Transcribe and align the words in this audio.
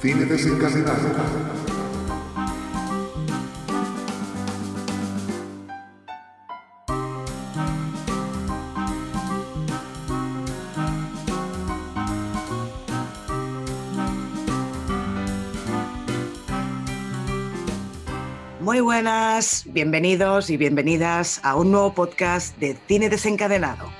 Cine 0.00 0.26
desencadenado. 0.26 1.08
Muy 18.60 18.80
buenas, 18.80 19.64
bienvenidos 19.66 20.48
y 20.50 20.56
bienvenidas 20.56 21.40
a 21.42 21.56
un 21.56 21.72
nuevo 21.72 21.92
podcast 21.92 22.56
de 22.58 22.78
Cine 22.86 23.08
Desencadenado. 23.08 23.90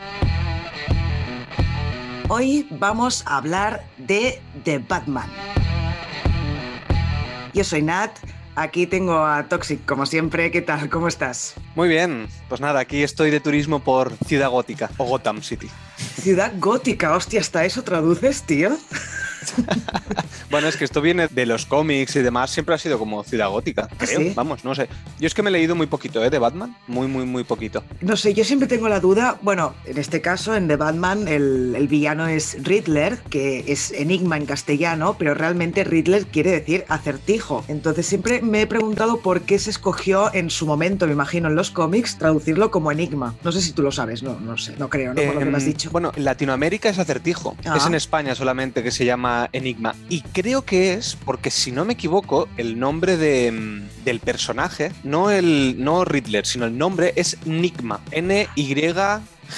Hoy 2.29 2.69
vamos 2.71 3.25
a 3.27 3.39
hablar 3.39 3.85
de 3.97 4.41
The 4.63 4.79
Batman. 4.79 5.58
Yo 7.59 7.65
soy 7.65 7.83
Nat, 7.83 8.13
aquí 8.55 8.87
tengo 8.87 9.27
a 9.27 9.49
Toxic 9.49 9.85
como 9.85 10.07
siempre. 10.07 10.53
¿Qué 10.53 10.63
tal? 10.63 10.89
¿Cómo 10.89 11.09
estás? 11.09 11.55
Muy 11.75 11.89
bien, 11.89 12.29
pues 12.49 12.61
nada, 12.61 12.79
aquí 12.79 13.03
estoy 13.03 13.33
de 13.33 13.41
turismo 13.41 13.81
por 13.81 14.17
Ciudad 14.27 14.49
Gótica 14.49 14.91
o 14.97 15.07
Gotham 15.07 15.43
City. 15.43 15.69
Ciudad 15.97 16.53
gótica, 16.61 17.17
hostia, 17.17 17.41
¿hasta 17.41 17.65
eso 17.65 17.83
traduces, 17.83 18.45
tío? 18.45 18.79
bueno, 20.51 20.69
es 20.69 20.77
que 20.77 20.85
esto 20.85 21.01
viene 21.01 21.29
de 21.29 21.47
los 21.47 21.67
cómics 21.67 22.17
y 22.17 22.23
demás, 22.23 22.51
siempre 22.51 22.75
ha 22.75 22.79
sido 22.79 22.99
como 22.99 23.23
ciudad 23.25 23.49
gótica, 23.51 23.89
creo. 23.99 24.21
¿Sí? 24.21 24.33
Vamos, 24.35 24.65
no 24.65 24.75
sé. 24.75 24.89
Yo 25.19 25.27
es 25.27 25.35
que 25.35 25.43
me 25.43 25.51
he 25.51 25.53
leído 25.53 25.75
muy 25.75 25.87
poquito, 25.87 26.25
¿eh? 26.25 26.31
De 26.31 26.39
Batman, 26.39 26.77
muy, 26.87 27.07
muy, 27.07 27.25
muy 27.25 27.45
poquito. 27.45 27.83
No 28.01 28.17
sé, 28.17 28.35
yo 28.35 28.45
siempre 28.45 28.69
tengo 28.69 28.89
la 28.89 29.01
duda, 29.01 29.39
bueno, 29.43 29.75
en 29.85 29.99
este 29.99 30.21
caso, 30.21 30.55
en 30.55 30.69
The 30.69 30.77
Batman, 30.77 31.29
el, 31.29 31.75
el 31.77 31.89
villano 31.89 32.27
es 32.27 32.57
Riddler, 32.63 33.19
que 33.31 33.65
es 33.71 33.91
enigma 33.93 34.37
en 34.37 34.47
castellano, 34.47 35.17
pero 35.19 35.35
realmente 35.35 35.85
Riddler 35.85 36.27
quiere 36.27 36.51
decir 36.51 36.85
acertijo. 36.89 37.65
Entonces 37.69 38.07
siempre 38.07 38.41
me 38.43 38.63
he 38.63 38.67
preguntado 38.67 39.21
por 39.21 39.43
qué 39.43 39.59
se 39.59 39.71
escogió 39.71 40.33
en 40.35 40.51
su 40.51 40.67
momento, 40.67 41.07
me 41.07 41.13
imagino, 41.13 41.49
en 41.49 41.55
los 41.55 41.71
cómics, 41.71 42.19
traducirlo 42.19 42.71
como 42.71 42.91
enigma. 42.93 43.35
No 43.45 43.53
sé 43.53 43.61
si 43.61 43.73
tú 43.73 43.83
lo 43.83 43.93
sabes, 43.93 44.23
no, 44.23 44.39
no 44.41 44.57
sé, 44.57 44.75
no 44.79 44.89
creo, 44.89 45.15
¿no? 45.15 45.23
Por 45.23 45.35
lo 45.35 45.39
que 45.41 45.45
me 45.47 45.57
has 45.57 45.63
Em, 45.65 45.69
dicho. 45.71 45.91
Bueno, 45.91 46.13
en 46.17 46.25
Latinoamérica 46.25 46.89
es 46.89 46.99
acertijo. 46.99 47.57
Ah. 47.65 47.77
Es 47.77 47.87
en 47.87 47.95
España 47.95 48.35
solamente 48.35 48.83
que 48.83 48.91
se 48.91 49.05
llama 49.05 49.28
Enigma. 49.53 49.95
Y 50.09 50.23
creo 50.23 50.63
que 50.63 50.95
es 50.95 51.17
porque, 51.25 51.51
si 51.51 51.73
no 51.73 51.85
me 51.85 51.95
equivoco, 51.95 52.49
el 52.57 52.79
nombre 52.79 53.17
de, 53.17 53.53
mm, 53.53 54.05
del 54.05 54.21
personaje, 54.21 54.93
no 55.05 55.31
el 55.31 55.77
no 55.83 56.05
Riddler, 56.05 56.47
sino 56.47 56.67
el 56.67 56.77
nombre 56.77 57.13
es 57.17 57.37
Nigma. 57.45 58.01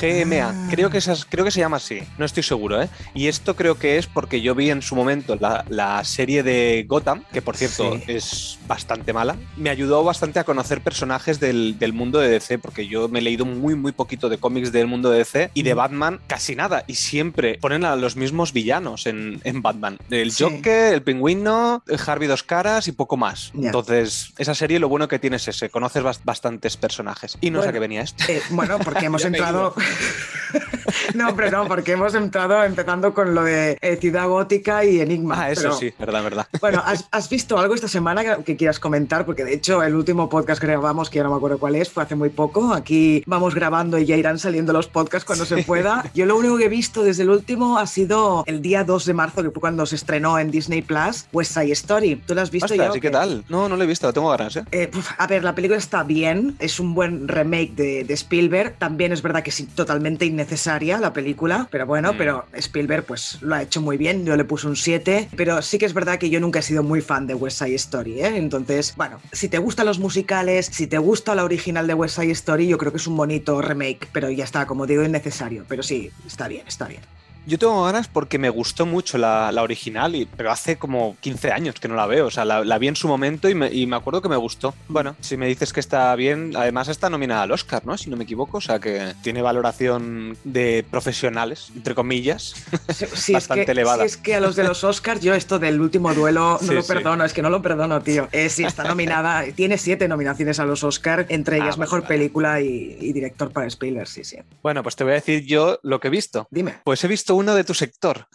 N-Y-G-M-A. 0.01 0.49
Ah. 0.51 0.69
Creo, 0.71 0.91
que 0.91 0.99
esas, 0.99 1.25
creo 1.25 1.45
que 1.45 1.51
se 1.51 1.61
llama 1.61 1.77
así. 1.79 2.01
No 2.19 2.25
estoy 2.25 2.43
seguro, 2.43 2.81
¿eh? 2.83 2.89
Y 3.15 3.29
esto 3.29 3.57
creo 3.57 3.79
que 3.79 3.99
es 3.99 4.07
porque 4.07 4.41
yo 4.41 4.55
vi 4.55 4.71
en 4.71 4.83
su 4.83 4.95
momento 4.95 5.37
la, 5.41 5.65
la 5.69 6.03
serie 6.05 6.43
de 6.43 6.85
Gotham, 6.89 7.25
que 7.33 7.43
por 7.43 7.57
cierto 7.57 7.97
Sí. 7.97 8.05
es 8.09 8.59
bastante 8.67 9.13
mala. 9.13 9.37
Me 9.57 9.71
ayudó 9.71 10.05
bastante 10.05 10.39
a 10.39 10.45
conocer 10.45 10.81
personajes 10.83 11.41
del, 11.41 11.79
del 11.79 11.93
mundo 11.93 12.19
de 12.19 12.29
DC, 12.29 12.59
porque 12.59 12.87
yo 12.87 13.09
me 13.09 13.19
he 13.19 13.23
leído 13.23 13.45
muy, 13.45 13.75
muy 13.75 13.93
poquito 13.93 14.29
de 14.29 14.39
cómics 14.39 14.73
del 14.73 14.87
mundo 14.87 15.11
de 15.11 15.19
DC 15.19 15.51
y 15.55 15.63
de 15.63 15.75
Mm. 15.75 15.77
Batman 15.79 16.21
casi 16.27 16.55
nada. 16.57 16.85
Y 16.87 16.95
siempre 16.95 17.59
ponen 17.61 17.85
a 17.85 17.97
los 17.97 18.17
mismos 18.17 18.53
villanos 18.53 19.07
en, 19.07 19.41
en 19.45 19.63
Batman. 19.63 19.99
El 20.11 20.31
Sí. 20.33 20.45
Joker, 20.45 20.95
el 20.95 21.03
Pingüino, 21.03 21.83
el 21.89 21.99
Harvey 22.07 22.29
Dos 22.29 22.43
Caras 22.43 22.87
y 22.89 22.93
poco 22.93 23.17
más. 23.17 23.53
Entonces, 23.55 24.33
esa 24.39 24.55
serie 24.55 24.79
lo 24.79 24.89
bueno 24.89 25.09
que 25.09 25.19
tiene 25.19 25.37
es 25.37 25.49
ese, 25.49 25.71
conoces 25.71 26.03
bas- 26.03 26.21
bastantes 26.25 26.77
personajes. 26.77 27.39
Y 27.41 27.51
no 27.51 27.63
sé 27.63 27.69
a 27.69 27.73
qué 27.73 27.79
venía 27.79 28.03
esto. 28.03 28.25
Eh, 28.29 28.43
bueno, 28.51 28.79
porque 28.79 29.07
hemos 29.07 29.25
entrado. 29.25 29.75
no, 31.15 31.35
pero 31.37 31.51
no, 31.51 31.69
porque 31.69 31.93
hemos 31.93 32.15
entrado 32.15 32.63
empezando 32.65 33.15
con 33.15 33.35
lo 33.35 33.45
de 33.45 33.79
eh, 33.81 33.97
Ciudad 34.01 34.29
Gótica 34.29 34.85
y 34.85 35.01
Enigma. 35.01 35.43
Ah, 35.45 35.51
eso 35.51 35.63
pero- 35.63 35.75
sí, 35.77 35.93
verdad, 35.99 36.23
verdad. 36.23 36.47
Bueno, 36.61 36.83
¿has, 36.85 37.07
has 37.11 37.29
visto 37.29 37.59
algo 37.59 37.75
esta 37.75 37.89
semana 37.89 38.25
que, 38.25 38.45
que 38.45 38.57
quieras 38.57 38.81
comentar? 38.81 39.25
Porque 39.25 39.45
de 39.45 39.55
hecho 39.55 39.83
el 39.83 39.95
último 39.95 40.29
podcast 40.29 40.61
que 40.61 40.67
grabamos, 40.67 41.11
que 41.11 41.17
ya 41.19 41.25
no 41.25 41.31
me 41.31 41.37
acuerdo 41.37 41.59
cuál 41.59 41.77
es, 41.77 41.91
fue 41.91 42.03
hace 42.03 42.15
muy 42.15 42.31
poco. 42.31 42.75
Aquí 42.75 43.23
vamos 43.27 43.55
grabando 43.55 43.99
y 43.99 44.07
ya 44.07 44.17
irán 44.17 44.39
saliendo 44.39 44.73
los 44.73 44.89
podcasts 44.89 45.25
cuando 45.25 45.45
se 45.45 45.63
pueda. 45.63 46.05
Yo 46.15 46.27
lo 46.27 46.37
único 46.37 46.57
que 46.59 46.65
he 46.65 46.69
visto 46.69 47.03
desde 47.03 47.23
el 47.23 47.31
último 47.31 47.79
ha 47.79 47.87
sido 47.87 48.45
el 48.47 48.61
día 48.63 48.85
2 48.85 49.05
de 49.07 49.15
marzo, 49.15 49.43
que 49.43 49.51
fue 49.51 49.61
cuando 49.61 49.87
se 49.87 49.97
estrenó 49.97 50.39
en 50.39 50.51
Disney 50.51 50.83
Plus, 50.83 51.27
West 51.33 51.55
Side 51.55 51.73
Story. 51.73 52.17
¿Tú 52.27 52.35
lo 52.35 52.41
has 52.43 52.51
visto 52.51 52.67
Ostras, 52.67 52.93
ya? 52.93 52.99
¿y 52.99 53.01
qué 53.01 53.11
tal? 53.11 53.45
No, 53.49 53.69
no 53.69 53.77
lo 53.77 53.85
he 53.85 53.87
visto, 53.87 54.07
lo 54.07 54.13
tengo 54.13 54.31
ganas, 54.31 54.57
¿eh? 54.57 54.65
Eh, 54.73 54.89
puf, 54.89 55.11
a 55.17 55.27
ver, 55.27 55.45
la 55.45 55.55
película 55.55 55.79
está 55.79 56.03
bien, 56.03 56.57
es 56.59 56.81
un 56.81 56.95
buen 56.95 57.29
remake 57.29 57.73
de, 57.75 58.05
de 58.05 58.15
Spielberg. 58.15 58.77
También 58.79 59.13
es 59.13 59.23
verdad 59.23 59.43
que 59.43 59.51
es 59.51 59.61
totalmente 59.75 60.25
innecesaria 60.27 60.99
la 60.99 61.13
película, 61.13 61.69
pero 61.71 61.87
bueno, 61.87 62.13
Mm. 62.13 62.17
pero 62.19 62.45
Spielberg 62.55 63.05
pues 63.05 63.39
lo 63.41 63.55
ha 63.55 63.63
hecho 63.63 63.81
muy 63.81 63.97
bien. 63.97 64.25
Yo 64.25 64.37
le 64.37 64.45
puse 64.45 64.67
un 64.67 64.77
7, 64.77 65.29
pero 65.37 65.63
sí 65.63 65.79
que 65.79 65.87
es 65.87 65.95
verdad 65.95 66.19
que 66.19 66.31
yo 66.31 66.41
nunca 66.41 66.59
he 66.59 66.63
sido 66.63 66.83
muy 66.83 67.01
fan 67.01 67.27
de 67.27 67.35
West 67.35 67.59
Side 67.59 67.75
Story, 67.75 68.21
¿eh? 68.21 68.37
Entonces, 68.37 68.95
bueno, 68.97 69.21
si 69.33 69.49
te 69.49 69.59
gustan 69.59 69.87
los 69.87 69.99
musicales, 69.99 70.67
si 70.67 70.87
te 70.87 70.99
gusta 70.99 71.35
la 71.35 71.45
original 71.45 71.87
de 71.87 71.95
West 71.95 72.17
Side 72.17 72.33
Story, 72.33 72.67
yo 72.69 72.79
creo 72.79 72.93
que 72.93 72.99
es 72.99 73.07
un 73.07 73.17
bonito 73.17 73.61
remake, 73.63 74.09
pero 74.13 74.31
ya 74.31 74.45
está, 74.45 74.67
como 74.67 74.87
digo, 74.87 75.03
innecesario. 75.05 75.65
Pero 75.69 75.83
sí, 75.83 76.11
está 76.27 76.49
bien, 76.49 76.65
está 76.67 76.87
bien. 76.87 77.01
Yo 77.47 77.59
tengo 77.59 77.85
ganas 77.85 78.09
porque 78.09 78.39
me 78.39 78.49
gustó 78.51 78.87
mucho 78.87 79.19
la, 79.19 79.51
la 79.53 79.63
original, 79.63 80.15
y, 80.15 80.27
pero 80.27 80.51
hace 80.51 80.77
como 80.77 81.17
15 81.21 81.51
años 81.53 81.75
que 81.81 81.89
no 81.89 81.95
la 81.95 82.07
veo. 82.07 82.27
O 82.27 82.31
sea, 82.31 82.45
la, 82.45 82.65
la 82.65 82.79
vi 82.79 82.89
en 82.89 82.97
su 82.97 83.09
momento 83.09 83.49
y 83.49 83.55
me, 83.55 83.73
y 83.73 83.87
me 83.87 83.97
acuerdo 83.97 84.23
que 84.23 84.29
me 84.29 84.37
gustó. 84.37 84.75
Bueno, 84.89 85.17
si 85.21 85.37
me 85.37 85.47
dices 85.47 85.73
que 85.73 85.81
está 85.81 86.15
bien, 86.17 86.53
además 86.57 86.89
está 86.89 87.11
nominada 87.11 87.43
al 87.43 87.53
Oscar, 87.53 87.85
¿no? 87.87 87.97
Si 87.99 88.11
no 88.11 88.17
me 88.17 88.25
equivoco. 88.25 88.59
O 88.59 88.61
sea, 88.61 88.79
que 88.79 89.15
tiene 89.23 89.43
valoración 89.43 90.37
de 90.45 90.85
profesionales, 90.91 91.71
entre 91.75 91.95
comillas. 91.95 92.55
Bastante 93.33 93.63
es 93.63 93.67
que, 93.67 93.73
elevada. 93.73 94.03
si 94.03 94.07
es 94.07 94.17
que 94.17 94.35
a 94.35 94.41
los 94.41 94.57
de 94.57 94.65
los 94.65 94.85
Oscars, 94.85 95.21
yo 95.21 95.35
esto 95.35 95.59
del 95.59 95.81
último 95.81 96.13
duelo 96.15 96.59
no 96.61 96.69
Sí, 96.69 96.75
lo 96.75 96.83
sí. 96.83 96.89
perdono, 96.93 97.25
es 97.25 97.33
que 97.33 97.43
no 97.43 97.51
lo 97.51 97.63
perdono, 97.63 98.01
tío. 98.03 98.29
Eh, 98.33 98.49
sí, 98.49 98.65
está 98.65 98.85
nominada, 98.85 99.45
tiene 99.57 99.79
siete 99.79 100.09
nominaciones 100.09 100.61
a 100.61 100.65
los 100.65 100.85
Oscars, 100.85 101.27
entre 101.29 101.57
Ah, 101.57 101.65
ellas 101.65 101.79
mejor 101.79 102.03
vale. 102.03 102.09
película 102.17 102.61
y, 102.61 102.97
y 103.01 103.13
director 103.13 103.51
para 103.51 103.67
Spielberg, 103.67 104.07
sí, 104.09 104.25
sí. 104.25 104.37
Bueno, 104.63 104.83
pues 104.83 104.97
te 104.97 105.05
voy 105.05 105.13
a 105.13 105.15
decir 105.17 105.45
yo 105.47 105.79
lo 105.83 106.01
que 106.01 106.09
he 106.09 106.11
visto. 106.11 106.47
Dime, 106.51 106.75
Pues 106.85 107.03
he 107.05 107.09
visto 107.09 107.30
uno 107.35 107.55
de 107.55 107.65
tu 107.65 107.75
sector. 107.75 108.27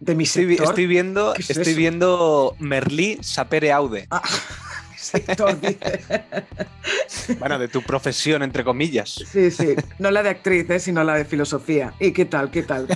de 0.00 0.14
mi 0.14 0.24
Estoy, 0.24 0.46
sector. 0.48 0.68
estoy 0.68 0.86
viendo, 0.86 1.32
¿Qué 1.34 1.42
es 1.42 1.50
estoy 1.50 1.72
eso? 1.72 1.76
viendo 1.78 2.56
Merlí 2.58 3.18
Sapere 3.22 3.72
Aude. 3.72 4.06
Ah, 4.10 4.22
sector. 5.10 5.58
Bueno, 7.38 7.58
de 7.58 7.68
tu 7.68 7.82
profesión, 7.82 8.42
entre 8.42 8.64
comillas. 8.64 9.22
Sí, 9.30 9.50
sí. 9.50 9.74
No 9.98 10.10
la 10.10 10.22
de 10.22 10.30
actriz, 10.30 10.68
eh, 10.70 10.80
sino 10.80 11.04
la 11.04 11.14
de 11.14 11.24
filosofía. 11.26 11.92
¿Y 12.00 12.12
qué 12.12 12.24
tal? 12.24 12.50
¿Qué 12.50 12.62
tal? 12.62 12.86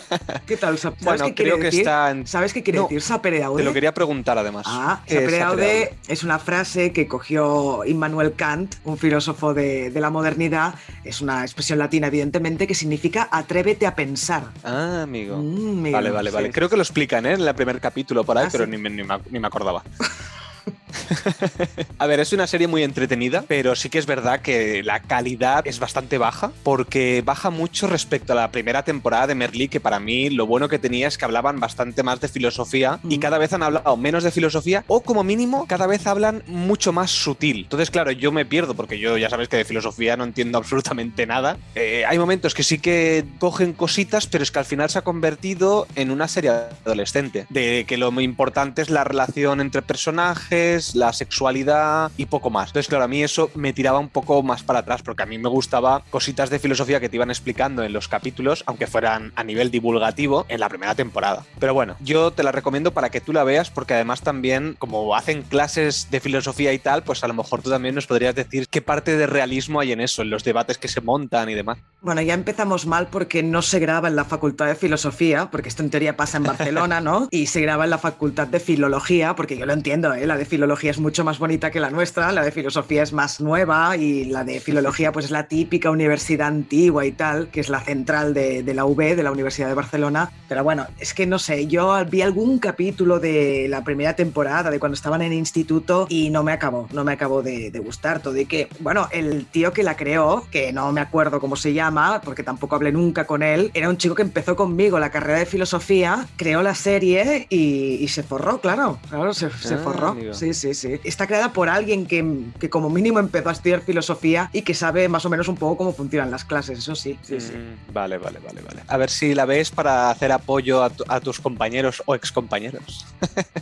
¿Qué 0.46 0.56
tal? 0.56 0.78
¿Sabes 0.78 0.98
Bueno, 1.02 1.24
qué 1.26 1.34
quiere 1.34 1.50
creo 1.50 1.58
que 1.58 1.64
decir? 1.64 1.80
está 1.80 2.10
en- 2.10 2.26
¿Sabes 2.26 2.52
qué 2.54 2.62
quiere 2.62 2.78
No, 2.78 2.84
decir 2.84 3.02
sapere 3.02 3.42
aude? 3.42 3.62
Te 3.62 3.64
lo 3.68 3.74
quería 3.74 3.92
preguntar 3.92 4.38
además. 4.38 4.64
Ah, 4.66 5.02
¿Qué 5.06 5.14
es 5.16 5.20
sapere 5.20 5.38
sapere 5.40 5.62
aude 5.64 5.84
aude? 5.84 5.96
es 6.08 6.22
una 6.24 6.38
frase 6.38 6.92
que 6.92 7.06
cogió 7.06 7.84
Immanuel 7.84 8.32
Kant, 8.34 8.76
un 8.84 8.96
filósofo 8.96 9.52
de, 9.52 9.90
de 9.90 10.00
la 10.00 10.08
modernidad. 10.10 10.74
Es 11.04 11.20
una 11.20 11.42
expresión 11.42 11.78
latina, 11.78 12.06
evidentemente, 12.06 12.66
que 12.66 12.74
significa 12.74 13.28
atrévete 13.30 13.86
a 13.86 13.94
pensar. 13.94 14.44
Ah, 14.64 15.02
amigo. 15.02 15.36
Mm, 15.36 15.78
amigo, 15.80 15.92
Vale, 15.96 16.10
vale, 16.10 16.30
sí, 16.30 16.34
vale. 16.34 16.46
sí. 16.48 16.52
Creo 16.54 16.68
que 16.70 16.76
lo 16.76 16.82
explican 16.82 17.26
¿eh? 17.26 17.32
en 17.34 17.42
el 17.42 17.54
primer 17.54 17.78
capítulo 17.80 18.24
por 18.24 18.38
ahí, 18.38 18.46
Ah, 18.46 18.50
pero 18.50 18.64
¿sí? 18.64 18.70
ni, 18.70 18.78
me, 18.78 18.88
ni 18.88 19.02
me- 19.04 19.18
ni 19.30 19.38
me 19.38 19.46
acordaba. 19.46 19.82
A 21.98 22.06
ver, 22.06 22.20
es 22.20 22.32
una 22.32 22.46
serie 22.46 22.66
muy 22.66 22.82
entretenida, 22.82 23.44
pero 23.46 23.74
sí 23.74 23.88
que 23.88 23.98
es 23.98 24.06
verdad 24.06 24.40
que 24.40 24.82
la 24.82 25.00
calidad 25.00 25.66
es 25.66 25.78
bastante 25.78 26.18
baja, 26.18 26.52
porque 26.62 27.22
baja 27.24 27.50
mucho 27.50 27.86
respecto 27.86 28.32
a 28.32 28.36
la 28.36 28.50
primera 28.50 28.82
temporada 28.84 29.26
de 29.28 29.34
Merlí, 29.34 29.68
que 29.68 29.80
para 29.80 30.00
mí 30.00 30.30
lo 30.30 30.46
bueno 30.46 30.68
que 30.68 30.78
tenía 30.78 31.08
es 31.08 31.18
que 31.18 31.24
hablaban 31.24 31.60
bastante 31.60 32.02
más 32.02 32.20
de 32.20 32.28
filosofía 32.28 32.98
y 33.08 33.18
Mm. 33.18 33.20
cada 33.20 33.38
vez 33.38 33.52
han 33.52 33.62
hablado 33.62 33.96
menos 33.96 34.24
de 34.24 34.30
filosofía, 34.30 34.84
o 34.86 35.00
como 35.02 35.24
mínimo, 35.24 35.66
cada 35.66 35.86
vez 35.86 36.06
hablan 36.06 36.42
mucho 36.46 36.92
más 36.92 37.10
sutil. 37.10 37.60
Entonces, 37.62 37.90
claro, 37.90 38.10
yo 38.10 38.32
me 38.32 38.44
pierdo, 38.44 38.74
porque 38.74 38.98
yo 38.98 39.16
ya 39.16 39.30
sabes 39.30 39.48
que 39.48 39.56
de 39.56 39.64
filosofía 39.64 40.16
no 40.16 40.24
entiendo 40.24 40.58
absolutamente 40.62 41.26
nada. 41.26 41.56
Eh, 41.74 42.04
hay 42.06 42.18
momentos 42.18 42.54
que 42.54 42.62
sí 42.62 42.78
que 42.78 43.24
cogen 43.38 43.72
cositas, 43.72 44.26
pero 44.26 44.42
es 44.44 44.50
que 44.50 44.58
al 44.58 44.64
final 44.64 44.90
se 44.90 44.98
ha 44.98 45.02
convertido 45.02 45.86
en 45.94 46.10
una 46.10 46.28
serie 46.28 46.50
adolescente, 46.50 47.46
de 47.48 47.84
que 47.86 47.96
lo 47.96 48.10
muy 48.10 48.24
importante 48.24 48.82
es 48.82 48.90
la 48.90 49.04
relación 49.04 49.60
entre 49.60 49.82
personajes, 49.82 50.51
la 50.94 51.12
sexualidad 51.12 52.10
y 52.16 52.26
poco 52.26 52.50
más. 52.50 52.68
Entonces, 52.68 52.88
claro, 52.88 53.04
a 53.04 53.08
mí 53.08 53.22
eso 53.22 53.50
me 53.54 53.72
tiraba 53.72 53.98
un 53.98 54.08
poco 54.08 54.42
más 54.42 54.62
para 54.62 54.80
atrás, 54.80 55.02
porque 55.02 55.22
a 55.22 55.26
mí 55.26 55.38
me 55.38 55.48
gustaba 55.48 56.02
cositas 56.10 56.50
de 56.50 56.58
filosofía 56.58 57.00
que 57.00 57.08
te 57.08 57.16
iban 57.16 57.30
explicando 57.30 57.82
en 57.82 57.92
los 57.92 58.08
capítulos, 58.08 58.62
aunque 58.66 58.86
fueran 58.86 59.32
a 59.36 59.44
nivel 59.44 59.70
divulgativo 59.70 60.44
en 60.48 60.60
la 60.60 60.68
primera 60.68 60.94
temporada. 60.94 61.44
Pero 61.58 61.74
bueno, 61.74 61.96
yo 62.00 62.30
te 62.32 62.42
la 62.42 62.52
recomiendo 62.52 62.92
para 62.92 63.10
que 63.10 63.20
tú 63.20 63.32
la 63.32 63.44
veas, 63.44 63.70
porque 63.70 63.94
además 63.94 64.22
también, 64.22 64.76
como 64.78 65.14
hacen 65.14 65.42
clases 65.42 66.08
de 66.10 66.20
filosofía 66.20 66.72
y 66.72 66.78
tal, 66.78 67.02
pues 67.02 67.24
a 67.24 67.28
lo 67.28 67.34
mejor 67.34 67.62
tú 67.62 67.70
también 67.70 67.94
nos 67.94 68.06
podrías 68.06 68.34
decir 68.34 68.68
qué 68.68 68.82
parte 68.82 69.16
de 69.16 69.26
realismo 69.26 69.80
hay 69.80 69.92
en 69.92 70.00
eso, 70.00 70.22
en 70.22 70.30
los 70.30 70.44
debates 70.44 70.78
que 70.78 70.88
se 70.88 71.00
montan 71.00 71.48
y 71.48 71.54
demás. 71.54 71.78
Bueno, 72.00 72.20
ya 72.20 72.34
empezamos 72.34 72.86
mal 72.86 73.08
porque 73.08 73.42
no 73.42 73.62
se 73.62 73.78
graba 73.78 74.08
en 74.08 74.16
la 74.16 74.24
Facultad 74.24 74.66
de 74.66 74.74
Filosofía, 74.74 75.50
porque 75.50 75.68
esto 75.68 75.82
en 75.82 75.90
teoría 75.90 76.16
pasa 76.16 76.36
en 76.36 76.44
Barcelona, 76.44 77.00
¿no? 77.00 77.28
Y 77.30 77.46
se 77.46 77.60
graba 77.60 77.84
en 77.84 77.90
la 77.90 77.98
Facultad 77.98 78.46
de 78.46 78.60
Filología, 78.60 79.34
porque 79.34 79.56
yo 79.56 79.66
lo 79.66 79.72
entiendo, 79.72 80.12
¿eh? 80.12 80.26
La 80.26 80.36
de 80.42 80.48
filología 80.48 80.90
es 80.90 80.98
mucho 80.98 81.24
más 81.24 81.38
bonita 81.38 81.70
que 81.70 81.78
la 81.78 81.90
nuestra, 81.90 82.32
la 82.32 82.42
de 82.44 82.50
filosofía 82.50 83.02
es 83.04 83.12
más 83.12 83.40
nueva 83.40 83.96
y 83.96 84.24
la 84.24 84.42
de 84.44 84.58
filología 84.60 85.12
pues 85.12 85.26
es 85.26 85.30
la 85.30 85.46
típica 85.46 85.90
universidad 85.90 86.48
antigua 86.48 87.06
y 87.06 87.12
tal, 87.12 87.48
que 87.48 87.60
es 87.60 87.68
la 87.68 87.80
central 87.80 88.34
de, 88.34 88.62
de 88.62 88.74
la 88.74 88.84
UB, 88.84 88.96
de 89.16 89.22
la 89.22 89.30
Universidad 89.30 89.68
de 89.68 89.74
Barcelona. 89.74 90.32
Pero 90.48 90.64
bueno, 90.64 90.86
es 90.98 91.14
que 91.14 91.26
no 91.26 91.38
sé, 91.38 91.66
yo 91.68 91.94
vi 92.06 92.22
algún 92.22 92.58
capítulo 92.58 93.20
de 93.20 93.66
la 93.68 93.84
primera 93.84 94.16
temporada, 94.16 94.70
de 94.70 94.78
cuando 94.80 94.94
estaban 94.94 95.22
en 95.22 95.32
instituto 95.32 96.06
y 96.08 96.30
no 96.30 96.42
me 96.42 96.52
acabó, 96.52 96.88
no 96.92 97.04
me 97.04 97.12
acabó 97.12 97.42
de, 97.42 97.70
de 97.70 97.78
gustar 97.78 98.20
todo. 98.20 98.36
Y 98.36 98.46
que, 98.46 98.68
bueno, 98.80 99.08
el 99.12 99.46
tío 99.46 99.72
que 99.72 99.82
la 99.84 99.96
creó, 99.96 100.46
que 100.50 100.72
no 100.72 100.90
me 100.92 101.00
acuerdo 101.00 101.38
cómo 101.40 101.54
se 101.56 101.72
llama, 101.72 102.20
porque 102.24 102.42
tampoco 102.42 102.74
hablé 102.74 102.90
nunca 102.92 103.26
con 103.26 103.42
él, 103.42 103.70
era 103.74 103.88
un 103.88 103.96
chico 103.96 104.14
que 104.16 104.22
empezó 104.22 104.56
conmigo 104.56 104.98
la 104.98 105.10
carrera 105.10 105.38
de 105.38 105.46
filosofía, 105.46 106.26
creó 106.36 106.62
la 106.62 106.74
serie 106.74 107.46
y, 107.48 107.94
y 108.00 108.08
se 108.08 108.22
forró, 108.22 108.60
claro, 108.60 108.98
claro, 109.08 109.32
se, 109.32 109.48
se 109.50 109.74
Ah, 109.74 109.78
forró. 109.78 110.08
amigo. 110.08 110.31
Sí, 110.34 110.54
sí, 110.54 110.74
sí. 110.74 111.00
Está 111.04 111.26
creada 111.26 111.52
por 111.52 111.68
alguien 111.68 112.06
que, 112.06 112.24
que 112.58 112.70
como 112.70 112.90
mínimo 112.90 113.18
empezó 113.18 113.48
a 113.48 113.52
estudiar 113.52 113.80
filosofía 113.82 114.50
y 114.52 114.62
que 114.62 114.74
sabe 114.74 115.08
más 115.08 115.24
o 115.26 115.30
menos 115.30 115.48
un 115.48 115.56
poco 115.56 115.76
cómo 115.76 115.92
funcionan 115.92 116.30
las 116.30 116.44
clases, 116.44 116.78
eso 116.78 116.94
sí, 116.94 117.18
sí, 117.22 117.40
sí. 117.40 117.52
Mm, 117.52 117.92
Vale, 117.92 118.18
vale, 118.18 118.38
vale, 118.44 118.62
vale. 118.62 118.82
A 118.88 118.96
ver 118.96 119.10
si 119.10 119.34
la 119.34 119.44
ves 119.44 119.70
para 119.70 120.10
hacer 120.10 120.32
apoyo 120.32 120.82
a, 120.82 120.90
tu- 120.90 121.04
a 121.08 121.20
tus 121.20 121.40
compañeros 121.40 122.02
o 122.06 122.14
excompañeros. 122.14 123.06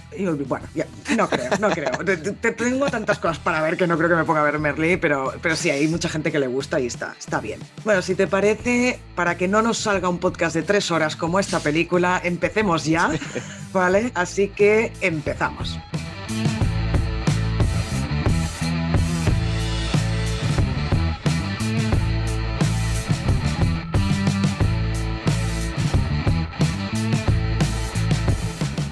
Bueno, 0.46 0.66
ya, 0.74 0.86
no 1.16 1.26
creo, 1.30 1.50
no 1.60 1.70
creo. 1.70 1.92
Te, 2.04 2.16
te- 2.18 2.52
tengo 2.52 2.86
tantas 2.90 3.18
cosas 3.18 3.38
para 3.38 3.62
ver 3.62 3.78
que 3.78 3.86
no 3.86 3.96
creo 3.96 4.10
que 4.10 4.16
me 4.16 4.24
ponga 4.24 4.40
a 4.40 4.44
ver 4.44 4.58
Merlí, 4.58 4.98
pero, 4.98 5.32
pero 5.40 5.56
sí, 5.56 5.70
hay 5.70 5.88
mucha 5.88 6.10
gente 6.10 6.30
que 6.30 6.38
le 6.38 6.46
gusta 6.46 6.78
y 6.78 6.86
está, 6.86 7.14
está 7.18 7.40
bien. 7.40 7.58
Bueno, 7.84 8.02
si 8.02 8.14
te 8.14 8.26
parece, 8.26 8.98
para 9.14 9.38
que 9.38 9.48
no 9.48 9.62
nos 9.62 9.78
salga 9.78 10.10
un 10.10 10.18
podcast 10.18 10.54
de 10.54 10.62
tres 10.62 10.90
horas 10.90 11.16
como 11.16 11.40
esta 11.40 11.60
película, 11.60 12.20
empecemos 12.22 12.84
ya, 12.84 13.10
¿vale? 13.72 14.10
Así 14.14 14.48
que 14.48 14.92
empezamos. 15.00 15.78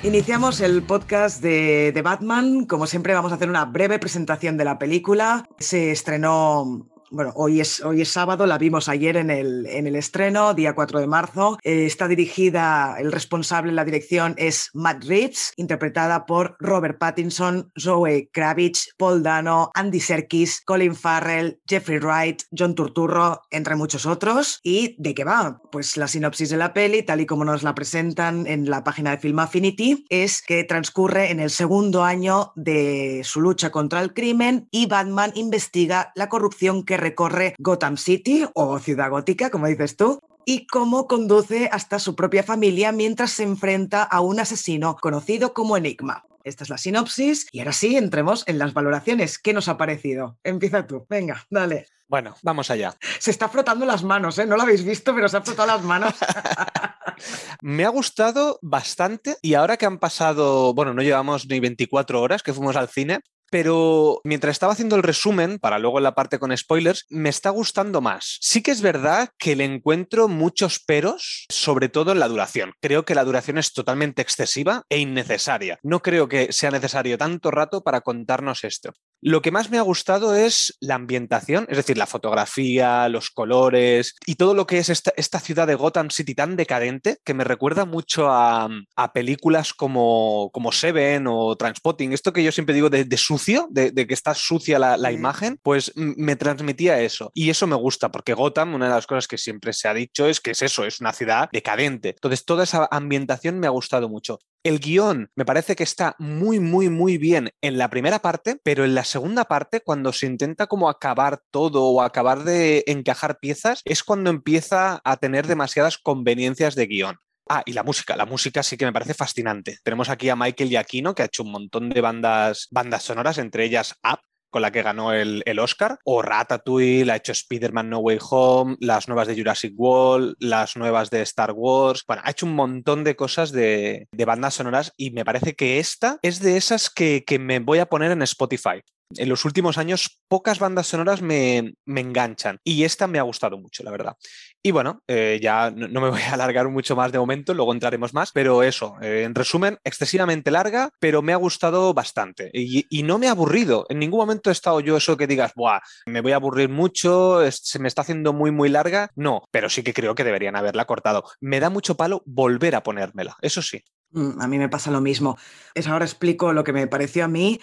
Iniciamos 0.08 0.62
el 0.62 0.82
podcast 0.84 1.42
de, 1.42 1.92
de 1.92 2.00
Batman. 2.00 2.64
Como 2.64 2.86
siempre, 2.86 3.12
vamos 3.12 3.30
a 3.30 3.34
hacer 3.34 3.50
una 3.50 3.66
breve 3.66 3.98
presentación 3.98 4.56
de 4.56 4.64
la 4.64 4.78
película. 4.78 5.46
Se 5.58 5.90
estrenó. 5.90 6.88
Bueno, 7.10 7.32
hoy 7.36 7.60
es, 7.60 7.80
hoy 7.80 8.02
es 8.02 8.10
sábado, 8.10 8.46
la 8.46 8.58
vimos 8.58 8.88
ayer 8.88 9.16
en 9.16 9.30
el, 9.30 9.64
en 9.66 9.86
el 9.86 9.96
estreno, 9.96 10.52
día 10.52 10.74
4 10.74 11.00
de 11.00 11.06
marzo. 11.06 11.58
Eh, 11.62 11.86
está 11.86 12.06
dirigida, 12.06 12.96
el 12.98 13.12
responsable 13.12 13.70
en 13.70 13.76
la 13.76 13.86
dirección 13.86 14.34
es 14.36 14.68
Matt 14.74 15.04
Reeves, 15.04 15.54
interpretada 15.56 16.26
por 16.26 16.56
Robert 16.60 16.98
Pattinson, 16.98 17.72
Zoe 17.80 18.28
Kravitz, 18.30 18.88
Paul 18.98 19.22
Dano, 19.22 19.70
Andy 19.74 20.00
Serkis, 20.00 20.60
Colin 20.66 20.94
Farrell, 20.94 21.58
Jeffrey 21.66 21.98
Wright, 21.98 22.42
John 22.56 22.74
Turturro, 22.74 23.40
entre 23.50 23.74
muchos 23.74 24.04
otros. 24.04 24.60
¿Y 24.62 24.94
de 24.98 25.14
qué 25.14 25.24
va? 25.24 25.62
Pues 25.72 25.96
la 25.96 26.08
sinopsis 26.08 26.50
de 26.50 26.58
la 26.58 26.74
peli, 26.74 27.02
tal 27.02 27.22
y 27.22 27.26
como 27.26 27.46
nos 27.46 27.62
la 27.62 27.74
presentan 27.74 28.46
en 28.46 28.68
la 28.68 28.84
página 28.84 29.12
de 29.12 29.18
Film 29.18 29.38
Affinity, 29.38 30.04
es 30.10 30.42
que 30.42 30.62
transcurre 30.64 31.30
en 31.30 31.40
el 31.40 31.48
segundo 31.48 32.04
año 32.04 32.52
de 32.54 33.22
su 33.24 33.40
lucha 33.40 33.70
contra 33.70 34.02
el 34.02 34.12
crimen 34.12 34.68
y 34.70 34.86
Batman 34.86 35.32
investiga 35.34 36.12
la 36.14 36.28
corrupción 36.28 36.84
que 36.84 36.97
recorre 36.98 37.54
Gotham 37.58 37.96
City 37.96 38.44
o 38.52 38.78
Ciudad 38.78 39.10
Gótica, 39.10 39.48
como 39.48 39.66
dices 39.66 39.96
tú, 39.96 40.20
y 40.44 40.66
cómo 40.66 41.06
conduce 41.06 41.68
hasta 41.72 41.98
su 41.98 42.14
propia 42.14 42.42
familia 42.42 42.92
mientras 42.92 43.32
se 43.32 43.42
enfrenta 43.42 44.02
a 44.02 44.20
un 44.20 44.40
asesino 44.40 44.96
conocido 44.96 45.54
como 45.54 45.76
Enigma. 45.76 46.24
Esta 46.44 46.64
es 46.64 46.70
la 46.70 46.78
sinopsis 46.78 47.46
y 47.52 47.58
ahora 47.58 47.72
sí, 47.72 47.96
entremos 47.96 48.44
en 48.46 48.58
las 48.58 48.72
valoraciones. 48.72 49.38
¿Qué 49.38 49.52
nos 49.52 49.68
ha 49.68 49.76
parecido? 49.76 50.38
Empieza 50.42 50.86
tú. 50.86 51.06
Venga, 51.10 51.44
dale. 51.50 51.86
Bueno, 52.08 52.34
vamos 52.42 52.70
allá. 52.70 52.94
Se 53.18 53.30
está 53.30 53.50
frotando 53.50 53.84
las 53.84 54.02
manos, 54.02 54.38
¿eh? 54.38 54.46
No 54.46 54.56
lo 54.56 54.62
habéis 54.62 54.82
visto, 54.82 55.14
pero 55.14 55.28
se 55.28 55.36
ha 55.36 55.42
frotado 55.42 55.68
las 55.68 55.82
manos. 55.82 56.14
Me 57.60 57.84
ha 57.84 57.90
gustado 57.90 58.58
bastante 58.62 59.36
y 59.42 59.52
ahora 59.52 59.76
que 59.76 59.84
han 59.84 59.98
pasado, 59.98 60.72
bueno, 60.72 60.94
no 60.94 61.02
llevamos 61.02 61.46
ni 61.46 61.60
24 61.60 62.22
horas 62.22 62.42
que 62.42 62.54
fuimos 62.54 62.76
al 62.76 62.88
cine, 62.88 63.20
pero 63.50 64.20
mientras 64.24 64.52
estaba 64.52 64.72
haciendo 64.72 64.96
el 64.96 65.02
resumen, 65.02 65.58
para 65.58 65.78
luego 65.78 65.98
en 65.98 66.04
la 66.04 66.14
parte 66.14 66.38
con 66.38 66.56
spoilers, 66.56 67.06
me 67.08 67.28
está 67.28 67.50
gustando 67.50 68.00
más. 68.00 68.38
Sí 68.40 68.62
que 68.62 68.70
es 68.70 68.82
verdad 68.82 69.30
que 69.38 69.56
le 69.56 69.64
encuentro 69.64 70.28
muchos 70.28 70.80
peros, 70.80 71.46
sobre 71.48 71.88
todo 71.88 72.12
en 72.12 72.20
la 72.20 72.28
duración. 72.28 72.72
Creo 72.80 73.04
que 73.04 73.14
la 73.14 73.24
duración 73.24 73.58
es 73.58 73.72
totalmente 73.72 74.22
excesiva 74.22 74.84
e 74.88 74.98
innecesaria. 74.98 75.78
No 75.82 76.00
creo 76.00 76.28
que 76.28 76.52
sea 76.52 76.70
necesario 76.70 77.18
tanto 77.18 77.50
rato 77.50 77.82
para 77.82 78.00
contarnos 78.00 78.64
esto. 78.64 78.92
Lo 79.20 79.42
que 79.42 79.50
más 79.50 79.70
me 79.70 79.78
ha 79.78 79.82
gustado 79.82 80.34
es 80.34 80.76
la 80.80 80.94
ambientación, 80.94 81.66
es 81.68 81.76
decir, 81.76 81.98
la 81.98 82.06
fotografía, 82.06 83.08
los 83.08 83.30
colores 83.30 84.14
y 84.26 84.36
todo 84.36 84.54
lo 84.54 84.66
que 84.66 84.78
es 84.78 84.88
esta, 84.88 85.12
esta 85.16 85.40
ciudad 85.40 85.66
de 85.66 85.74
Gotham 85.74 86.10
City 86.10 86.34
tan 86.34 86.56
decadente 86.56 87.18
que 87.24 87.34
me 87.34 87.44
recuerda 87.44 87.84
mucho 87.84 88.30
a, 88.30 88.68
a 88.96 89.12
películas 89.12 89.74
como, 89.74 90.50
como 90.52 90.70
Seven 90.70 91.26
o 91.28 91.56
Transpotting. 91.56 92.12
Esto 92.12 92.32
que 92.32 92.44
yo 92.44 92.52
siempre 92.52 92.74
digo 92.74 92.90
de, 92.90 93.04
de 93.04 93.16
sucio, 93.16 93.66
de, 93.70 93.90
de 93.90 94.06
que 94.06 94.14
está 94.14 94.34
sucia 94.34 94.78
la, 94.78 94.96
la 94.96 95.10
imagen, 95.10 95.58
pues 95.62 95.92
me 95.96 96.36
transmitía 96.36 97.00
eso. 97.00 97.30
Y 97.34 97.50
eso 97.50 97.66
me 97.66 97.76
gusta 97.76 98.10
porque 98.10 98.34
Gotham, 98.34 98.74
una 98.74 98.86
de 98.86 98.94
las 98.94 99.06
cosas 99.06 99.26
que 99.26 99.38
siempre 99.38 99.72
se 99.72 99.88
ha 99.88 99.94
dicho 99.94 100.26
es 100.26 100.40
que 100.40 100.52
es 100.52 100.62
eso, 100.62 100.84
es 100.84 101.00
una 101.00 101.12
ciudad 101.12 101.48
decadente. 101.52 102.10
Entonces, 102.10 102.44
toda 102.44 102.64
esa 102.64 102.88
ambientación 102.90 103.58
me 103.58 103.66
ha 103.66 103.70
gustado 103.70 104.08
mucho. 104.08 104.38
El 104.64 104.80
guion 104.80 105.30
me 105.36 105.44
parece 105.44 105.76
que 105.76 105.84
está 105.84 106.16
muy, 106.18 106.58
muy, 106.58 106.90
muy 106.90 107.16
bien 107.16 107.50
en 107.60 107.78
la 107.78 107.88
primera 107.88 108.18
parte, 108.18 108.60
pero 108.62 108.84
en 108.84 108.94
la 108.94 109.04
segunda 109.04 109.44
parte, 109.44 109.80
cuando 109.80 110.12
se 110.12 110.26
intenta 110.26 110.66
como 110.66 110.88
acabar 110.88 111.40
todo 111.50 111.84
o 111.84 112.02
acabar 112.02 112.44
de 112.44 112.84
encajar 112.86 113.38
piezas, 113.38 113.82
es 113.84 114.02
cuando 114.02 114.30
empieza 114.30 115.00
a 115.04 115.16
tener 115.16 115.46
demasiadas 115.46 115.98
conveniencias 115.98 116.74
de 116.74 116.86
guion. 116.86 117.16
Ah, 117.48 117.62
y 117.64 117.72
la 117.72 117.82
música. 117.82 118.14
La 118.14 118.26
música 118.26 118.62
sí 118.62 118.76
que 118.76 118.84
me 118.84 118.92
parece 118.92 119.14
fascinante. 119.14 119.78
Tenemos 119.82 120.10
aquí 120.10 120.28
a 120.28 120.36
Michael 120.36 120.68
Giacchino, 120.68 121.14
que 121.14 121.22
ha 121.22 121.26
hecho 121.26 121.44
un 121.44 121.52
montón 121.52 121.88
de 121.88 122.00
bandas, 122.00 122.68
bandas 122.70 123.04
sonoras, 123.04 123.38
entre 123.38 123.64
ellas 123.64 123.94
Up, 124.04 124.20
con 124.50 124.62
la 124.62 124.70
que 124.70 124.82
ganó 124.82 125.12
el, 125.12 125.42
el 125.46 125.58
Oscar, 125.58 125.98
o 126.04 126.22
Ratatouille, 126.22 127.10
ha 127.10 127.16
hecho 127.16 127.32
Spider-Man 127.32 127.90
No 127.90 127.98
Way 127.98 128.18
Home, 128.30 128.76
las 128.80 129.08
nuevas 129.08 129.28
de 129.28 129.36
Jurassic 129.36 129.74
World, 129.76 130.36
las 130.38 130.76
nuevas 130.76 131.10
de 131.10 131.22
Star 131.22 131.52
Wars. 131.52 132.04
Bueno, 132.06 132.22
ha 132.24 132.30
hecho 132.30 132.46
un 132.46 132.54
montón 132.54 133.04
de 133.04 133.16
cosas 133.16 133.52
de, 133.52 134.08
de 134.12 134.24
bandas 134.24 134.54
sonoras 134.54 134.92
y 134.96 135.10
me 135.10 135.24
parece 135.24 135.54
que 135.54 135.78
esta 135.78 136.18
es 136.22 136.40
de 136.40 136.56
esas 136.56 136.90
que, 136.90 137.24
que 137.26 137.38
me 137.38 137.58
voy 137.58 137.78
a 137.78 137.86
poner 137.86 138.10
en 138.10 138.22
Spotify. 138.22 138.82
En 139.16 139.28
los 139.28 139.44
últimos 139.44 139.78
años 139.78 140.20
pocas 140.28 140.58
bandas 140.58 140.86
sonoras 140.86 141.22
me, 141.22 141.74
me 141.86 142.00
enganchan 142.02 142.58
y 142.62 142.84
esta 142.84 143.06
me 143.06 143.18
ha 143.18 143.22
gustado 143.22 143.56
mucho, 143.56 143.82
la 143.82 143.90
verdad. 143.90 144.16
Y 144.62 144.70
bueno, 144.70 145.02
eh, 145.08 145.38
ya 145.40 145.70
no, 145.70 146.00
me 146.00 146.10
voy 146.10 146.20
a 146.20 146.34
alargar 146.34 146.68
mucho 146.68 146.94
más 146.94 147.10
de 147.10 147.18
momento, 147.18 147.54
luego 147.54 147.72
entraremos 147.72 148.12
más, 148.12 148.32
pero 148.32 148.62
eso, 148.62 148.96
eh, 149.00 149.22
en 149.24 149.34
resumen, 149.34 149.78
excesivamente 149.82 150.50
larga, 150.50 150.90
pero 151.00 151.22
me 151.22 151.32
ha 151.32 151.36
gustado 151.36 151.94
bastante 151.94 152.50
y, 152.52 152.84
no 153.02 153.18
me 153.18 153.28
ha 153.28 153.30
aburrido. 153.30 153.86
En 153.88 153.98
ningún 154.00 154.20
momento 154.20 154.50
he 154.50 154.52
estado 154.52 154.80
yo 154.80 154.98
eso 154.98 155.16
que 155.16 155.26
digas, 155.26 155.52
Buah, 155.54 155.80
me 156.06 156.20
voy 156.20 156.32
a 156.32 156.36
aburrir 156.36 156.68
mucho, 156.68 157.40
se 157.50 157.78
me 157.78 157.88
está 157.88 158.02
haciendo 158.02 158.34
muy, 158.34 158.50
muy 158.50 158.68
larga. 158.68 159.10
No, 159.14 159.44
pero 159.50 159.70
sí 159.70 159.82
que 159.82 159.94
creo 159.94 160.14
que 160.14 160.24
deberían 160.24 160.56
haberla 160.56 160.84
cortado. 160.84 161.24
Me 161.40 161.60
da 161.60 161.70
mucho 161.70 161.96
palo 161.96 162.22
volver 162.26 162.74
a 162.74 162.82
ponérmela, 162.82 163.36
eso 163.40 163.62
sí. 163.62 163.82
Mm, 164.10 164.40
A 164.40 164.48
mí 164.48 164.58
me 164.58 164.68
pasa 164.68 164.90
lo 164.90 165.00
mismo. 165.00 165.38
Es 165.74 165.86
ahora 165.86 166.04
explico 166.04 166.52
lo 166.52 166.64
que 166.64 166.74
me 166.74 166.86
pareció 166.86 167.24
a 167.24 167.28
mí. 167.28 167.60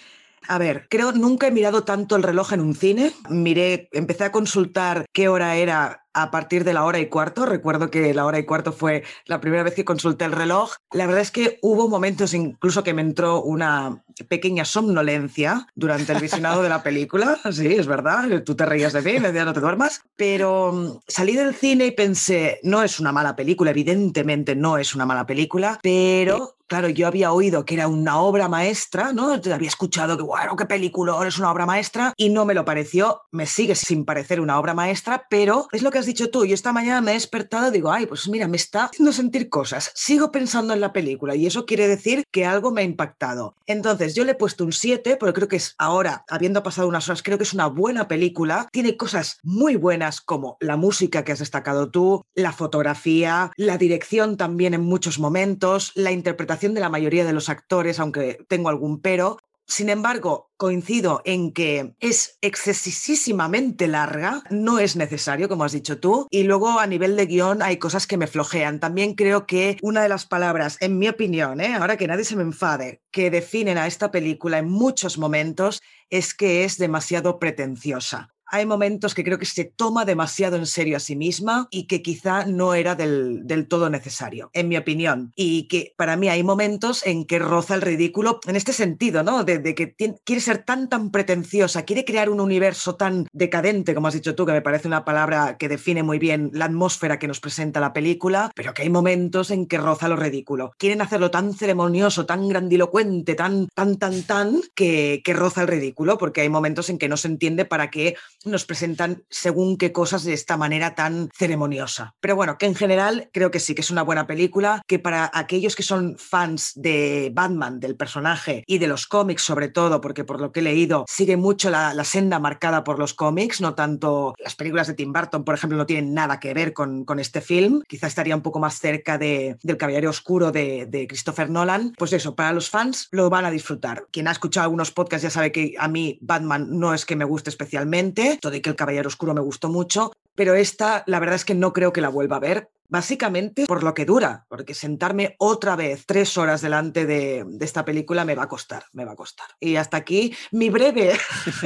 A 0.48 0.58
ver, 0.58 0.88
creo 0.90 1.12
nunca 1.12 1.48
he 1.48 1.52
mirado 1.52 1.84
tanto 1.84 2.16
el 2.16 2.24
reloj 2.24 2.54
en 2.54 2.62
un 2.62 2.76
cine. 2.76 3.14
Miré, 3.30 3.90
empecé 3.92 4.26
a 4.26 4.32
consultar 4.32 5.06
qué 5.12 5.28
hora 5.28 5.56
era 5.56 6.06
a 6.16 6.32
partir 6.32 6.64
de 6.64 6.74
la 6.74 6.86
hora 6.86 7.00
y 7.00 7.08
cuarto. 7.08 7.46
Recuerdo 7.46 7.92
que 7.92 8.14
la 8.14 8.26
hora 8.26 8.40
y 8.40 8.46
cuarto 8.46 8.72
fue 8.72 9.04
la 9.26 9.42
primera 9.42 9.64
vez 9.64 9.76
que 9.76 9.86
consulté 9.86 10.26
el 10.26 10.32
reloj. 10.32 10.74
La 10.92 11.06
verdad 11.06 11.22
es 11.22 11.32
que 11.32 11.60
hubo 11.62 11.90
momentos 11.90 12.34
incluso 12.34 12.84
que 12.84 12.94
me 12.94 13.02
entró 13.02 13.42
una 13.44 14.02
pequeña 14.30 14.64
somnolencia 14.64 15.68
durante 15.76 16.14
el 16.14 16.22
visionado 16.22 16.64
de 16.64 16.70
la 16.70 16.82
película. 16.82 17.38
Sí, 17.56 17.68
es 17.68 17.88
verdad. 17.88 18.44
Tú 18.44 18.56
te 18.56 18.66
reías 18.66 18.92
de 18.92 19.02
mí, 19.02 19.14
me 19.20 19.28
decías 19.28 19.46
no 19.46 19.54
te 19.54 19.62
duermas. 19.62 20.02
Pero 20.18 20.74
mm, 20.74 21.00
salí 21.08 21.36
del 21.36 21.56
cine 21.56 21.86
y 21.86 21.92
pensé, 21.92 22.60
no 22.64 22.84
es 22.84 23.00
una 23.00 23.12
mala 23.12 23.36
película, 23.36 23.72
evidentemente 23.72 24.56
no 24.56 24.78
es 24.78 24.94
una 24.94 25.06
mala 25.06 25.26
película, 25.26 25.80
pero 25.82 26.55
claro, 26.68 26.90
yo 26.90 27.08
había 27.08 27.32
oído 27.32 27.66
que 27.66 27.76
era 27.76 27.88
una 27.88 28.20
obra 28.20 28.48
maestra, 28.48 29.14
¿no? 29.14 29.34
Había 29.34 29.68
escuchado 29.68 30.18
que, 30.18 30.24
bueno, 30.24 30.56
qué 30.56 30.66
película, 30.66 31.16
es 31.28 31.38
una 31.38 31.52
obra 31.52 31.66
maestra, 31.66 32.14
y 32.18 32.30
no 32.30 32.46
me 32.46 32.54
lo 32.54 32.66
pareció, 32.66 33.22
me 33.32 33.46
sigue 33.46 33.76
sin 33.76 34.06
parecer 34.06 34.40
una 34.42 34.60
obra 34.60 34.74
maestra, 34.74 35.26
pero 35.30 35.68
es 35.72 35.82
lo 35.82 35.92
que 35.92 36.00
has 36.00 36.06
dicho 36.06 36.30
tú, 36.30 36.46
yo 36.46 36.54
esta 36.54 36.74
mañana 36.74 37.02
me 37.02 37.12
he 37.12 37.16
despertado 37.16 37.70
y 37.70 37.72
digo, 37.72 37.92
ay, 37.92 38.06
pues 38.06 38.28
mira, 38.28 38.48
me 38.48 38.58
está 38.58 38.86
haciendo 38.86 39.12
sentir 39.12 39.50
cosas, 39.50 39.92
sigo 39.96 40.32
pensando 40.32 40.74
en 40.74 40.82
la 40.82 40.94
película, 40.94 41.36
y 41.36 41.46
eso 41.46 41.66
quiere 41.66 41.88
decir 41.88 42.24
que 42.32 42.46
algo 42.46 42.72
me 42.72 42.82
ha 42.82 42.86
impactado. 42.86 43.56
Entonces, 43.68 44.16
yo 44.16 44.24
le 44.24 44.32
he 44.32 44.36
puesto 44.36 44.64
un 44.64 44.74
7, 44.74 45.18
porque 45.18 45.34
creo 45.34 45.48
que 45.48 45.58
es 45.58 45.76
ahora, 45.78 46.24
habiendo 46.30 46.64
pasado 46.64 46.88
unas 46.88 47.08
horas, 47.08 47.24
creo 47.24 47.38
que 47.38 47.44
es 47.44 47.54
una 47.54 47.68
buena 47.68 48.08
película, 48.08 48.68
tiene 48.72 48.98
cosas 48.98 49.38
muy 49.44 49.76
buenas 49.76 50.22
como 50.22 50.58
la 50.60 50.78
música 50.78 51.24
que 51.24 51.32
has 51.32 51.40
destacado 51.40 51.90
tú, 51.90 52.24
la 52.34 52.52
fotografía, 52.52 53.52
la 53.58 53.78
dirección 53.78 54.38
también 54.38 54.74
en 54.74 54.82
muchos 54.82 55.20
momentos, 55.20 55.92
la 55.96 56.12
interpretación 56.12 56.55
de 56.74 56.80
la 56.80 56.90
mayoría 56.90 57.26
de 57.26 57.34
los 57.34 57.50
actores, 57.50 58.00
aunque 58.00 58.40
tengo 58.48 58.70
algún 58.70 59.02
pero. 59.02 59.38
Sin 59.68 59.90
embargo, 59.90 60.52
coincido 60.58 61.24
en 61.26 61.52
que 61.52 61.96
es 62.00 62.38
excesísimamente 62.42 63.88
larga, 63.88 64.44
no 64.52 64.78
es 64.78 64.96
necesario, 64.96 65.50
como 65.50 65.64
has 65.64 65.72
dicho 65.72 66.00
tú, 66.00 66.28
y 66.30 66.44
luego 66.44 66.80
a 66.80 66.86
nivel 66.86 67.16
de 67.16 67.26
guion 67.26 67.64
hay 67.64 67.78
cosas 67.78 68.06
que 68.06 68.18
me 68.18 68.28
flojean. 68.28 68.80
También 68.80 69.16
creo 69.16 69.48
que 69.48 69.78
una 69.82 70.04
de 70.04 70.10
las 70.10 70.28
palabras, 70.28 70.78
en 70.82 71.00
mi 71.00 71.08
opinión, 71.08 71.62
¿eh? 71.62 71.74
ahora 71.74 71.98
que 71.98 72.08
nadie 72.08 72.26
se 72.26 72.36
me 72.36 72.44
enfade, 72.44 73.02
que 73.12 73.32
definen 73.32 73.80
a 73.80 73.88
esta 73.88 74.12
película 74.12 74.60
en 74.60 74.70
muchos 74.70 75.18
momentos 75.18 75.82
es 76.12 76.36
que 76.36 76.64
es 76.64 76.78
demasiado 76.78 77.40
pretenciosa 77.40 78.35
hay 78.48 78.66
momentos 78.66 79.14
que 79.14 79.24
creo 79.24 79.40
que 79.40 79.46
se 79.46 79.66
toma 79.66 80.06
demasiado 80.06 80.56
en 80.56 80.66
serio 80.66 80.98
a 80.98 81.00
sí 81.00 81.16
misma 81.16 81.68
y 81.72 81.88
que 81.88 82.02
quizá 82.02 82.46
no 82.46 82.74
era 82.74 82.96
del, 82.96 83.44
todo 83.70 83.90
necesario, 83.90 84.50
en 84.54 84.68
mi 84.68 84.78
opinión. 84.78 85.32
Y 85.36 85.68
que 85.68 85.94
para 85.98 86.16
mí 86.16 86.30
hay 86.30 86.44
momentos 86.44 87.06
en 87.06 87.26
que 87.26 87.40
roza 87.40 87.76
el 87.76 87.82
ridículo 87.82 88.40
en 88.48 88.56
este 88.56 88.74
sentido, 88.74 89.24
¿no? 89.24 89.44
De, 89.44 89.76
que 89.76 89.96
quiere 90.24 90.42
ser 90.42 90.60
tan, 90.60 90.90
tan 90.90 91.12
pretenciosa, 91.12 91.84
quiere 91.84 92.06
crear 92.06 92.30
un 92.30 92.40
universo 92.40 92.96
tan 92.96 93.28
decadente, 93.34 93.96
como 93.96 94.08
has 94.08 94.14
dicho 94.14 94.36
tú, 94.36 94.46
que 94.46 94.52
me 94.52 94.62
parece 94.62 94.88
una 94.88 95.06
palabra 95.06 95.58
que 95.58 95.70
define 95.70 96.04
muy 96.04 96.20
bien 96.20 96.52
la 96.54 96.66
atmósfera 96.66 97.20
que 97.20 97.28
nos 97.28 97.40
presenta 97.40 97.80
la 97.80 97.94
película, 97.94 98.52
pero 98.56 98.74
que 98.74 98.84
hay 98.84 98.90
momentos 98.90 99.52
en 99.52 99.66
que 99.66 99.78
roza 99.78 100.08
lo 100.08 100.16
ridículo. 100.16 100.74
Quieren 100.78 101.02
hacerlo 101.02 101.32
tan 101.32 101.54
ceremonioso, 101.54 102.26
tan 102.26 102.48
grandilocuente, 102.48 103.36
tan, 103.36 103.68
tan, 103.74 103.98
tan, 103.98 104.24
tan, 104.24 104.62
que, 104.76 105.22
que 105.24 105.34
roza 105.34 105.62
el 105.62 105.68
ridículo, 105.68 106.18
porque 106.18 106.42
hay 106.42 106.50
momentos 106.50 106.90
en 106.90 106.98
que 106.98 107.10
no 107.10 107.18
se 107.18 107.28
entiende 107.28 107.66
para 107.66 107.90
qué 107.90 108.16
nos 108.46 108.66
presentan 108.66 109.24
según 109.30 109.78
qué 109.78 109.92
cosas 109.92 110.24
de 110.24 110.34
esta 110.34 110.58
manera 110.58 110.96
tan 110.96 111.30
ceremoniosa. 111.38 112.14
Pero 112.20 112.36
bueno, 112.36 112.58
que 112.58 112.66
en 112.66 112.76
general 112.76 113.30
creo 113.34 113.52
que 113.52 113.60
sí, 113.60 113.76
que 113.76 113.82
es 113.82 113.92
una 113.92 114.04
buena 114.04 114.28
película, 114.28 114.82
que 114.88 115.00
para 115.00 115.30
aquellos 115.34 115.76
que 115.76 115.84
son 115.84 116.18
fans 116.18 116.72
de 116.76 117.32
Batman, 117.34 117.80
del 117.80 117.96
personaje 117.96 118.64
y 118.68 118.78
de 118.78 118.88
los 118.88 119.08
cómics 119.08 119.44
sobre 119.44 119.70
todo, 119.70 120.02
porque 120.02 120.24
por 120.24 120.42
lo 120.42 120.52
que 120.52 120.60
he 120.60 120.64
leído 120.64 121.06
sigue 121.08 121.38
mucho 121.38 121.70
la, 121.70 122.04
senda 122.06 122.38
marcada 122.38 122.84
por 122.84 123.00
los 123.00 123.16
cómics, 123.16 123.62
no 123.62 123.74
tanto 123.74 124.36
las 124.38 124.56
películas 124.56 124.86
de 124.86 124.94
Tim 124.94 125.12
Burton, 125.12 125.44
por 125.44 125.56
ejemplo, 125.56 125.78
no 125.78 125.88
tienen 125.88 126.14
nada 126.14 126.40
que 126.40 126.54
ver 126.54 126.72
con, 126.72 127.04
con 127.04 127.20
este 127.20 127.42
film, 127.42 127.82
quizá 127.88 128.06
estaría 128.06 128.36
un 128.36 128.44
poco 128.44 128.60
más 128.60 128.80
cerca 128.80 129.18
de, 129.18 129.58
del 129.64 129.78
Caballero 129.78 130.12
Oscuro 130.12 130.52
de, 130.52 130.86
de 130.86 131.08
Christopher 131.08 131.50
Nolan, 131.50 131.94
pues 131.98 132.14
eso, 132.14 132.36
para 132.36 132.54
los 132.54 132.70
fans 132.70 133.08
lo 133.12 133.30
van 133.30 133.46
a 133.46 133.52
disfrutar. 133.52 134.06
Quien 134.12 134.28
ha 134.28 134.32
escuchado 134.32 134.66
algunos 134.66 134.92
podcasts 134.92 135.24
ya 135.24 135.30
sabe 135.32 135.52
que 135.52 135.74
a 135.80 135.88
mí 135.88 136.20
Batman 136.22 136.68
no 136.70 136.94
es 136.94 137.06
que 137.06 137.16
me 137.16 137.26
guste 137.26 137.50
especialmente, 137.50 138.35
de 138.42 138.62
que 138.62 138.70
El 138.70 138.76
Caballero 138.76 139.08
Oscuro 139.08 139.34
me 139.34 139.42
gustó 139.42 139.70
mucho, 139.70 140.12
pero 140.36 140.56
esta 140.56 141.04
la 141.08 141.20
verdad 141.20 141.36
es 141.36 141.46
que 141.46 141.56
no 141.56 141.74
creo 141.74 141.94
que 141.94 142.02
la 142.02 142.10
vuelva 142.10 142.38
a 142.38 142.40
ver. 142.40 142.70
Básicamente 142.88 143.66
por 143.66 143.84
lo 143.84 143.96
que 143.96 144.06
dura, 144.06 144.46
porque 144.48 144.76
sentarme 144.76 145.36
otra 145.40 145.76
vez 145.76 146.06
tres 146.06 146.38
horas 146.38 146.62
delante 146.62 147.08
de, 147.08 147.44
esta 147.60 147.84
película 147.84 148.26
me 148.26 148.36
va 148.36 148.44
a 148.44 148.48
costar, 148.48 148.84
me 148.94 149.06
va 149.06 149.14
a 149.14 149.16
costar. 149.16 149.48
Y 149.60 149.76
hasta 149.76 149.98
aquí 149.98 150.36
mi 150.52 150.70
breve 150.70 151.18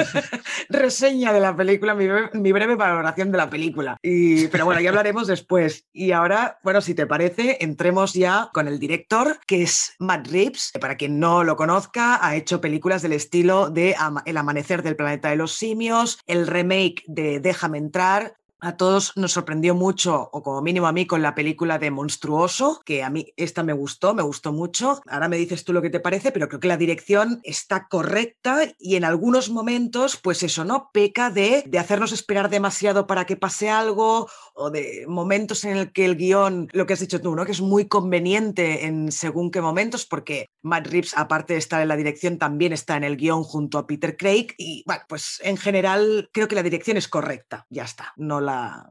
reseña 0.70 1.34
de 1.34 1.42
la 1.42 1.56
película, 1.56 1.94
mi 1.94 2.52
breve, 2.52 2.76
valoración 2.76 3.32
de 3.32 3.38
la 3.38 3.50
película. 3.50 3.98
Y, 4.02 4.48
pero 4.48 4.64
bueno, 4.64 4.80
ya 4.80 4.90
hablaremos 4.90 5.28
después. 5.28 5.88
Y 5.92 6.14
ahora, 6.14 6.58
bueno, 6.64 6.80
si 6.80 6.94
te 6.94 7.06
parece, 7.06 7.58
entremos 7.60 8.14
ya 8.14 8.50
con 8.54 8.70
el 8.70 8.80
director, 8.80 9.40
que 9.46 9.64
es 9.64 9.96
Matt 10.00 10.28
Reeves. 10.28 10.72
Para 10.80 10.96
quien 10.96 11.20
no 11.20 11.44
lo 11.44 11.58
conozca, 11.58 12.26
ha 12.26 12.38
hecho 12.38 12.62
películas 12.62 13.02
del 13.02 13.14
estilo 13.14 13.70
de 13.70 13.94
El 14.26 14.38
amanecer 14.38 14.84
del 14.84 14.96
planeta 14.96 15.30
de 15.30 15.36
los 15.36 15.52
simios, 15.52 16.20
el 16.28 16.48
remake 16.48 17.04
de 17.08 17.42
Déjame 17.42 17.78
entrar, 17.78 18.40
a 18.62 18.78
todos 18.78 19.14
nos 19.16 19.32
sorprendió 19.32 19.76
mucho, 19.76 20.30
o 20.32 20.44
como 20.44 20.62
mínimo 20.62 20.88
a 20.88 20.92
mí, 20.92 21.06
con 21.06 21.22
la 21.22 21.36
película 21.36 21.80
de 21.80 21.92
Monstruoso, 21.92 22.82
que 22.86 23.04
a 23.04 23.10
mí 23.10 23.34
esta 23.38 23.64
me 23.64 23.74
gustó, 23.74 24.14
me 24.14 24.24
gustó 24.24 24.52
mucho. 24.52 25.02
Ahora 25.08 25.30
me 25.30 25.38
dices 25.38 25.64
tú 25.64 25.74
lo 25.74 25.82
que 25.82 25.90
te 25.90 26.00
parece, 26.00 26.32
pero 26.32 26.48
creo 26.48 26.60
que 26.60 26.68
la 26.68 26.78
dirección 26.78 27.40
está 27.44 27.88
correcta 27.88 28.60
y 28.78 28.96
en 28.96 29.06
algunos 29.06 29.50
momentos, 29.50 30.18
pues 30.18 30.44
eso, 30.44 30.66
¿no? 30.66 30.90
Peca 30.94 31.30
de, 31.30 31.64
de 31.66 31.80
hacernos 31.80 32.12
esperar 32.12 32.50
demasiado 32.50 33.08
para 33.08 33.26
que 33.26 33.38
pase 33.38 33.70
algo 33.70 34.30
o 34.54 34.70
de 34.70 35.06
momentos 35.08 35.64
en 35.64 35.78
el 35.78 35.92
que 35.92 36.06
el 36.06 36.18
guion, 36.18 36.68
lo 36.74 36.86
que 36.86 36.94
has 36.94 37.00
dicho 37.00 37.22
tú, 37.22 37.36
¿no? 37.36 37.46
Que 37.46 37.54
es 37.54 37.62
muy 37.62 37.88
conveniente 37.88 38.86
en 38.86 39.12
según 39.12 39.52
qué 39.52 39.62
momentos, 39.62 40.06
porque 40.06 40.50
Matt 40.62 40.88
Reeves, 40.88 41.18
aparte 41.18 41.54
de 41.54 41.60
estar 41.60 41.82
en 41.82 41.88
la 41.88 41.96
dirección, 41.96 42.38
también 42.38 42.74
está 42.74 42.98
en 42.98 43.04
el 43.04 43.18
guion 43.18 43.44
junto 43.44 43.78
a 43.78 43.88
Peter 43.88 44.18
Craig. 44.18 44.48
Y 44.58 44.84
bueno, 44.86 45.04
pues 45.08 45.40
en 45.44 45.58
general 45.58 46.30
creo 46.34 46.48
que 46.48 46.56
la 46.56 46.64
dirección 46.64 46.98
es 46.98 47.08
correcta. 47.08 47.66
Ya 47.70 47.84
está. 47.84 48.14
No 48.18 48.42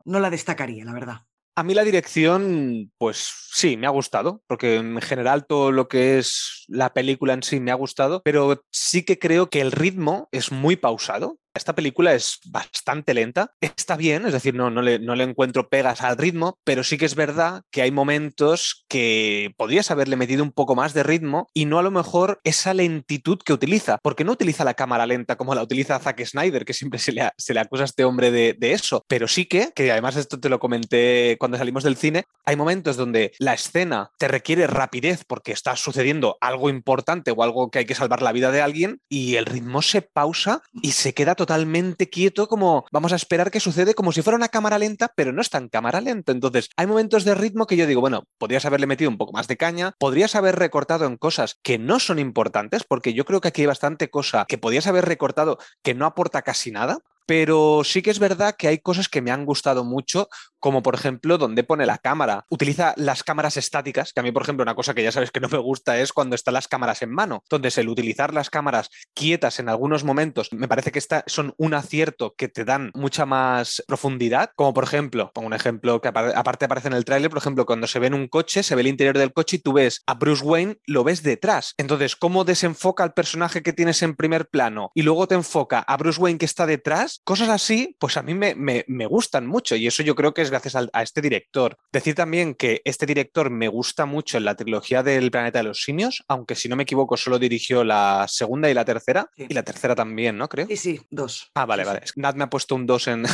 no 0.04 0.20
la 0.20 0.30
destacaría, 0.30 0.84
la 0.84 0.92
verdad. 0.92 1.16
A 1.58 1.64
mí 1.64 1.74
la 1.74 1.82
dirección, 1.82 2.92
pues 2.98 3.32
sí, 3.52 3.76
me 3.76 3.88
ha 3.88 3.90
gustado, 3.90 4.44
porque 4.46 4.76
en 4.76 5.00
general 5.00 5.44
todo 5.44 5.72
lo 5.72 5.88
que 5.88 6.18
es 6.18 6.64
la 6.68 6.92
película 6.92 7.32
en 7.34 7.42
sí 7.42 7.58
me 7.58 7.72
ha 7.72 7.74
gustado, 7.74 8.22
pero 8.22 8.62
sí 8.70 9.04
que 9.04 9.18
creo 9.18 9.50
que 9.50 9.60
el 9.60 9.72
ritmo 9.72 10.28
es 10.30 10.52
muy 10.52 10.76
pausado. 10.76 11.40
Esta 11.54 11.74
película 11.74 12.14
es 12.14 12.38
bastante 12.46 13.14
lenta, 13.14 13.50
está 13.60 13.96
bien, 13.96 14.26
es 14.26 14.32
decir, 14.32 14.54
no, 14.54 14.70
no, 14.70 14.82
le, 14.82 15.22
encuentro 15.22 15.68
pegas 15.68 16.02
al 16.02 16.16
ritmo, 16.16 16.58
pero 16.64 16.84
sí 16.84 16.98
que 16.98 17.06
es 17.06 17.14
verdad 17.14 17.62
que 17.70 17.82
hay 17.82 17.90
momentos 17.90 18.84
que 18.88 19.52
podrías 19.56 19.90
haberle 19.90 20.16
metido 20.16 20.42
un 20.42 20.52
poco 20.52 20.76
más 20.76 20.94
de 20.94 21.02
ritmo 21.02 21.48
y 21.52 21.64
no 21.64 21.78
a 21.78 21.82
lo 21.82 21.90
mejor 21.90 22.40
esa 22.44 22.74
lentitud 22.74 23.38
que 23.44 23.52
utiliza, 23.52 23.98
porque 24.02 24.24
no 24.24 24.32
utiliza 24.32 24.64
la 24.64 24.74
cámara 24.74 25.06
lenta 25.06 25.36
como 25.36 25.54
la 25.54 25.62
utiliza 25.62 25.98
Zack 25.98 26.24
Snyder, 26.24 26.64
que 26.64 26.74
siempre 26.74 26.98
se 27.00 27.12
le, 27.12 27.30
se 27.36 27.54
le 27.54 27.60
acusa 27.60 27.82
a 27.82 27.86
este 27.86 28.04
hombre 28.04 28.30
de, 28.30 28.54
de 28.58 28.72
eso, 28.72 29.04
pero 29.08 29.26
sí 29.26 29.46
que, 29.46 29.72
que 29.74 29.90
además 29.90 30.16
esto 30.16 30.38
te 30.38 30.48
lo 30.48 30.58
comenté 30.58 31.36
cuando 31.38 31.58
salimos 31.58 31.82
del 31.82 31.96
cine, 31.96 32.24
hay 32.44 32.56
momentos 32.56 32.96
donde 32.96 33.32
la 33.38 33.54
escena 33.54 34.10
te 34.18 34.28
requiere 34.28 34.66
rapidez 34.66 35.24
porque 35.26 35.52
está 35.52 35.76
sucediendo 35.76 36.36
algo 36.40 36.70
importante 36.70 37.30
o 37.30 37.42
algo 37.42 37.70
que 37.70 37.80
hay 37.80 37.84
que 37.84 37.94
salvar 37.94 38.22
la 38.22 38.32
vida 38.32 38.50
de 38.50 38.60
alguien 38.60 39.00
y 39.08 39.36
el 39.36 39.46
ritmo 39.46 39.82
se 39.82 40.02
pausa 40.02 40.62
y 40.82 40.92
se 40.92 41.14
queda 41.14 41.34
totalmente 41.38 42.10
quieto, 42.10 42.48
como 42.48 42.84
vamos 42.92 43.14
a 43.14 43.16
esperar 43.16 43.50
que 43.50 43.60
sucede 43.60 43.94
como 43.94 44.12
si 44.12 44.20
fuera 44.20 44.36
una 44.36 44.50
cámara 44.50 44.78
lenta, 44.78 45.10
pero 45.16 45.32
no 45.32 45.40
es 45.40 45.48
tan 45.48 45.70
cámara 45.70 46.02
lenta. 46.02 46.32
Entonces, 46.32 46.68
hay 46.76 46.86
momentos 46.86 47.24
de 47.24 47.34
ritmo 47.34 47.66
que 47.66 47.78
yo 47.78 47.86
digo, 47.86 48.02
bueno, 48.02 48.24
podrías 48.36 48.66
haberle 48.66 48.86
metido 48.86 49.08
un 49.08 49.16
poco 49.16 49.32
más 49.32 49.48
de 49.48 49.56
caña, 49.56 49.94
podrías 49.98 50.34
haber 50.34 50.56
recortado 50.56 51.06
en 51.06 51.16
cosas 51.16 51.58
que 51.62 51.78
no 51.78 51.98
son 52.00 52.18
importantes, 52.18 52.84
porque 52.84 53.14
yo 53.14 53.24
creo 53.24 53.40
que 53.40 53.48
aquí 53.48 53.62
hay 53.62 53.66
bastante 53.66 54.10
cosa 54.10 54.44
que 54.46 54.58
podrías 54.58 54.86
haber 54.86 55.06
recortado 55.06 55.58
que 55.82 55.94
no 55.94 56.04
aporta 56.04 56.42
casi 56.42 56.70
nada 56.70 56.98
pero 57.28 57.82
sí 57.84 58.00
que 58.00 58.10
es 58.10 58.18
verdad 58.18 58.56
que 58.56 58.68
hay 58.68 58.78
cosas 58.78 59.10
que 59.10 59.20
me 59.20 59.30
han 59.30 59.44
gustado 59.44 59.84
mucho, 59.84 60.30
como 60.58 60.82
por 60.82 60.94
ejemplo 60.94 61.36
donde 61.36 61.62
pone 61.62 61.84
la 61.84 61.98
cámara. 61.98 62.46
Utiliza 62.48 62.94
las 62.96 63.22
cámaras 63.22 63.58
estáticas, 63.58 64.14
que 64.14 64.20
a 64.20 64.22
mí 64.22 64.32
por 64.32 64.42
ejemplo 64.44 64.62
una 64.62 64.74
cosa 64.74 64.94
que 64.94 65.02
ya 65.02 65.12
sabes 65.12 65.30
que 65.30 65.38
no 65.38 65.48
me 65.50 65.58
gusta 65.58 65.98
es 65.98 66.14
cuando 66.14 66.34
están 66.34 66.54
las 66.54 66.68
cámaras 66.68 67.02
en 67.02 67.10
mano. 67.10 67.42
Entonces 67.44 67.76
el 67.76 67.90
utilizar 67.90 68.32
las 68.32 68.48
cámaras 68.48 68.88
quietas 69.12 69.60
en 69.60 69.68
algunos 69.68 70.04
momentos 70.04 70.48
me 70.54 70.68
parece 70.68 70.90
que 70.90 71.02
son 71.26 71.52
un 71.58 71.74
acierto 71.74 72.34
que 72.34 72.48
te 72.48 72.64
dan 72.64 72.92
mucha 72.94 73.26
más 73.26 73.84
profundidad, 73.86 74.52
como 74.56 74.72
por 74.72 74.84
ejemplo, 74.84 75.30
pongo 75.34 75.48
un 75.48 75.52
ejemplo 75.52 76.00
que 76.00 76.08
aparte 76.08 76.64
aparece 76.64 76.88
en 76.88 76.94
el 76.94 77.04
tráiler, 77.04 77.28
por 77.28 77.40
ejemplo, 77.40 77.66
cuando 77.66 77.86
se 77.86 77.98
ve 77.98 78.06
en 78.06 78.14
un 78.14 78.28
coche, 78.28 78.62
se 78.62 78.74
ve 78.74 78.80
el 78.80 78.86
interior 78.86 79.18
del 79.18 79.34
coche 79.34 79.56
y 79.56 79.58
tú 79.60 79.74
ves 79.74 80.02
a 80.06 80.14
Bruce 80.14 80.42
Wayne, 80.42 80.78
lo 80.86 81.04
ves 81.04 81.22
detrás. 81.22 81.74
Entonces, 81.76 82.16
¿cómo 82.16 82.44
desenfoca 82.44 83.04
al 83.04 83.12
personaje 83.12 83.62
que 83.62 83.74
tienes 83.74 84.02
en 84.02 84.16
primer 84.16 84.48
plano 84.48 84.92
y 84.94 85.02
luego 85.02 85.28
te 85.28 85.34
enfoca 85.34 85.80
a 85.80 85.96
Bruce 85.98 86.18
Wayne 86.18 86.38
que 86.38 86.46
está 86.46 86.64
detrás? 86.64 87.17
Cosas 87.24 87.48
así, 87.48 87.96
pues 87.98 88.16
a 88.16 88.22
mí 88.22 88.34
me, 88.34 88.54
me, 88.54 89.06
gustan 89.06 89.46
mucho 89.46 89.76
y 89.76 89.86
eso 89.86 90.02
yo 90.02 90.14
creo 90.14 90.34
que 90.34 90.42
es 90.42 90.50
gracias 90.50 90.76
a, 90.76 91.02
este 91.02 91.20
director. 91.20 91.76
Decir 91.92 92.14
también 92.14 92.54
que 92.54 92.82
este 92.84 93.06
director 93.06 93.50
me 93.50 93.68
gusta 93.68 94.06
mucho 94.06 94.38
en 94.38 94.44
la 94.44 94.54
trilogía 94.54 95.02
del 95.02 95.30
Planeta 95.30 95.58
de 95.58 95.64
los 95.64 95.82
Simios, 95.82 96.24
aunque 96.28 96.54
si 96.54 96.68
no 96.68 96.76
me 96.76 96.82
equivoco 96.82 97.16
solo 97.16 97.38
dirigió 97.38 97.84
la 97.84 98.26
segunda 98.28 98.70
y 98.70 98.74
la 98.74 98.84
tercera, 98.84 99.30
y 99.36 99.52
la 99.54 99.62
tercera 99.62 99.94
también, 99.94 100.36
¿no? 100.36 100.48
Creo. 100.48 100.66
Sí, 100.66 100.76
sí, 100.76 101.00
dos. 101.10 101.50
Ah, 101.54 101.66
vale, 101.66 101.84
vale. 101.84 102.02
Nat 102.16 102.36
me 102.36 102.44
ha 102.44 102.50
puesto 102.50 102.74
un 102.74 102.86
dos 102.86 103.08
en, 103.08 103.26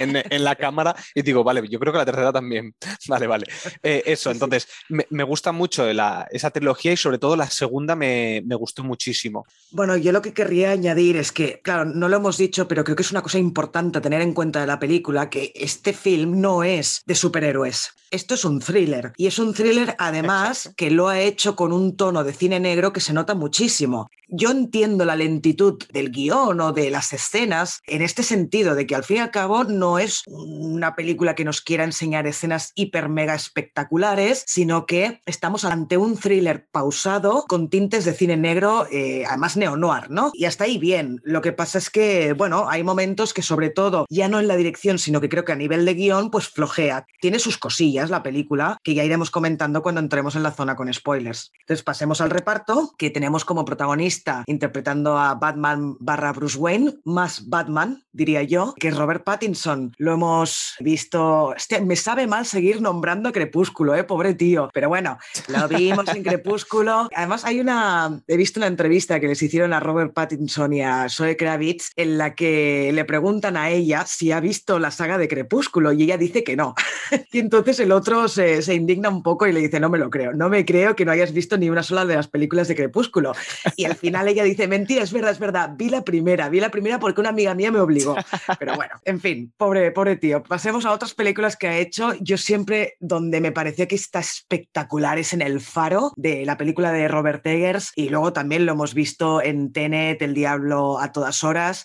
en, 0.00 0.44
la 0.44 0.56
cámara 0.56 0.94
y 1.14 1.22
digo, 1.22 1.44
vale, 1.44 1.66
yo 1.68 1.78
creo 1.78 1.92
que 1.92 1.98
la 1.98 2.04
tercera 2.04 2.32
también. 2.32 2.74
Vale, 3.08 3.26
vale. 3.26 3.46
Eh, 3.82 4.02
eso, 4.06 4.30
entonces, 4.30 4.66
me, 4.88 5.22
gusta 5.22 5.52
mucho 5.52 5.88
esa 5.88 6.50
trilogía 6.50 6.92
y 6.92 6.96
sobre 6.96 7.18
todo 7.18 7.36
la 7.36 7.48
segunda 7.48 7.94
me, 7.94 8.42
me 8.44 8.56
gustó 8.56 8.82
muchísimo. 8.82 9.44
Bueno, 9.70 9.96
yo 9.96 10.10
lo 10.10 10.22
que 10.22 10.32
querría 10.32 10.72
añadir 10.72 11.16
es 11.16 11.30
que, 11.30 11.60
claro, 11.62 11.84
no 11.84 12.08
lo 12.08 12.16
hemos 12.16 12.36
dicho, 12.36 12.66
pero 12.66 12.75
pero 12.76 12.84
creo 12.84 12.96
que 12.96 13.04
es 13.04 13.10
una 13.10 13.22
cosa 13.22 13.38
importante 13.38 13.96
a 13.96 14.02
tener 14.02 14.20
en 14.20 14.34
cuenta 14.34 14.60
de 14.60 14.66
la 14.66 14.78
película, 14.78 15.30
que 15.30 15.50
este 15.54 15.94
film 15.94 16.42
no 16.42 16.62
es 16.62 17.00
de 17.06 17.14
superhéroes. 17.14 17.94
Esto 18.10 18.34
es 18.34 18.44
un 18.44 18.60
thriller. 18.60 19.12
Y 19.16 19.26
es 19.26 19.38
un 19.38 19.52
thriller, 19.52 19.96
además, 19.98 20.72
que 20.76 20.90
lo 20.90 21.08
ha 21.08 21.20
hecho 21.20 21.56
con 21.56 21.72
un 21.72 21.96
tono 21.96 22.22
de 22.22 22.32
cine 22.32 22.60
negro 22.60 22.92
que 22.92 23.00
se 23.00 23.12
nota 23.12 23.34
muchísimo. 23.34 24.08
Yo 24.28 24.50
entiendo 24.50 25.04
la 25.04 25.16
lentitud 25.16 25.82
del 25.92 26.10
guion 26.10 26.60
o 26.60 26.72
de 26.72 26.90
las 26.90 27.12
escenas 27.12 27.80
en 27.86 28.02
este 28.02 28.22
sentido, 28.22 28.74
de 28.74 28.86
que 28.86 28.94
al 28.94 29.04
fin 29.04 29.18
y 29.18 29.20
al 29.20 29.30
cabo 29.30 29.64
no 29.64 29.98
es 29.98 30.22
una 30.26 30.96
película 30.96 31.34
que 31.34 31.44
nos 31.44 31.60
quiera 31.60 31.84
enseñar 31.84 32.26
escenas 32.26 32.72
hiper 32.74 33.08
mega 33.08 33.34
espectaculares, 33.34 34.44
sino 34.46 34.84
que 34.86 35.20
estamos 35.26 35.64
ante 35.64 35.96
un 35.96 36.16
thriller 36.16 36.66
pausado 36.70 37.44
con 37.48 37.70
tintes 37.70 38.04
de 38.04 38.14
cine 38.14 38.36
negro, 38.36 38.86
eh, 38.90 39.24
además 39.28 39.56
neo-noir, 39.56 40.10
¿no? 40.10 40.30
Y 40.34 40.44
hasta 40.44 40.64
ahí 40.64 40.78
bien. 40.78 41.20
Lo 41.22 41.40
que 41.40 41.52
pasa 41.52 41.78
es 41.78 41.90
que, 41.90 42.32
bueno, 42.32 42.65
hay 42.68 42.82
momentos 42.82 43.34
que 43.34 43.42
sobre 43.42 43.70
todo, 43.70 44.06
ya 44.08 44.28
no 44.28 44.40
en 44.40 44.48
la 44.48 44.56
dirección, 44.56 44.98
sino 44.98 45.20
que 45.20 45.28
creo 45.28 45.44
que 45.44 45.52
a 45.52 45.56
nivel 45.56 45.84
de 45.84 45.94
guion, 45.94 46.30
pues 46.30 46.48
flojea. 46.48 47.06
Tiene 47.20 47.38
sus 47.38 47.58
cosillas 47.58 48.10
la 48.10 48.22
película, 48.22 48.78
que 48.82 48.94
ya 48.94 49.04
iremos 49.04 49.30
comentando 49.30 49.82
cuando 49.82 50.00
entremos 50.00 50.36
en 50.36 50.42
la 50.42 50.52
zona 50.52 50.76
con 50.76 50.92
spoilers. 50.92 51.52
Entonces 51.60 51.82
pasemos 51.82 52.20
al 52.20 52.30
reparto, 52.30 52.92
que 52.98 53.10
tenemos 53.10 53.44
como 53.44 53.64
protagonista 53.64 54.44
interpretando 54.46 55.18
a 55.18 55.34
Batman 55.34 55.96
barra 56.00 56.32
Bruce 56.32 56.58
Wayne, 56.58 56.94
más 57.04 57.48
Batman, 57.48 58.04
diría 58.12 58.42
yo, 58.42 58.74
que 58.78 58.88
es 58.88 58.96
Robert 58.96 59.24
Pattinson. 59.24 59.92
Lo 59.98 60.12
hemos 60.12 60.74
visto... 60.80 61.54
me 61.84 61.96
sabe 61.96 62.26
mal 62.26 62.46
seguir 62.46 62.80
nombrando 62.80 63.32
Crepúsculo, 63.32 63.94
¿eh? 63.94 64.04
Pobre 64.04 64.34
tío. 64.34 64.70
Pero 64.72 64.88
bueno, 64.88 65.18
lo 65.48 65.68
vimos 65.68 66.08
en 66.08 66.22
Crepúsculo. 66.22 67.08
Además 67.14 67.44
hay 67.44 67.60
una... 67.60 68.22
He 68.26 68.36
visto 68.36 68.60
una 68.60 68.66
entrevista 68.66 69.20
que 69.20 69.28
les 69.28 69.42
hicieron 69.42 69.72
a 69.72 69.80
Robert 69.80 70.12
Pattinson 70.12 70.72
y 70.72 70.82
a 70.82 71.08
Zoe 71.08 71.36
Kravitz 71.36 71.90
en 71.96 72.18
la 72.18 72.34
que 72.34 72.45
le 72.92 73.04
preguntan 73.04 73.56
a 73.56 73.70
ella 73.70 74.04
si 74.06 74.32
ha 74.32 74.40
visto 74.40 74.78
la 74.78 74.90
saga 74.90 75.18
de 75.18 75.28
Crepúsculo 75.28 75.92
y 75.92 76.02
ella 76.02 76.18
dice 76.18 76.44
que 76.44 76.56
no. 76.56 76.74
y 77.32 77.38
entonces 77.38 77.80
el 77.80 77.92
otro 77.92 78.28
se, 78.28 78.62
indigna 78.74 79.08
un 79.08 79.22
poco 79.22 79.46
y 79.46 79.52
le 79.52 79.60
dice, 79.60 79.80
no 79.80 79.88
me 79.88 79.98
lo 79.98 80.10
creo, 80.10 80.32
no 80.32 80.48
me 80.48 80.64
creo 80.64 80.96
que 80.96 81.04
no 81.04 81.12
hayas 81.12 81.32
visto 81.32 81.56
ni 81.56 81.70
una 81.70 81.82
sola 81.82 82.04
de 82.04 82.16
las 82.16 82.28
películas 82.28 82.68
de 82.68 82.76
Crepúsculo. 82.76 83.32
Y 83.76 83.84
al 83.84 83.96
final 83.96 84.28
ella 84.28 84.44
dice, 84.44 84.68
mentira, 84.68 85.02
es 85.02 85.12
verdad, 85.12 85.32
es 85.32 85.38
verdad, 85.38 85.70
vi 85.76 85.88
la 85.88 86.02
primera, 86.02 86.48
vi 86.48 86.60
la 86.60 86.70
primera 86.70 86.98
porque 86.98 87.20
una 87.20 87.30
amiga 87.30 87.54
mía 87.54 87.70
me 87.70 87.80
obligó. 87.80 88.16
Pero 88.58 88.74
bueno, 88.76 88.94
en 89.04 89.20
fin, 89.20 89.52
pobre, 89.56 89.90
pobre 89.92 90.16
tío. 90.16 90.42
Pasemos 90.42 90.84
a 90.84 90.92
otras 90.92 91.14
películas 91.14 91.56
que 91.56 91.68
ha 91.68 91.78
hecho. 91.78 92.12
Yo 92.20 92.36
siempre, 92.36 92.96
donde 93.00 93.40
me 93.40 93.52
pareció 93.52 93.88
que 93.88 93.94
está 93.94 94.20
espectacular 94.20 95.18
es 95.18 95.32
en 95.32 95.42
El 95.42 95.60
Faro, 95.60 96.12
de 96.16 96.44
la 96.44 96.56
película 96.56 96.92
de 96.92 97.08
Robert 97.08 97.46
Eggers, 97.46 97.92
y 97.94 98.08
luego 98.08 98.32
también 98.32 98.66
lo 98.66 98.72
hemos 98.72 98.94
visto 98.94 99.42
en 99.42 99.72
Tenet, 99.72 100.22
El 100.22 100.34
Diablo 100.34 100.98
a 100.98 101.12
todas 101.12 101.44
horas, 101.44 101.84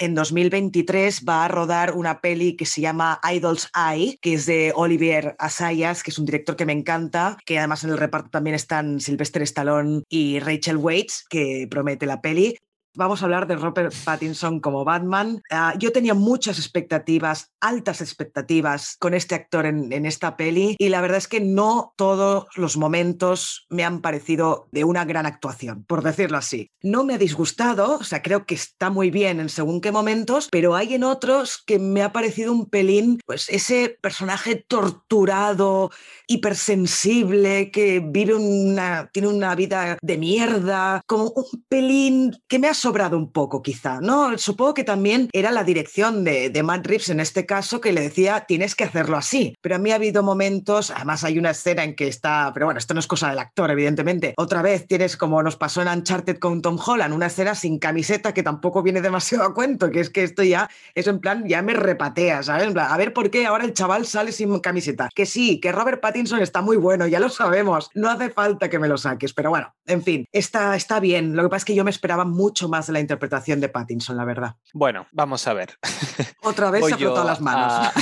en 0.00 0.14
2023 0.14 1.24
va 1.28 1.44
a 1.44 1.48
rodar 1.48 1.92
una 1.94 2.20
peli 2.20 2.56
que 2.56 2.64
se 2.64 2.80
llama 2.80 3.20
Idol's 3.30 3.70
Eye, 3.74 4.18
que 4.22 4.34
es 4.34 4.46
de 4.46 4.72
Olivier 4.74 5.36
Assayas, 5.38 6.02
que 6.02 6.10
es 6.10 6.18
un 6.18 6.24
director 6.24 6.56
que 6.56 6.64
me 6.64 6.72
encanta, 6.72 7.36
que 7.44 7.58
además 7.58 7.84
en 7.84 7.90
el 7.90 7.98
reparto 7.98 8.30
también 8.30 8.56
están 8.56 9.00
Sylvester 9.00 9.42
Stallone 9.42 10.02
y 10.08 10.40
Rachel 10.40 10.78
Waits, 10.78 11.26
que 11.28 11.68
promete 11.70 12.06
la 12.06 12.22
peli. 12.22 12.56
Vamos 12.96 13.22
a 13.22 13.26
hablar 13.26 13.46
de 13.46 13.54
Robert 13.54 13.94
Pattinson 14.04 14.58
como 14.58 14.84
Batman. 14.84 15.40
Ah, 15.48 15.74
yo 15.78 15.92
tenía 15.92 16.14
muchas 16.14 16.58
expectativas, 16.58 17.52
altas 17.60 18.00
expectativas 18.00 18.96
con 18.98 19.14
este 19.14 19.36
actor 19.36 19.66
en, 19.66 19.92
en, 19.92 20.06
esta 20.06 20.36
peli 20.36 20.74
y 20.76 20.88
la 20.88 21.00
verdad 21.00 21.18
es 21.18 21.28
que 21.28 21.40
no 21.40 21.94
todos 21.96 22.48
los 22.56 22.76
momentos 22.76 23.66
me 23.68 23.84
han 23.84 24.00
parecido 24.00 24.68
de 24.72 24.82
una 24.82 25.04
gran 25.04 25.24
actuación, 25.24 25.84
por 25.84 26.02
decirlo 26.02 26.36
así. 26.36 26.68
No 26.82 27.04
me 27.04 27.14
ha 27.14 27.18
disgustado, 27.18 27.98
o 27.98 28.02
sea, 28.02 28.22
creo 28.22 28.44
que 28.44 28.56
está 28.56 28.90
muy 28.90 29.12
bien 29.12 29.38
en 29.38 29.50
según 29.50 29.80
qué 29.80 29.92
momentos, 29.92 30.48
pero 30.50 30.74
hay 30.74 30.94
en 30.94 31.04
otros 31.04 31.62
que 31.64 31.78
me 31.78 32.02
ha 32.02 32.12
parecido 32.12 32.52
un 32.52 32.66
pelín, 32.66 33.20
pues 33.24 33.48
ese 33.50 33.98
personaje 34.02 34.56
torturado, 34.56 35.92
hipersensible, 36.26 37.70
que 37.70 38.00
vive 38.04 38.34
una, 38.34 39.08
tiene 39.12 39.28
una 39.28 39.54
vida 39.54 39.96
de 40.02 40.18
mierda, 40.18 41.02
como 41.06 41.30
un 41.36 41.64
pelín 41.68 42.36
que 42.48 42.58
me 42.58 42.66
ha 42.66 42.74
sobrado 42.80 43.16
un 43.16 43.30
poco 43.30 43.62
quizá, 43.62 44.00
¿no? 44.00 44.36
Supongo 44.38 44.74
que 44.74 44.84
también 44.84 45.28
era 45.32 45.50
la 45.50 45.64
dirección 45.64 46.24
de, 46.24 46.50
de 46.50 46.62
Matt 46.62 46.86
Reeves 46.86 47.10
en 47.10 47.20
este 47.20 47.46
caso 47.46 47.80
que 47.80 47.92
le 47.92 48.00
decía, 48.00 48.44
tienes 48.46 48.74
que 48.74 48.84
hacerlo 48.84 49.16
así. 49.16 49.54
Pero 49.60 49.76
a 49.76 49.78
mí 49.78 49.92
ha 49.92 49.96
habido 49.96 50.22
momentos, 50.22 50.90
además 50.90 51.24
hay 51.24 51.38
una 51.38 51.50
escena 51.50 51.84
en 51.84 51.94
que 51.94 52.08
está, 52.08 52.50
pero 52.54 52.66
bueno, 52.66 52.78
esto 52.78 52.94
no 52.94 53.00
es 53.00 53.06
cosa 53.06 53.30
del 53.30 53.38
actor, 53.38 53.70
evidentemente. 53.70 54.34
Otra 54.36 54.62
vez 54.62 54.86
tienes 54.86 55.16
como 55.16 55.42
nos 55.42 55.56
pasó 55.56 55.82
en 55.82 55.88
Uncharted 55.88 56.38
con 56.38 56.62
Tom 56.62 56.78
Holland, 56.84 57.14
una 57.14 57.26
escena 57.26 57.54
sin 57.54 57.78
camiseta 57.78 58.34
que 58.34 58.42
tampoco 58.42 58.82
viene 58.82 59.00
demasiado 59.00 59.44
a 59.44 59.54
cuento, 59.54 59.90
que 59.90 60.00
es 60.00 60.10
que 60.10 60.22
esto 60.22 60.42
ya 60.42 60.70
es 60.94 61.06
en 61.06 61.20
plan, 61.20 61.46
ya 61.46 61.62
me 61.62 61.74
repatea, 61.74 62.42
¿sabes? 62.42 62.74
A 62.76 62.96
ver 62.96 63.12
por 63.12 63.30
qué 63.30 63.46
ahora 63.46 63.64
el 63.64 63.74
chaval 63.74 64.06
sale 64.06 64.32
sin 64.32 64.50
camiseta. 64.60 65.08
Que 65.14 65.26
sí, 65.26 65.60
que 65.60 65.72
Robert 65.72 66.00
Pattinson 66.00 66.40
está 66.40 66.62
muy 66.62 66.76
bueno, 66.76 67.06
ya 67.06 67.20
lo 67.20 67.28
sabemos, 67.28 67.90
no 67.94 68.08
hace 68.08 68.30
falta 68.30 68.68
que 68.68 68.78
me 68.78 68.88
lo 68.88 68.96
saques, 68.96 69.32
pero 69.32 69.50
bueno, 69.50 69.74
en 69.86 70.02
fin, 70.02 70.26
está, 70.32 70.76
está 70.76 71.00
bien. 71.00 71.36
Lo 71.36 71.42
que 71.42 71.48
pasa 71.48 71.58
es 71.58 71.64
que 71.66 71.74
yo 71.74 71.84
me 71.84 71.90
esperaba 71.90 72.24
mucho 72.24 72.68
más 72.70 72.86
de 72.86 72.94
la 72.94 73.00
interpretación 73.00 73.60
de 73.60 73.68
Pattinson, 73.68 74.16
la 74.16 74.24
verdad. 74.24 74.54
Bueno, 74.72 75.06
vamos 75.12 75.46
a 75.46 75.52
ver. 75.52 75.76
Otra 76.42 76.70
vez 76.70 76.86
se 76.86 76.94
ha 76.94 76.96
frotado 76.96 77.26
las 77.26 77.40
manos. 77.40 77.92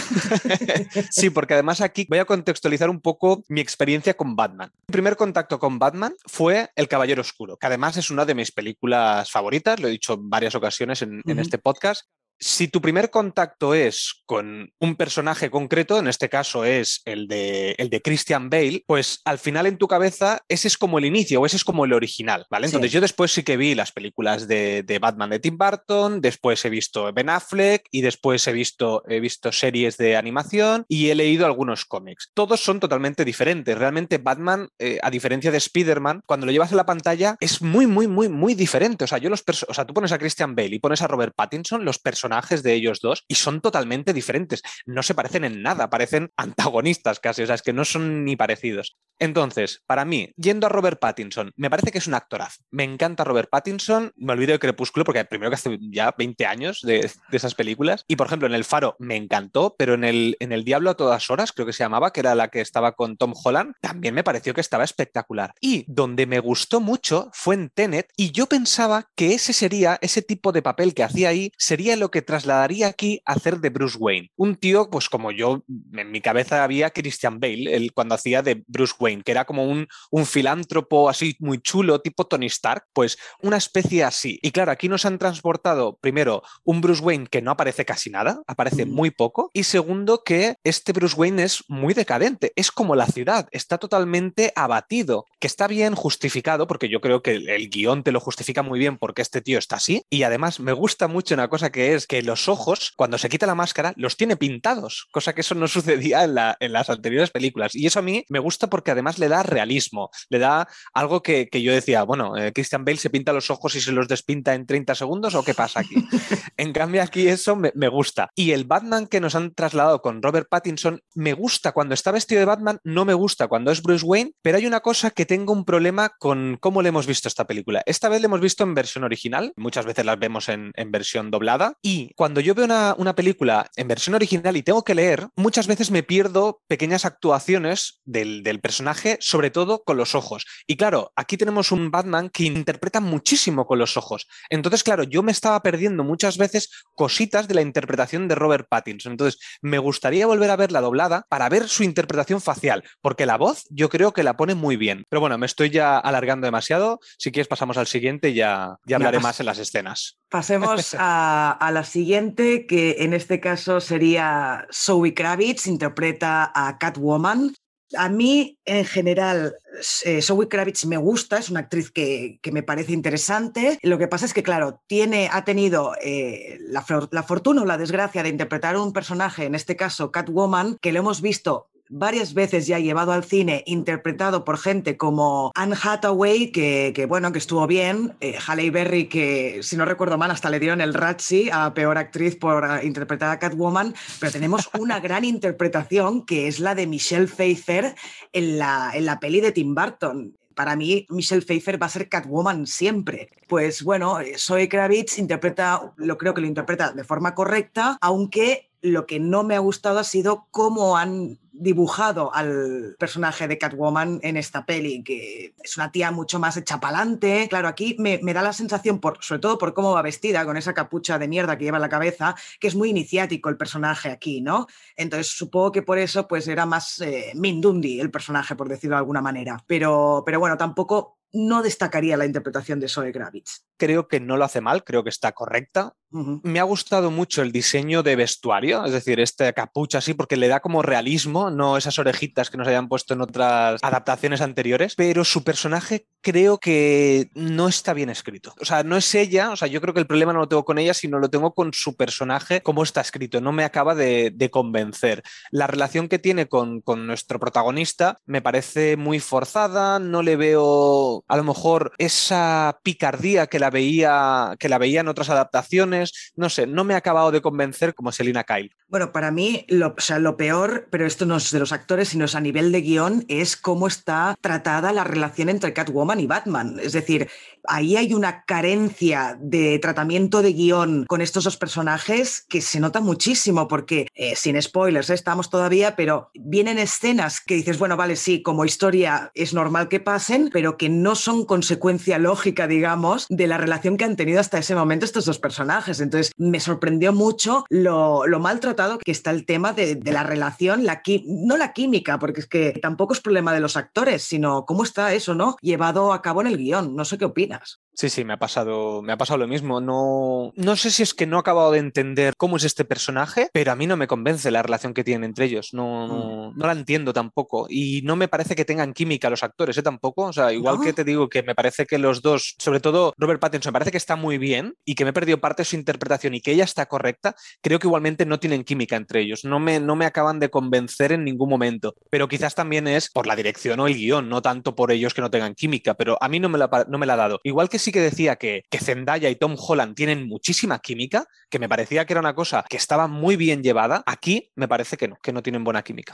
sí, 1.11 1.31
porque 1.31 1.55
además 1.55 1.81
aquí 1.81 2.07
voy 2.09 2.19
a 2.19 2.25
contextualizar 2.25 2.89
un 2.89 3.01
poco 3.01 3.43
mi 3.49 3.61
experiencia 3.61 4.15
con 4.15 4.37
Batman. 4.37 4.71
Mi 4.89 4.93
primer 4.93 5.17
contacto 5.17 5.59
con 5.59 5.79
Batman 5.79 6.15
fue 6.27 6.71
El 6.77 6.87
Caballero 6.87 7.23
Oscuro, 7.23 7.57
que 7.57 7.67
además 7.67 7.97
es 7.97 8.11
una 8.11 8.25
de 8.25 8.35
mis 8.35 8.53
películas 8.53 9.31
favoritas, 9.31 9.81
lo 9.81 9.89
he 9.89 9.93
dicho 9.93 10.15
en 10.15 10.31
varias 10.31 10.55
ocasiones 10.55 11.03
en, 11.03 11.19
uh 11.19 11.23
-huh. 11.23 11.33
en 11.33 11.39
este 11.41 11.59
podcast 11.59 12.07
si 12.41 12.69
tu 12.69 12.81
primer 12.81 13.11
contacto 13.11 13.75
es 13.75 14.23
con 14.27 14.73
un 14.79 14.97
personaje 14.97 15.51
concreto, 15.51 15.99
en 15.99 16.07
este 16.07 16.29
caso 16.29 16.65
es 16.65 17.03
el 17.05 17.27
de, 17.27 17.75
el 17.79 17.91
de 17.91 18.01
Christian 18.01 18.49
Bale, 18.49 18.85
pues 18.87 19.21
al 19.25 19.39
final 19.39 19.67
en 19.67 19.79
tu 19.79 19.89
cabeza 19.89 20.41
ese 20.49 20.69
es 20.69 20.79
como 20.79 20.99
el 20.99 21.05
inicio 21.05 21.41
o 21.41 21.47
ese 21.47 21.57
es 21.57 21.65
como 21.65 21.85
el 21.85 21.93
original, 21.93 22.47
¿vale? 22.51 22.67
Entonces 22.67 22.91
sí. 22.91 22.95
yo 22.95 23.01
después 23.01 23.33
sí 23.33 23.43
que 23.43 23.57
vi 23.57 23.75
las 23.75 23.93
películas 23.93 24.47
de, 24.47 24.83
de, 24.83 24.99
Batman 24.99 25.31
de 25.31 25.41
Tim 25.41 25.59
Burton, 25.59 26.21
después 26.21 26.65
he 26.65 26.71
visto 26.71 27.13
Ben 27.13 27.31
Affleck 27.31 27.87
y 27.91 28.03
después 28.03 28.47
he 28.47 28.53
visto, 28.53 29.03
he 29.09 29.21
visto 29.21 29.51
series 29.51 29.97
de 29.97 30.17
animación 30.17 30.85
y 30.89 31.09
he 31.09 31.15
leído 31.15 31.47
algunos 31.47 31.85
cómics. 31.85 32.31
Todos 32.35 32.61
son 32.61 32.81
totalmente 32.81 33.25
diferentes. 33.25 33.77
Realmente 33.77 34.19
Batman, 34.19 34.69
eh, 34.79 34.99
a 35.03 35.11
diferencia 35.11 35.51
de 35.51 35.59
Spider-Man, 35.59 36.23
cuando 36.27 36.47
lo 36.47 36.53
llevas 36.53 36.71
en 36.71 36.77
la 36.77 36.87
pantalla 36.87 37.37
es 37.41 37.63
muy, 37.63 37.87
muy, 37.87 38.07
muy, 38.07 38.29
muy 38.29 38.55
diferente. 38.55 39.05
O 39.05 39.07
sea, 39.07 39.19
yo 39.19 39.31
los 39.31 39.45
o 39.69 39.75
sea, 39.75 39.87
tú 39.87 39.95
pones 39.95 40.13
a 40.13 40.19
Christian 40.19 40.55
Bale 40.55 40.75
y 40.75 40.79
pones 40.79 41.03
a 41.03 41.07
Robert 41.07 41.33
Pattinson, 41.35 41.85
los 41.85 41.99
personajes 41.99 42.28
personajes 42.29 42.63
de 42.63 42.75
ellos 42.75 43.01
dos 43.01 43.25
y 43.27 43.37
son 43.37 43.61
totalmente 43.61 44.13
diferentes. 44.13 44.63
No 44.85 45.03
se 45.03 45.15
parecen 45.15 45.45
en 45.45 45.63
nada, 45.63 45.89
parecen 45.89 46.31
antagonistas 46.37 47.21
casi, 47.21 47.43
o 47.43 47.47
sea, 47.47 47.55
es 47.55 47.63
que 47.63 47.73
no 47.73 47.85
son 47.85 48.25
ni 48.25 48.37
parecidos. 48.37 48.97
Entonces, 49.21 49.83
para 49.87 50.05
mí, 50.05 50.33
yendo 50.37 50.67
a 50.67 50.71
Robert 50.71 51.01
Pattinson, 51.01 51.53
me 51.57 51.71
parece 51.71 51.91
que 51.91 51.99
es 51.99 52.07
un 52.07 52.15
actorazo. 52.15 52.63
Me 52.71 52.85
encanta 52.85 53.25
Robert 53.25 53.51
Pattinson, 53.51 54.13
me 54.17 54.33
olvido 54.33 54.53
de 54.53 54.59
Crepúsculo 54.59 55.05
porque 55.05 55.25
primero 55.25 55.51
que 55.51 55.57
hace 55.57 55.79
ya 55.91 56.15
20 56.17 56.47
años 56.47 56.81
de, 56.83 57.11
esas 57.33 57.55
películas. 57.55 58.05
Y 58.07 58.17
por 58.17 58.29
ejemplo, 58.29 58.47
en 58.47 58.55
El 58.55 58.65
Faro 58.65 58.95
me 58.99 59.17
encantó, 59.17 59.75
pero 59.77 59.95
en 59.95 60.05
el, 60.05 60.37
en 60.39 60.53
el 60.53 60.65
Diablo 60.65 60.91
a 60.91 60.97
todas 60.97 61.31
horas, 61.31 61.53
creo 61.53 61.67
que 61.67 61.73
se 61.73 61.83
llamaba, 61.83 62.13
que 62.13 62.21
era 62.21 62.35
la 62.35 62.49
que 62.49 62.61
estaba 62.61 62.93
con 62.93 63.17
Tom 63.17 63.35
Holland, 63.43 63.75
también 63.81 64.15
me 64.15 64.25
pareció 64.25 64.55
que 64.55 64.61
estaba 64.61 64.85
espectacular. 64.85 65.53
Y 65.61 65.85
donde 65.89 66.27
me 66.27 66.39
gustó 66.39 66.81
mucho 66.81 67.31
fue 67.33 67.57
en 67.57 67.71
Tenet, 67.71 68.13
y 68.17 68.31
yo 68.31 68.47
pensaba 68.47 69.11
que 69.17 69.35
ese 69.35 69.53
sería, 69.53 69.99
ese 70.01 70.23
tipo 70.23 70.53
de 70.53 70.63
papel 70.63 70.95
que 70.95 71.03
hacía 71.03 71.31
ahí, 71.31 71.53
sería 71.59 71.97
lo 71.97 72.11
que 72.11 72.18
trasladaría 72.23 72.89
aquí 72.89 73.21
a 73.25 73.33
hacer 73.33 73.59
de 73.61 73.71
Bruce 73.71 73.99
Wayne. 73.99 74.31
Un 74.37 74.57
tío, 74.57 74.91
pues 74.91 75.09
como 75.09 75.31
yo, 75.31 75.63
en 75.93 76.11
mi 76.11 76.21
cabeza 76.21 76.65
había 76.65 76.91
Christian 76.91 77.41
Bale, 77.41 77.75
el, 77.75 77.93
cuando 77.93 78.15
hacía 78.15 78.43
de 78.43 78.65
Bruce 78.67 78.95
Wayne, 78.99 79.23
que 79.23 79.33
era 79.33 79.45
como 79.45 79.65
un, 79.65 79.89
un 80.11 80.27
filántropo 80.27 81.09
así 81.09 81.37
muy 81.39 81.59
chulo, 81.61 82.01
tipo 82.01 82.27
Tony 82.27 82.47
Stark, 82.47 82.85
pues 82.93 83.19
una 83.43 83.57
especie 83.57 84.05
así. 84.05 84.39
Y 84.43 84.51
claro, 84.51 84.73
aquí 84.73 84.89
nos 84.89 85.05
han 85.05 85.19
transportado 85.19 85.99
primero 86.01 86.43
un 86.65 86.81
Bruce 86.81 87.03
Wayne 87.03 87.27
que 87.27 87.43
no 87.43 87.51
aparece 87.51 87.85
casi 87.85 88.11
nada, 88.11 88.43
aparece 88.47 88.87
muy 88.87 89.11
poco, 89.11 89.51
y 89.53 89.65
segundo 89.65 90.23
que 90.25 90.57
este 90.65 90.93
Bruce 90.93 91.17
Wayne 91.17 91.45
es 91.45 91.65
muy 91.69 91.95
decadente, 91.95 92.53
es 92.57 92.71
como 92.71 92.95
la 92.95 93.07
ciudad, 93.07 93.49
está 93.53 93.79
totalmente 93.79 94.53
abatido, 94.57 95.27
que 95.39 95.47
está 95.47 95.67
bien 95.67 95.95
justificado, 95.95 96.67
porque 96.67 96.89
yo 96.89 97.01
creo 97.01 97.23
que 97.23 97.33
el, 97.33 97.49
el 97.49 97.71
guion 97.71 98.03
te 98.03 98.13
lo 98.13 98.21
justifica 98.21 98.63
muy 98.63 98.79
bien 98.79 98.99
porque 98.99 99.23
este 99.23 99.41
tío 99.41 99.59
está 99.59 99.77
así, 99.77 100.03
y 100.11 100.23
además 100.23 100.61
me 100.61 100.73
gusta 100.73 101.09
mucho 101.09 101.35
una 101.35 101.49
cosa 101.49 101.71
que 101.71 101.95
es 101.95 102.07
que 102.09 102.23
los 102.23 102.49
ojos, 102.49 102.93
cuando 102.97 103.19
se 103.19 103.29
quita 103.29 103.47
la 103.47 103.55
máscara, 103.55 103.93
los 103.97 104.17
tiene 104.17 104.37
pintados, 104.37 105.07
cosa 105.13 105.35
que 105.35 105.43
eso 105.43 105.55
no 105.55 105.69
sucedía 105.69 106.25
en, 106.25 106.35
la, 106.35 106.57
en 106.59 106.73
las 106.73 106.91
anteriores 106.91 107.31
películas, 107.31 107.75
y 107.75 107.87
eso 107.87 108.01
a 108.01 108.03
mí 108.03 108.25
me 108.29 108.39
gusta 108.39 108.69
porque 108.69 108.91
además 108.91 109.19
le 109.19 109.29
da 109.29 109.43
realismo, 109.43 110.11
le 110.31 110.39
da 110.39 110.67
algo 110.95 111.23
que, 111.23 111.49
que 111.49 111.63
yo 111.63 111.73
decía, 111.73 112.03
bueno, 112.03 112.37
eh, 112.37 112.53
Christian 112.53 112.85
Bale 112.85 112.99
se 112.99 113.11
pinta 113.11 113.33
los 113.33 113.51
ojos 113.51 113.75
y 113.77 113.81
se 113.81 113.93
los 113.93 114.09
despinta 114.09 114.55
en 114.55 114.67
30 114.67 114.95
segundos, 114.95 115.35
¿o 115.35 115.45
qué 115.45 115.55
pasa 115.55 115.81
aquí? 115.81 115.97
en 116.57 116.73
cambio 116.73 117.03
aquí 117.03 117.29
eso 117.29 117.55
me, 117.55 117.73
me 117.75 117.89
gusta. 117.89 118.31
Y 118.35 118.53
el 118.53 118.65
Batman 118.65 119.07
que 119.07 119.21
nos 119.21 119.35
han 119.35 119.55
trasladado 119.55 120.01
con 120.01 120.23
Robert 120.23 120.49
Pattinson, 120.49 121.01
me 121.15 121.35
gusta 121.35 121.73
cuando 121.73 121.95
está 121.95 122.11
vestido 122.11 122.41
de 122.41 122.47
Batman, 122.47 122.81
no 122.85 123.05
me 123.05 123.15
gusta 123.15 123.49
cuando 123.49 123.71
es 123.71 123.83
Bruce 123.83 124.05
Wayne, 124.05 124.33
pero 124.43 124.57
hay 124.57 124.67
una 124.67 124.81
cosa 124.81 125.11
que 125.11 125.27
tengo 125.27 125.53
un 125.53 125.65
problema 125.65 126.11
con 126.19 126.57
cómo 126.61 126.83
le 126.83 126.89
hemos 126.89 127.07
visto 127.07 127.29
esta 127.29 127.47
película. 127.47 127.83
Esta 127.87 128.09
vez 128.09 128.21
le 128.21 128.27
hemos 128.27 128.41
visto 128.41 128.65
en 128.65 128.75
versión 128.75 129.05
original, 129.05 129.53
muchas 129.57 129.85
veces 129.85 130.05
las 130.05 130.19
vemos 130.19 130.49
en, 130.49 130.73
en 130.75 130.91
versión 130.91 131.31
doblada, 131.31 131.75
y 131.89 132.13
cuando 132.17 132.41
yo 132.41 132.55
veo 132.55 132.65
una, 132.65 132.95
una, 132.97 133.15
película 133.15 133.69
en 133.77 133.89
versión 133.89 134.15
original 134.15 134.57
y 134.57 134.63
tengo 134.63 134.85
que 134.85 134.95
leer, 134.95 135.29
muchas 135.37 135.67
veces 135.67 135.91
me 135.91 136.03
pierdo 136.03 136.61
pequeñas 136.67 137.05
actuaciones 137.05 138.01
del, 138.05 138.43
del 138.43 138.61
personaje 138.61 138.79
personaje, 138.79 139.19
sobre 139.21 139.51
todo 139.51 139.83
con 139.83 139.97
los 139.97 140.15
ojos. 140.15 140.47
Y 140.67 140.77
claro, 140.77 141.11
aquí 141.17 141.37
tenemos 141.37 141.73
un 141.73 141.91
Batman 141.91 142.31
que 142.31 142.45
interpreta 142.45 143.01
muchísimo 143.01 143.67
con 143.67 143.79
los 143.79 143.97
ojos. 143.97 144.29
Entonces, 144.51 144.85
claro, 144.85 145.03
yo 145.03 145.23
me 145.23 145.33
estaba 145.33 145.61
perdiendo 145.63 146.05
muchas 146.05 146.39
veces 146.39 146.71
cositas 146.95 147.49
de 147.49 147.55
la 147.55 147.63
interpretación 147.63 148.29
de 148.29 148.37
Robert 148.37 148.69
Pattinson. 148.69 149.13
Entonces, 149.13 149.41
me 149.63 149.79
gustaría 149.79 150.27
volver 150.27 150.51
a 150.51 150.57
verla 150.57 150.81
doblada 150.81 151.25
para 151.29 151.49
ver 151.49 151.69
su 151.69 151.83
interpretación 151.83 152.41
facial, 152.41 152.85
porque 153.01 153.27
la 153.27 153.37
voz 153.37 153.65
yo 153.71 153.89
creo 153.89 154.13
que 154.13 154.23
la 154.23 154.37
pone 154.37 154.55
muy 154.55 154.77
bien. 154.77 155.05
Pero 155.09 155.21
bueno, 155.21 155.37
me 155.39 155.47
estoy 155.47 155.71
ya 155.71 155.99
alargando 155.99 156.47
demasiado. 156.47 157.01
Si 157.19 157.33
quieres, 157.33 157.49
pasamos 157.49 157.79
al 157.79 157.89
siguiente 157.89 158.29
y 158.29 158.35
ya, 158.35 158.77
ya 158.87 158.97
hablaré 158.97 159.19
más 159.19 159.41
en 159.41 159.47
las 159.47 159.59
escenas. 159.59 160.19
Pasemos 160.29 160.95
a, 160.99 161.71
la 161.73 161.85
siguiente, 161.85 162.67
que 162.67 162.97
en 163.01 163.15
este 163.15 163.41
caso 163.41 163.81
sería 163.81 164.67
Zoe 164.73 165.15
Kravitz, 165.15 165.67
interpreta 165.67 166.53
a 166.55 166.79
Catwoman. 166.79 167.55
A 167.97 168.11
mí, 168.11 168.59
en 168.67 168.85
general, 168.85 169.57
eh, 170.05 170.21
Zoe 170.21 170.49
Kravitz 170.49 170.85
me 170.85 170.99
gusta, 170.99 171.39
es 171.39 171.49
una 171.49 171.61
actriz 171.61 171.91
que, 171.91 172.39
me 172.53 172.63
parece 172.63 172.93
interesante. 172.93 173.79
Lo 173.83 173.97
que 173.97 174.09
pasa 174.09 174.27
es 174.27 174.35
que, 174.35 174.43
claro, 174.43 174.83
tiene, 174.87 175.31
ha 175.33 175.45
tenido 175.45 175.95
eh, 176.03 176.59
la, 176.69 176.85
la, 177.11 177.23
fortuna 177.23 177.63
o 177.63 177.65
la 177.65 177.79
desgracia 177.79 178.23
de 178.23 178.29
interpretar 178.29 178.77
un 178.77 178.93
personaje, 178.93 179.47
en 179.47 179.55
este 179.55 179.77
caso 179.77 180.13
Catwoman, 180.13 180.77
que 180.83 180.93
lo 180.93 180.99
hemos 180.99 181.23
visto 181.23 181.69
varias 181.89 182.35
veces 182.35 182.67
ya 182.67 182.79
llevado 182.79 183.13
al 183.13 183.25
cine, 183.25 183.63
interpretado 183.67 184.45
por 184.45 184.59
gente 184.59 184.97
como 184.97 185.53
Anne 185.55 185.77
Hathaway, 185.83 186.51
que, 186.53 187.07
bueno, 187.09 187.33
que 187.33 187.39
estuvo 187.39 187.67
bien, 187.67 188.15
eh, 188.21 188.39
Halle 188.47 188.71
Berry, 188.71 189.09
que 189.09 189.61
si 189.63 189.77
no 189.77 189.85
recuerdo 189.85 190.19
mal, 190.19 190.31
hasta 190.31 190.51
le 190.51 190.61
dieron 190.61 190.81
el 190.81 190.95
Razzie 190.95 191.51
a 191.53 191.73
peor 191.75 191.99
actriz 191.99 192.37
por 192.37 192.65
ah, 192.65 192.83
interpretar 192.83 193.31
a 193.31 193.39
Catwoman, 193.39 193.95
pero 194.21 194.33
tenemos 194.33 194.71
una 194.79 195.01
gran 195.01 195.25
interpretación 195.25 196.25
que 196.25 196.49
es 196.49 196.61
la 196.61 196.75
de 196.75 196.87
Michelle 196.87 197.27
Pfeiffer 197.27 197.95
en 198.33 198.59
la, 198.59 198.91
en 198.95 199.07
la 199.07 199.21
peli 199.21 199.41
de 199.41 199.53
Tim 199.53 199.75
Burton 199.75 200.35
para 200.59 200.75
mí 200.75 201.07
Michelle 201.09 201.43
Pfeiffer 201.43 201.81
va 201.81 201.87
a 201.87 201.89
ser 201.89 202.09
Catwoman 202.09 202.67
siempre. 202.67 203.29
Pues 203.47 203.85
bueno, 203.85 204.19
Zoe 204.37 204.69
Kravitz 204.69 205.17
interpreta, 205.19 205.93
lo 205.95 206.19
creo 206.19 206.35
que 206.35 206.41
lo 206.41 206.49
interpreta 206.49 206.91
de 206.91 207.05
forma 207.05 207.37
correcta, 207.37 207.97
aunque 208.01 208.69
lo 208.81 209.07
que 209.07 209.21
no 209.21 209.45
me 209.45 209.55
ha 209.55 209.61
gustado 209.61 210.01
ha 210.01 210.05
sido 210.05 210.49
cómo 210.51 210.97
han 210.97 211.39
dibujado 211.59 212.35
al 212.35 212.97
personaje 212.99 213.49
de 213.49 213.59
Catwoman 213.59 214.21
en 214.23 214.37
esta 214.37 214.65
peli, 214.65 215.03
que 215.03 215.55
es 215.63 215.77
una 215.77 215.91
tía 215.91 216.11
mucho 216.11 216.39
más 216.39 216.57
hecha 216.57 216.81
pa'lante. 216.81 217.47
Claro, 217.49 217.69
aquí 217.69 217.97
me, 217.99 218.19
da 218.19 218.43
la 218.43 218.53
sensación, 218.53 219.01
por, 219.01 219.19
sobre 219.21 219.41
todo 219.41 219.59
por 219.59 219.75
cómo 219.75 219.93
va 219.93 220.03
vestida, 220.03 220.45
con 220.45 220.57
esa 220.57 220.75
capucha 220.75 221.19
de 221.19 221.29
mierda 221.29 221.59
que 221.59 221.65
lleva 221.65 221.79
en 221.79 221.83
la 221.83 221.89
cabeza, 221.89 222.35
que 222.61 222.69
es 222.69 222.75
muy 222.75 222.91
iniciático 222.91 223.49
el 223.49 223.57
personaje 223.57 224.11
aquí, 224.11 224.41
¿no? 224.41 224.67
Entonces 224.97 225.29
supongo 225.29 225.73
que 225.73 225.83
por 225.83 225.99
eso 225.99 226.29
pues 226.29 226.49
era 226.49 226.67
más 226.67 227.01
eh, 227.01 227.33
Mindundi 227.35 228.01
el 228.01 228.11
personaje, 228.11 228.57
por 228.57 228.69
decirlo 228.69 228.97
de 228.97 229.01
alguna 229.01 229.21
manera. 229.21 229.63
Pero, 229.67 230.23
pero 230.25 230.41
bueno, 230.41 230.57
tampoco 230.57 231.19
no 231.33 231.63
destacaría 231.63 232.17
la 232.17 232.27
interpretación 232.27 232.81
de 232.81 232.89
Zoe 232.89 233.13
Kravitz. 233.13 233.65
Creo 233.77 234.09
que 234.09 234.21
no 234.21 234.37
lo 234.37 234.45
hace 234.45 234.61
mal, 234.61 234.85
creo 234.85 235.05
que 235.05 235.11
está 235.11 235.33
correcta. 235.33 235.95
Me 236.11 236.59
ha 236.59 236.63
gustado 236.63 237.11
mucho 237.11 237.43
el 237.43 237.53
diseño 237.53 238.03
de 238.03 238.17
vestuario, 238.17 238.85
es 238.85 238.93
decir, 238.93 239.21
este 239.21 239.53
capucha 239.53 239.99
así, 239.99 240.15
porque 240.15 240.37
le 240.37 240.49
da 240.49 240.61
como 240.61 240.81
realismo, 240.81 241.51
no 241.51 241.77
esas 241.77 241.99
orejitas 241.99 242.49
que 242.49 242.57
nos 242.57 242.67
hayan 242.67 242.89
puesto 242.89 243.13
en 243.13 243.21
otras 243.21 243.79
adaptaciones 243.83 244.41
anteriores, 244.41 244.95
pero 244.97 245.25
su 245.25 245.45
personaje 245.45 246.07
creo 246.23 246.59
que 246.59 247.29
no 247.35 247.69
está 247.69 247.93
bien 247.93 248.09
escrito. 248.09 248.55
O 248.59 248.65
sea, 248.65 248.83
no 248.85 248.97
es 248.97 249.15
ella, 249.15 249.51
o 249.51 249.57
sea, 249.57 249.69
yo 249.69 249.83
creo 249.83 249.93
que 249.93 250.01
el 250.01 250.07
problema 250.07 250.33
no 250.33 250.41
lo 250.41 250.49
tengo 250.49 250.65
con 250.65 250.79
ella, 250.79 250.95
sino 250.95 251.19
lo 251.19 251.29
tengo 251.29 251.53
con 251.53 251.75
su 251.75 251.95
personaje, 251.95 252.63
cómo 252.63 252.83
está 252.83 253.03
escrito, 253.03 253.43
no 253.43 253.53
me 253.53 253.65
acaba 253.65 253.95
de, 253.95 254.35
convencer. 254.51 255.23
La 255.51 255.67
relación 255.67 256.09
que 256.09 256.19
tiene 256.19 256.49
con, 256.49 256.81
con 256.81 257.07
nuestro 257.07 257.39
protagonista 257.39 258.21
me 258.25 258.41
parece 258.41 258.97
muy 258.97 259.21
forzada, 259.21 259.99
no 259.99 260.23
le 260.23 260.37
veo 260.37 261.23
a 261.29 261.37
lo 261.37 261.45
mejor 261.45 261.93
esa 261.99 262.81
picardía 262.83 263.47
que 263.47 263.59
la 263.59 263.69
veía, 263.69 264.57
que 264.59 264.71
la 264.71 264.79
veía 264.79 265.01
en 265.03 265.09
otras 265.09 265.29
adaptaciones 265.29 265.98
no 266.37 266.49
sé, 266.49 266.67
no 266.67 266.85
me 266.85 266.95
ha 266.95 266.99
acabado 266.99 267.31
de 267.31 267.41
convencer 267.41 267.95
como 267.95 268.13
Selina 268.13 268.45
Kyle. 268.45 268.75
Bueno, 268.89 269.13
para 269.13 269.31
mí, 269.31 269.67
lo, 269.69 269.89
o 269.89 270.01
sea, 270.01 270.19
lo 270.19 270.37
peor, 270.37 270.89
pero 270.91 271.07
esto 271.07 271.27
no 271.27 271.37
es 271.37 271.51
de 271.51 271.59
los 271.59 271.73
actores, 271.73 272.09
sino 272.09 272.25
es 272.25 272.35
a 272.35 272.41
nivel 272.41 272.73
de 272.73 272.81
guion, 272.81 273.25
es 273.29 273.57
cómo 273.57 273.87
está 273.87 274.35
tratada 274.41 274.93
la 274.93 275.05
relación 275.05 275.49
entre 275.49 275.73
Catwoman 275.73 276.21
y 276.21 276.27
Batman. 276.27 276.79
Es 276.83 276.93
decir, 276.93 277.29
ahí 277.65 277.97
hay 277.97 278.15
una 278.15 278.45
carencia 278.45 279.37
de 279.41 279.79
tratamiento 279.79 280.43
de 280.43 280.53
guion 280.53 281.05
con 281.07 281.21
estos 281.21 281.45
dos 281.45 281.57
personajes 281.57 282.45
que 282.49 282.61
se 282.61 282.81
nota 282.81 283.01
muchísimo, 283.01 283.69
porque 283.69 284.09
eh, 284.15 284.35
sin 284.37 284.61
spoilers, 284.61 285.11
¿eh? 285.11 285.15
estamos 285.15 285.51
todavía, 285.51 285.97
pero 285.97 286.31
vienen 286.35 286.79
escenas 286.79 287.41
que 287.41 287.55
dices, 287.55 287.79
bueno, 287.79 287.97
vale, 287.97 288.17
sí, 288.17 288.43
como 288.43 288.65
historia 288.65 289.31
es 289.35 289.55
normal 289.55 289.89
que 289.89 290.01
pasen, 290.01 290.51
pero 290.53 290.77
que 290.77 290.89
no 290.89 291.15
son 291.15 291.45
consecuencia 291.45 292.19
lógica, 292.19 292.67
digamos, 292.67 293.27
de 293.29 293.47
la 293.47 293.59
relación 293.59 293.97
que 293.97 294.05
han 294.05 294.17
tenido 294.17 294.41
hasta 294.41 294.59
ese 294.59 294.75
momento 294.75 295.05
estos 295.05 295.25
dos 295.25 295.39
personajes. 295.39 295.88
Entonces, 296.01 296.33
me 296.37 296.61
sorprendió 296.61 297.13
mucho 297.13 297.65
lo, 297.71 298.27
lo 298.27 298.41
mal 298.41 298.61
tratado 298.61 298.99
que 298.99 299.11
está 299.11 299.31
el 299.31 299.47
tema 299.47 299.73
de, 299.73 299.99
la 300.05 300.23
relación, 300.23 300.85
la 300.85 301.03
no 301.25 301.57
la 301.57 301.73
química, 301.73 302.19
porque 302.19 302.41
es 302.41 302.47
que 302.47 302.79
tampoco 302.83 303.15
es 303.15 303.21
problema 303.21 303.53
de 303.53 303.61
los 303.61 303.77
actores, 303.77 304.23
sino 304.23 304.67
cómo 304.67 304.85
está 304.85 305.15
eso, 305.15 305.35
¿no? 305.35 305.57
Llevado 305.63 306.13
a 306.13 306.23
cabo 306.23 306.41
en 306.43 306.49
el 306.49 306.59
guion. 306.59 306.95
No 306.95 307.05
sé 307.05 307.17
qué 307.19 307.25
opinas. 307.25 307.81
Sí, 307.99 308.11
sí, 308.11 308.25
me 308.25 308.35
ha 308.35 308.37
pasado, 308.37 309.03
me 309.03 309.13
ha 309.13 309.17
pasado 309.17 309.39
lo 309.39 309.49
mismo. 309.49 309.81
No, 309.81 310.53
no 310.55 310.77
sé 310.77 310.93
si 310.93 311.03
es 311.03 311.15
que 311.15 311.27
no 311.27 311.37
he 311.37 311.41
acabado 311.41 311.73
de 311.73 311.81
entender 311.81 312.35
cómo 312.37 312.57
es 312.57 312.63
este 312.63 312.85
personaje, 312.85 313.49
pero 313.53 313.73
a 313.73 313.75
mí 313.75 313.89
no 313.89 313.97
me 313.97 314.07
convence 314.07 314.53
la 314.53 314.63
relación 314.63 314.95
que 314.95 315.03
tienen 315.03 315.25
entre 315.25 315.47
ellos. 315.47 315.71
No, 315.73 316.07
no, 316.07 316.53
mm. 316.53 316.61
la 316.61 316.71
entiendo 316.71 317.13
tampoco. 317.13 317.67
Y 317.69 318.03
no 318.03 318.15
me 318.15 318.29
parece 318.29 318.55
que 318.55 318.65
tengan 318.65 318.93
química 318.93 319.29
los 319.31 319.43
actores, 319.43 319.77
¿eh? 319.79 319.83
Tampoco. 319.83 320.27
O 320.27 320.33
sea, 320.33 320.53
igual 320.53 320.79
que 320.81 320.93
te 320.93 321.03
digo 321.03 321.29
que 321.29 321.43
me 321.43 321.57
parece 321.57 321.87
que 321.87 321.99
los 321.99 322.23
dos, 322.23 322.55
sobre 322.61 322.79
todo 322.79 323.15
Robert 323.19 323.41
Pattinson, 323.41 323.71
me 323.71 323.73
parece 323.73 323.91
que 323.91 323.97
está 323.97 324.15
muy 324.15 324.39
bien 324.39 324.75
y 324.85 324.95
que 324.95 325.03
me 325.03 325.11
he 325.11 325.13
perdido 325.13 325.41
parte 325.41 325.63
de 325.63 325.67
su 325.67 325.75
interpretación 325.75 326.35
y 326.35 326.41
que 326.41 326.53
ella 326.53 326.63
está 326.63 326.87
correcta, 326.87 327.35
creo 327.61 327.81
que 327.81 327.89
igualmente 327.89 328.27
no 328.27 328.39
tienen 328.39 328.63
química 328.63 328.95
entre 328.95 329.23
ellos. 329.23 329.45
No 329.45 329.59
me, 329.59 329.81
no 329.81 329.97
me 329.97 330.07
acaban 330.07 330.39
de 330.39 330.51
convencer 330.51 331.11
en 331.11 331.25
ningún 331.25 331.51
momento. 331.51 331.97
Pero 332.11 332.29
quizás 332.29 332.55
también 332.55 332.87
es 332.87 333.11
por 333.11 333.27
la 333.27 333.35
dirección 333.35 333.81
o 333.81 333.89
el 333.89 333.95
guion, 333.95 334.29
no 334.29 334.41
tanto 334.41 334.77
por 334.77 334.93
ellos 334.93 335.15
que 335.15 335.21
no 335.21 335.33
tengan 335.33 335.57
química. 335.57 335.95
Pero 335.95 336.17
a 336.21 336.29
mí 336.29 336.39
no 336.39 336.49
me 336.49 336.59
la, 336.59 336.87
no 336.89 336.99
me 336.99 337.05
la 337.05 337.15
ha 337.15 337.17
dado. 337.17 337.41
Igual 337.43 337.69
que 337.69 337.88
sí 337.89 337.93
que 337.93 338.03
decía 338.03 338.37
que, 338.37 338.65
que 338.69 338.79
Zendaya 338.79 339.31
y 339.31 339.37
Tom 339.37 339.57
Holland 339.59 339.95
tienen 339.95 340.29
muchísima 340.29 340.79
química, 340.79 341.25
que 341.49 341.59
me 341.59 341.71
parecía 341.71 342.05
que 342.05 342.13
era 342.13 342.21
una 342.21 342.35
cosa 342.35 342.63
que 342.69 342.77
estaba 342.77 343.07
muy 343.07 343.37
bien 343.37 343.63
llevada, 343.63 344.03
aquí 344.05 344.51
me 344.57 344.69
parece 344.69 344.99
que 344.99 345.09
no, 345.09 345.17
que 345.23 345.33
no 345.33 345.43
tienen 345.43 345.65
buena 345.65 345.83
química. 345.83 346.13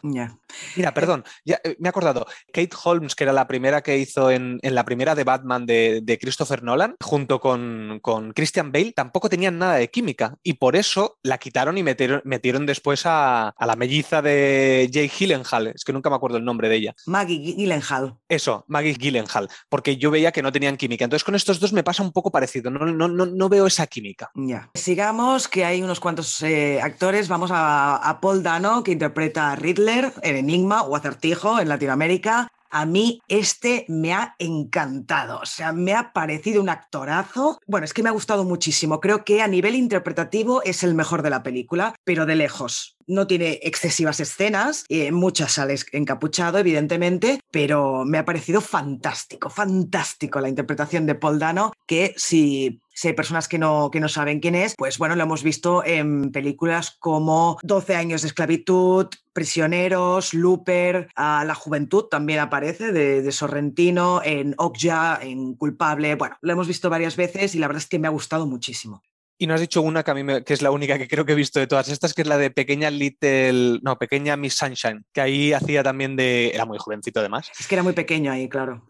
Mira, 0.76 0.94
perdón, 0.94 1.24
ya, 1.44 1.60
eh, 1.64 1.74
me 1.80 1.88
he 1.88 1.90
acordado, 1.90 2.26
Kate 2.52 2.76
Holmes, 2.84 3.16
que 3.16 3.24
era 3.24 3.32
la 3.32 3.48
primera 3.48 3.82
que 3.82 3.98
hizo 3.98 4.30
en, 4.30 4.60
la 4.62 4.84
primera 4.84 5.16
de 5.16 5.24
Batman 5.24 5.66
de, 5.66 6.18
Christopher 6.20 6.62
Nolan, 6.62 6.94
junto 7.00 7.40
con, 7.40 7.98
con, 8.00 8.32
Christian 8.32 8.70
Bale, 8.70 8.92
tampoco 8.92 9.28
tenían 9.28 9.58
nada 9.58 9.74
de 9.74 9.90
química 9.90 10.37
y 10.44 10.54
por 10.54 10.76
eso 10.76 11.18
la 11.24 11.38
quitaron 11.38 11.76
y 11.76 11.82
metieron, 11.82 12.22
metieron 12.24 12.66
después 12.66 13.02
a, 13.04 13.52
la 13.58 13.74
melliza 13.74 14.22
de 14.22 14.88
Jay 14.92 15.08
Gyllenhaal, 15.08 15.68
es 15.74 15.82
que 15.82 15.92
nunca 15.92 16.08
me 16.08 16.14
acuerdo 16.14 16.37
el 16.37 16.44
nombre 16.44 16.68
de 16.68 16.76
ella. 16.76 16.94
Maggie 17.06 17.38
Gyllenhaal. 17.38 18.14
Eso, 18.28 18.64
Maggie 18.68 18.94
Gyllenhaal, 18.94 19.48
porque 19.68 19.96
yo 19.96 20.12
veía 20.12 20.30
que 20.30 20.42
no 20.42 20.52
tenían 20.52 20.76
química. 20.76 21.04
Entonces 21.04 21.24
con 21.24 21.34
estos 21.34 21.63
me 21.72 21.83
pasa 21.83 22.03
un 22.03 22.12
poco 22.12 22.31
parecido, 22.31 22.70
no, 22.70 22.85
no, 22.85 23.09
no, 23.09 23.27
no 23.27 23.48
veo 23.48 23.66
esa 23.66 23.87
química. 23.87 24.31
Ya. 24.35 24.70
Sigamos, 24.74 25.48
que 25.48 25.64
hay 25.64 25.83
unos 25.83 26.00
cuantos 26.00 26.42
eh, 26.42 26.81
actores. 26.83 27.29
Vamos 27.29 27.50
a, 27.53 27.96
a 27.96 28.20
Paul 28.20 28.42
Dano, 28.42 28.83
que 28.83 28.92
interpreta 28.92 29.53
a 29.53 29.57
Riddler 29.57 30.12
en 30.22 30.37
Enigma 30.37 30.83
o 30.83 30.96
Acertijo 30.96 31.61
en 31.61 31.68
Latinoamérica. 31.68 32.48
A 32.74 32.87
mí 32.87 33.20
este 33.28 33.84
me 33.87 34.12
ha 34.12 34.34
encantado, 34.40 35.38
o 35.38 35.46
sea, 35.46 35.72
me 35.72 35.94
ha 35.94 36.12
parecido 36.12 36.60
un 36.60 36.68
actorazo. 36.68 37.60
Bueno, 37.68 37.84
es 37.84 37.94
que 37.94 38.02
me 38.02 38.08
ha 38.08 38.12
gustado 38.12 38.42
muchísimo. 38.42 38.98
Creo 38.98 39.24
que 39.24 39.42
a 39.42 39.46
nivel 39.46 39.76
interpretativo 39.76 40.60
es 40.64 40.82
el 40.82 40.94
mejor 40.94 41.22
de 41.22 41.30
la 41.30 41.44
película, 41.44 41.94
pero 42.02 42.26
de 42.26 42.34
lejos. 42.34 42.96
No 43.06 43.28
tiene 43.28 43.60
excesivas 43.62 44.18
escenas, 44.18 44.87
eh, 44.88 45.12
muchas 45.12 45.52
sales 45.52 45.87
encapuchado, 45.92 46.58
evidentemente, 46.58 47.38
pero 47.52 48.04
me 48.04 48.18
ha 48.18 48.24
parecido 48.24 48.60
fantástico, 48.60 49.50
fantástico 49.50 50.40
la 50.40 50.48
interpretación 50.48 51.06
de 51.06 51.14
Paul 51.14 51.38
que 51.87 52.14
si 52.16 52.80
si 52.94 53.09
hay 53.09 53.14
personas 53.14 53.48
que 53.48 53.59
no, 53.59 53.90
que 53.90 54.00
no 54.00 54.09
saben 54.09 54.40
quién 54.40 54.54
es, 54.54 54.74
pues 54.76 54.98
bueno, 54.98 55.16
lo 55.16 55.24
hemos 55.24 55.42
visto 55.42 55.85
en 55.85 56.30
películas 56.30 56.96
como 56.98 57.59
12 57.62 57.96
años 57.96 58.22
de 58.22 58.28
esclavitud, 58.28 59.09
Prisioneros, 59.33 60.33
Looper, 60.33 61.09
a 61.16 61.44
La 61.44 61.57
Juventud 61.57 62.04
también 62.04 62.38
aparece 62.38 62.92
de, 62.92 63.33
Sorrentino, 63.33 64.22
en 64.24 64.54
Okja, 64.59 65.18
en 65.20 65.54
Culpable. 65.54 66.14
Bueno, 66.14 66.37
lo 66.40 66.52
hemos 66.52 66.68
visto 66.68 66.88
varias 66.88 67.16
veces 67.16 67.57
y 67.57 67.59
la 67.59 67.66
verdad 67.66 67.83
es 67.83 67.88
que 67.88 67.98
me 67.98 68.07
ha 68.07 68.12
gustado 68.12 68.46
muchísimo. 68.46 69.02
Y 69.44 69.46
no 69.46 69.52
has 69.52 69.61
dicho 69.61 69.83
una 69.83 70.02
que 70.02 70.11
a 70.11 70.14
mí 70.14 70.24
que 70.42 70.54
es 70.54 70.62
la 70.62 70.70
única 70.70 70.96
que 70.96 71.07
creo 71.07 71.26
que 71.26 71.33
he 71.33 71.35
visto 71.35 71.61
de 71.61 71.66
todas 71.66 71.90
estas, 71.90 72.14
que 72.14 72.22
es 72.22 72.28
la 72.28 72.38
de 72.38 72.50
Pequeña 72.50 72.90
Little, 72.90 73.78
no, 73.83 73.98
Pequeña 73.98 74.38
Miss 74.38 74.54
Sunshine, 74.54 75.04
que 75.12 75.20
ahí 75.20 75.52
hacía 75.52 75.83
también 75.83 76.16
de, 76.16 76.48
era 76.54 76.64
muy 76.64 76.78
jovencito 76.78 77.20
además. 77.20 77.50
Es 77.61 77.66
que 77.66 77.74
era 77.74 77.83
muy 77.83 77.92
pequeño 77.92 78.33
ahí, 78.33 78.48
claro. 78.48 78.87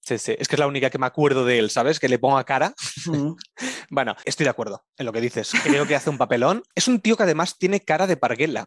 sí, 0.00 0.18
sí, 0.18 0.36
es 0.38 0.46
que 0.46 0.54
es 0.54 0.58
la 0.60 0.68
única 0.68 0.88
que 0.88 0.98
me 0.98 1.06
acuerdo 1.06 1.44
de 1.44 1.58
él, 1.58 1.70
¿sabes? 1.70 1.98
Que 1.98 2.08
le 2.08 2.20
pongo 2.20 2.38
a 2.38 2.44
cara. 2.44 2.74
Bueno, 3.90 4.14
estoy 4.26 4.44
de 4.44 4.50
acuerdo 4.50 4.84
en 4.98 5.06
lo 5.06 5.12
que 5.12 5.20
dices. 5.20 5.50
Creo 5.64 5.86
que 5.86 5.94
hace 5.94 6.10
un 6.10 6.18
papelón. 6.18 6.62
Es 6.74 6.88
un 6.88 7.00
tío 7.00 7.16
que 7.16 7.22
además 7.22 7.56
tiene 7.56 7.80
cara 7.80 8.06
de 8.06 8.18
parguela. 8.18 8.66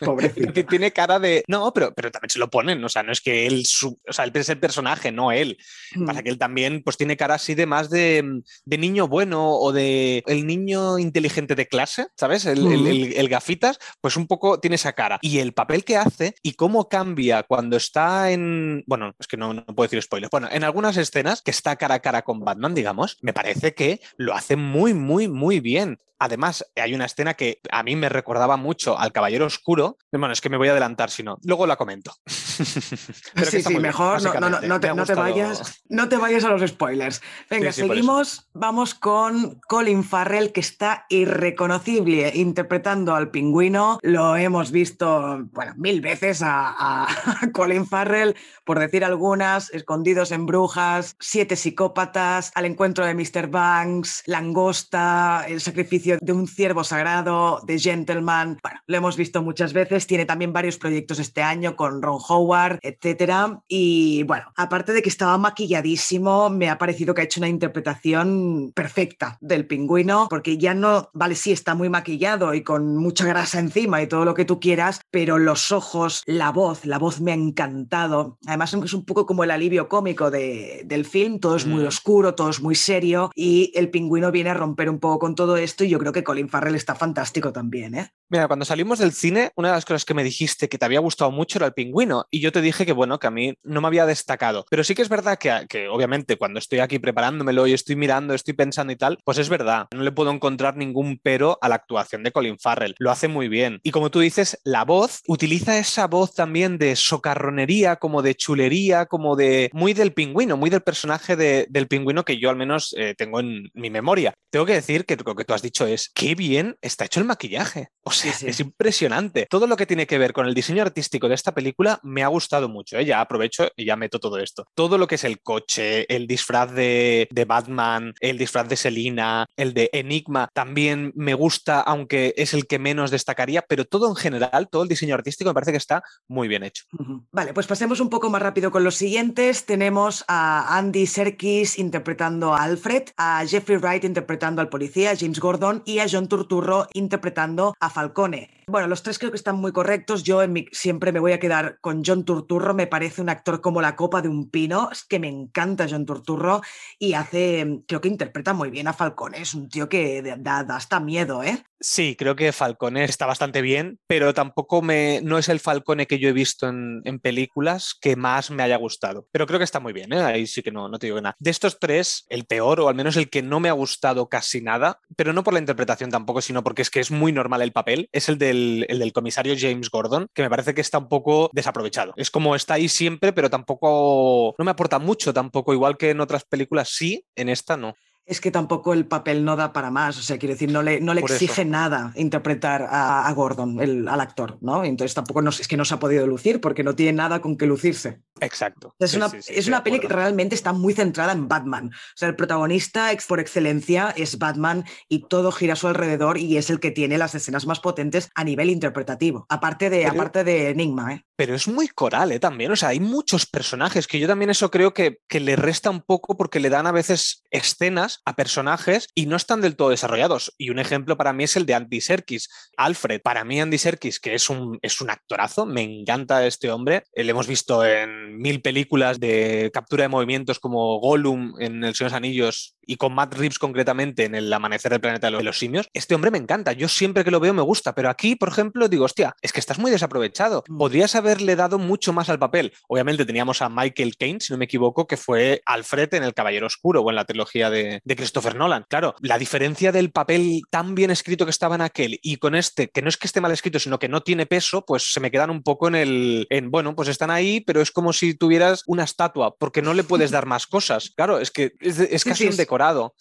Pobrecito. 0.00 0.52
tiene 0.68 0.92
cara 0.92 1.18
de. 1.18 1.44
No, 1.46 1.72
pero, 1.72 1.94
pero 1.94 2.10
también 2.10 2.30
se 2.30 2.38
lo 2.38 2.50
ponen. 2.50 2.82
O 2.84 2.88
sea, 2.88 3.02
no 3.02 3.12
es 3.12 3.20
que 3.20 3.46
él. 3.46 3.64
Su... 3.66 3.98
O 4.08 4.12
sea, 4.12 4.24
él 4.24 4.32
es 4.34 4.48
el 4.48 4.58
personaje, 4.58 5.12
no 5.12 5.32
él. 5.32 5.56
Mm. 5.94 6.06
Pasa 6.06 6.22
que 6.22 6.30
él 6.30 6.38
también 6.38 6.82
pues 6.82 6.96
tiene 6.96 7.16
cara 7.16 7.34
así 7.34 7.54
de 7.54 7.66
más 7.66 7.88
de, 7.88 8.42
de 8.64 8.78
niño 8.78 9.08
bueno 9.08 9.50
o 9.50 9.72
de 9.72 10.24
el 10.26 10.46
niño 10.46 10.98
inteligente 10.98 11.54
de 11.54 11.66
clase, 11.68 12.06
¿sabes? 12.16 12.46
El, 12.46 12.66
el- 12.66 12.86
el- 12.86 13.12
el 13.16 13.28
gafitas, 13.28 13.78
pues 14.00 14.16
un 14.16 14.26
poco 14.26 14.60
tiene 14.60 14.76
esa 14.76 14.92
cara. 14.92 15.18
Y 15.22 15.38
el 15.38 15.52
papel 15.52 15.84
que 15.84 15.96
hace 15.96 16.34
y 16.42 16.52
cómo 16.54 16.88
cambia 16.88 17.42
cuando 17.42 17.76
está 17.76 18.30
en. 18.30 18.84
Bueno, 18.86 19.14
es 19.18 19.26
que 19.26 19.36
no, 19.36 19.54
no 19.54 19.64
puedo 19.66 19.86
decir 19.86 20.02
spoilers. 20.02 20.30
Bueno, 20.30 20.48
en 20.50 20.64
algunas 20.64 20.96
escenas 20.96 21.42
que 21.42 21.50
está 21.50 21.76
cara 21.76 21.96
a 21.96 22.00
cara 22.00 22.22
con 22.22 22.40
Batman, 22.40 22.74
digamos, 22.74 23.18
me 23.20 23.32
parece 23.32 23.74
que 23.74 24.00
lo 24.16 24.34
hace 24.34 24.56
muy, 24.56 24.94
muy, 24.94 25.28
muy 25.28 25.60
bien. 25.60 25.98
Además, 26.18 26.64
hay 26.76 26.94
una 26.94 27.04
escena 27.04 27.34
que 27.34 27.60
a 27.70 27.82
mí 27.82 27.94
me 27.94 28.08
recordaba 28.08 28.56
mucho 28.56 28.98
al 28.98 29.12
Caballero 29.12 29.46
Oscuro. 29.46 29.98
Bueno, 30.10 30.32
es 30.32 30.40
que 30.40 30.48
me 30.48 30.56
voy 30.56 30.68
a 30.68 30.70
adelantar 30.70 31.10
si 31.10 31.22
no. 31.22 31.38
Luego 31.44 31.66
la 31.66 31.76
comento. 31.76 32.12
Pero 33.34 33.50
sí, 33.50 33.62
sí, 33.62 33.68
bien, 33.68 33.82
mejor 33.82 34.22
no, 34.22 34.80
te, 34.80 34.88
no 34.94 35.04
vayas, 35.14 35.82
no 35.88 36.08
te 36.08 36.16
vayas 36.16 36.44
a 36.44 36.50
los 36.50 36.68
spoilers. 36.68 37.20
Venga, 37.50 37.72
Sí, 37.72 37.82
sí, 37.82 37.88
seguimos. 37.88 38.48
Vamos 38.54 38.94
con 38.94 39.60
Colin 39.68 40.04
Farrell, 40.04 40.52
que 40.52 40.60
está 40.60 41.04
irreconocible 41.10 42.32
interpretando 42.34 43.14
al 43.14 43.30
pingüino. 43.30 43.98
Lo 44.02 44.36
hemos 44.36 44.70
visto, 44.70 45.44
bueno, 45.52 45.74
mil 45.76 46.00
veces 46.00 46.40
a, 46.42 47.04
a 47.04 47.06
Colin 47.52 47.86
Farrell, 47.86 48.36
por 48.64 48.78
decir 48.78 49.04
algunas, 49.04 49.70
Escondidos 49.70 50.32
en 50.32 50.46
Brujas, 50.46 51.16
Siete 51.20 51.56
Psicópatas, 51.56 52.52
Al 52.54 52.64
Encuentro 52.64 53.04
de 53.04 53.14
Mr. 53.14 53.48
Banks, 53.48 54.22
Langosta, 54.26 55.44
El 55.46 55.60
Sacrificio 55.60 56.05
de 56.20 56.32
un 56.32 56.46
Ciervo 56.48 56.84
Sagrado, 56.84 57.60
The 57.66 57.78
Gentleman. 57.78 58.58
Bueno, 58.62 58.80
lo 58.86 58.96
hemos 58.96 59.16
visto 59.16 59.42
muchas 59.42 59.72
veces. 59.72 60.06
Tiene 60.06 60.24
también 60.26 60.52
varios 60.52 60.78
proyectos 60.78 61.18
este 61.18 61.42
año 61.42 61.76
con 61.76 62.02
Ron 62.02 62.20
Howard, 62.28 62.78
etcétera. 62.82 63.60
Y 63.68 64.22
bueno, 64.24 64.46
aparte 64.56 64.92
de 64.92 65.02
que 65.02 65.08
estaba 65.08 65.36
maquilladísimo, 65.38 66.50
me 66.50 66.68
ha 66.70 66.78
parecido 66.78 67.14
que 67.14 67.20
ha 67.22 67.24
hecho 67.24 67.40
una 67.40 67.48
interpretación 67.48 68.72
perfecta 68.74 69.38
del 69.40 69.66
pingüino, 69.66 70.26
porque 70.30 70.58
ya 70.58 70.74
no, 70.74 71.10
vale, 71.12 71.34
sí, 71.34 71.52
está 71.52 71.74
muy 71.74 71.88
maquillado 71.88 72.54
y 72.54 72.62
con 72.62 72.96
mucha 72.96 73.24
grasa 73.26 73.58
encima 73.58 74.02
y 74.02 74.06
todo 74.06 74.24
lo 74.24 74.34
que 74.34 74.44
tú 74.44 74.60
quieras, 74.60 75.00
pero 75.10 75.38
los 75.38 75.72
ojos, 75.72 76.22
la 76.26 76.50
voz, 76.50 76.84
la 76.84 76.98
voz 76.98 77.20
me 77.20 77.32
ha 77.32 77.34
encantado. 77.34 78.38
Además, 78.46 78.74
es 78.74 78.92
un 78.94 79.04
poco 79.04 79.26
como 79.26 79.44
el 79.44 79.50
alivio 79.50 79.88
cómico 79.88 80.30
de- 80.30 80.82
del 80.84 81.04
film, 81.04 81.38
todo 81.40 81.56
es 81.56 81.66
muy 81.66 81.84
Mm. 81.84 81.88
oscuro, 81.88 82.34
todo 82.34 82.50
es 82.50 82.60
muy 82.60 82.74
serio 82.74 83.30
y 83.34 83.72
el 83.74 83.90
pingüino 83.90 84.30
viene 84.32 84.50
a 84.50 84.54
romper 84.54 84.88
un 84.90 84.98
poco 84.98 85.18
con 85.18 85.34
todo 85.34 85.56
esto 85.56 85.84
y 85.84 85.88
yo 85.88 85.95
creo 85.98 86.12
que 86.12 86.24
Colin 86.24 86.48
Farrell 86.48 86.74
está 86.74 86.94
fantástico 86.94 87.52
también, 87.52 87.94
¿eh? 87.94 88.10
Mira, 88.28 88.48
cuando 88.48 88.64
salimos 88.64 88.98
del 88.98 89.12
cine, 89.12 89.52
una 89.54 89.68
de 89.68 89.74
las 89.74 89.84
cosas 89.84 90.04
que 90.04 90.12
me 90.14 90.24
dijiste 90.24 90.68
que 90.68 90.78
te 90.78 90.84
había 90.84 90.98
gustado 90.98 91.30
mucho 91.30 91.58
era 91.58 91.66
el 91.66 91.74
pingüino. 91.74 92.26
Y 92.30 92.40
yo 92.40 92.50
te 92.50 92.60
dije 92.60 92.84
que, 92.84 92.92
bueno, 92.92 93.20
que 93.20 93.28
a 93.28 93.30
mí 93.30 93.54
no 93.62 93.80
me 93.80 93.86
había 93.86 94.04
destacado. 94.04 94.64
Pero 94.68 94.82
sí 94.82 94.94
que 94.96 95.02
es 95.02 95.08
verdad 95.08 95.38
que, 95.38 95.66
que 95.68 95.88
obviamente, 95.88 96.36
cuando 96.36 96.58
estoy 96.58 96.80
aquí 96.80 96.98
preparándomelo 96.98 97.66
y 97.68 97.72
estoy 97.72 97.94
mirando, 97.94 98.34
estoy 98.34 98.54
pensando 98.54 98.92
y 98.92 98.96
tal, 98.96 99.18
pues 99.24 99.38
es 99.38 99.48
verdad. 99.48 99.86
No 99.94 100.02
le 100.02 100.10
puedo 100.10 100.32
encontrar 100.32 100.76
ningún 100.76 101.20
pero 101.22 101.56
a 101.62 101.68
la 101.68 101.76
actuación 101.76 102.24
de 102.24 102.32
Colin 102.32 102.58
Farrell. 102.58 102.96
Lo 102.98 103.12
hace 103.12 103.28
muy 103.28 103.46
bien. 103.48 103.78
Y 103.84 103.92
como 103.92 104.10
tú 104.10 104.18
dices, 104.18 104.58
la 104.64 104.84
voz 104.84 105.22
utiliza 105.28 105.78
esa 105.78 106.08
voz 106.08 106.34
también 106.34 106.78
de 106.78 106.96
socarronería, 106.96 107.96
como 107.96 108.22
de 108.22 108.34
chulería, 108.34 109.06
como 109.06 109.36
de 109.36 109.70
muy 109.72 109.92
del 109.92 110.12
pingüino, 110.12 110.56
muy 110.56 110.70
del 110.70 110.80
personaje 110.82 111.36
de- 111.36 111.66
del 111.70 111.86
pingüino 111.88 112.24
que 112.24 112.38
yo 112.38 112.50
al 112.50 112.56
menos 112.56 112.94
eh, 112.98 113.14
tengo 113.16 113.40
en 113.40 113.70
mi 113.74 113.90
memoria. 113.90 114.34
Tengo 114.50 114.66
que 114.66 114.74
decir 114.74 115.04
que 115.04 115.16
lo 115.16 115.34
que 115.34 115.44
tú 115.44 115.54
has 115.54 115.62
dicho 115.62 115.85
es, 115.86 116.10
qué 116.14 116.34
bien 116.34 116.76
está 116.82 117.04
hecho 117.04 117.20
el 117.20 117.26
maquillaje. 117.26 117.88
O 118.02 118.10
sea, 118.10 118.32
Sí, 118.32 118.38
sí. 118.40 118.46
es 118.48 118.60
impresionante. 118.60 119.46
Todo 119.50 119.66
lo 119.66 119.76
que 119.76 119.86
tiene 119.86 120.06
que 120.06 120.18
ver 120.18 120.32
con 120.32 120.46
el 120.46 120.54
diseño 120.54 120.82
artístico 120.82 121.28
de 121.28 121.34
esta 121.34 121.52
película 121.52 121.98
me 122.02 122.22
ha 122.22 122.28
gustado 122.28 122.68
mucho. 122.68 122.98
¿eh? 122.98 123.04
Ya 123.04 123.20
aprovecho 123.20 123.68
y 123.76 123.84
ya 123.84 123.96
meto 123.96 124.18
todo 124.20 124.38
esto. 124.38 124.64
Todo 124.74 124.96
lo 124.98 125.06
que 125.06 125.16
es 125.16 125.24
el 125.24 125.40
coche, 125.40 126.12
el 126.14 126.26
disfraz 126.26 126.72
de, 126.72 127.28
de 127.30 127.44
Batman, 127.44 128.14
el 128.20 128.38
disfraz 128.38 128.68
de 128.68 128.76
Selina, 128.76 129.46
el 129.56 129.74
de 129.74 129.90
Enigma, 129.92 130.48
también 130.52 131.12
me 131.16 131.34
gusta, 131.34 131.80
aunque 131.80 132.34
es 132.36 132.54
el 132.54 132.66
que 132.66 132.78
menos 132.78 133.10
destacaría, 133.10 133.62
pero 133.62 133.84
todo 133.84 134.08
en 134.08 134.16
general, 134.16 134.68
todo 134.70 134.82
el 134.82 134.88
diseño 134.88 135.14
artístico 135.14 135.50
me 135.50 135.54
parece 135.54 135.72
que 135.72 135.78
está 135.78 136.02
muy 136.28 136.48
bien 136.48 136.62
hecho. 136.62 136.84
Vale, 137.32 137.52
pues 137.54 137.66
pasemos 137.66 138.00
un 138.00 138.08
poco 138.10 138.30
más 138.30 138.42
rápido 138.42 138.70
con 138.70 138.84
los 138.84 138.94
siguientes. 138.94 139.66
Tenemos 139.66 140.24
a 140.28 140.76
Andy 140.78 141.06
Serkis 141.06 141.78
interpretando 141.78 142.54
a 142.54 142.62
Alfred, 142.62 143.04
a 143.16 143.44
Jeffrey 143.46 143.78
Wright 143.78 144.04
interpretando 144.04 144.60
al 144.60 144.68
policía, 144.68 145.14
James 145.18 145.40
Gordon, 145.40 145.75
y 145.84 145.98
a 145.98 146.06
John 146.10 146.28
Turturro 146.28 146.86
interpretando 146.92 147.74
a 147.80 147.90
Falcone. 147.90 148.55
Bueno, 148.68 148.88
los 148.88 149.04
tres 149.04 149.20
creo 149.20 149.30
que 149.30 149.36
están 149.36 149.54
muy 149.58 149.70
correctos. 149.70 150.24
Yo 150.24 150.42
en 150.42 150.52
mi- 150.52 150.66
siempre 150.72 151.12
me 151.12 151.20
voy 151.20 151.30
a 151.30 151.38
quedar 151.38 151.78
con 151.80 152.02
John 152.04 152.24
Turturro. 152.24 152.74
Me 152.74 152.88
parece 152.88 153.22
un 153.22 153.28
actor 153.28 153.60
como 153.60 153.80
la 153.80 153.94
copa 153.94 154.22
de 154.22 154.28
un 154.28 154.50
pino. 154.50 154.90
Es 154.90 155.04
que 155.04 155.20
me 155.20 155.28
encanta 155.28 155.86
John 155.88 156.04
Turturro 156.04 156.62
y 156.98 157.12
hace, 157.12 157.82
creo 157.86 158.00
que 158.00 158.08
interpreta 158.08 158.54
muy 158.54 158.70
bien 158.70 158.88
a 158.88 158.92
Falcone. 158.92 159.40
Es 159.40 159.54
un 159.54 159.68
tío 159.68 159.88
que 159.88 160.20
da, 160.38 160.64
da 160.64 160.74
hasta 160.74 160.98
miedo, 160.98 161.44
¿eh? 161.44 161.62
Sí, 161.78 162.16
creo 162.18 162.34
que 162.36 162.52
Falcone 162.52 163.04
está 163.04 163.26
bastante 163.26 163.60
bien, 163.60 164.00
pero 164.06 164.32
tampoco 164.32 164.80
me, 164.80 165.20
no 165.22 165.36
es 165.36 165.48
el 165.50 165.60
Falcone 165.60 166.06
que 166.06 166.18
yo 166.18 166.28
he 166.28 166.32
visto 166.32 166.68
en, 166.68 167.02
películas 167.20 167.94
que 168.00 168.16
más 168.16 168.50
me 168.50 168.62
haya 168.62 168.76
gustado. 168.76 169.28
Pero 169.30 169.46
creo 169.46 169.58
que 169.58 169.64
está 169.64 169.78
muy 169.78 169.92
bien, 169.92 170.12
¿eh? 170.12 170.22
ahí 170.22 170.46
sí 170.46 170.62
que 170.62 170.72
no, 170.72 170.88
no 170.88 170.98
te 170.98 171.06
digo 171.06 171.20
nada. 171.20 171.36
De 171.38 171.50
estos 171.50 171.78
tres, 171.78 172.24
el 172.30 172.46
peor, 172.46 172.80
o 172.80 172.88
al 172.88 172.94
menos 172.94 173.16
el 173.16 173.28
que 173.28 173.42
no 173.42 173.60
me 173.60 173.68
ha 173.68 173.72
gustado 173.72 174.28
casi 174.28 174.62
nada, 174.62 175.00
pero 175.16 175.32
no 175.32 175.44
por 175.44 175.52
la 175.52 175.60
interpretación 175.60 176.10
tampoco, 176.10 176.40
sino 176.40 176.64
porque 176.64 176.82
es 176.82 176.90
que 176.90 177.00
es 177.00 177.10
muy 177.10 177.30
normal 177.30 177.60
el 177.62 177.72
papel, 177.72 178.08
es 178.10 178.28
el 178.30 178.38
del, 178.38 178.55
el 178.88 178.98
del 178.98 179.12
comisario 179.12 179.54
James 179.58 179.90
Gordon, 179.90 180.28
que 180.34 180.42
me 180.42 180.50
parece 180.50 180.74
que 180.74 180.80
está 180.80 180.98
un 180.98 181.08
poco 181.08 181.50
desaprovechado. 181.52 182.12
Es 182.16 182.30
como 182.30 182.54
está 182.54 182.74
ahí 182.74 182.88
siempre, 182.88 183.32
pero 183.32 183.50
tampoco, 183.50 184.54
no 184.58 184.64
me 184.64 184.70
aporta 184.70 184.98
mucho 184.98 185.32
tampoco, 185.32 185.72
igual 185.72 185.96
que 185.96 186.10
en 186.10 186.20
otras 186.20 186.44
películas 186.44 186.90
sí, 186.90 187.24
en 187.34 187.48
esta 187.48 187.76
no. 187.76 187.94
Es 188.26 188.40
que 188.40 188.50
tampoco 188.50 188.92
el 188.92 189.06
papel 189.06 189.44
no 189.44 189.54
da 189.54 189.72
para 189.72 189.90
más, 189.92 190.18
o 190.18 190.22
sea, 190.22 190.36
quiero 190.36 190.54
decir, 190.54 190.70
no 190.72 190.82
le, 190.82 191.00
no 191.00 191.14
le 191.14 191.20
exige 191.20 191.62
eso. 191.62 191.70
nada 191.70 192.12
interpretar 192.16 192.82
a, 192.82 193.26
a 193.28 193.32
Gordon, 193.32 193.80
el- 193.80 194.08
al 194.08 194.20
actor, 194.20 194.58
¿no? 194.60 194.84
Entonces 194.84 195.14
tampoco 195.14 195.40
es 195.48 195.68
que 195.68 195.76
no 195.76 195.84
se 195.84 195.94
ha 195.94 196.00
podido 196.00 196.26
lucir 196.26 196.60
porque 196.60 196.82
no 196.82 196.96
tiene 196.96 197.12
nada 197.12 197.40
con 197.40 197.56
que 197.56 197.66
lucirse. 197.66 198.20
Exacto. 198.40 198.94
Es 198.98 199.12
Sí, 199.12 199.16
una, 199.16 199.28
sí, 199.28 199.38
sí, 199.42 199.52
es 199.54 199.68
una 199.68 199.84
peli 199.84 200.00
que 200.00 200.08
realmente 200.08 200.56
está 200.56 200.72
muy 200.72 200.92
centrada 200.92 201.32
en 201.32 201.46
Batman. 201.46 201.86
O 201.88 202.16
sea, 202.16 202.28
el 202.28 202.34
protagonista 202.34 203.12
ex- 203.12 203.26
por 203.26 203.38
excelencia 203.38 204.12
es 204.16 204.38
Batman 204.38 204.84
y 205.08 205.20
todo 205.28 205.52
gira 205.52 205.74
a 205.74 205.76
su 205.76 205.86
alrededor 205.86 206.36
y 206.36 206.56
es 206.56 206.68
el 206.68 206.80
que 206.80 206.90
tiene 206.90 207.18
las 207.18 207.34
escenas 207.36 207.64
más 207.66 207.78
potentes 207.78 208.28
a 208.34 208.42
nivel 208.42 208.70
interpretativo. 208.70 209.46
Aparte 209.48 209.88
de, 209.88 209.98
Pero- 210.00 210.10
aparte 210.10 210.42
de 210.42 210.70
Enigma, 210.70 211.14
¿eh? 211.14 211.24
Pero 211.36 211.54
es 211.54 211.68
muy 211.68 211.86
coral, 211.88 212.32
¿eh? 212.32 212.40
También. 212.40 212.72
O 212.72 212.76
sea, 212.76 212.88
hay 212.88 212.98
muchos 213.00 213.46
personajes 213.46 214.06
que 214.08 214.18
yo 214.18 214.26
también 214.26 214.50
eso 214.50 214.70
creo 214.70 214.92
que, 214.94 215.18
que 215.28 215.38
le 215.38 215.54
resta 215.54 215.90
un 215.90 216.00
poco 216.00 216.36
porque 216.36 216.58
le 216.60 216.70
dan 216.70 216.86
a 216.86 216.92
veces 216.92 217.42
escenas 217.50 218.15
a 218.24 218.34
personajes 218.34 219.08
y 219.14 219.26
no 219.26 219.36
están 219.36 219.60
del 219.60 219.76
todo 219.76 219.90
desarrollados. 219.90 220.54
Y 220.58 220.70
un 220.70 220.78
ejemplo 220.78 221.16
para 221.16 221.32
mí 221.32 221.44
es 221.44 221.56
el 221.56 221.66
de 221.66 221.74
Andy 221.74 222.00
Serkis. 222.00 222.48
Alfred, 222.76 223.20
para 223.22 223.44
mí 223.44 223.60
Andy 223.60 223.78
Serkis, 223.78 224.20
que 224.20 224.34
es 224.34 224.50
un, 224.50 224.78
es 224.82 225.00
un 225.00 225.10
actorazo, 225.10 225.66
me 225.66 225.82
encanta 225.82 226.46
este 226.46 226.70
hombre. 226.70 227.04
Eh, 227.12 227.24
Le 227.24 227.30
hemos 227.30 227.46
visto 227.46 227.84
en 227.84 228.38
mil 228.38 228.60
películas 228.62 229.20
de 229.20 229.70
captura 229.72 230.04
de 230.04 230.08
movimientos 230.08 230.58
como 230.58 230.98
Gollum 231.00 231.54
en 231.60 231.84
El 231.84 231.94
Señor 231.94 232.10
de 232.10 232.14
los 232.14 232.16
Anillos 232.16 232.75
y 232.86 232.96
con 232.96 233.14
Matt 233.14 233.34
Reeves 233.34 233.58
concretamente 233.58 234.24
en 234.24 234.34
El 234.34 234.52
Amanecer 234.52 234.90
del 234.92 235.00
Planeta 235.00 235.30
de 235.30 235.42
los- 235.42 235.56
Simios. 235.58 235.88
Este 235.94 236.14
hombre 236.14 236.30
me 236.30 236.38
encanta. 236.38 236.72
Yo 236.72 236.86
siempre 236.88 237.24
que 237.24 237.30
lo 237.30 237.40
veo 237.40 237.54
me 237.54 237.62
gusta, 237.62 237.94
pero 237.94 238.10
aquí, 238.10 238.36
por 238.36 238.48
ejemplo, 238.50 238.88
digo, 238.88 239.04
hostia, 239.06 239.34
es 239.42 239.52
que 239.52 239.60
estás 239.60 239.78
muy 239.78 239.90
desaprovechado. 239.90 240.64
Mm. 240.68 240.78
Podrías 240.78 241.14
haberle 241.14 241.56
dado 241.56 241.78
mucho 241.78 242.12
más 242.12 242.28
al 242.28 242.38
papel. 242.38 242.72
Obviamente 242.88 243.24
teníamos 243.24 243.62
a 243.62 243.68
Michael 243.68 244.16
Caine, 244.16 244.40
si 244.40 244.52
no 244.52 244.58
me 244.58 244.66
equivoco, 244.66 245.06
que 245.06 245.16
fue 245.16 245.62
Alfred 245.66 246.12
en 246.14 246.22
El 246.24 246.34
Caballero 246.34 246.66
Oscuro 246.66 247.00
o 247.00 247.10
en 247.10 247.16
la 247.16 247.24
trilogía 247.24 247.70
de, 247.70 248.00
de 248.04 248.16
Christopher 248.16 248.54
Nolan. 248.54 248.84
Claro, 248.88 249.14
la 249.20 249.38
diferencia 249.38 249.92
del 249.92 250.10
papel 250.10 250.62
tan 250.70 250.94
bien 250.94 251.10
escrito 251.10 251.44
que 251.46 251.50
estaba 251.50 251.74
en 251.74 251.80
aquel 251.80 252.18
y 252.22 252.36
con 252.36 252.54
este, 252.54 252.88
que 252.88 253.02
no 253.02 253.08
es 253.08 253.16
que 253.16 253.26
esté 253.26 253.40
mal 253.40 253.52
escrito, 253.52 253.78
sino 253.78 253.98
que 253.98 254.08
no 254.08 254.20
tiene 254.22 254.46
peso, 254.46 254.84
pues 254.84 255.12
se 255.12 255.20
me 255.20 255.30
quedan 255.30 255.50
un 255.50 255.62
poco 255.62 255.88
en 255.88 255.94
el, 255.94 256.46
en, 256.50 256.70
bueno, 256.70 256.94
pues 256.94 257.08
están 257.08 257.30
ahí, 257.30 257.60
pero 257.60 257.80
es 257.80 257.90
como 257.90 258.12
si 258.12 258.34
tuvieras 258.34 258.82
una 258.86 259.04
estatua, 259.04 259.56
porque 259.56 259.82
no 259.82 259.94
le 259.94 260.04
puedes 260.04 260.30
dar 260.30 260.46
más 260.46 260.66
cosas. 260.66 261.10
Claro, 261.16 261.38
es 261.38 261.50
que 261.50 261.72
es, 261.80 262.24
casi 262.24 262.38
sí, 262.38 262.44
un 262.44 262.50
es- 262.50 262.56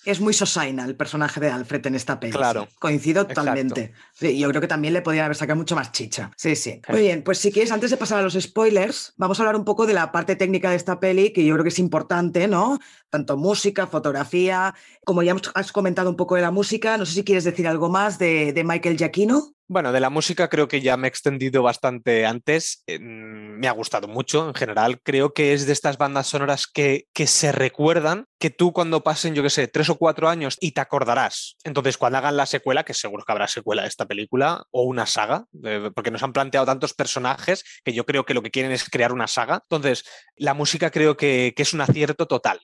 Es 0.06 0.20
muy 0.22 0.34
Sosaina 0.34 0.86
el 0.86 0.96
personaje 0.96 1.40
de 1.40 1.50
Alfred 1.50 1.86
en 1.88 1.96
esta 1.96 2.20
peli. 2.20 2.34
Claro. 2.34 2.68
sí. 2.70 2.76
Coincido 2.80 3.26
totalmente. 3.28 3.94
Sí, 4.14 4.38
yo 4.40 4.50
creo 4.50 4.62
que 4.62 4.68
también 4.68 4.94
le 4.94 5.02
podrían 5.02 5.26
haber 5.26 5.38
sacado 5.38 5.58
mucho 5.58 5.76
más 5.76 5.92
chicha. 5.92 6.32
Sí, 6.38 6.56
sí. 6.56 6.82
Muy 6.90 7.02
bien, 7.02 7.24
pues 7.24 7.38
si 7.40 7.52
quieres, 7.52 7.72
antes 7.72 7.92
de 7.92 7.98
pasar 7.98 8.20
a 8.20 8.22
los 8.22 8.34
spoilers, 8.34 9.14
vamos 9.18 9.40
a 9.40 9.44
hablar 9.44 9.56
un 9.56 9.66
poco 9.66 9.86
de 9.86 9.94
la 9.94 10.12
parte 10.12 10.36
técnica 10.36 10.70
de 10.70 10.76
esta 10.76 11.00
peli, 11.00 11.32
que 11.34 11.44
yo 11.46 11.54
creo 11.54 11.64
que 11.64 11.70
es 11.70 11.80
importante, 11.80 12.48
¿no? 12.48 12.80
Tanto 13.10 13.38
música, 13.38 13.88
fotografía, 13.88 14.76
como 15.06 15.24
ya 15.24 15.32
hemos- 15.32 15.52
has 15.56 15.72
comentado 15.72 16.10
un 16.10 16.16
poco 16.16 16.36
de 16.36 16.42
la 16.42 16.52
música, 16.52 16.98
no 16.98 17.06
sé 17.06 17.14
si 17.14 17.24
quieres 17.24 17.44
decir 17.44 17.68
algo 17.68 17.90
más 17.90 18.20
de, 18.20 18.54
de 18.54 18.64
Michael 18.64 18.98
Giacchino. 18.98 19.55
Bueno, 19.68 19.92
de 19.92 20.00
la 20.00 20.12
música 20.12 20.48
creo 20.48 20.68
que 20.68 20.80
ya 20.80 20.96
me 20.96 21.08
he 21.08 21.10
extendido 21.10 21.64
bastante 21.64 22.28
antes. 22.28 22.84
me 23.00 23.68
ha 23.68 23.72
gustado 23.72 24.08
mucho 24.08 24.48
en 24.48 24.54
general. 24.54 25.02
Creo 25.02 25.34
que 25.34 25.54
es 25.54 25.66
de 25.66 25.74
estas 25.74 25.98
bandas 25.98 26.28
sonoras 26.28 26.68
que, 26.68 27.08
que 27.14 27.26
se 27.26 27.52
recuerdan, 27.52 28.28
que 28.40 28.52
tú 28.52 28.74
cuando 28.74 29.04
pasen, 29.04 29.34
yo 29.34 29.42
qué 29.42 29.50
sé, 29.50 29.68
tres 29.68 29.90
o 29.90 29.96
cuatro 29.96 30.30
años 30.30 30.58
y 30.60 30.74
te 30.74 30.82
acordarás. 30.82 31.58
Entonces, 31.64 31.98
cuando 31.98 32.20
hagan 32.20 32.38
la 32.38 32.46
secuela, 32.46 32.86
que 32.86 32.94
seguro 32.94 33.24
que 33.26 33.32
habrá 33.32 33.48
secuela 33.48 33.82
de 33.82 33.88
esta 33.88 34.06
película 34.06 34.64
o 34.70 34.84
una 34.84 35.08
saga, 35.08 35.46
eh, 35.64 35.90
porque 35.96 36.12
nos 36.12 36.22
han 36.22 36.34
planteado 36.34 36.68
tantos 36.68 36.94
personajes 36.94 37.64
que 37.84 37.94
yo 37.94 38.06
creo 38.06 38.24
que 38.24 38.36
lo 38.36 38.44
que 38.44 38.52
quieren 38.52 38.72
es 38.72 38.88
crear 38.88 39.12
una 39.12 39.26
saga. 39.26 39.62
Entonces, 39.64 40.04
la 40.36 40.54
música 40.54 40.92
creo 40.92 41.18
que, 41.18 41.54
que 41.56 41.64
es 41.64 41.74
un 41.74 41.82
acierto 41.82 42.28
total 42.28 42.60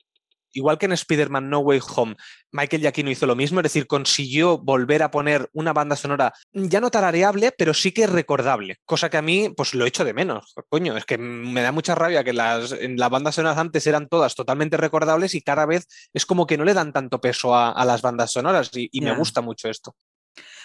igual 0.52 0.78
que 0.78 0.86
en 0.86 0.92
Spider-Man 0.92 1.50
No 1.50 1.60
Way 1.60 1.80
Home, 1.94 2.16
Michael 2.50 2.82
Giacchino 2.82 3.10
hizo 3.10 3.26
lo 3.26 3.34
mismo, 3.34 3.60
es 3.60 3.64
decir, 3.64 3.86
consiguió 3.86 4.58
volver 4.58 5.02
a 5.02 5.10
poner 5.10 5.48
una 5.52 5.72
banda 5.72 5.96
sonora 5.96 6.32
ya 6.52 6.80
no 6.80 6.90
tarareable, 6.90 7.52
pero 7.56 7.74
sí 7.74 7.92
que 7.92 8.06
recordable, 8.06 8.76
cosa 8.84 9.10
que 9.10 9.16
a 9.16 9.22
mí 9.22 9.48
pues 9.56 9.74
lo 9.74 9.86
echo 9.86 10.04
de 10.04 10.14
menos. 10.14 10.54
Coño, 10.68 10.96
es 10.96 11.04
que 11.04 11.18
me 11.18 11.62
da 11.62 11.72
mucha 11.72 11.94
rabia 11.94 12.24
que 12.24 12.32
las, 12.32 12.74
las 12.80 13.10
bandas 13.10 13.34
sonoras 13.34 13.58
antes 13.58 13.86
eran 13.86 14.08
todas 14.08 14.34
totalmente 14.34 14.76
recordables 14.76 15.34
y 15.34 15.42
cada 15.42 15.66
vez 15.66 15.86
es 16.12 16.26
como 16.26 16.46
que 16.46 16.58
no 16.58 16.64
le 16.64 16.74
dan 16.74 16.92
tanto 16.92 17.20
peso 17.20 17.54
a, 17.54 17.84
las 17.84 18.02
bandas 18.02 18.30
sonoras 18.32 18.70
y, 18.74 19.00
me 19.00 19.14
gusta 19.16 19.40
mucho 19.40 19.68
esto. 19.68 19.96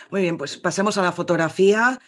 Muy 0.09 0.21
bien, 0.21 0.37
pues 0.37 0.57
pasemos 0.57 0.97
a 0.97 1.01
la 1.01 1.11
fotografía. 1.11 1.99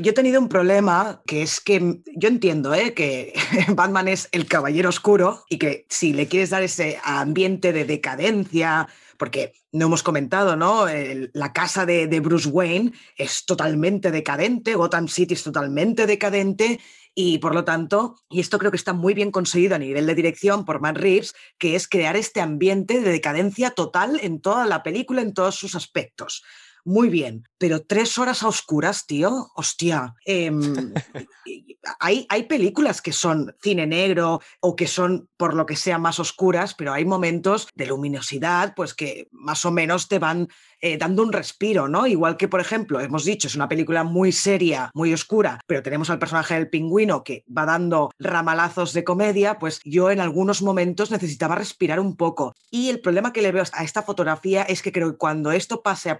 Yo 0.00 0.10
he 0.10 0.14
tenido 0.14 0.40
un 0.40 0.48
problema 0.48 1.22
que 1.26 1.42
es 1.42 1.60
que 1.60 2.00
yo 2.16 2.28
entiendo 2.28 2.74
¿eh? 2.74 2.94
que 2.94 3.34
Batman 3.68 4.08
es 4.08 4.28
el 4.32 4.46
caballero 4.46 4.88
oscuro 4.88 5.44
y 5.50 5.58
que 5.58 5.86
si 5.90 6.14
le 6.14 6.26
quieres 6.26 6.50
dar 6.50 6.62
ese 6.62 6.98
ambiente 7.04 7.72
de 7.72 7.84
decadencia, 7.84 8.88
porque 9.18 9.52
no 9.72 9.86
hemos 9.86 10.02
comentado, 10.02 10.56
¿no? 10.56 10.86
la 11.32 11.52
casa 11.52 11.84
de, 11.84 12.06
de 12.06 12.20
Bruce 12.20 12.48
Wayne 12.48 12.92
es 13.16 13.44
totalmente 13.44 14.10
decadente, 14.10 14.74
Gotham 14.74 15.08
City 15.08 15.34
es 15.34 15.42
totalmente 15.42 16.06
decadente 16.06 16.80
y 17.14 17.38
por 17.38 17.54
lo 17.54 17.64
tanto, 17.64 18.16
y 18.28 18.40
esto 18.40 18.58
creo 18.58 18.70
que 18.70 18.76
está 18.76 18.92
muy 18.92 19.14
bien 19.14 19.30
conseguido 19.30 19.76
a 19.76 19.78
nivel 19.78 20.06
de 20.06 20.14
dirección 20.14 20.64
por 20.64 20.80
Matt 20.80 20.96
Reeves, 20.96 21.34
que 21.58 21.76
es 21.76 21.86
crear 21.88 22.16
este 22.16 22.40
ambiente 22.40 23.00
de 23.00 23.12
decadencia 23.12 23.70
total 23.70 24.18
en 24.22 24.40
toda 24.40 24.66
la 24.66 24.82
película, 24.82 25.22
en 25.22 25.32
todos 25.32 25.54
sus 25.54 25.74
aspectos 25.74 26.42
muy 26.84 27.08
bien, 27.08 27.44
pero 27.58 27.82
tres 27.82 28.18
horas 28.18 28.42
a 28.42 28.48
oscuras, 28.48 29.06
tío, 29.06 29.50
hostia. 29.54 30.14
Em, 30.24 30.60
hay, 31.98 32.26
hay 32.28 32.42
películas 32.44 33.00
que 33.00 33.12
son 33.12 33.54
cine 33.62 33.86
negro 33.86 34.40
o 34.60 34.76
que 34.76 34.86
son, 34.86 35.28
por 35.36 35.54
lo 35.54 35.66
que 35.66 35.76
sea, 35.76 35.98
más 35.98 36.20
oscuras, 36.20 36.74
pero 36.74 36.92
hay 36.92 37.04
momentos 37.04 37.68
de 37.74 37.86
luminosidad, 37.86 38.74
pues 38.74 38.94
que 38.94 39.28
más 39.32 39.64
o 39.64 39.70
menos 39.70 40.08
te 40.08 40.18
van 40.18 40.48
eh, 40.80 40.98
dando 40.98 41.22
un 41.22 41.32
respiro, 41.32 41.88
¿no? 41.88 42.06
Igual 42.06 42.36
que, 42.36 42.48
por 42.48 42.60
ejemplo, 42.60 43.00
hemos 43.00 43.24
dicho, 43.24 43.48
es 43.48 43.54
una 43.54 43.68
película 43.68 44.04
muy 44.04 44.32
seria, 44.32 44.90
muy 44.92 45.14
oscura, 45.14 45.60
pero 45.66 45.82
tenemos 45.82 46.10
al 46.10 46.18
personaje 46.18 46.54
del 46.54 46.68
pingüino 46.68 47.24
que 47.24 47.44
va 47.48 47.64
dando 47.64 48.10
ramalazos 48.18 48.92
de 48.92 49.04
comedia, 49.04 49.58
pues 49.58 49.80
yo 49.84 50.10
en 50.10 50.20
algunos 50.20 50.60
momentos 50.60 51.10
necesitaba 51.10 51.54
respirar 51.54 52.00
un 52.00 52.16
poco. 52.16 52.54
Y 52.70 52.90
el 52.90 53.00
problema 53.00 53.32
que 53.32 53.40
le 53.40 53.52
veo 53.52 53.64
a 53.72 53.84
esta 53.84 54.02
fotografía 54.02 54.62
es 54.62 54.82
que 54.82 54.92
creo 54.92 55.12
que 55.12 55.16
cuando 55.16 55.52
esto 55.52 55.82
pase 55.82 56.10
a 56.10 56.18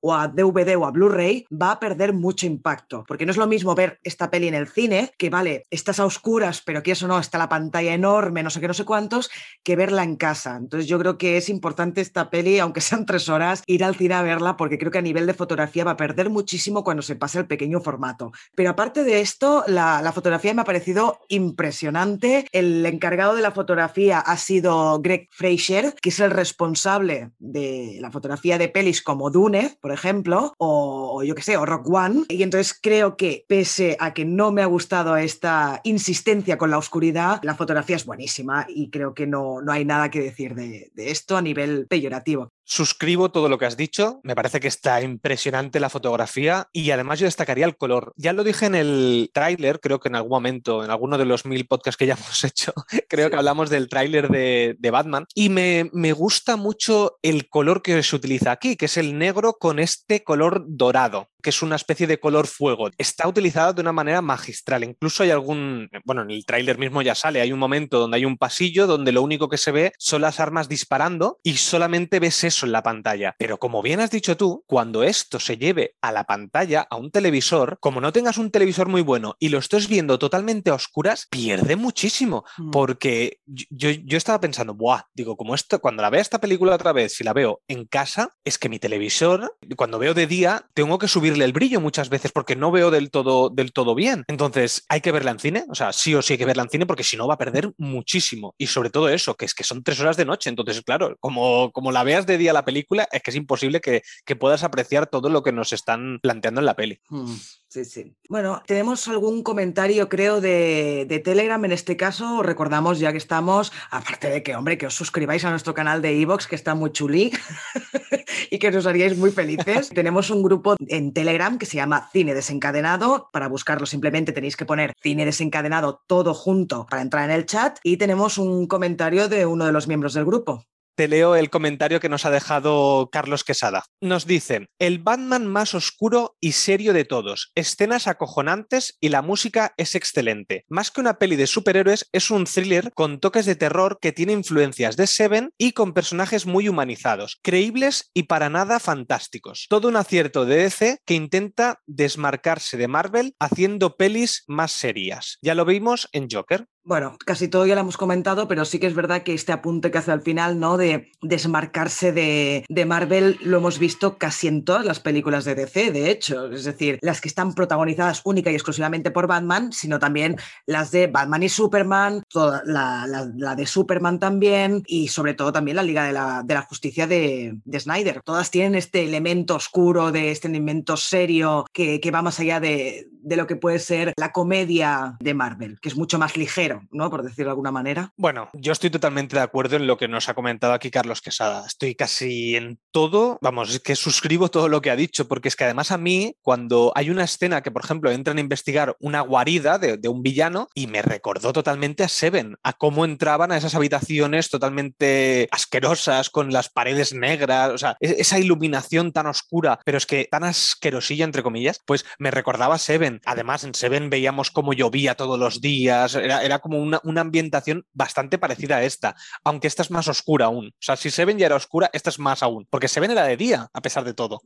o 0.00 0.14
a 0.14 0.28
DVD 0.28 0.76
o 0.76 0.86
a 0.86 0.90
Blu-ray, 0.90 1.46
va 1.50 1.72
a 1.72 1.80
perder 1.80 2.12
mucho 2.12 2.46
impacto, 2.46 3.04
porque 3.06 3.26
no 3.26 3.32
es 3.32 3.36
lo 3.36 3.46
mismo 3.46 3.74
ver 3.74 3.98
esta 4.02 4.30
peli 4.30 4.48
en 4.48 4.54
el 4.54 4.68
cine, 4.68 5.12
que 5.18 5.30
vale, 5.30 5.64
estás 5.70 6.00
a 6.00 6.04
oscuras, 6.06 6.62
pero 6.64 6.82
que 6.82 6.92
eso 6.92 7.06
no, 7.06 7.18
está 7.18 7.38
la 7.38 7.48
pantalla 7.48 7.94
enorme, 7.94 8.42
no 8.42 8.50
sé 8.50 8.60
qué, 8.60 8.68
no 8.68 8.74
sé 8.74 8.84
cuántos, 8.84 9.30
que 9.62 9.76
verla 9.76 10.02
en 10.02 10.16
casa. 10.16 10.56
Entonces 10.56 10.88
yo 10.88 10.98
creo 10.98 11.18
que 11.18 11.36
es 11.36 11.48
importante 11.48 12.00
esta 12.00 12.30
peli, 12.30 12.58
aunque 12.58 12.80
sean 12.80 13.06
tres 13.06 13.28
horas, 13.28 13.62
ir 13.66 13.84
al 13.84 13.96
cine 13.96 14.14
a 14.14 14.22
verla 14.22 14.56
porque 14.56 14.78
creo 14.78 14.90
que 14.90 14.98
a 14.98 15.02
nivel 15.02 15.26
de 15.26 15.34
fotografía 15.34 15.84
va 15.84 15.92
a 15.92 15.96
perder 15.96 16.30
muchísimo 16.30 16.84
cuando 16.84 17.02
se 17.02 17.16
pase 17.16 17.38
al 17.38 17.46
pequeño 17.46 17.80
formato. 17.80 18.32
Pero 18.54 18.70
aparte 18.70 19.04
de 19.04 19.20
esto, 19.20 19.64
la, 19.66 20.02
la 20.02 20.12
fotografía 20.12 20.54
me 20.54 20.62
ha 20.62 20.64
parecido 20.64 21.20
impresionante. 21.28 22.46
El 22.52 22.84
encargado 22.86 23.34
de 23.34 23.42
la 23.42 23.52
fotografía 23.52 24.18
ha 24.20 24.36
sido 24.36 25.00
Greg 25.00 25.28
Fraser, 25.30 25.94
que 26.00 26.10
es 26.10 26.20
el 26.20 26.30
responsable 26.30 27.30
de 27.38 27.98
la 28.00 28.10
fotografía 28.10 28.58
de 28.58 28.68
pelis 28.68 29.02
como 29.02 29.30
Dune, 29.30 29.65
por 29.80 29.92
ejemplo, 29.92 30.54
o, 30.58 31.22
yo 31.22 31.34
qué 31.34 31.42
sé, 31.42 31.56
o 31.56 31.66
Rock 31.66 31.88
One. 31.88 32.24
Y 32.28 32.42
entonces 32.42 32.78
creo 32.80 33.16
que 33.16 33.44
pese 33.48 33.96
a 34.00 34.14
que 34.14 34.24
no 34.24 34.52
me 34.52 34.62
ha 34.62 34.66
gustado 34.66 35.16
esta 35.16 35.80
insistencia 35.84 36.58
con 36.58 36.70
la 36.70 36.78
oscuridad, 36.78 37.40
la 37.42 37.54
fotografía 37.54 37.96
es 37.96 38.06
buenísima 38.06 38.66
y 38.68 38.90
creo 38.90 39.14
que 39.14 39.26
no, 39.26 39.60
no 39.62 39.72
hay 39.72 39.84
nada 39.84 40.10
que 40.10 40.20
decir 40.20 40.54
de, 40.54 40.90
de 40.94 41.10
esto 41.10 41.36
a 41.36 41.42
nivel 41.42 41.86
peyorativo. 41.88 42.52
Suscribo 42.68 43.30
todo 43.30 43.48
lo 43.48 43.58
que 43.58 43.66
has 43.66 43.76
dicho, 43.76 44.18
me 44.24 44.34
parece 44.34 44.58
que 44.58 44.66
está 44.66 45.00
impresionante 45.00 45.78
la 45.78 45.88
fotografía 45.88 46.68
y 46.72 46.90
además 46.90 47.20
yo 47.20 47.26
destacaría 47.26 47.64
el 47.64 47.76
color. 47.76 48.12
Ya 48.16 48.32
lo 48.32 48.42
dije 48.42 48.66
en 48.66 48.74
el 48.74 49.30
tráiler, 49.32 49.78
creo 49.78 50.00
que 50.00 50.08
en 50.08 50.16
algún 50.16 50.30
momento, 50.30 50.84
en 50.84 50.90
alguno 50.90 51.16
de 51.16 51.26
los 51.26 51.46
mil 51.46 51.64
podcasts 51.68 51.96
que 51.96 52.06
ya 52.06 52.14
hemos 52.18 52.42
hecho, 52.42 52.72
creo 53.08 53.30
que 53.30 53.36
hablamos 53.36 53.70
del 53.70 53.88
tráiler 53.88 54.28
de, 54.28 54.74
de, 54.80 54.90
Batman 54.90 55.26
y 55.32 55.48
me, 55.48 55.90
me 55.92 56.12
gusta 56.12 56.56
mucho 56.56 57.18
el 57.22 57.48
color 57.48 57.82
que 57.82 58.02
se 58.02 58.16
utiliza 58.16 58.50
aquí, 58.50 58.76
que 58.76 58.86
es 58.86 58.96
el 58.96 59.16
negro 59.16 59.54
con 59.54 59.78
este 59.78 60.24
color 60.24 60.64
dorado 60.66 61.28
que 61.46 61.50
es 61.50 61.62
una 61.62 61.76
especie 61.76 62.08
de 62.08 62.18
color 62.18 62.48
fuego. 62.48 62.90
Está 62.98 63.28
utilizado 63.28 63.72
de 63.72 63.80
una 63.80 63.92
manera 63.92 64.20
magistral. 64.20 64.82
Incluso 64.82 65.22
hay 65.22 65.30
algún, 65.30 65.88
bueno, 66.04 66.22
en 66.22 66.32
el 66.32 66.44
tráiler 66.44 66.76
mismo 66.76 67.02
ya 67.02 67.14
sale, 67.14 67.40
hay 67.40 67.52
un 67.52 67.60
momento 67.60 68.00
donde 68.00 68.16
hay 68.16 68.24
un 68.24 68.36
pasillo 68.36 68.88
donde 68.88 69.12
lo 69.12 69.22
único 69.22 69.48
que 69.48 69.56
se 69.56 69.70
ve 69.70 69.92
son 69.96 70.22
las 70.22 70.40
armas 70.40 70.68
disparando 70.68 71.38
y 71.44 71.58
solamente 71.58 72.18
ves 72.18 72.42
eso 72.42 72.66
en 72.66 72.72
la 72.72 72.82
pantalla. 72.82 73.36
Pero 73.38 73.58
como 73.58 73.80
bien 73.80 74.00
has 74.00 74.10
dicho 74.10 74.36
tú, 74.36 74.64
cuando 74.66 75.04
esto 75.04 75.38
se 75.38 75.56
lleve 75.56 75.94
a 76.00 76.10
la 76.10 76.24
pantalla, 76.24 76.84
a 76.90 76.96
un 76.96 77.12
televisor, 77.12 77.78
como 77.78 78.00
no 78.00 78.12
tengas 78.12 78.38
un 78.38 78.50
televisor 78.50 78.88
muy 78.88 79.02
bueno 79.02 79.36
y 79.38 79.50
lo 79.50 79.58
estés 79.58 79.86
viendo 79.86 80.18
totalmente 80.18 80.70
a 80.70 80.74
oscuras, 80.74 81.28
pierde 81.30 81.76
muchísimo. 81.76 82.44
Mm. 82.58 82.70
Porque 82.72 83.38
yo, 83.46 83.90
yo 83.90 84.18
estaba 84.18 84.40
pensando, 84.40 84.74
buah, 84.74 85.02
digo, 85.14 85.36
como 85.36 85.54
esto, 85.54 85.78
cuando 85.78 86.02
la 86.02 86.10
vea 86.10 86.22
esta 86.22 86.40
película 86.40 86.74
otra 86.74 86.92
vez, 86.92 87.12
si 87.14 87.22
la 87.22 87.32
veo 87.32 87.60
en 87.68 87.84
casa, 87.84 88.34
es 88.44 88.58
que 88.58 88.68
mi 88.68 88.80
televisor, 88.80 89.56
cuando 89.76 90.00
veo 90.00 90.12
de 90.12 90.26
día, 90.26 90.66
tengo 90.74 90.98
que 90.98 91.06
subir 91.06 91.35
el 91.44 91.52
brillo 91.52 91.80
muchas 91.80 92.08
veces 92.08 92.32
porque 92.32 92.56
no 92.56 92.70
veo 92.70 92.90
del 92.90 93.10
todo, 93.10 93.50
del 93.50 93.72
todo 93.72 93.94
bien. 93.94 94.24
Entonces, 94.28 94.84
hay 94.88 95.00
que 95.00 95.12
verla 95.12 95.30
en 95.30 95.38
cine, 95.38 95.64
o 95.68 95.74
sea, 95.74 95.92
sí 95.92 96.14
o 96.14 96.22
sí 96.22 96.34
hay 96.34 96.38
que 96.38 96.44
verla 96.44 96.62
en 96.62 96.70
cine 96.70 96.86
porque 96.86 97.04
si 97.04 97.16
no 97.16 97.28
va 97.28 97.34
a 97.34 97.38
perder 97.38 97.72
muchísimo. 97.78 98.54
Y 98.58 98.66
sobre 98.66 98.90
todo 98.90 99.08
eso, 99.08 99.34
que 99.34 99.44
es 99.44 99.54
que 99.54 99.64
son 99.64 99.82
tres 99.82 100.00
horas 100.00 100.16
de 100.16 100.24
noche. 100.24 100.50
Entonces, 100.50 100.82
claro, 100.82 101.16
como, 101.20 101.70
como 101.72 101.92
la 101.92 102.04
veas 102.04 102.26
de 102.26 102.38
día 102.38 102.52
la 102.52 102.64
película, 102.64 103.08
es 103.10 103.22
que 103.22 103.30
es 103.30 103.36
imposible 103.36 103.80
que, 103.80 104.02
que 104.24 104.36
puedas 104.36 104.62
apreciar 104.62 105.06
todo 105.06 105.28
lo 105.28 105.42
que 105.42 105.52
nos 105.52 105.72
están 105.72 106.18
planteando 106.22 106.60
en 106.60 106.66
la 106.66 106.76
peli. 106.76 107.00
Hmm. 107.08 107.34
Sí, 107.76 107.84
sí. 107.84 108.16
Bueno, 108.30 108.62
tenemos 108.66 109.06
algún 109.06 109.42
comentario, 109.42 110.08
creo, 110.08 110.40
de, 110.40 111.04
de, 111.06 111.18
Telegram 111.18 111.62
en 111.62 111.72
este 111.72 111.94
caso. 111.94 112.42
recordamos, 112.42 112.98
ya 112.98 113.12
que 113.12 113.18
estamos, 113.18 113.70
aparte 113.90 114.30
de 114.30 114.42
que, 114.42 114.56
hombre, 114.56 114.78
que 114.78 114.86
os 114.86 114.94
suscribáis 114.94 115.44
a 115.44 115.50
nuestro 115.50 115.74
canal 115.74 116.00
de 116.00 116.18
Evox, 116.18 116.46
que 116.46 116.54
está 116.54 116.74
muy 116.74 116.90
chulí 116.90 117.32
y 118.50 118.58
que 118.58 118.70
nos 118.70 118.86
haríais 118.86 119.18
muy 119.18 119.30
felices. 119.30 119.90
tenemos 119.94 120.30
un 120.30 120.42
grupo 120.42 120.74
en 120.88 121.12
Telegram 121.12 121.58
que 121.58 121.66
se 121.66 121.76
llama 121.76 122.08
Cine 122.14 122.32
Desencadenado. 122.32 123.28
Para 123.30 123.48
buscarlo 123.48 123.84
simplemente 123.84 124.32
tenéis 124.32 124.56
que 124.56 124.64
poner 124.64 124.94
Cine 125.02 125.26
Desencadenado 125.26 126.00
todo 126.06 126.32
junto 126.32 126.86
para 126.86 127.02
entrar 127.02 127.28
en 127.28 127.36
el 127.36 127.44
chat. 127.44 127.78
Y 127.82 127.98
tenemos 127.98 128.38
un 128.38 128.68
comentario 128.68 129.28
de 129.28 129.44
uno 129.44 129.66
de 129.66 129.72
los 129.72 129.86
miembros 129.86 130.14
del 130.14 130.24
grupo 130.24 130.64
te 130.96 131.08
leo 131.08 131.36
el 131.36 131.50
comentario 131.50 132.00
que 132.00 132.08
nos 132.08 132.24
ha 132.24 132.30
dejado 132.30 133.10
Carlos 133.12 133.44
Quesada. 133.44 133.84
Nos 134.00 134.26
dice, 134.26 134.68
el 134.78 134.98
Batman 134.98 135.46
más 135.46 135.74
oscuro 135.74 136.36
y 136.40 136.52
serio 136.52 136.92
de 136.92 137.04
todos, 137.04 137.52
escenas 137.54 138.06
acojonantes 138.06 138.96
y 139.00 139.10
la 139.10 139.22
música 139.22 139.74
es 139.76 139.94
excelente. 139.94 140.64
Más 140.68 140.90
que 140.90 141.00
una 141.00 141.18
peli 141.18 141.36
de 141.36 141.46
superhéroes, 141.46 142.08
es 142.12 142.30
un 142.30 142.44
thriller 142.44 142.92
con 142.94 143.20
toques 143.20 143.46
de 143.46 143.56
terror 143.56 143.98
que 144.00 144.12
tiene 144.12 144.32
influencias 144.32 144.96
de 144.96 145.06
Seven 145.06 145.52
y 145.58 145.72
con 145.72 145.92
personajes 145.92 146.46
muy 146.46 146.68
humanizados, 146.68 147.38
creíbles 147.42 148.10
y 148.14 148.24
para 148.24 148.48
nada 148.48 148.80
fantásticos. 148.80 149.66
Todo 149.68 149.88
un 149.88 149.96
acierto 149.96 150.46
de 150.46 150.56
DC 150.56 150.98
que 151.04 151.14
intenta 151.14 151.80
desmarcarse 151.86 152.76
de 152.76 152.88
Marvel 152.88 153.34
haciendo 153.38 153.96
pelis 153.96 154.44
más 154.46 154.72
serias. 154.72 155.38
Ya 155.42 155.54
lo 155.54 155.64
vimos 155.66 156.08
en 156.12 156.28
Joker. 156.30 156.66
Bueno, 156.86 157.16
casi 157.26 157.48
todo 157.48 157.66
ya 157.66 157.74
lo 157.74 157.80
hemos 157.80 157.96
comentado, 157.96 158.46
pero 158.46 158.64
sí 158.64 158.78
que 158.78 158.86
es 158.86 158.94
verdad 158.94 159.24
que 159.24 159.34
este 159.34 159.50
apunte 159.50 159.90
que 159.90 159.98
hace 159.98 160.12
al 160.12 160.22
final, 160.22 160.60
¿no? 160.60 160.76
De 160.76 161.10
desmarcarse 161.20 162.12
de, 162.12 162.84
Marvel, 162.86 163.38
lo 163.42 163.56
hemos 163.56 163.80
visto 163.80 164.18
casi 164.18 164.46
en 164.46 164.64
todas 164.64 164.84
las 164.84 165.00
películas 165.00 165.44
de 165.44 165.56
DC, 165.56 165.90
de 165.90 166.12
hecho. 166.12 166.46
Es 166.52 166.62
decir, 166.62 167.00
las 167.02 167.20
que 167.20 167.26
están 167.26 167.54
protagonizadas 167.54 168.20
única 168.22 168.52
y 168.52 168.54
exclusivamente 168.54 169.10
por 169.10 169.26
Batman, 169.26 169.72
sino 169.72 169.98
también 169.98 170.36
las 170.64 170.92
de 170.92 171.08
Batman 171.08 171.42
y 171.42 171.48
Superman, 171.48 172.22
toda 172.28 172.62
la, 172.64 173.56
de 173.56 173.66
Superman 173.66 174.20
también, 174.20 174.84
y 174.86 175.08
sobre 175.08 175.34
todo 175.34 175.52
también 175.52 175.78
la 175.78 175.82
Liga 175.82 176.04
de 176.04 176.12
la, 176.54 176.66
Justicia 176.68 177.08
de, 177.08 177.58
Snyder. 177.76 178.20
Todas 178.24 178.52
tienen 178.52 178.76
este 178.76 179.02
elemento 179.02 179.56
oscuro, 179.56 180.12
de 180.12 180.30
este 180.30 180.46
elemento 180.46 180.96
serio 180.96 181.64
que, 181.72 181.98
que 181.98 182.12
va 182.12 182.22
más 182.22 182.38
allá 182.38 182.60
de, 182.60 183.08
de 183.26 183.36
lo 183.36 183.46
que 183.46 183.56
puede 183.56 183.80
ser 183.80 184.12
la 184.16 184.30
comedia 184.30 185.16
de 185.18 185.34
Marvel, 185.34 185.80
que 185.80 185.88
es 185.88 185.96
mucho 185.96 186.16
más 186.18 186.36
ligero, 186.36 186.82
¿no? 186.92 187.10
Por 187.10 187.24
decirlo 187.24 187.46
de 187.46 187.50
alguna 187.50 187.72
manera. 187.72 188.12
Bueno, 188.16 188.48
yo 188.54 188.72
estoy 188.72 188.88
totalmente 188.88 189.34
de 189.34 189.42
acuerdo 189.42 189.76
en 189.76 189.88
lo 189.88 189.98
que 189.98 190.06
nos 190.06 190.28
ha 190.28 190.34
comentado 190.34 190.72
aquí 190.72 190.92
Carlos 190.92 191.20
Quesada. 191.20 191.66
Estoy 191.66 191.96
casi 191.96 192.54
en 192.54 192.78
todo, 192.92 193.38
vamos, 193.42 193.74
es 193.74 193.80
que 193.80 193.96
suscribo 193.96 194.48
todo 194.48 194.68
lo 194.68 194.80
que 194.80 194.90
ha 194.90 194.96
dicho, 194.96 195.26
porque 195.26 195.48
es 195.48 195.56
que 195.56 195.64
además 195.64 195.90
a 195.90 195.98
mí, 195.98 196.36
cuando 196.40 196.92
hay 196.94 197.10
una 197.10 197.24
escena 197.24 197.62
que, 197.62 197.72
por 197.72 197.84
ejemplo, 197.84 198.12
entran 198.12 198.38
a 198.38 198.40
investigar 198.40 198.96
una 199.00 199.22
guarida 199.22 199.78
de, 199.78 200.06
un 200.06 200.22
villano 200.22 200.68
y 200.72 200.86
me 200.86 201.02
recordó 201.02 201.52
totalmente 201.52 202.04
a 202.04 202.08
Seven, 202.08 202.56
a 202.62 202.74
cómo 202.74 203.04
entraban 203.04 203.50
a 203.50 203.56
esas 203.56 203.74
habitaciones 203.74 204.50
totalmente 204.50 205.48
asquerosas, 205.50 206.30
con 206.30 206.52
las 206.52 206.68
paredes 206.68 207.12
negras, 207.12 207.72
o 207.72 207.78
sea, 207.78 207.96
e-, 207.98 208.16
esa 208.18 208.38
iluminación 208.38 209.10
tan 209.10 209.26
oscura, 209.26 209.80
pero 209.84 209.98
es 209.98 210.06
que 210.06 210.28
tan 210.30 210.44
asquerosilla, 210.44 211.24
entre 211.24 211.42
comillas, 211.42 211.80
pues 211.84 212.04
me 212.20 212.30
recordaba 212.30 212.76
a 212.76 212.78
Seven. 212.78 213.15
Además, 213.24 213.64
en 213.64 213.74
Seven 213.74 214.10
veíamos 214.10 214.50
cómo 214.50 214.72
llovía 214.72 215.14
todos 215.14 215.38
los 215.38 215.60
días, 215.60 216.14
era, 216.14 216.44
era 216.44 216.58
como 216.58 216.78
una, 216.78 217.00
una, 217.04 217.20
ambientación 217.20 217.84
bastante 217.92 218.38
parecida 218.38 218.76
a 218.76 218.84
esta, 218.84 219.16
aunque 219.44 219.66
esta 219.66 219.82
es 219.82 219.90
más 219.90 220.08
oscura 220.08 220.46
aún. 220.46 220.68
O 220.68 220.82
sea, 220.82 220.96
si 220.96 221.10
Seven 221.10 221.38
ya 221.38 221.46
era 221.46 221.56
oscura, 221.56 221.90
esta 221.92 222.10
es 222.10 222.18
más 222.18 222.42
aún, 222.42 222.66
porque 222.70 222.88
Seven 222.88 223.10
era 223.10 223.24
de 223.24 223.36
día, 223.36 223.68
a 223.72 223.80
pesar 223.80 224.04
de 224.04 224.14
todo. 224.14 224.42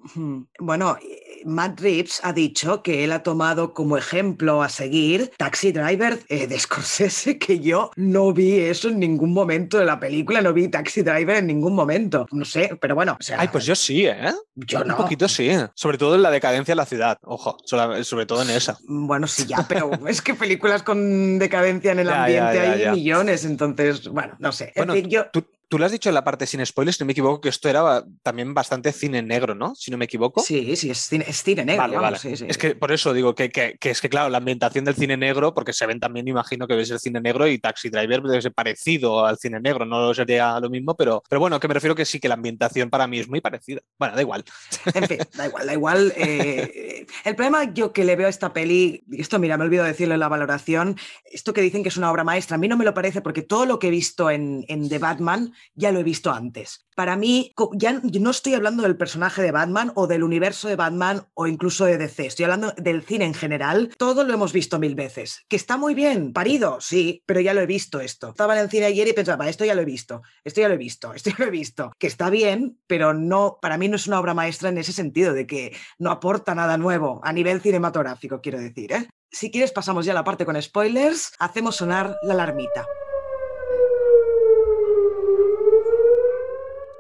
Bueno, 0.59 0.97
Matt 1.45 1.81
Reeves 1.81 2.21
ha 2.23 2.33
dicho 2.33 2.83
que 2.83 3.05
él 3.05 3.13
ha 3.13 3.23
tomado 3.23 3.73
como 3.75 3.97
ejemplo 3.97 4.63
a 4.63 4.69
seguir 4.69 5.31
Taxi 5.37 5.73
Driver 5.73 6.21
eh, 6.29 6.47
de 6.47 6.59
Scorsese, 6.59 7.39
que 7.39 7.61
yo 7.61 7.91
no 7.97 8.33
vi 8.33 8.59
eso 8.61 8.89
en 8.89 8.99
ningún 8.99 9.33
momento 9.33 9.79
de 9.79 9.85
la 9.85 9.99
película, 9.99 10.41
no 10.41 10.53
vi 10.53 10.69
Taxi 10.69 11.03
Driver 11.03 11.37
en 11.37 11.47
ningún 11.47 11.75
momento. 11.75 12.27
No 12.33 12.45
sé, 12.45 12.77
pero 12.81 12.95
bueno. 12.95 13.17
O 13.19 13.23
sea, 13.23 13.41
Ay, 13.41 13.49
pues 13.49 13.65
yo 13.65 13.75
sí, 13.75 14.07
¿eh? 14.07 14.33
Yo 14.55 14.85
no. 14.85 14.97
Un 14.97 15.03
poquito 15.03 15.29
sí, 15.29 15.51
sobre 15.75 15.99
todo 15.99 16.15
en 16.15 16.23
la 16.23 16.31
decadencia 16.31 16.73
de 16.73 16.77
la 16.77 16.87
ciudad, 16.87 17.19
ojo, 17.23 17.57
sobre, 17.65 18.27
todo 18.27 18.43
en 18.43 18.51
Bueno, 18.87 19.27
sí, 19.27 19.47
ya, 19.47 19.67
pero 19.69 19.91
es 20.09 20.23
que 20.23 20.35
películas 20.35 20.83
con 20.83 21.39
decadencia 21.39 21.93
en 21.93 22.01
el 22.01 22.09
Ya, 22.09 22.13
ambiente 22.13 22.59
ya, 22.59 22.65
ya, 22.65 22.73
hay 22.73 22.87
millones, 22.87 23.45
entonces, 23.45 24.09
bueno, 24.09 24.37
no 24.39 24.53
sé. 24.53 24.73
En 24.75 24.87
Bueno, 24.87 24.93
fin, 24.93 25.09
yo, 25.09 25.31
tú, 25.31 25.47
tú 25.71 25.79
lo 25.79 25.87
has 25.87 25.93
dicho 25.93 26.09
en 26.11 26.15
la 26.17 26.25
parte 26.25 26.47
sin 26.47 26.67
spoilers, 26.67 26.97
si 26.99 27.03
no 27.05 27.07
me 27.07 27.13
equivoco, 27.13 27.41
que 27.41 27.49
esto 27.49 27.69
era 27.69 28.05
también 28.23 28.53
bastante 28.53 28.93
cine 28.93 29.23
negro, 29.23 29.55
¿no? 29.55 29.75
Si 29.77 29.91
no 29.91 29.97
me 29.97 30.05
equivoco. 30.07 30.43
sí, 30.43 30.75
sí, 30.77 30.91
es 30.91 30.99
cine, 30.99 31.25
es 31.27 31.43
cine 31.43 31.65
negro. 31.65 31.83
Vale, 31.83 31.95
vamos, 31.97 32.11
vale. 32.11 32.19
sí, 32.19 32.37
sí. 32.37 32.47
Es 32.49 32.59
que 32.59 32.75
por 32.75 32.91
eso 32.93 33.13
digo 33.15 33.35
que, 33.35 33.49
que- 33.51 33.77
que 33.81 33.91
es 33.91 34.01
que, 34.01 34.09
claro, 34.09 34.29
la 34.29 34.39
ambientación 34.39 34.85
del 34.85 34.97
cine 34.97 35.17
negro, 35.17 35.55
porque 35.55 35.73
se 35.73 35.87
ven 35.87 36.01
también, 36.01 36.27
imagino 36.29 36.67
que 36.67 36.75
ves 36.75 36.91
el 36.91 36.99
cine 36.99 37.21
negro 37.21 37.47
y 37.47 37.59
Taxi 37.59 37.89
Driver 37.89 38.21
debe 38.21 38.43
ser 38.43 38.53
parecido 38.53 39.25
al 39.25 39.39
cine 39.39 39.61
negro, 39.61 39.85
no 39.87 40.13
sería 40.13 40.59
lo 40.61 40.69
mismo, 40.69 40.97
pero, 40.97 41.23
pero 41.29 41.39
bueno, 41.41 41.61
que 41.61 41.69
me 41.69 41.75
refiero 41.75 41.95
que 41.95 42.05
sí 42.05 42.19
que 42.19 42.29
la 42.29 42.35
ambientación 42.35 42.91
para 42.91 43.07
mí 43.07 43.21
es 43.21 43.29
muy 43.29 43.41
parecida. 43.41 43.81
Bueno, 43.99 44.17
da 44.17 44.23
igual. 44.23 44.45
En 44.93 45.07
fin, 45.07 45.19
da 45.37 45.47
igual, 45.47 45.67
da 45.67 45.73
igual. 45.73 46.13
eh, 46.17 47.07
el 47.25 47.37
problema 47.37 47.73
yo 47.73 47.93
que 47.93 48.05
le 48.05 48.17
veo 48.17 48.27
a 48.27 48.31
esta 48.31 48.53
peli, 48.53 49.05
y 49.11 49.21
esto 49.21 49.39
mira, 49.39 49.57
me 49.57 49.65
olvido 49.65 49.85
decirlo 49.85 50.15
en 50.15 50.21
la 50.21 50.29
valoración, 50.29 50.97
esto 51.25 51.53
que 51.53 51.61
dicen 51.61 51.83
que 51.85 51.89
es 51.91 51.97
una 51.97 52.11
obra 52.11 52.25
maestra, 52.25 52.57
a 52.57 52.59
mí 52.59 52.67
no 52.67 52.77
me 52.77 52.85
lo 52.85 52.93
parece 52.93 53.21
porque 53.21 53.43
todo 53.43 53.67
lo 53.67 53.79
que 53.79 53.87
he 53.87 53.91
visto 53.91 54.31
en, 54.31 54.65
en 54.69 54.89
The 54.89 54.99
Batman 54.99 55.53
ya 55.75 55.93
lo 55.93 56.01
he 56.01 56.05
visto 56.05 56.31
antes. 56.31 56.87
Para 56.95 57.17
mí, 57.17 57.55
ya 57.75 57.93
no 57.93 58.31
estoy 58.31 58.55
hablando 58.55 58.83
del 58.83 58.97
personaje 58.97 59.41
de 59.43 59.53
Batman 59.53 59.93
o 59.95 60.07
del 60.07 60.23
universo 60.23 60.69
de 60.69 60.77
Batman 60.77 61.27
o 61.35 61.47
incluso 61.47 61.87
de 61.87 61.97
DC, 61.97 62.27
estoy 62.27 62.45
hablando 62.45 62.73
del 62.77 63.03
cine 63.03 63.25
en 63.25 63.35
general, 63.35 63.95
todo 63.97 64.25
lo 64.25 64.35
hemos 64.35 64.53
visto 64.53 64.79
mil 64.79 64.95
veces. 64.95 65.45
Que 65.49 65.57
está 65.57 65.77
muy 65.77 65.95
bien, 65.95 66.33
parido, 66.33 66.79
sí, 66.81 67.23
pero 67.27 67.41
ya 67.41 67.55
lo 67.55 67.61
he 67.61 67.67
visto 67.67 68.01
esto. 68.01 68.31
Estaba 68.31 68.55
en 68.55 68.63
el 68.63 68.71
cine 68.71 68.87
ayer 68.87 69.09
y 69.09 69.13
pensaba, 69.13 69.49
esto 69.49 69.65
ya 69.65 69.75
lo 69.75 69.83
he 69.83 69.87
visto, 69.87 70.23
esto 70.45 70.61
ya 70.61 70.69
lo 70.69 70.75
he 70.75 70.79
visto, 70.79 71.15
esto 71.15 71.31
ya 71.31 71.37
lo 71.39 71.47
he 71.47 71.51
visto. 71.51 71.93
Que 71.99 72.07
está 72.07 72.29
bien, 72.29 72.79
pero 72.87 73.15
no, 73.15 73.59
para 73.63 73.79
mí 73.79 73.89
no 73.89 73.97
es 73.97 74.07
una 74.07 74.21
obra 74.21 74.35
maestra 74.35 74.69
en 74.69 74.79
ese 74.79 74.93
sentido, 74.93 75.33
de 75.33 75.47
que 75.47 75.77
no 75.99 76.11
aporta 76.11 76.55
nada 76.55 76.77
nuevo 76.77 77.21
a 77.25 77.33
nivel 77.33 77.61
cinematográfico, 77.61 78.41
quiero 78.41 78.59
decir. 78.59 78.93
¿eh? 78.93 79.09
Si 79.31 79.51
quieres, 79.51 79.73
pasamos 79.73 80.05
ya 80.05 80.13
a 80.13 80.17
la 80.17 80.25
parte 80.25 80.45
con 80.45 80.61
spoilers, 80.61 81.33
hacemos 81.39 81.77
sonar 81.77 82.17
la 82.23 82.35
alarmita. 82.35 82.87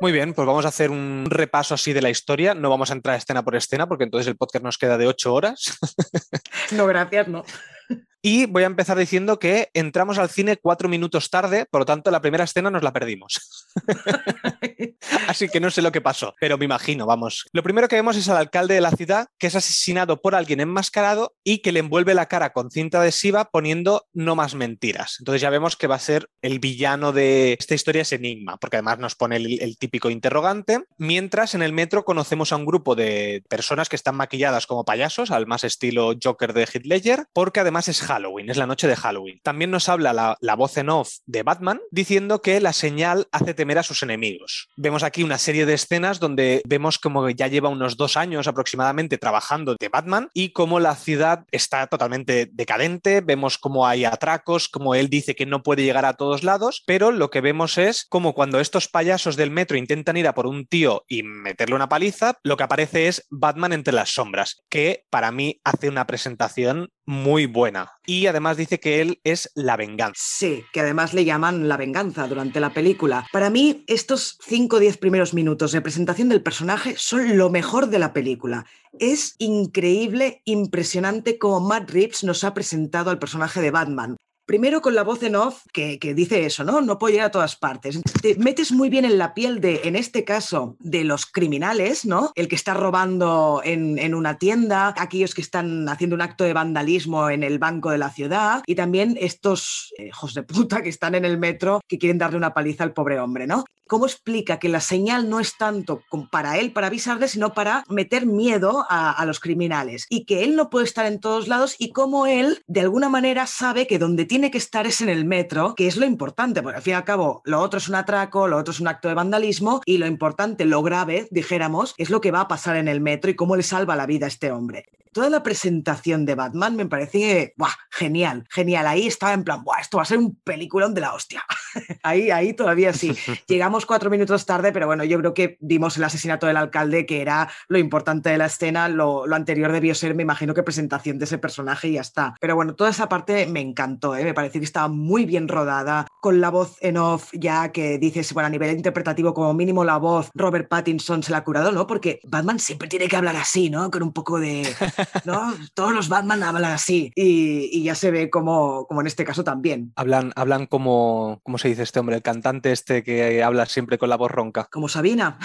Muy 0.00 0.12
bien, 0.12 0.32
pues 0.32 0.46
vamos 0.46 0.64
a 0.64 0.68
hacer 0.68 0.90
un 0.90 1.26
repaso 1.28 1.74
así 1.74 1.92
de 1.92 2.00
la 2.00 2.08
historia. 2.08 2.54
No 2.54 2.70
vamos 2.70 2.90
a 2.90 2.94
entrar 2.94 3.16
escena 3.16 3.42
por 3.44 3.54
escena 3.54 3.86
porque 3.86 4.04
entonces 4.04 4.26
el 4.28 4.36
podcast 4.36 4.64
nos 4.64 4.78
queda 4.78 4.96
de 4.96 5.06
ocho 5.06 5.34
horas. 5.34 5.78
No, 6.72 6.86
gracias, 6.86 7.28
no. 7.28 7.44
Y 8.22 8.46
voy 8.46 8.64
a 8.64 8.66
empezar 8.66 8.98
diciendo 8.98 9.38
que 9.38 9.70
entramos 9.72 10.18
al 10.18 10.28
cine 10.28 10.58
cuatro 10.58 10.88
minutos 10.90 11.30
tarde, 11.30 11.66
por 11.70 11.80
lo 11.80 11.84
tanto 11.86 12.10
la 12.10 12.20
primera 12.20 12.44
escena 12.44 12.70
nos 12.70 12.82
la 12.82 12.92
perdimos. 12.92 13.59
Así 15.28 15.48
que 15.48 15.60
no 15.60 15.70
sé 15.70 15.82
lo 15.82 15.92
que 15.92 16.00
pasó, 16.00 16.34
pero 16.40 16.58
me 16.58 16.64
imagino, 16.64 17.06
vamos. 17.06 17.46
Lo 17.52 17.62
primero 17.62 17.88
que 17.88 17.96
vemos 17.96 18.16
es 18.16 18.28
al 18.28 18.36
alcalde 18.36 18.74
de 18.74 18.80
la 18.80 18.90
ciudad 18.90 19.28
que 19.38 19.46
es 19.46 19.54
asesinado 19.54 20.20
por 20.20 20.34
alguien 20.34 20.60
enmascarado 20.60 21.34
y 21.44 21.58
que 21.58 21.72
le 21.72 21.80
envuelve 21.80 22.14
la 22.14 22.26
cara 22.26 22.52
con 22.52 22.70
cinta 22.70 23.00
adhesiva 23.00 23.50
poniendo 23.50 24.06
no 24.12 24.34
más 24.34 24.54
mentiras. 24.54 25.16
Entonces 25.20 25.42
ya 25.42 25.50
vemos 25.50 25.76
que 25.76 25.86
va 25.86 25.96
a 25.96 26.00
ser 26.00 26.28
el 26.42 26.58
villano 26.58 27.12
de 27.12 27.56
esta 27.58 27.74
historia 27.74 28.02
es 28.02 28.12
Enigma, 28.12 28.56
porque 28.56 28.76
además 28.76 28.98
nos 28.98 29.14
pone 29.14 29.36
el, 29.36 29.76
típico 29.78 30.10
interrogante. 30.10 30.84
Mientras 30.98 31.54
en 31.54 31.62
el 31.62 31.72
metro 31.72 32.04
conocemos 32.04 32.52
a 32.52 32.56
un 32.56 32.66
grupo 32.66 32.94
de 32.94 33.42
personas 33.48 33.88
que 33.88 33.96
están 33.96 34.16
maquilladas 34.16 34.66
como 34.66 34.84
payasos, 34.84 35.30
al 35.30 35.46
más 35.46 35.64
estilo 35.64 36.14
Joker 36.22 36.52
de 36.52 36.62
Heath 36.62 36.86
Ledger, 36.86 37.26
porque 37.32 37.60
además 37.60 37.88
es 37.88 38.00
Halloween, 38.02 38.50
es 38.50 38.56
la 38.56 38.66
noche 38.66 38.88
de 38.88 38.96
Halloween. 38.96 39.40
También 39.42 39.70
nos 39.70 39.88
habla 39.88 40.12
la, 40.12 40.36
la 40.40 40.56
voz 40.56 40.76
en 40.76 40.90
off 40.90 41.18
de 41.26 41.42
Batman 41.42 41.80
diciendo 41.90 42.42
que 42.42 42.60
la 42.60 42.72
señal 42.72 43.28
hace 43.32 43.54
temer 43.60 43.76
a 43.76 43.82
sus 43.82 44.02
enemigos. 44.02 44.70
Vemos 44.74 45.02
aquí 45.02 45.22
una 45.22 45.36
serie 45.36 45.66
de 45.66 45.74
escenas 45.74 46.18
donde 46.18 46.62
vemos 46.66 46.98
como 46.98 47.28
ya 47.28 47.46
lleva 47.46 47.68
unos 47.68 47.98
dos 47.98 48.16
años 48.16 48.48
aproximadamente 48.48 49.18
trabajando 49.18 49.76
de 49.78 49.90
Batman 49.90 50.30
y 50.32 50.52
cómo 50.52 50.80
la 50.80 50.96
ciudad 50.96 51.44
está 51.50 51.86
totalmente 51.86 52.48
decadente, 52.50 53.20
vemos 53.20 53.58
cómo 53.58 53.86
hay 53.86 54.06
atracos, 54.06 54.70
como 54.70 54.94
él 54.94 55.10
dice 55.10 55.34
que 55.34 55.44
no 55.44 55.62
puede 55.62 55.82
llegar 55.82 56.06
a 56.06 56.14
todos 56.14 56.42
lados, 56.42 56.82
pero 56.86 57.10
lo 57.10 57.28
que 57.28 57.42
vemos 57.42 57.76
es 57.76 58.06
como 58.08 58.32
cuando 58.32 58.60
estos 58.60 58.88
payasos 58.88 59.36
del 59.36 59.50
metro 59.50 59.76
intentan 59.76 60.16
ir 60.16 60.26
a 60.26 60.32
por 60.32 60.46
un 60.46 60.64
tío 60.64 61.04
y 61.06 61.22
meterle 61.22 61.74
una 61.74 61.90
paliza, 61.90 62.38
lo 62.42 62.56
que 62.56 62.64
aparece 62.64 63.08
es 63.08 63.26
Batman 63.28 63.74
entre 63.74 63.92
las 63.92 64.08
sombras, 64.08 64.62
que 64.70 65.04
para 65.10 65.32
mí 65.32 65.60
hace 65.64 65.90
una 65.90 66.06
presentación 66.06 66.88
muy 67.04 67.44
buena. 67.44 67.92
Y 68.10 68.26
además 68.26 68.56
dice 68.56 68.80
que 68.80 69.00
él 69.00 69.20
es 69.22 69.52
la 69.54 69.76
venganza. 69.76 70.20
Sí, 70.20 70.64
que 70.72 70.80
además 70.80 71.14
le 71.14 71.24
llaman 71.24 71.68
la 71.68 71.76
venganza 71.76 72.26
durante 72.26 72.58
la 72.58 72.74
película. 72.74 73.24
Para 73.32 73.50
mí, 73.50 73.84
estos 73.86 74.36
5 74.48 74.78
o 74.78 74.80
10 74.80 74.96
primeros 74.96 75.32
minutos 75.32 75.70
de 75.70 75.80
presentación 75.80 76.28
del 76.28 76.42
personaje 76.42 76.96
son 76.96 77.38
lo 77.38 77.50
mejor 77.50 77.86
de 77.86 78.00
la 78.00 78.12
película. 78.12 78.66
Es 78.98 79.36
increíble, 79.38 80.42
impresionante 80.44 81.38
como 81.38 81.60
Matt 81.60 81.88
Reeves 81.88 82.24
nos 82.24 82.42
ha 82.42 82.52
presentado 82.52 83.10
al 83.10 83.20
personaje 83.20 83.60
de 83.60 83.70
Batman. 83.70 84.16
Primero 84.50 84.82
con 84.82 84.96
la 84.96 85.04
voz 85.04 85.22
en 85.22 85.36
off 85.36 85.62
que, 85.72 85.96
dice 86.12 86.44
eso, 86.44 86.64
¿no? 86.64 86.80
No 86.80 86.98
puedo 86.98 87.12
llegar 87.12 87.28
a 87.28 87.30
todas 87.30 87.54
partes. 87.54 88.00
Te 88.20 88.34
metes 88.34 88.72
muy 88.72 88.90
bien 88.90 89.04
en 89.04 89.16
la 89.16 89.32
piel 89.32 89.60
de, 89.60 89.82
en 89.84 89.94
este 89.94 90.24
caso, 90.24 90.74
de 90.80 91.04
los 91.04 91.24
criminales, 91.24 92.04
¿no? 92.04 92.32
El 92.34 92.48
que 92.48 92.56
está 92.56 92.74
robando 92.74 93.62
en, 93.64 93.96
en 94.00 94.12
una 94.12 94.38
tienda, 94.38 94.92
aquellos 94.98 95.36
que 95.36 95.40
están 95.40 95.88
haciendo 95.88 96.16
un 96.16 96.22
acto 96.22 96.42
de 96.42 96.52
vandalismo 96.52 97.30
en 97.30 97.44
el 97.44 97.60
banco 97.60 97.92
de 97.92 97.98
la 97.98 98.10
ciudad 98.10 98.64
y 98.66 98.74
también 98.74 99.16
estos 99.20 99.94
hijos 99.96 100.34
de 100.34 100.42
puta 100.42 100.82
que 100.82 100.88
están 100.88 101.14
en 101.14 101.24
el 101.24 101.38
metro 101.38 101.80
que 101.86 101.98
quieren 101.98 102.18
darle 102.18 102.36
una 102.36 102.52
paliza 102.52 102.82
al 102.82 102.92
pobre 102.92 103.20
hombre, 103.20 103.46
¿no? 103.46 103.64
¿Cómo 103.86 104.06
explica 104.06 104.60
que 104.60 104.68
la 104.68 104.80
señal 104.80 105.28
no 105.28 105.40
es 105.40 105.56
tanto 105.56 106.02
para 106.30 106.58
él, 106.58 106.72
para 106.72 106.86
avisarle, 106.86 107.26
sino 107.26 107.54
para 107.54 107.82
meter 107.88 108.24
miedo 108.24 108.86
a, 108.88 109.10
a 109.10 109.26
los 109.26 109.40
criminales? 109.40 110.06
Y 110.08 110.26
que 110.26 110.44
él 110.44 110.54
no 110.54 110.70
puede 110.70 110.84
estar 110.84 111.06
en 111.06 111.18
todos 111.18 111.48
lados 111.48 111.74
y 111.76 111.90
cómo 111.90 112.26
él, 112.26 112.62
de 112.68 112.82
alguna 112.82 113.08
manera, 113.08 113.48
sabe 113.48 113.88
que 113.88 113.98
donde 113.98 114.26
tiene 114.26 114.39
que 114.48 114.58
estar 114.58 114.86
es 114.86 115.00
en 115.00 115.08
el 115.08 115.24
metro, 115.24 115.74
que 115.74 115.88
es 115.88 115.96
lo 115.96 116.06
importante, 116.06 116.62
porque 116.62 116.76
al 116.76 116.82
fin 116.82 116.92
y 116.92 116.94
al 116.94 117.04
cabo 117.04 117.42
lo 117.44 117.60
otro 117.60 117.78
es 117.78 117.88
un 117.88 117.96
atraco, 117.96 118.46
lo 118.46 118.56
otro 118.56 118.70
es 118.70 118.78
un 118.78 118.86
acto 118.86 119.08
de 119.08 119.14
vandalismo 119.14 119.80
y 119.84 119.98
lo 119.98 120.06
importante, 120.06 120.64
lo 120.64 120.84
grave, 120.84 121.26
dijéramos, 121.32 121.94
es 121.98 122.10
lo 122.10 122.20
que 122.20 122.30
va 122.30 122.42
a 122.42 122.48
pasar 122.48 122.76
en 122.76 122.86
el 122.86 123.00
metro 123.00 123.28
y 123.28 123.34
cómo 123.34 123.56
le 123.56 123.64
salva 123.64 123.96
la 123.96 124.06
vida 124.06 124.26
a 124.26 124.28
este 124.28 124.52
hombre. 124.52 124.86
Toda 125.12 125.28
la 125.28 125.42
presentación 125.42 126.24
de 126.24 126.36
Batman 126.36 126.76
me 126.76 126.86
parece 126.86 127.52
¡buah! 127.56 127.72
genial, 127.90 128.46
genial. 128.48 128.86
Ahí 128.86 129.08
estaba 129.08 129.32
en 129.32 129.42
plan, 129.42 129.64
¡buah! 129.64 129.80
esto 129.80 129.96
va 129.96 130.04
a 130.04 130.06
ser 130.06 130.18
un 130.18 130.36
peliculón 130.36 130.94
de 130.94 131.00
la 131.00 131.14
hostia. 131.14 131.42
ahí, 132.04 132.30
ahí 132.30 132.54
todavía 132.54 132.92
sí. 132.92 133.16
Llegamos 133.48 133.86
cuatro 133.86 134.08
minutos 134.08 134.46
tarde, 134.46 134.70
pero 134.70 134.86
bueno, 134.86 135.02
yo 135.02 135.18
creo 135.18 135.34
que 135.34 135.58
vimos 135.60 135.96
el 135.96 136.04
asesinato 136.04 136.46
del 136.46 136.56
alcalde, 136.56 137.06
que 137.06 137.22
era 137.22 137.50
lo 137.66 137.78
importante 137.78 138.30
de 138.30 138.38
la 138.38 138.46
escena. 138.46 138.88
Lo, 138.88 139.26
lo 139.26 139.34
anterior 139.34 139.72
debió 139.72 139.96
ser, 139.96 140.14
me 140.14 140.22
imagino 140.22 140.54
que 140.54 140.62
presentación 140.62 141.18
de 141.18 141.24
ese 141.24 141.38
personaje 141.38 141.88
y 141.88 141.92
ya 141.94 142.02
está. 142.02 142.34
Pero 142.40 142.54
bueno, 142.54 142.76
toda 142.76 142.90
esa 142.90 143.08
parte 143.08 143.46
me 143.46 143.60
encantó, 143.60 144.14
¿eh? 144.14 144.29
Me 144.30 144.34
pareció 144.34 144.60
que 144.60 144.64
estaba 144.64 144.88
muy 144.88 145.24
bien 145.24 145.48
rodada, 145.48 146.06
con 146.20 146.40
la 146.40 146.50
voz 146.50 146.76
en 146.80 146.96
off 146.96 147.30
ya 147.32 147.72
que 147.72 147.98
dices, 147.98 148.32
bueno, 148.32 148.46
a 148.46 148.50
nivel 148.50 148.76
interpretativo, 148.76 149.34
como 149.34 149.52
mínimo 149.54 149.84
la 149.84 149.96
voz, 149.96 150.30
Robert 150.34 150.68
Pattinson 150.68 151.22
se 151.22 151.32
la 151.32 151.38
ha 151.38 151.44
curado, 151.44 151.72
¿no? 151.72 151.86
Porque 151.86 152.20
Batman 152.24 152.58
siempre 152.58 152.88
tiene 152.88 153.08
que 153.08 153.16
hablar 153.16 153.36
así, 153.36 153.70
¿no? 153.70 153.90
Con 153.90 154.02
un 154.02 154.12
poco 154.12 154.38
de... 154.38 154.62
¿no? 155.24 155.54
Todos 155.74 155.92
los 155.92 156.08
Batman 156.08 156.42
hablan 156.42 156.72
así 156.72 157.12
y, 157.14 157.70
y 157.72 157.82
ya 157.82 157.94
se 157.94 158.10
ve 158.10 158.30
como, 158.30 158.86
como 158.86 159.00
en 159.00 159.06
este 159.06 159.24
caso 159.24 159.44
también. 159.44 159.92
Hablan, 159.96 160.32
hablan 160.36 160.66
como, 160.66 161.40
como 161.42 161.58
se 161.58 161.68
dice 161.68 161.82
este 161.82 161.98
hombre? 161.98 162.16
El 162.16 162.22
cantante 162.22 162.72
este 162.72 163.02
que 163.02 163.42
habla 163.42 163.66
siempre 163.66 163.98
con 163.98 164.08
la 164.08 164.16
voz 164.16 164.30
ronca. 164.30 164.68
Como 164.70 164.88
Sabina. 164.88 165.38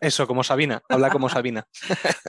Eso, 0.00 0.26
como 0.26 0.44
Sabina, 0.44 0.82
habla 0.88 1.10
como 1.10 1.28
Sabina. 1.30 1.66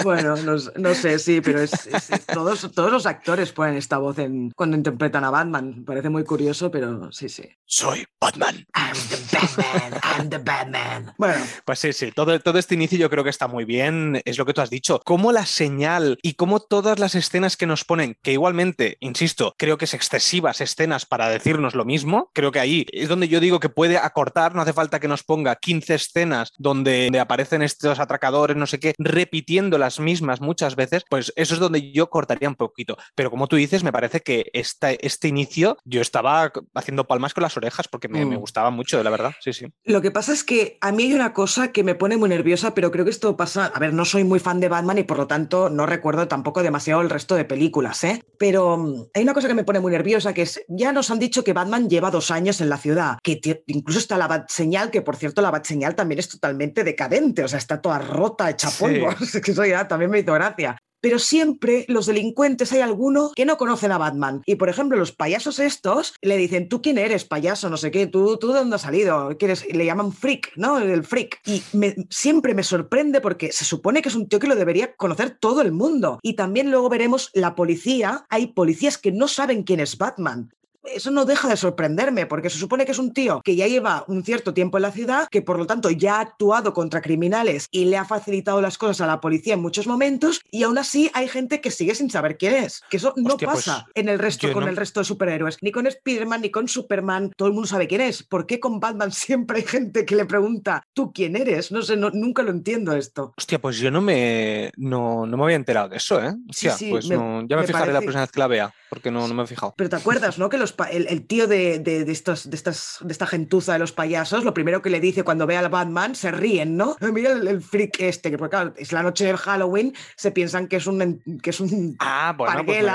bueno, 0.04 0.36
no, 0.38 0.94
sé, 0.94 1.20
sí, 1.20 1.42
pero 1.42 1.62
es, 1.62 1.72
todos, 2.34 2.72
todos 2.74 2.92
los 2.92 3.06
actores 3.06 3.52
ponen 3.52 3.76
esta 3.76 3.98
voz 3.98 4.20
en, 4.20 4.52
cuando 4.52 4.78
interpretan 4.78 5.24
a 5.24 5.30
Batman. 5.30 5.84
Parece 5.96 6.10
muy 6.10 6.26
curioso, 6.26 6.70
pero 6.70 7.10
sí, 7.14 7.30
sí. 7.30 7.44
Soy 7.64 8.06
Batman. 8.20 8.68
I'm 8.76 8.98
the 9.10 9.18
Batman, 9.32 10.02
I'm 10.04 10.30
the 10.30 10.38
Batman. 10.40 11.14
Bueno. 11.18 11.42
Pues 11.64 11.80
sí, 11.80 11.94
sí, 11.94 12.12
todo, 12.12 12.38
todo 12.42 12.60
este 12.60 12.76
inicio 12.76 12.98
yo 12.98 13.10
creo 13.10 13.24
que 13.24 13.30
está 13.30 13.48
muy 13.48 13.64
bien, 13.64 14.22
es 14.26 14.38
lo 14.38 14.46
que 14.46 14.54
tú 14.54 14.60
has 14.60 14.70
dicho. 14.70 15.00
Cómo 15.06 15.32
la 15.32 15.46
señal 15.46 16.18
y 16.22 16.34
cómo 16.34 16.60
todas 16.60 17.00
las 17.00 17.16
escenas 17.16 17.56
que 17.56 17.66
nos 17.66 17.86
ponen, 17.86 18.18
que 18.22 18.34
igualmente, 18.34 18.98
insisto, 19.00 19.56
creo 19.58 19.78
que 19.78 19.86
es 19.86 19.94
excesivas 19.94 20.60
escenas 20.60 21.06
para 21.06 21.30
decirnos 21.30 21.76
lo 21.76 21.86
mismo, 21.86 22.30
creo 22.34 22.52
que 22.52 22.60
ahí 22.60 22.86
es 22.92 23.08
donde 23.08 23.30
yo 23.30 23.40
digo 23.40 23.62
que 23.62 23.70
puede 23.70 23.98
acortar, 23.98 24.54
no 24.54 24.62
hace 24.62 24.74
falta 24.74 25.00
que 25.00 25.08
nos 25.08 25.24
ponga 25.24 25.56
15 25.56 25.96
escenas 25.96 26.52
donde, 26.58 27.10
aparecen 27.18 27.62
estos 27.62 28.00
atracadores, 28.00 28.58
no 28.58 28.68
sé 28.68 28.80
qué, 28.80 28.96
repitiendo 28.98 29.78
las 29.78 30.02
mismas 30.02 30.42
muchas 30.42 30.76
veces, 30.76 31.04
pues 31.10 31.32
eso 31.38 31.54
es 31.54 31.60
donde 31.62 31.94
yo 31.94 32.10
cortaría 32.10 32.50
un 32.50 32.56
poquito. 32.56 32.98
Pero 33.16 33.32
como 33.32 33.48
tú 33.48 33.56
dices, 33.56 33.84
me 33.84 33.94
parece 33.94 34.20
que 34.20 34.50
esta, 34.54 34.92
este 34.92 35.30
inicio 35.30 35.75
yo 35.84 36.02
estaba 36.02 36.52
haciendo 36.74 37.06
palmas 37.06 37.34
con 37.34 37.44
las 37.44 37.58
orejas 37.58 37.88
porque 37.88 38.08
me, 38.08 38.26
me 38.26 38.38
mm. 38.38 38.40
gustaba 38.40 38.70
mucho, 38.70 39.02
la 39.04 39.10
verdad. 39.10 39.34
Sí, 39.42 39.54
sí. 39.54 39.68
Lo 39.84 40.02
que 40.02 40.12
pasa 40.12 40.34
es 40.34 40.44
que 40.44 40.78
a 40.82 40.92
mí 40.92 41.04
hay 41.04 41.14
una 41.14 41.34
cosa 41.34 41.72
que 41.72 41.84
me 41.84 41.96
pone 41.96 42.18
muy 42.18 42.30
nerviosa, 42.30 42.74
pero 42.74 42.92
creo 42.92 43.06
que 43.06 43.12
esto 43.12 43.36
pasa. 43.38 43.72
A 43.74 43.80
ver, 43.80 43.94
no 43.94 44.06
soy 44.06 44.24
muy 44.24 44.40
fan 44.40 44.60
de 44.60 44.70
Batman 44.70 44.98
y 44.98 45.04
por 45.04 45.18
lo 45.18 45.28
tanto 45.28 45.70
no 45.70 45.86
recuerdo 45.86 46.28
tampoco 46.28 46.64
demasiado 46.64 47.02
el 47.02 47.10
resto 47.10 47.36
de 47.36 47.46
películas, 47.46 48.04
¿eh? 48.04 48.24
Pero 48.38 48.78
mm, 48.78 49.08
hay 49.14 49.24
una 49.24 49.34
cosa 49.34 49.48
que 49.48 49.54
me 49.54 49.64
pone 49.64 49.80
muy 49.80 49.92
nerviosa, 49.92 50.34
que 50.34 50.44
es, 50.44 50.64
ya 50.68 50.92
nos 50.92 51.12
han 51.12 51.20
dicho 51.20 51.44
que 51.44 51.54
Batman 51.54 51.90
lleva 51.90 52.12
dos 52.12 52.32
años 52.32 52.62
en 52.62 52.70
la 52.70 52.78
ciudad, 52.78 53.18
que 53.24 53.40
incluso 53.68 54.00
está 54.00 54.18
la 54.18 54.28
bat 54.28 54.50
señal, 54.50 54.92
que 54.92 55.02
por 55.02 55.16
cierto 55.16 55.42
la 55.42 55.52
bat 55.52 55.66
señal 55.66 55.96
también 55.96 56.20
es 56.20 56.30
totalmente 56.30 56.84
decadente, 56.84 57.44
o 57.44 57.48
sea, 57.48 57.60
está 57.60 57.82
toda 57.82 58.00
rota, 58.00 58.50
hecha 58.50 58.70
polvo. 58.72 59.10
que 59.44 59.52
eso 59.52 59.66
ya 59.66 59.88
también 59.88 60.12
me 60.12 60.20
hizo 60.20 60.34
gracia 60.34 60.78
pero 61.02 61.20
siempre 61.20 61.86
los 61.88 62.06
delincuentes 62.06 62.72
hay 62.72 62.82
alguno 62.82 63.32
que 63.36 63.46
no 63.46 63.58
conocen 63.58 63.92
a 63.92 63.98
Batman. 63.98 64.42
Y 64.46 64.56
por 64.56 64.70
ejemplo, 64.70 64.98
los 64.98 65.12
payasos 65.12 65.60
estos 65.60 66.14
le 66.22 66.38
dicen, 66.38 66.70
¿tú 66.70 66.82
quién 66.82 66.98
eres, 66.98 67.26
payaso? 67.26 67.70
No 67.70 67.78
sé 67.78 67.92
qué, 67.92 68.08
¿tú, 68.08 68.38
tú 68.38 68.50
de 68.50 68.60
dónde 68.60 68.76
has 68.76 68.82
salido? 68.82 69.36
¿Quieres? 69.38 69.66
le 69.72 69.86
llaman 69.86 70.12
freak, 70.12 70.52
¿no? 70.56 70.80
El 70.80 71.04
freak. 71.04 71.40
Y 71.46 71.62
siempre 72.10 72.54
me 72.54 72.64
sorprende 72.64 73.22
porque 73.22 73.52
se 73.52 73.66
supone 73.66 74.02
que 74.02 74.10
es 74.10 74.16
un 74.16 74.28
tío 74.28 74.40
que 74.40 74.48
lo 74.48 74.56
debería 74.56 74.96
conocer 74.96 75.38
todo 75.40 75.62
el 75.62 75.72
mundo. 75.72 76.20
Y 76.22 76.36
también 76.36 76.72
luego 76.72 76.90
veremos 76.90 77.30
la 77.34 77.56
policía. 77.56 78.26
Hay 78.30 78.48
policías 78.48 78.98
que 78.98 79.12
no 79.12 79.28
saben 79.28 79.64
quién 79.64 79.80
es 79.80 79.98
Batman 79.98 80.52
eso 80.94 81.12
no 81.12 81.26
deja 81.26 81.48
de 81.48 81.58
sorprenderme, 81.58 82.26
porque 82.26 82.50
se 82.50 82.58
supone 82.58 82.86
que 82.86 82.92
es 82.92 83.00
un 83.00 83.14
tío 83.14 83.42
que 83.44 83.56
ya 83.56 83.68
lleva 83.68 84.04
un 84.08 84.24
cierto 84.24 84.54
tiempo 84.54 84.78
en 84.78 84.84
la 84.84 84.92
ciudad, 84.92 85.28
que 85.30 85.42
por 85.42 85.58
lo 85.58 85.68
tanto 85.68 85.90
ya 85.90 86.18
ha 86.18 86.22
actuado 86.22 86.74
contra 86.74 87.02
criminales 87.02 87.68
y 87.72 87.86
le 87.86 87.98
ha 87.98 88.06
facilitado 88.06 88.62
las 88.62 88.78
cosas 88.78 89.02
a 89.02 89.08
la 89.08 89.22
policía 89.22 89.54
en 89.54 89.62
muchos 89.62 89.88
momentos, 89.88 90.42
y 90.52 90.64
aún 90.64 90.78
así 90.78 91.10
hay 91.14 91.28
gente 91.28 91.62
que 91.62 91.72
sigue 91.72 91.96
sin 91.96 92.10
saber 92.10 92.38
quién 92.38 92.56
es. 92.56 92.82
Que 92.90 92.98
eso 92.98 93.14
no 93.18 93.38
pues 93.38 93.46
pasa 93.46 93.88
en 93.94 94.10
el 94.10 94.20
resto 94.20 94.52
con 94.52 94.68
el 94.68 94.76
resto 94.76 95.00
de 95.00 95.06
superhéroes, 95.06 95.58
ni 95.62 95.72
con 95.72 95.88
Spider-Man, 95.88 96.42
ni 96.42 96.52
con 96.52 96.68
Superman. 96.68 97.32
Todo 97.36 97.48
el 97.48 97.54
mundo 97.54 97.68
sabe 97.68 97.88
quién 97.88 98.02
es. 98.02 98.24
¿Por 98.24 98.46
qué 98.46 98.60
con 98.60 98.80
Batman 98.80 99.12
siempre 99.12 99.58
hay 99.58 99.64
gente 99.64 100.06
que 100.06 100.16
le 100.16 100.26
pregunta, 100.26 100.84
¿tú 100.94 101.12
quién 101.14 101.36
eres? 101.36 101.72
No 101.72 101.82
sé, 101.82 101.98
nunca 101.98 102.44
lo 102.44 102.52
entiendo 102.52 102.94
esto. 102.94 103.34
Hostia, 103.38 103.60
pues 103.60 103.78
yo 103.78 103.92
no 103.92 104.02
me, 104.02 104.72
no, 104.78 105.26
me 105.26 105.44
había 105.44 105.56
enterado 105.56 105.90
de 105.90 105.98
eso, 105.98 106.22
¿eh? 106.24 106.34
sí, 106.52 106.70
sí, 106.70 106.90
pues 106.90 107.08
ya 107.08 107.18
me, 107.18 107.68
fijaré 107.68 107.92
la 107.94 108.02
próxima 108.02 108.22
vez 108.22 108.32
que 108.32 108.40
la 108.40 108.48
vea, 108.48 108.74
porque 108.90 109.12
no, 109.12 109.28
no 109.28 109.34
me 109.34 109.44
he 109.44 109.48
fijado. 109.48 109.74
Pero 109.78 109.90
te 109.90 109.96
acuerdas, 109.96 110.38
¿no? 110.38 110.50
Que 110.50 110.58
los 110.58 110.74
el, 110.92 111.26
tío 111.26 111.48
de, 111.48 111.82
estos, 112.08 112.50
de, 112.50 112.56
estas, 112.56 112.98
de 113.02 113.12
esta 113.12 113.28
gentuza 113.28 113.74
de 113.74 113.80
los 113.80 113.92
payasos, 113.92 114.44
lo 114.44 114.54
primero 114.54 114.82
que 114.82 114.90
le 114.90 115.00
dice 115.00 115.24
cuando 115.24 115.48
ve 115.48 115.58
al 115.58 115.70
Batman, 115.70 116.16
se 116.16 116.32
ríen, 116.32 116.78
¿no? 116.78 116.96
Mira 117.14 117.32
el, 117.32 117.62
freak 117.62 118.00
este, 118.00 118.32
que 118.32 118.38
porque 118.38 118.56
claro, 118.56 118.74
es 118.78 118.92
la 118.92 119.04
noche 119.04 119.26
de 119.26 119.38
Halloween, 119.38 119.94
se 120.16 120.32
piensan 120.32 120.68
que 120.68 120.78
es 120.78 120.88
un, 120.88 121.22
que 121.42 121.50
es 121.50 121.60
un 121.60 121.96
ah, 122.00 122.34
bueno, 122.38 122.66
pues 122.66 122.86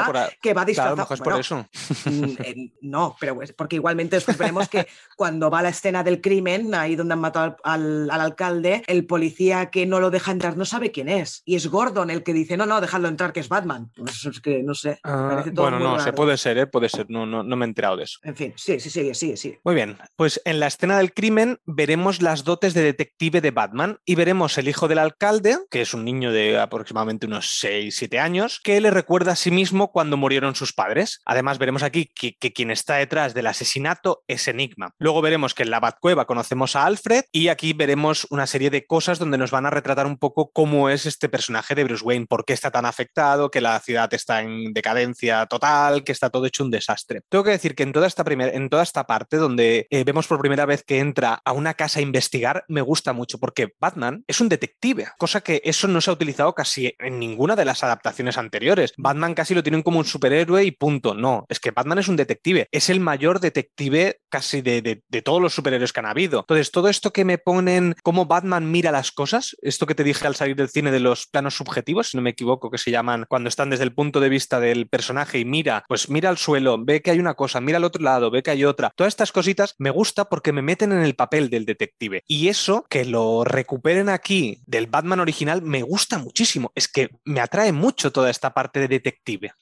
que 0.41 0.55
va 0.55 0.65
disfrazado. 0.65 1.07
Claro, 1.07 1.25
por 1.25 1.41
eso. 1.41 1.67
Mm, 2.05 2.25
eh, 2.45 2.73
no, 2.83 3.17
pero 3.19 3.35
pues, 3.35 3.53
porque 3.53 3.77
igualmente 3.77 4.17
descubriremos 4.17 4.69
que 4.69 4.87
cuando 5.17 5.51
va 5.51 5.61
a 5.61 5.63
la 5.63 5.69
escena 5.71 6.03
del 6.03 6.21
crimen, 6.21 6.75
ahí 6.75 6.97
donde 6.97 7.15
han 7.15 7.21
matado 7.21 7.57
al, 7.65 8.11
alcalde, 8.11 8.83
el 8.87 9.07
policía 9.07 9.71
que 9.71 9.87
no 9.87 10.01
lo 10.01 10.11
deja 10.11 10.33
entrar 10.33 10.57
no 10.57 10.65
sabe 10.65 10.91
quién 10.91 11.09
es. 11.09 11.43
Y 11.45 11.57
es 11.57 11.67
Gordon 11.69 12.11
el 12.11 12.23
que 12.23 12.33
dice, 12.33 12.57
no, 12.57 12.67
no, 12.67 12.81
dejadlo 12.81 13.09
entrar, 13.09 13.33
que 13.33 13.41
es 13.41 13.49
Batman. 13.49 13.91
Pues 13.97 14.25
es 14.25 14.41
que 14.41 14.63
no 14.63 14.75
sé. 14.75 14.99
Ah, 15.05 15.45
bueno, 15.53 15.79
no, 15.79 16.01
se 16.01 16.13
puede 16.13 16.37
ser, 16.37 16.59
¿eh? 16.59 16.67
puede 16.67 16.89
ser, 16.89 17.07
no, 17.09 17.27
no, 17.27 17.43
no 17.43 17.57
me 17.57 17.65
enterado 17.71 17.97
de 17.97 18.05
eso. 18.05 18.19
En 18.23 18.37
fin, 18.37 18.53
sí, 18.57 18.79
sí, 18.81 18.91
sí, 18.91 19.15
sí, 19.15 19.37
sí. 19.37 19.59
Muy 19.65 19.75
bien, 19.75 19.99
pues 20.17 20.41
en 20.45 20.61
la 20.61 20.67
escena 20.67 20.99
del 20.99 21.13
crimen 21.13 21.59
veremos 21.65 22.23
las 22.23 22.45
dotes 22.45 22.75
de 22.75 22.83
detective 22.83 23.41
de 23.41 23.51
Batman 23.51 23.99
y 24.05 24.15
veremos 24.15 24.59
el 24.59 24.69
hijo 24.69 24.89
del 24.89 24.99
alcalde, 24.99 25.59
que 25.71 25.83
es 25.83 25.95
un 25.95 26.05
niño 26.05 26.33
de 26.33 26.59
aproximadamente 26.59 27.27
unos 27.27 27.59
6, 27.61 27.95
7 27.97 28.19
años, 28.19 28.61
que 28.63 28.81
le 28.81 28.91
recuerda 28.91 29.33
a 29.33 29.37
sí 29.37 29.51
mismo 29.51 29.91
cuando 29.93 30.17
murieron 30.17 30.55
sus 30.55 30.73
padres. 30.73 31.21
Además, 31.25 31.59
veremos 31.59 31.83
aquí 31.83 32.11
que, 32.15 32.35
quien 32.53 32.71
está 32.71 32.97
detrás 32.97 33.35
del 33.35 33.47
asesinato 33.47 34.23
es 34.27 34.49
Enigma. 34.49 34.95
Luego 34.99 35.23
veremos 35.23 35.55
que 35.55 35.63
en 35.63 35.71
la 35.71 35.81
Batcueva 35.81 36.27
conocemos 36.27 36.77
a 36.77 36.85
Alfred 36.85 37.25
y 37.33 37.49
aquí 37.49 37.73
veremos 37.73 38.27
una 38.31 38.47
serie 38.47 38.71
de 38.71 38.87
cosas 38.87 39.19
donde 39.19 39.39
nos 39.39 39.51
van 39.51 39.67
a 39.67 39.71
retratar 39.71 40.07
un 40.07 40.19
poco 40.19 40.51
cómo 40.53 40.91
es 40.91 41.07
este 41.07 41.29
personaje 41.29 41.75
de 41.75 41.85
Bruce 41.85 42.05
Wayne, 42.05 42.27
por 42.27 42.45
qué 42.45 42.53
está 42.53 42.71
tan 42.71 42.87
afectado, 42.87 43.51
que 43.51 43.61
la 43.61 43.79
ciudad 43.81 44.13
está 44.13 44.41
en 44.43 44.73
decadencia 44.73 45.47
total, 45.47 46.05
que 46.05 46.13
está 46.13 46.31
todo 46.31 46.47
hecho 46.47 46.65
un 46.65 46.71
desastre. 46.71 47.23
Tengo 47.29 47.45
que 47.45 47.53
decir 47.61 47.75
que 47.75 47.83
en 47.83 47.93
toda 47.93 48.07
esta, 48.07 48.25
primera, 48.25 48.53
en 48.53 48.69
toda 48.69 48.83
esta 48.83 49.07
parte 49.07 49.37
donde 49.37 49.87
eh, 49.91 50.05
vemos 50.05 50.27
por 50.27 50.41
primera 50.41 50.67
vez 50.67 50.83
que 50.83 50.99
entra 50.99 51.41
a 51.45 51.53
una 51.53 51.75
casa 51.75 52.01
a 52.01 52.03
investigar, 52.03 52.65
me 52.69 52.81
gusta 52.81 53.13
mucho 53.13 53.39
porque 53.39 53.75
Batman 53.79 54.25
es 54.27 54.41
un 54.41 54.49
detective, 54.49 55.09
cosa 55.19 55.41
que 55.41 55.61
eso 55.65 55.89
no 55.89 56.01
se 56.01 56.11
ha 56.11 56.15
utilizado 56.15 56.55
casi 56.55 56.95
en 56.99 57.19
ninguna 57.19 57.57
de 57.57 57.65
las 57.65 57.85
adaptaciones 57.85 58.39
anteriores. 58.39 58.93
Batman 58.97 59.35
casi 59.35 59.55
lo 59.55 59.63
tienen 59.63 59.83
como 59.83 59.99
un 59.99 60.05
superhéroe 60.05 60.65
y 60.65 60.71
punto. 60.71 61.15
No, 61.15 61.47
es 61.49 61.61
que 61.61 61.71
Batman 61.71 61.99
es 61.99 62.09
un 62.09 62.17
detective, 62.17 62.69
es 62.71 62.91
el 62.91 63.01
mayor 63.01 63.41
detective 63.41 64.21
casi 64.29 64.63
de, 64.63 64.83
de, 64.83 65.23
todos 65.23 65.43
los 65.43 65.53
superhéroes 65.53 65.93
que 65.93 66.01
han 66.01 66.07
habido. 66.07 66.41
Entonces, 66.41 66.71
todo 66.71 66.89
esto 66.89 67.13
que 67.13 67.25
me 67.25 67.37
ponen, 67.37 67.95
cómo 68.03 68.27
Batman 68.27 68.71
mira 68.71 68.91
las 68.91 69.13
cosas, 69.13 69.57
esto 69.61 69.87
que 69.87 69.95
te 69.95 70.05
dije 70.05 70.27
al 70.27 70.35
salir 70.35 70.57
del 70.57 70.71
cine 70.71 70.91
de 70.91 71.01
los 71.01 71.27
planos 71.27 71.55
subjetivos, 71.55 72.09
si 72.09 72.17
no 72.17 72.23
me 72.23 72.31
equivoco, 72.31 72.71
que 72.71 72.79
se 72.79 72.91
llaman 72.91 73.27
cuando 73.29 73.49
están 73.49 73.71
desde 73.71 73.85
el 73.85 73.95
punto 73.95 74.21
de 74.21 74.29
vista 74.29 74.61
del 74.61 74.89
personaje 74.89 75.39
y 75.39 75.45
mira, 75.45 75.85
pues 75.89 76.09
mira 76.09 76.31
al 76.31 76.39
suelo, 76.39 76.83
ve 76.83 77.03
que 77.03 77.11
hay 77.11 77.19
una 77.19 77.35
cosa, 77.35 77.50
mira 77.59 77.79
al 77.79 77.85
otro 77.85 78.03
lado, 78.05 78.31
ve 78.31 78.43
que 78.43 78.51
hay 78.51 78.65
otra. 78.65 78.93
Todas 78.95 79.13
estas 79.13 79.33
cositas 79.33 79.75
me 79.79 79.91
gusta 79.91 80.27
porque 80.27 80.53
me 80.53 80.63
meten 80.63 80.93
en 80.93 81.01
el 81.01 81.15
papel 81.15 81.51
del 81.51 81.65
detective. 81.65 82.23
Y 82.29 82.49
eso, 82.49 82.85
que 82.89 83.05
lo 83.05 83.45
recuperen 83.45 84.09
aquí 84.09 84.61
del 84.67 84.87
Batman 84.87 85.21
original, 85.21 85.63
me 85.63 85.83
gusta 85.83 86.19
muchísimo. 86.19 86.71
Es 86.75 86.87
que 86.87 87.11
me 87.25 87.41
atrae 87.41 87.73
mucho 87.73 88.13
toda 88.13 88.31
esta 88.31 88.53
parte 88.53 88.81
de 88.81 88.89
detective. 88.89 89.53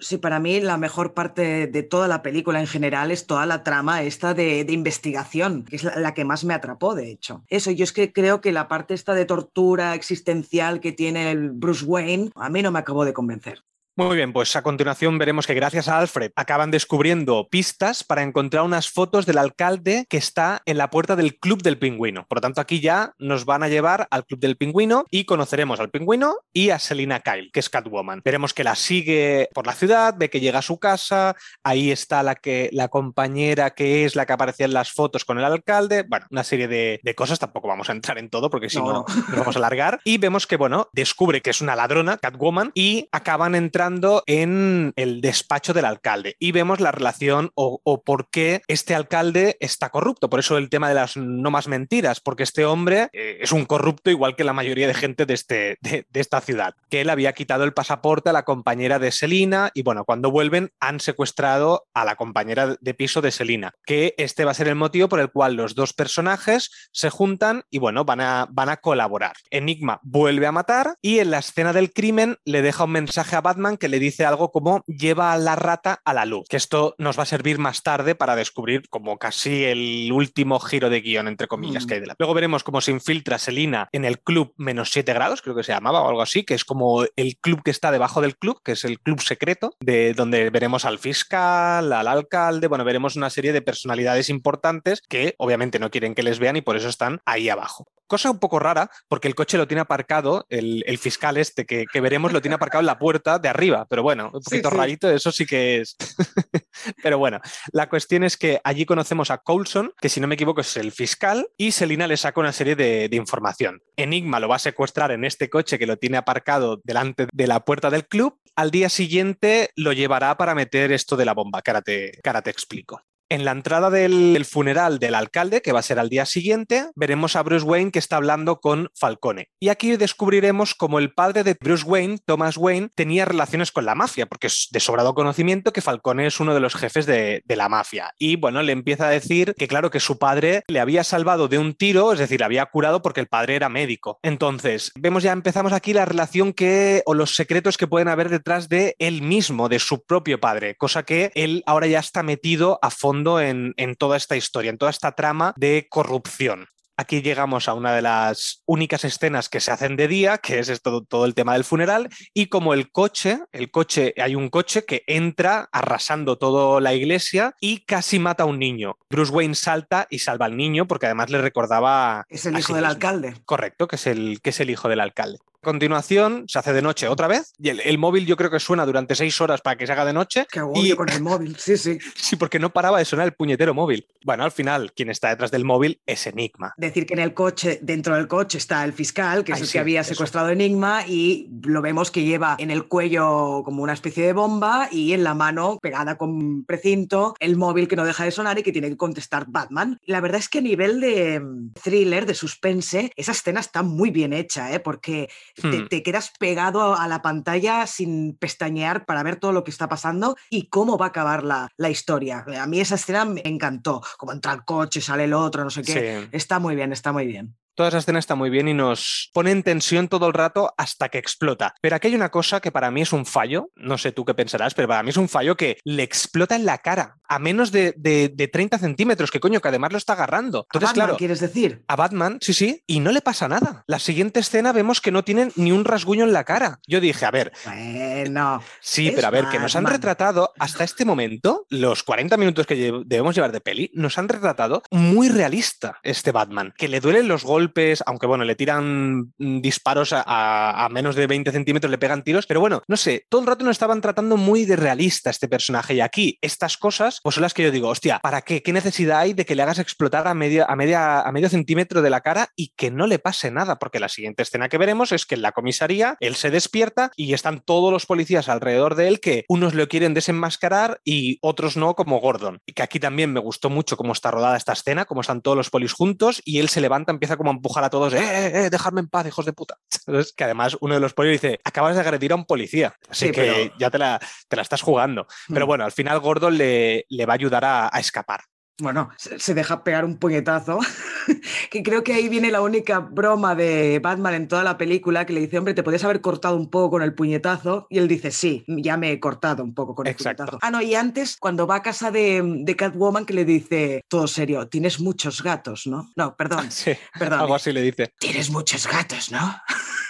Sí, 0.00 0.18
para 0.18 0.38
mí 0.38 0.60
la 0.60 0.78
mejor 0.78 1.14
parte 1.14 1.66
de 1.66 1.82
toda 1.82 2.08
la 2.08 2.22
película 2.22 2.60
en 2.60 2.66
general 2.66 3.10
es 3.10 3.26
toda 3.26 3.46
la 3.46 3.64
trama 3.64 4.02
esta 4.02 4.34
de, 4.34 4.64
investigación, 4.68 5.64
que 5.64 5.76
es 5.76 5.84
la, 5.84 6.14
que 6.14 6.24
más 6.24 6.44
me 6.44 6.54
atrapó, 6.54 6.94
de 6.94 7.10
hecho. 7.10 7.44
Eso, 7.48 7.70
yo 7.70 7.84
es 7.84 7.92
que 7.92 8.12
creo 8.12 8.40
que 8.40 8.52
la 8.52 8.68
parte 8.68 8.94
esta 8.94 9.14
de 9.14 9.24
tortura 9.24 9.94
existencial 9.94 10.80
que 10.80 10.92
tiene 10.92 11.30
el 11.30 11.50
Bruce 11.50 11.84
Wayne, 11.84 12.30
a 12.34 12.48
mí 12.48 12.62
no 12.62 12.70
me 12.70 12.78
acabó 12.78 13.04
de 13.04 13.12
convencer. 13.12 13.62
Muy 13.98 14.14
bien, 14.14 14.34
pues 14.34 14.54
a 14.56 14.62
continuación 14.62 15.16
veremos 15.16 15.46
que 15.46 15.54
gracias 15.54 15.88
a 15.88 15.96
Alfred 15.96 16.30
acaban 16.36 16.70
descubriendo 16.70 17.48
pistas 17.48 18.04
para 18.04 18.22
encontrar 18.22 18.62
unas 18.62 18.90
fotos 18.90 19.24
del 19.24 19.38
alcalde 19.38 20.04
que 20.10 20.18
está 20.18 20.60
en 20.66 20.76
la 20.76 20.90
puerta 20.90 21.16
del 21.16 21.38
Club 21.38 21.62
del 21.62 21.78
Pingüino. 21.78 22.26
Por 22.28 22.36
lo 22.36 22.42
tanto, 22.42 22.60
aquí 22.60 22.80
ya 22.80 23.14
nos 23.18 23.46
van 23.46 23.62
a 23.62 23.68
llevar 23.68 24.06
al 24.10 24.26
Club 24.26 24.38
del 24.38 24.58
Pingüino 24.58 25.06
y 25.10 25.24
conoceremos 25.24 25.80
al 25.80 25.88
Pingüino 25.88 26.40
y 26.52 26.68
a 26.68 26.78
Selina 26.78 27.20
Kyle, 27.20 27.50
que 27.50 27.60
es 27.60 27.70
Catwoman. 27.70 28.20
Veremos 28.22 28.52
que 28.52 28.64
la 28.64 28.74
sigue 28.74 29.48
por 29.54 29.66
la 29.66 29.72
ciudad, 29.72 30.14
ve 30.18 30.28
que 30.28 30.40
llega 30.40 30.58
a 30.58 30.62
su 30.62 30.78
casa, 30.78 31.34
ahí 31.64 31.90
está 31.90 32.22
la, 32.22 32.34
que, 32.34 32.68
la 32.74 32.88
compañera 32.88 33.70
que 33.70 34.04
es 34.04 34.14
la 34.14 34.26
que 34.26 34.34
aparecía 34.34 34.66
en 34.66 34.74
las 34.74 34.92
fotos 34.92 35.24
con 35.24 35.38
el 35.38 35.44
alcalde. 35.46 36.04
Bueno, 36.06 36.26
una 36.30 36.44
serie 36.44 36.68
de, 36.68 37.14
cosas, 37.14 37.38
tampoco 37.38 37.68
vamos 37.68 37.88
a 37.88 37.92
entrar 37.92 38.18
en 38.18 38.28
todo 38.28 38.50
porque 38.50 38.68
si 38.68 38.76
no, 38.76 38.92
no 38.92 39.06
nos 39.08 39.38
vamos 39.38 39.56
a 39.56 39.58
alargar. 39.58 40.00
Y 40.04 40.18
vemos 40.18 40.46
que, 40.46 40.56
bueno, 40.56 40.90
descubre 40.92 41.40
que 41.40 41.48
es 41.48 41.62
una 41.62 41.74
ladrona, 41.74 42.18
Catwoman, 42.18 42.72
y 42.74 43.08
acaban 43.10 43.54
entrando 43.54 43.85
en 44.26 44.92
el 44.96 45.20
despacho 45.20 45.72
del 45.72 45.84
alcalde 45.84 46.36
y 46.38 46.52
vemos 46.52 46.80
la 46.80 46.92
relación 46.92 47.50
o, 47.54 48.02
por 48.04 48.28
qué 48.30 48.62
este 48.68 48.94
alcalde 48.94 49.56
está 49.60 49.90
corrupto. 49.90 50.28
Por 50.28 50.40
eso 50.40 50.58
el 50.58 50.68
tema 50.68 50.88
de 50.88 50.94
las 50.94 51.16
no 51.16 51.50
más 51.50 51.68
mentiras, 51.68 52.20
porque 52.20 52.42
este 52.42 52.64
hombre 52.64 53.08
eh, 53.12 53.38
es 53.40 53.52
un 53.52 53.64
corrupto 53.64 54.10
igual 54.10 54.36
que 54.36 54.44
la 54.44 54.52
mayoría 54.52 54.86
de 54.86 54.94
gente 54.94 55.26
de, 55.26 55.34
este, 55.34 55.78
de, 55.80 56.06
esta 56.14 56.40
ciudad, 56.40 56.74
que 56.90 57.00
él 57.00 57.10
había 57.10 57.32
quitado 57.32 57.64
el 57.64 57.72
pasaporte 57.72 58.30
a 58.30 58.32
la 58.32 58.44
compañera 58.44 58.98
de 58.98 59.12
Selina 59.12 59.70
y 59.74 59.82
bueno, 59.82 60.04
cuando 60.04 60.30
vuelven 60.30 60.70
han 60.80 61.00
secuestrado 61.00 61.86
a 61.94 62.04
la 62.04 62.16
compañera 62.16 62.76
de 62.80 62.94
piso 62.94 63.20
de 63.20 63.30
Selina, 63.30 63.72
que 63.84 64.14
este 64.18 64.44
va 64.44 64.50
a 64.50 64.54
ser 64.54 64.68
el 64.68 64.74
motivo 64.74 65.08
por 65.08 65.20
el 65.20 65.30
cual 65.30 65.54
los 65.54 65.74
dos 65.74 65.92
personajes 65.92 66.70
se 66.92 67.10
juntan 67.10 67.64
y 67.70 67.78
bueno, 67.78 68.04
van 68.04 68.20
a, 68.20 68.46
van 68.50 68.68
a 68.68 68.78
colaborar. 68.78 69.36
Enigma 69.50 70.00
vuelve 70.02 70.46
a 70.46 70.52
matar 70.52 70.96
y 71.02 71.18
en 71.18 71.30
la 71.30 71.38
escena 71.38 71.72
del 71.72 71.92
crimen 71.92 72.36
le 72.44 72.62
deja 72.62 72.84
un 72.84 72.92
mensaje 72.92 73.36
a 73.36 73.40
Batman 73.40 73.75
Batman 73.76 73.78
que 73.78 73.88
le 73.88 73.98
dice 73.98 74.24
algo 74.24 74.50
como 74.50 74.82
lleva 74.86 75.32
a 75.32 75.38
la 75.38 75.56
rata 75.56 76.00
a 76.04 76.14
la 76.14 76.24
luz, 76.24 76.46
que 76.48 76.56
esto 76.56 76.94
nos 76.98 77.18
va 77.18 77.22
a 77.24 77.26
servir 77.26 77.58
más 77.58 77.82
tarde 77.82 78.14
para 78.14 78.36
descubrir 78.36 78.88
como 78.88 79.18
casi 79.18 79.64
el 79.64 80.10
último 80.12 80.58
giro 80.60 80.90
de 80.90 81.00
guion, 81.00 81.28
entre 81.28 81.46
comillas, 81.48 81.84
Mm. 81.84 81.86
que 81.88 81.94
hay 81.94 82.00
de 82.00 82.06
la... 82.06 82.16
Luego 82.18 82.34
veremos 82.34 82.64
cómo 82.64 82.80
se 82.80 82.90
infiltra 82.90 83.38
Selina 83.38 83.88
en 83.92 84.04
el 84.04 84.18
club 84.20 84.54
menos 84.56 84.90
7 84.90 85.12
grados, 85.12 85.42
creo 85.42 85.54
que 85.54 85.62
se 85.62 85.72
llamaba 85.72 86.02
o 86.02 86.08
algo 86.08 86.22
así, 86.22 86.44
que 86.44 86.54
es 86.54 86.64
como 86.64 87.04
el 87.16 87.36
club 87.38 87.62
que 87.62 87.70
está 87.70 87.90
debajo 87.90 88.20
del 88.20 88.36
club, 88.36 88.60
que 88.62 88.72
es 88.72 88.84
el 88.84 89.00
club 89.00 89.20
secreto, 89.20 89.74
de 89.80 90.14
donde 90.14 90.50
veremos 90.50 90.84
al 90.84 90.98
fiscal, 90.98 91.92
al 91.92 92.08
alcalde, 92.08 92.68
bueno, 92.68 92.84
veremos 92.84 93.16
una 93.16 93.30
serie 93.30 93.52
de 93.52 93.62
personalidades 93.62 94.28
importantes 94.30 95.02
que 95.08 95.34
obviamente 95.38 95.78
no 95.78 95.90
quieren 95.90 96.14
que 96.14 96.22
les 96.22 96.38
vean 96.38 96.56
y 96.56 96.62
por 96.62 96.76
eso 96.76 96.88
están 96.88 97.20
ahí 97.24 97.48
abajo. 97.48 97.86
Cosa 98.06 98.30
un 98.30 98.38
poco 98.38 98.58
rara, 98.58 98.90
porque 99.08 99.28
el 99.28 99.34
coche 99.34 99.58
lo 99.58 99.66
tiene 99.66 99.80
aparcado, 99.80 100.46
el, 100.48 100.84
el 100.86 100.98
fiscal 100.98 101.36
este 101.36 101.64
que, 101.66 101.86
que 101.92 102.00
veremos 102.00 102.32
lo 102.32 102.40
tiene 102.40 102.54
aparcado 102.54 102.80
en 102.80 102.86
la 102.86 102.98
puerta 102.98 103.38
de 103.38 103.48
arriba, 103.48 103.86
pero 103.88 104.02
bueno, 104.02 104.30
un 104.32 104.42
Sí, 104.42 104.50
poquito 104.50 104.70
sí. 104.70 104.76
rarito, 104.76 105.10
eso 105.10 105.32
sí 105.32 105.44
que 105.46 105.80
es. 105.80 105.96
pero 107.02 107.18
bueno, 107.18 107.40
la 107.72 107.88
cuestión 107.88 108.24
es 108.24 108.36
que 108.36 108.60
allí 108.64 108.86
conocemos 108.86 109.30
a 109.30 109.38
Coulson, 109.38 109.92
que 110.00 110.08
si 110.08 110.20
no 110.20 110.26
me 110.26 110.34
equivoco 110.34 110.60
es 110.60 110.76
el 110.76 110.92
fiscal, 110.92 111.48
y 111.56 111.72
Selina 111.72 112.06
le 112.06 112.16
saca 112.16 112.40
una 112.40 112.52
serie 112.52 112.76
de, 112.76 113.08
de 113.08 113.16
información. 113.16 113.82
Enigma 113.96 114.40
lo 114.40 114.48
va 114.48 114.56
a 114.56 114.60
secuestrar 114.60 115.10
en 115.10 115.24
este 115.24 115.50
coche 115.50 115.78
que 115.78 115.86
lo 115.86 115.96
tiene 115.96 116.16
aparcado 116.16 116.80
delante 116.84 117.26
de 117.32 117.46
la 117.46 117.64
puerta 117.64 117.90
del 117.90 118.06
club. 118.06 118.38
Al 118.54 118.70
día 118.70 118.88
siguiente 118.88 119.70
lo 119.76 119.92
llevará 119.92 120.36
para 120.36 120.54
meter 120.54 120.92
esto 120.92 121.16
de 121.16 121.24
la 121.24 121.34
bomba, 121.34 121.62
que 121.62 121.70
ahora 121.70 121.82
te, 121.82 122.12
que 122.22 122.28
ahora 122.28 122.42
te 122.42 122.50
explico. 122.50 123.02
En 123.28 123.44
la 123.44 123.50
entrada 123.50 123.90
del 123.90 124.44
funeral 124.44 125.00
del 125.00 125.16
alcalde, 125.16 125.60
que 125.60 125.72
va 125.72 125.80
a 125.80 125.82
ser 125.82 125.98
al 125.98 126.08
día 126.08 126.26
siguiente, 126.26 126.90
veremos 126.94 127.34
a 127.34 127.42
Bruce 127.42 127.66
Wayne 127.66 127.90
que 127.90 127.98
está 127.98 128.16
hablando 128.16 128.60
con 128.60 128.88
Falcone. 128.94 129.48
Y 129.58 129.68
aquí 129.68 129.96
descubriremos 129.96 130.76
cómo 130.76 131.00
el 131.00 131.12
padre 131.12 131.42
de 131.42 131.56
Bruce 131.60 131.84
Wayne, 131.84 132.18
Thomas 132.24 132.56
Wayne, 132.56 132.90
tenía 132.94 133.24
relaciones 133.24 133.72
con 133.72 133.84
la 133.84 133.96
mafia, 133.96 134.26
porque 134.26 134.46
es 134.46 134.68
de 134.70 134.78
sobrado 134.78 135.14
conocimiento 135.14 135.72
que 135.72 135.80
Falcone 135.80 136.28
es 136.28 136.38
uno 136.38 136.54
de 136.54 136.60
los 136.60 136.76
jefes 136.76 137.04
de, 137.04 137.42
de 137.44 137.56
la 137.56 137.68
mafia. 137.68 138.12
Y 138.16 138.36
bueno, 138.36 138.62
le 138.62 138.70
empieza 138.70 139.08
a 139.08 139.10
decir 139.10 139.54
que 139.58 139.66
claro 139.66 139.90
que 139.90 139.98
su 139.98 140.18
padre 140.18 140.62
le 140.68 140.78
había 140.78 141.02
salvado 141.02 141.48
de 141.48 141.58
un 141.58 141.74
tiro, 141.74 142.12
es 142.12 142.20
decir, 142.20 142.38
le 142.38 142.46
había 142.46 142.66
curado 142.66 143.02
porque 143.02 143.20
el 143.20 143.26
padre 143.26 143.56
era 143.56 143.68
médico. 143.68 144.20
Entonces, 144.22 144.92
vemos 144.94 145.24
ya, 145.24 145.32
empezamos 145.32 145.72
aquí 145.72 145.92
la 145.92 146.04
relación 146.04 146.52
que, 146.52 147.02
o 147.06 147.14
los 147.14 147.34
secretos 147.34 147.76
que 147.76 147.88
pueden 147.88 148.06
haber 148.06 148.28
detrás 148.28 148.68
de 148.68 148.94
él 149.00 149.22
mismo, 149.22 149.68
de 149.68 149.80
su 149.80 150.04
propio 150.04 150.38
padre, 150.38 150.76
cosa 150.76 151.02
que 151.02 151.32
él 151.34 151.64
ahora 151.66 151.88
ya 151.88 151.98
está 151.98 152.22
metido 152.22 152.78
a 152.82 152.90
fondo 152.90 153.15
en, 153.40 153.74
en 153.76 153.94
toda 153.94 154.16
esta 154.16 154.36
historia, 154.36 154.70
en 154.70 154.78
toda 154.78 154.90
esta 154.90 155.12
trama 155.12 155.54
de 155.56 155.86
corrupción. 155.88 156.66
Aquí 156.98 157.20
llegamos 157.20 157.68
a 157.68 157.74
una 157.74 157.94
de 157.94 158.00
las 158.00 158.62
únicas 158.64 159.04
escenas 159.04 159.50
que 159.50 159.60
se 159.60 159.70
hacen 159.70 159.96
de 159.96 160.08
día, 160.08 160.38
que 160.38 160.58
es 160.58 160.70
esto, 160.70 161.04
todo 161.04 161.26
el 161.26 161.34
tema 161.34 161.52
del 161.52 161.64
funeral, 161.64 162.08
y 162.32 162.46
como 162.46 162.72
el 162.72 162.90
coche, 162.90 163.40
el 163.52 163.70
coche, 163.70 164.14
hay 164.16 164.34
un 164.34 164.48
coche 164.48 164.86
que 164.86 165.02
entra 165.06 165.68
arrasando 165.72 166.38
toda 166.38 166.80
la 166.80 166.94
iglesia 166.94 167.54
y 167.60 167.84
casi 167.84 168.18
mata 168.18 168.44
a 168.44 168.46
un 168.46 168.58
niño. 168.58 168.96
Bruce 169.10 169.30
Wayne 169.30 169.54
salta 169.54 170.06
y 170.08 170.20
salva 170.20 170.46
al 170.46 170.56
niño 170.56 170.88
porque 170.88 171.04
además 171.04 171.28
le 171.28 171.42
recordaba... 171.42 172.24
Es 172.30 172.46
el 172.46 172.58
hijo 172.58 172.74
del 172.74 172.86
alcalde. 172.86 173.34
Correcto, 173.44 173.88
que 173.88 173.96
es 173.96 174.06
el, 174.06 174.40
que 174.40 174.50
es 174.50 174.60
el 174.60 174.70
hijo 174.70 174.88
del 174.88 175.00
alcalde. 175.00 175.38
A 175.66 175.72
continuación, 175.72 176.44
se 176.46 176.60
hace 176.60 176.72
de 176.72 176.80
noche 176.80 177.08
otra 177.08 177.26
vez 177.26 177.52
y 177.58 177.70
el, 177.70 177.80
el 177.80 177.98
móvil 177.98 178.24
yo 178.24 178.36
creo 178.36 178.50
que 178.52 178.60
suena 178.60 178.86
durante 178.86 179.16
seis 179.16 179.40
horas 179.40 179.62
para 179.62 179.74
que 179.76 179.84
se 179.84 179.90
haga 179.90 180.04
de 180.04 180.12
noche. 180.12 180.46
Qué 180.48 180.60
agobio 180.60 180.94
Y- 180.94 180.96
con 180.96 181.08
el 181.08 181.20
móvil. 181.24 181.56
Sí, 181.58 181.76
sí. 181.76 181.98
Sí, 182.14 182.36
porque 182.36 182.60
no 182.60 182.72
paraba 182.72 183.00
de 183.00 183.04
sonar 183.04 183.26
el 183.26 183.32
puñetero 183.32 183.74
móvil. 183.74 184.06
Bueno, 184.24 184.44
al 184.44 184.52
final, 184.52 184.92
quien 184.92 185.10
está 185.10 185.28
detrás 185.30 185.50
del 185.50 185.64
móvil 185.64 186.00
es 186.06 186.24
Enigma. 186.28 186.72
Decir 186.76 187.04
que 187.04 187.14
en 187.14 187.18
el 187.18 187.34
coche, 187.34 187.80
dentro 187.82 188.14
del 188.14 188.28
coche, 188.28 188.58
está 188.58 188.84
el 188.84 188.92
fiscal, 188.92 189.42
que 189.42 189.52
es 189.52 189.56
Ay, 189.56 189.62
el 189.62 189.66
sí, 189.66 189.72
que 189.72 189.78
había 189.80 190.04
secuestrado 190.04 190.50
Enigma, 190.50 191.04
y 191.04 191.48
lo 191.64 191.82
vemos 191.82 192.12
que 192.12 192.22
lleva 192.22 192.54
en 192.60 192.70
el 192.70 192.86
cuello 192.86 193.62
como 193.64 193.82
una 193.82 193.92
especie 193.92 194.24
de 194.24 194.34
bomba 194.34 194.88
y 194.92 195.14
en 195.14 195.24
la 195.24 195.34
mano, 195.34 195.80
pegada 195.82 196.16
con 196.16 196.64
precinto, 196.64 197.34
el 197.40 197.56
móvil 197.56 197.88
que 197.88 197.96
no 197.96 198.04
deja 198.04 198.22
de 198.22 198.30
sonar 198.30 198.56
y 198.60 198.62
que 198.62 198.70
tiene 198.70 198.88
que 198.90 198.96
contestar 198.96 199.46
Batman. 199.48 199.98
La 200.04 200.20
verdad 200.20 200.38
es 200.38 200.48
que 200.48 200.58
a 200.58 200.62
nivel 200.62 201.00
de 201.00 201.40
mm, 201.40 201.72
thriller, 201.82 202.24
de 202.24 202.34
suspense, 202.34 203.10
esa 203.16 203.32
escena 203.32 203.58
está 203.58 203.82
muy 203.82 204.10
bien 204.10 204.32
hecha, 204.32 204.72
¿eh? 204.72 204.78
porque 204.78 205.28
Hmm. 205.62 205.86
te 205.88 206.02
quedas 206.02 206.32
pegado 206.38 206.96
a 206.96 207.08
la 207.08 207.22
pantalla 207.22 207.86
sin 207.86 208.36
pestañear 208.36 209.06
para 209.06 209.22
ver 209.22 209.36
todo 209.36 209.52
lo 209.52 209.64
que 209.64 209.70
está 209.70 209.88
pasando 209.88 210.36
y 210.50 210.68
cómo 210.68 210.98
va 210.98 211.06
a 211.06 211.08
acabar 211.08 211.44
la, 211.44 211.68
la 211.76 211.90
historia. 211.90 212.44
A 212.60 212.66
mí 212.66 212.80
esa 212.80 212.96
escena 212.96 213.24
me 213.24 213.42
encantó, 213.44 214.02
como 214.18 214.32
entra 214.32 214.52
el 214.52 214.64
coche, 214.64 215.00
sale 215.00 215.24
el 215.24 215.32
otro, 215.32 215.64
no 215.64 215.70
sé 215.70 215.82
qué. 215.82 216.22
Sí. 216.22 216.28
Está 216.32 216.58
muy 216.58 216.74
bien, 216.74 216.92
está 216.92 217.12
muy 217.12 217.26
bien. 217.26 217.56
Toda 217.76 217.90
esa 217.90 217.98
escena 217.98 218.18
está 218.18 218.34
muy 218.34 218.50
bien 218.50 218.66
y 218.68 218.74
nos 218.74 219.30
pone 219.32 219.50
en 219.52 219.62
tensión 219.62 220.08
todo 220.08 220.26
el 220.26 220.32
rato 220.34 220.74
hasta 220.76 221.08
que 221.08 221.18
explota. 221.18 221.74
Pero 221.80 221.94
aquí 221.96 222.08
hay 222.08 222.14
una 222.16 222.30
cosa 222.30 222.60
que 222.60 222.72
para 222.72 222.90
mí 222.90 223.02
es 223.02 223.12
un 223.12 223.24
fallo, 223.26 223.70
no 223.76 223.98
sé 223.98 224.10
tú 224.12 224.24
qué 224.24 224.34
pensarás, 224.34 224.74
pero 224.74 224.88
para 224.88 225.02
mí 225.02 225.10
es 225.10 225.16
un 225.16 225.28
fallo 225.28 225.56
que 225.56 225.78
le 225.84 226.02
explota 226.02 226.56
en 226.56 226.64
la 226.66 226.78
cara, 226.78 227.18
a 227.28 227.38
menos 227.38 227.70
de, 227.72 227.94
de- 227.96 228.30
de 228.34 228.48
30 228.48 228.78
centímetros, 228.78 229.30
que 229.30 229.38
coño, 229.40 229.60
que 229.60 229.68
además 229.68 229.92
lo 229.92 229.98
está 229.98 230.14
agarrando. 230.14 230.60
¿A 230.60 230.62
Entonces, 230.62 230.88
Batman, 230.90 231.06
claro, 231.06 231.16
quieres 231.18 231.40
decir? 231.40 231.84
a 231.86 231.96
Batman, 231.96 232.38
sí, 232.40 232.54
sí, 232.54 232.82
y 232.86 233.00
no 233.00 233.12
le 233.12 233.20
pasa 233.20 233.46
nada. 233.46 233.84
La 233.86 233.98
siguiente 233.98 234.40
escena 234.40 234.72
vemos 234.72 235.00
que 235.00 235.12
no 235.12 235.22
tiene 235.22 235.50
ni 235.56 235.70
un 235.70 235.84
rasguño 235.84 236.24
en 236.24 236.32
la 236.32 236.44
cara. 236.44 236.80
Yo 236.86 237.00
dije, 237.00 237.24
a 237.26 237.30
ver, 237.30 237.52
Bueno, 237.64 238.62
Sí, 238.80 239.12
pero 239.14 239.26
a 239.26 239.30
ver, 239.30 239.46
que 239.50 239.58
nos 239.58 239.76
han 239.76 239.84
Batman. 239.84 239.98
retratado 240.00 240.52
hasta 240.58 240.84
este 240.84 241.04
momento, 241.04 241.66
los 241.70 242.02
40 242.02 242.36
minutos 242.36 242.66
que 242.66 242.92
debemos 243.04 243.34
llevar 243.34 243.52
de 243.52 243.60
peli, 243.60 243.90
nos 243.94 244.16
han 244.18 244.28
retratado 244.28 244.82
muy 244.90 245.28
realista 245.28 245.98
este 246.02 246.32
Batman. 246.32 246.72
Que 246.76 246.88
le 246.88 247.00
duelen 247.00 247.28
los 247.28 247.44
golpes, 247.44 247.65
aunque 248.06 248.26
bueno, 248.26 248.44
le 248.44 248.54
tiran 248.54 249.32
mm, 249.38 249.60
disparos 249.60 250.10
a, 250.12 250.88
menos 250.90 251.16
de 251.16 251.26
20 251.26 251.52
centímetros, 251.52 251.90
le 251.90 251.98
pegan 251.98 252.22
tiros, 252.22 252.46
pero 252.46 252.60
bueno, 252.60 252.82
no 252.86 252.96
sé, 252.96 253.26
todo 253.28 253.40
el 253.40 253.46
rato 253.46 253.64
nos 253.64 253.72
estaban 253.72 254.00
tratando 254.00 254.36
muy 254.36 254.64
de 254.64 254.76
realista 254.76 255.30
este 255.30 255.48
personaje. 255.48 255.94
Y 255.94 256.00
aquí, 256.00 256.38
estas 256.40 256.76
cosas, 256.76 257.20
pues 257.22 257.34
son 257.34 257.42
las 257.42 257.54
que 257.54 257.62
yo 257.62 257.70
digo, 257.70 257.88
hostia, 257.88 258.20
¿para 258.22 258.42
qué? 258.42 258.62
¿Qué 258.62 258.72
necesidad 258.72 259.20
hay 259.20 259.32
de 259.32 259.44
que 259.44 259.54
le 259.54 259.62
hagas 259.62 259.78
explotar 259.78 260.26
a, 260.28 260.34
media, 260.34 260.66
a, 260.68 260.76
media, 260.76 261.20
a 261.20 261.32
medio 261.32 261.48
centímetro 261.48 262.02
de 262.02 262.10
la 262.10 262.20
cara 262.20 262.50
y 262.56 262.72
que 262.76 262.90
no 262.90 263.06
le 263.06 263.18
pase 263.18 263.50
nada? 263.50 263.78
Porque 263.78 264.00
la 264.00 264.08
siguiente 264.08 264.42
escena 264.42 264.68
que 264.68 264.78
veremos 264.78 265.12
es 265.12 265.26
que 265.26 265.34
en 265.34 265.42
la 265.42 265.52
comisaría 265.52 266.16
él 266.20 266.36
se 266.36 266.50
despierta 266.50 267.10
y 267.16 267.34
están 267.34 267.60
todos 267.60 267.92
los 267.92 268.06
policías 268.06 268.48
alrededor 268.48 268.94
de 268.94 269.08
él 269.08 269.20
que 269.20 269.44
unos 269.48 269.74
lo 269.74 269.88
quieren 269.88 270.14
desenmascarar 270.14 271.00
y 271.04 271.38
otros 271.42 271.76
no, 271.76 271.94
como 271.94 272.20
Gordon. 272.20 272.60
Y 272.66 272.72
que 272.72 272.82
aquí 272.82 273.00
también 273.00 273.32
me 273.32 273.40
gustó 273.40 273.70
mucho 273.70 273.96
cómo 273.96 274.12
está 274.12 274.30
rodada 274.30 274.56
esta 274.56 274.72
escena, 274.72 275.04
cómo 275.04 275.20
están 275.20 275.42
todos 275.42 275.56
los 275.56 275.70
polis 275.70 275.92
juntos 275.92 276.42
y 276.44 276.58
él 276.58 276.68
se 276.68 276.80
levanta, 276.80 277.12
empieza 277.12 277.36
como 277.36 277.50
a 277.50 277.55
empujar 277.56 277.82
a 277.84 277.90
todos, 277.90 278.14
¡eh, 278.14 278.18
eh, 278.20 278.52
eh, 278.66 278.70
dejadme 278.70 279.00
en 279.00 279.08
paz, 279.08 279.26
hijos 279.26 279.44
de 279.44 279.52
puta! 279.52 279.76
Entonces, 280.06 280.32
que 280.32 280.44
además 280.44 280.76
uno 280.80 280.94
de 280.94 281.00
los 281.00 281.12
polis 281.14 281.40
dice, 281.40 281.60
acabas 281.64 281.94
de 281.94 282.00
agredir 282.00 282.32
a 282.32 282.36
un 282.36 282.44
policía, 282.46 282.94
así 283.10 283.26
Sí, 283.26 283.32
que 283.32 283.40
pero- 283.42 283.78
ya 283.78 283.90
te 283.90 283.98
la, 283.98 284.20
te 284.48 284.56
la 284.56 284.62
estás 284.62 284.82
jugando. 284.82 285.26
Pero 285.48 285.66
Hmm. 285.66 285.68
bueno, 285.68 285.84
al 285.84 285.92
final 285.92 286.20
Gordon 286.20 286.56
le, 286.56 287.04
le 287.08 287.26
va 287.26 287.34
a 287.34 287.36
ayudar 287.36 287.64
a, 287.64 287.88
a 287.92 287.98
escapar. 288.00 288.40
Bueno, 288.78 289.08
se, 289.16 289.54
deja 289.54 289.84
pegar 289.84 290.04
un 290.04 290.18
puñetazo, 290.18 290.78
que 291.70 291.82
creo 291.82 292.04
que 292.04 292.12
ahí 292.12 292.28
viene 292.28 292.50
la 292.50 292.60
única 292.60 293.00
broma 293.00 293.54
de 293.54 294.00
Batman 294.00 294.34
en 294.34 294.48
toda 294.48 294.64
la 294.64 294.76
película, 294.76 295.24
que 295.24 295.32
le 295.32 295.40
dice, 295.40 295.58
hombre, 295.58 295.74
te 295.74 295.82
podías 295.82 296.04
haber 296.04 296.20
cortado 296.20 296.56
un 296.56 296.68
poco 296.68 296.90
con 296.90 297.02
el 297.02 297.14
puñetazo, 297.14 297.86
y 297.88 297.98
él 297.98 298.08
dice, 298.08 298.30
sí, 298.30 298.64
ya 298.66 298.96
me 298.96 299.12
he 299.12 299.20
cortado 299.20 299.64
un 299.64 299.74
poco 299.74 299.94
con 299.94 300.06
el 300.06 300.14
puñetazo. 300.14 300.58
Ah, 300.60 300.70
no, 300.70 300.82
y 300.82 300.94
antes, 300.94 301.36
cuando 301.38 301.66
va 301.66 301.76
a 301.76 301.82
casa 301.82 302.10
de, 302.10 302.42
de 302.44 302.76
Catwoman, 302.76 303.24
que 303.24 303.34
le 303.34 303.44
dice, 303.44 304.02
todo 304.08 304.26
serio, 304.26 304.68
tienes 304.68 305.00
muchos 305.00 305.42
gatos, 305.42 305.86
¿no? 305.86 306.10
No, 306.16 306.36
perdón, 306.36 306.70
Sí, 306.76 306.92
perdón. 307.18 307.40
algo 307.40 307.54
así 307.54 307.72
le 307.72 307.80
dice. 307.80 308.12
Tienes 308.18 308.50
muchos 308.50 308.86
gatos, 308.86 309.32
¿no? 309.32 309.56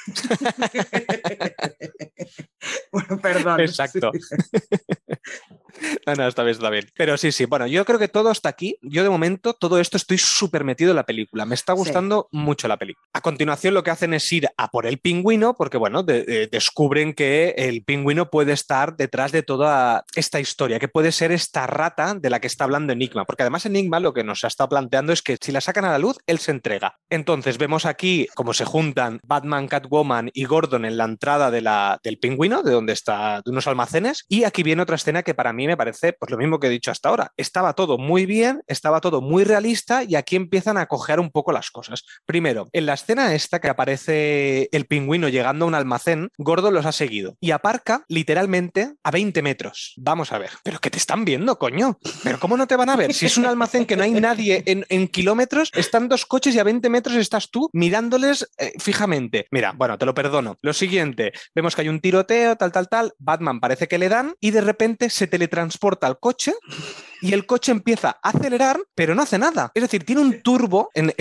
bueno, 2.93 3.19
perdón. 3.21 3.61
Exacto. 3.61 4.11
sí. 4.13 4.37
No, 6.07 6.15
no, 6.15 6.29
está 6.29 6.43
bien, 6.45 6.53
está 6.55 6.71
bien. 6.71 6.89
Pero 6.97 7.17
sí, 7.17 7.33
sí, 7.33 7.45
bueno, 7.47 7.67
yo 7.67 7.85
creo 7.85 7.99
que 7.99 8.09
todo 8.09 8.31
hasta 8.31 8.49
aquí. 8.49 8.77
Yo 8.83 9.03
de 9.03 9.11
momento, 9.11 9.55
todo 9.55 9.81
esto 9.81 9.97
estoy 9.97 10.19
súper 10.19 10.63
metido 10.65 10.91
en 10.91 10.97
la 10.97 11.05
película. 11.07 11.45
Me 11.45 11.55
está 11.55 11.73
Sí. 11.73 11.79
gustando 11.79 12.29
mucho 12.33 12.69
la 12.69 12.77
película. 12.77 13.05
A 13.13 13.21
continuación, 13.21 13.75
lo 13.75 13.83
que 13.83 13.91
hacen 13.91 14.15
es 14.15 14.31
ir 14.33 14.49
a 14.57 14.69
por 14.69 14.87
el 14.87 14.99
pingüino, 14.99 15.55
porque, 15.55 15.77
bueno, 15.79 16.03
de- 16.03 16.23
de- 16.25 16.47
descubren 16.47 17.13
que 17.13 17.55
el 17.59 17.83
pingüino 17.85 18.31
puede 18.31 18.53
estar 18.53 18.97
detrás 18.97 19.33
de 19.33 19.43
toda 19.43 20.05
esta 20.15 20.39
historia, 20.41 20.79
que 20.79 20.89
puede 20.89 21.11
ser 21.13 21.33
esta 21.33 21.67
rata 21.67 22.15
de 22.15 22.31
la 22.31 22.41
que 22.41 22.47
está 22.47 22.65
hablando 22.65 22.93
Enigma. 22.93 23.25
Porque 23.25 23.43
además, 23.43 23.67
Enigma 23.67 23.99
lo 24.01 24.15
que 24.15 24.23
nos 24.25 24.45
estado 24.45 24.69
planteando 24.69 25.13
es 25.13 25.23
que 25.23 25.37
si 25.41 25.51
la 25.53 25.61
sacan 25.61 25.85
a 25.85 25.91
la 25.91 25.99
luz, 25.99 26.19
él 26.27 26.39
se 26.39 26.53
entrega. 26.53 26.95
Entonces, 27.11 27.59
vemos 27.59 27.85
aquí 27.85 28.29
cómo 28.35 28.55
se 28.55 28.65
juntan 28.65 29.19
Batman, 29.25 29.67
Catwoman 29.67 30.31
y 30.33 30.45
Gordon 30.45 30.85
en 30.85 30.97
la 30.97 31.05
entrada 31.05 31.51
de 31.51 31.61
la, 31.63 31.99
del 32.05 32.19
pingüino, 32.19 32.63
de 32.63 32.71
donde 32.73 32.93
está, 32.93 33.43
de 33.45 33.51
unos 33.51 33.67
almacenes. 33.67 34.25
Y 34.29 34.45
aquí 34.45 34.63
viene 34.63 34.83
otra 34.83 34.97
escena 34.97 35.23
que 35.25 35.35
para 35.35 35.53
mí 35.53 35.66
me 35.67 35.77
parece 35.77 36.13
pues 36.13 36.31
lo 36.31 36.39
mismo 36.39 36.61
que 36.61 36.67
he 36.69 36.71
dicho 36.71 36.91
hasta 36.91 37.09
ahora. 37.09 37.33
Estaba 37.37 37.75
todo 37.75 37.99
muy 37.99 38.27
bien, 38.27 38.63
estaba 38.67 39.01
todo 39.01 39.21
muy 39.21 39.45
realista 39.45 40.05
y 40.05 40.15
aquí 40.15 40.37
empiezan 40.37 40.77
a 40.77 40.87
cojear 40.87 41.21
un 41.21 41.31
poco 41.31 41.53
las 41.53 41.71
cosas. 41.71 42.05
Primero, 42.25 42.69
en 42.73 42.87
la 42.87 42.95
escena 42.95 43.35
esta 43.35 43.61
que 43.61 43.69
aparece 43.69 44.69
el 44.73 44.87
pingüino 44.87 45.29
llegando 45.29 45.65
a 45.65 45.69
un 45.69 45.75
almacén, 45.75 46.31
Gordo 46.39 46.71
los 46.71 46.87
ha 46.87 46.93
seguido 46.93 47.37
y 47.41 47.51
aparca 47.51 48.05
literalmente 48.09 48.95
a 49.03 49.11
20 49.11 49.43
metros. 49.43 49.95
Vamos 49.97 50.33
a 50.33 50.39
ver, 50.39 50.51
pero 50.63 50.79
que 50.79 50.91
te 50.91 50.99
están 50.99 51.25
viendo, 51.25 51.59
coño. 51.59 51.99
Pero 52.23 52.39
¿cómo 52.41 52.57
no 52.57 52.67
te 52.67 52.77
van 52.77 52.91
a 52.91 52.97
ver? 52.97 53.13
Si 53.15 53.27
es 53.27 53.37
un 53.37 53.47
almacén 53.47 53.87
que 53.87 53.97
no 53.97 54.03
hay 54.03 54.13
nadie 54.13 54.63
en, 54.67 55.09
kilómetros, 55.09 55.71
están 55.75 56.09
dos 56.09 56.27
coches 56.27 56.55
y 56.55 56.59
a 56.59 56.65
20 56.65 56.89
metros 56.91 57.17
estás 57.17 57.51
tú 57.51 57.71
mirándoles 57.73 58.49
eh, 58.59 58.73
fijamente. 58.79 59.47
Mira, 59.51 59.73
bueno, 59.73 59.99
te 59.99 60.07
lo 60.07 60.15
perdono. 60.15 60.57
Lo 60.63 60.73
siguiente, 60.73 61.33
vemos 61.55 61.75
que 61.75 61.83
hay 61.83 61.89
un 61.89 62.01
tiroteo, 62.01 62.57
tal, 62.57 62.73
tal, 62.73 62.89
tal. 62.89 63.13
Batman 63.19 63.61
parece 63.61 63.89
que 63.89 63.99
le 63.99 64.09
dan 64.09 64.35
y 64.41 64.51
de 64.51 64.61
repente 64.61 65.11
se 65.11 65.27
teletransporta 65.47 66.07
al 66.07 66.19
coche 66.19 66.55
y 67.23 67.33
el 67.33 67.47
coche 67.47 67.73
empieza 67.73 68.19
a 68.23 68.29
acelerar, 68.31 68.79
pero 68.95 69.15
no 69.15 69.23
hace 69.23 69.39
nada. 69.39 69.73
Es 69.75 69.83
decir, 69.83 70.05
tiene 70.05 70.21
un 70.21 70.43
turbo 70.43 70.91
en, 70.95 71.13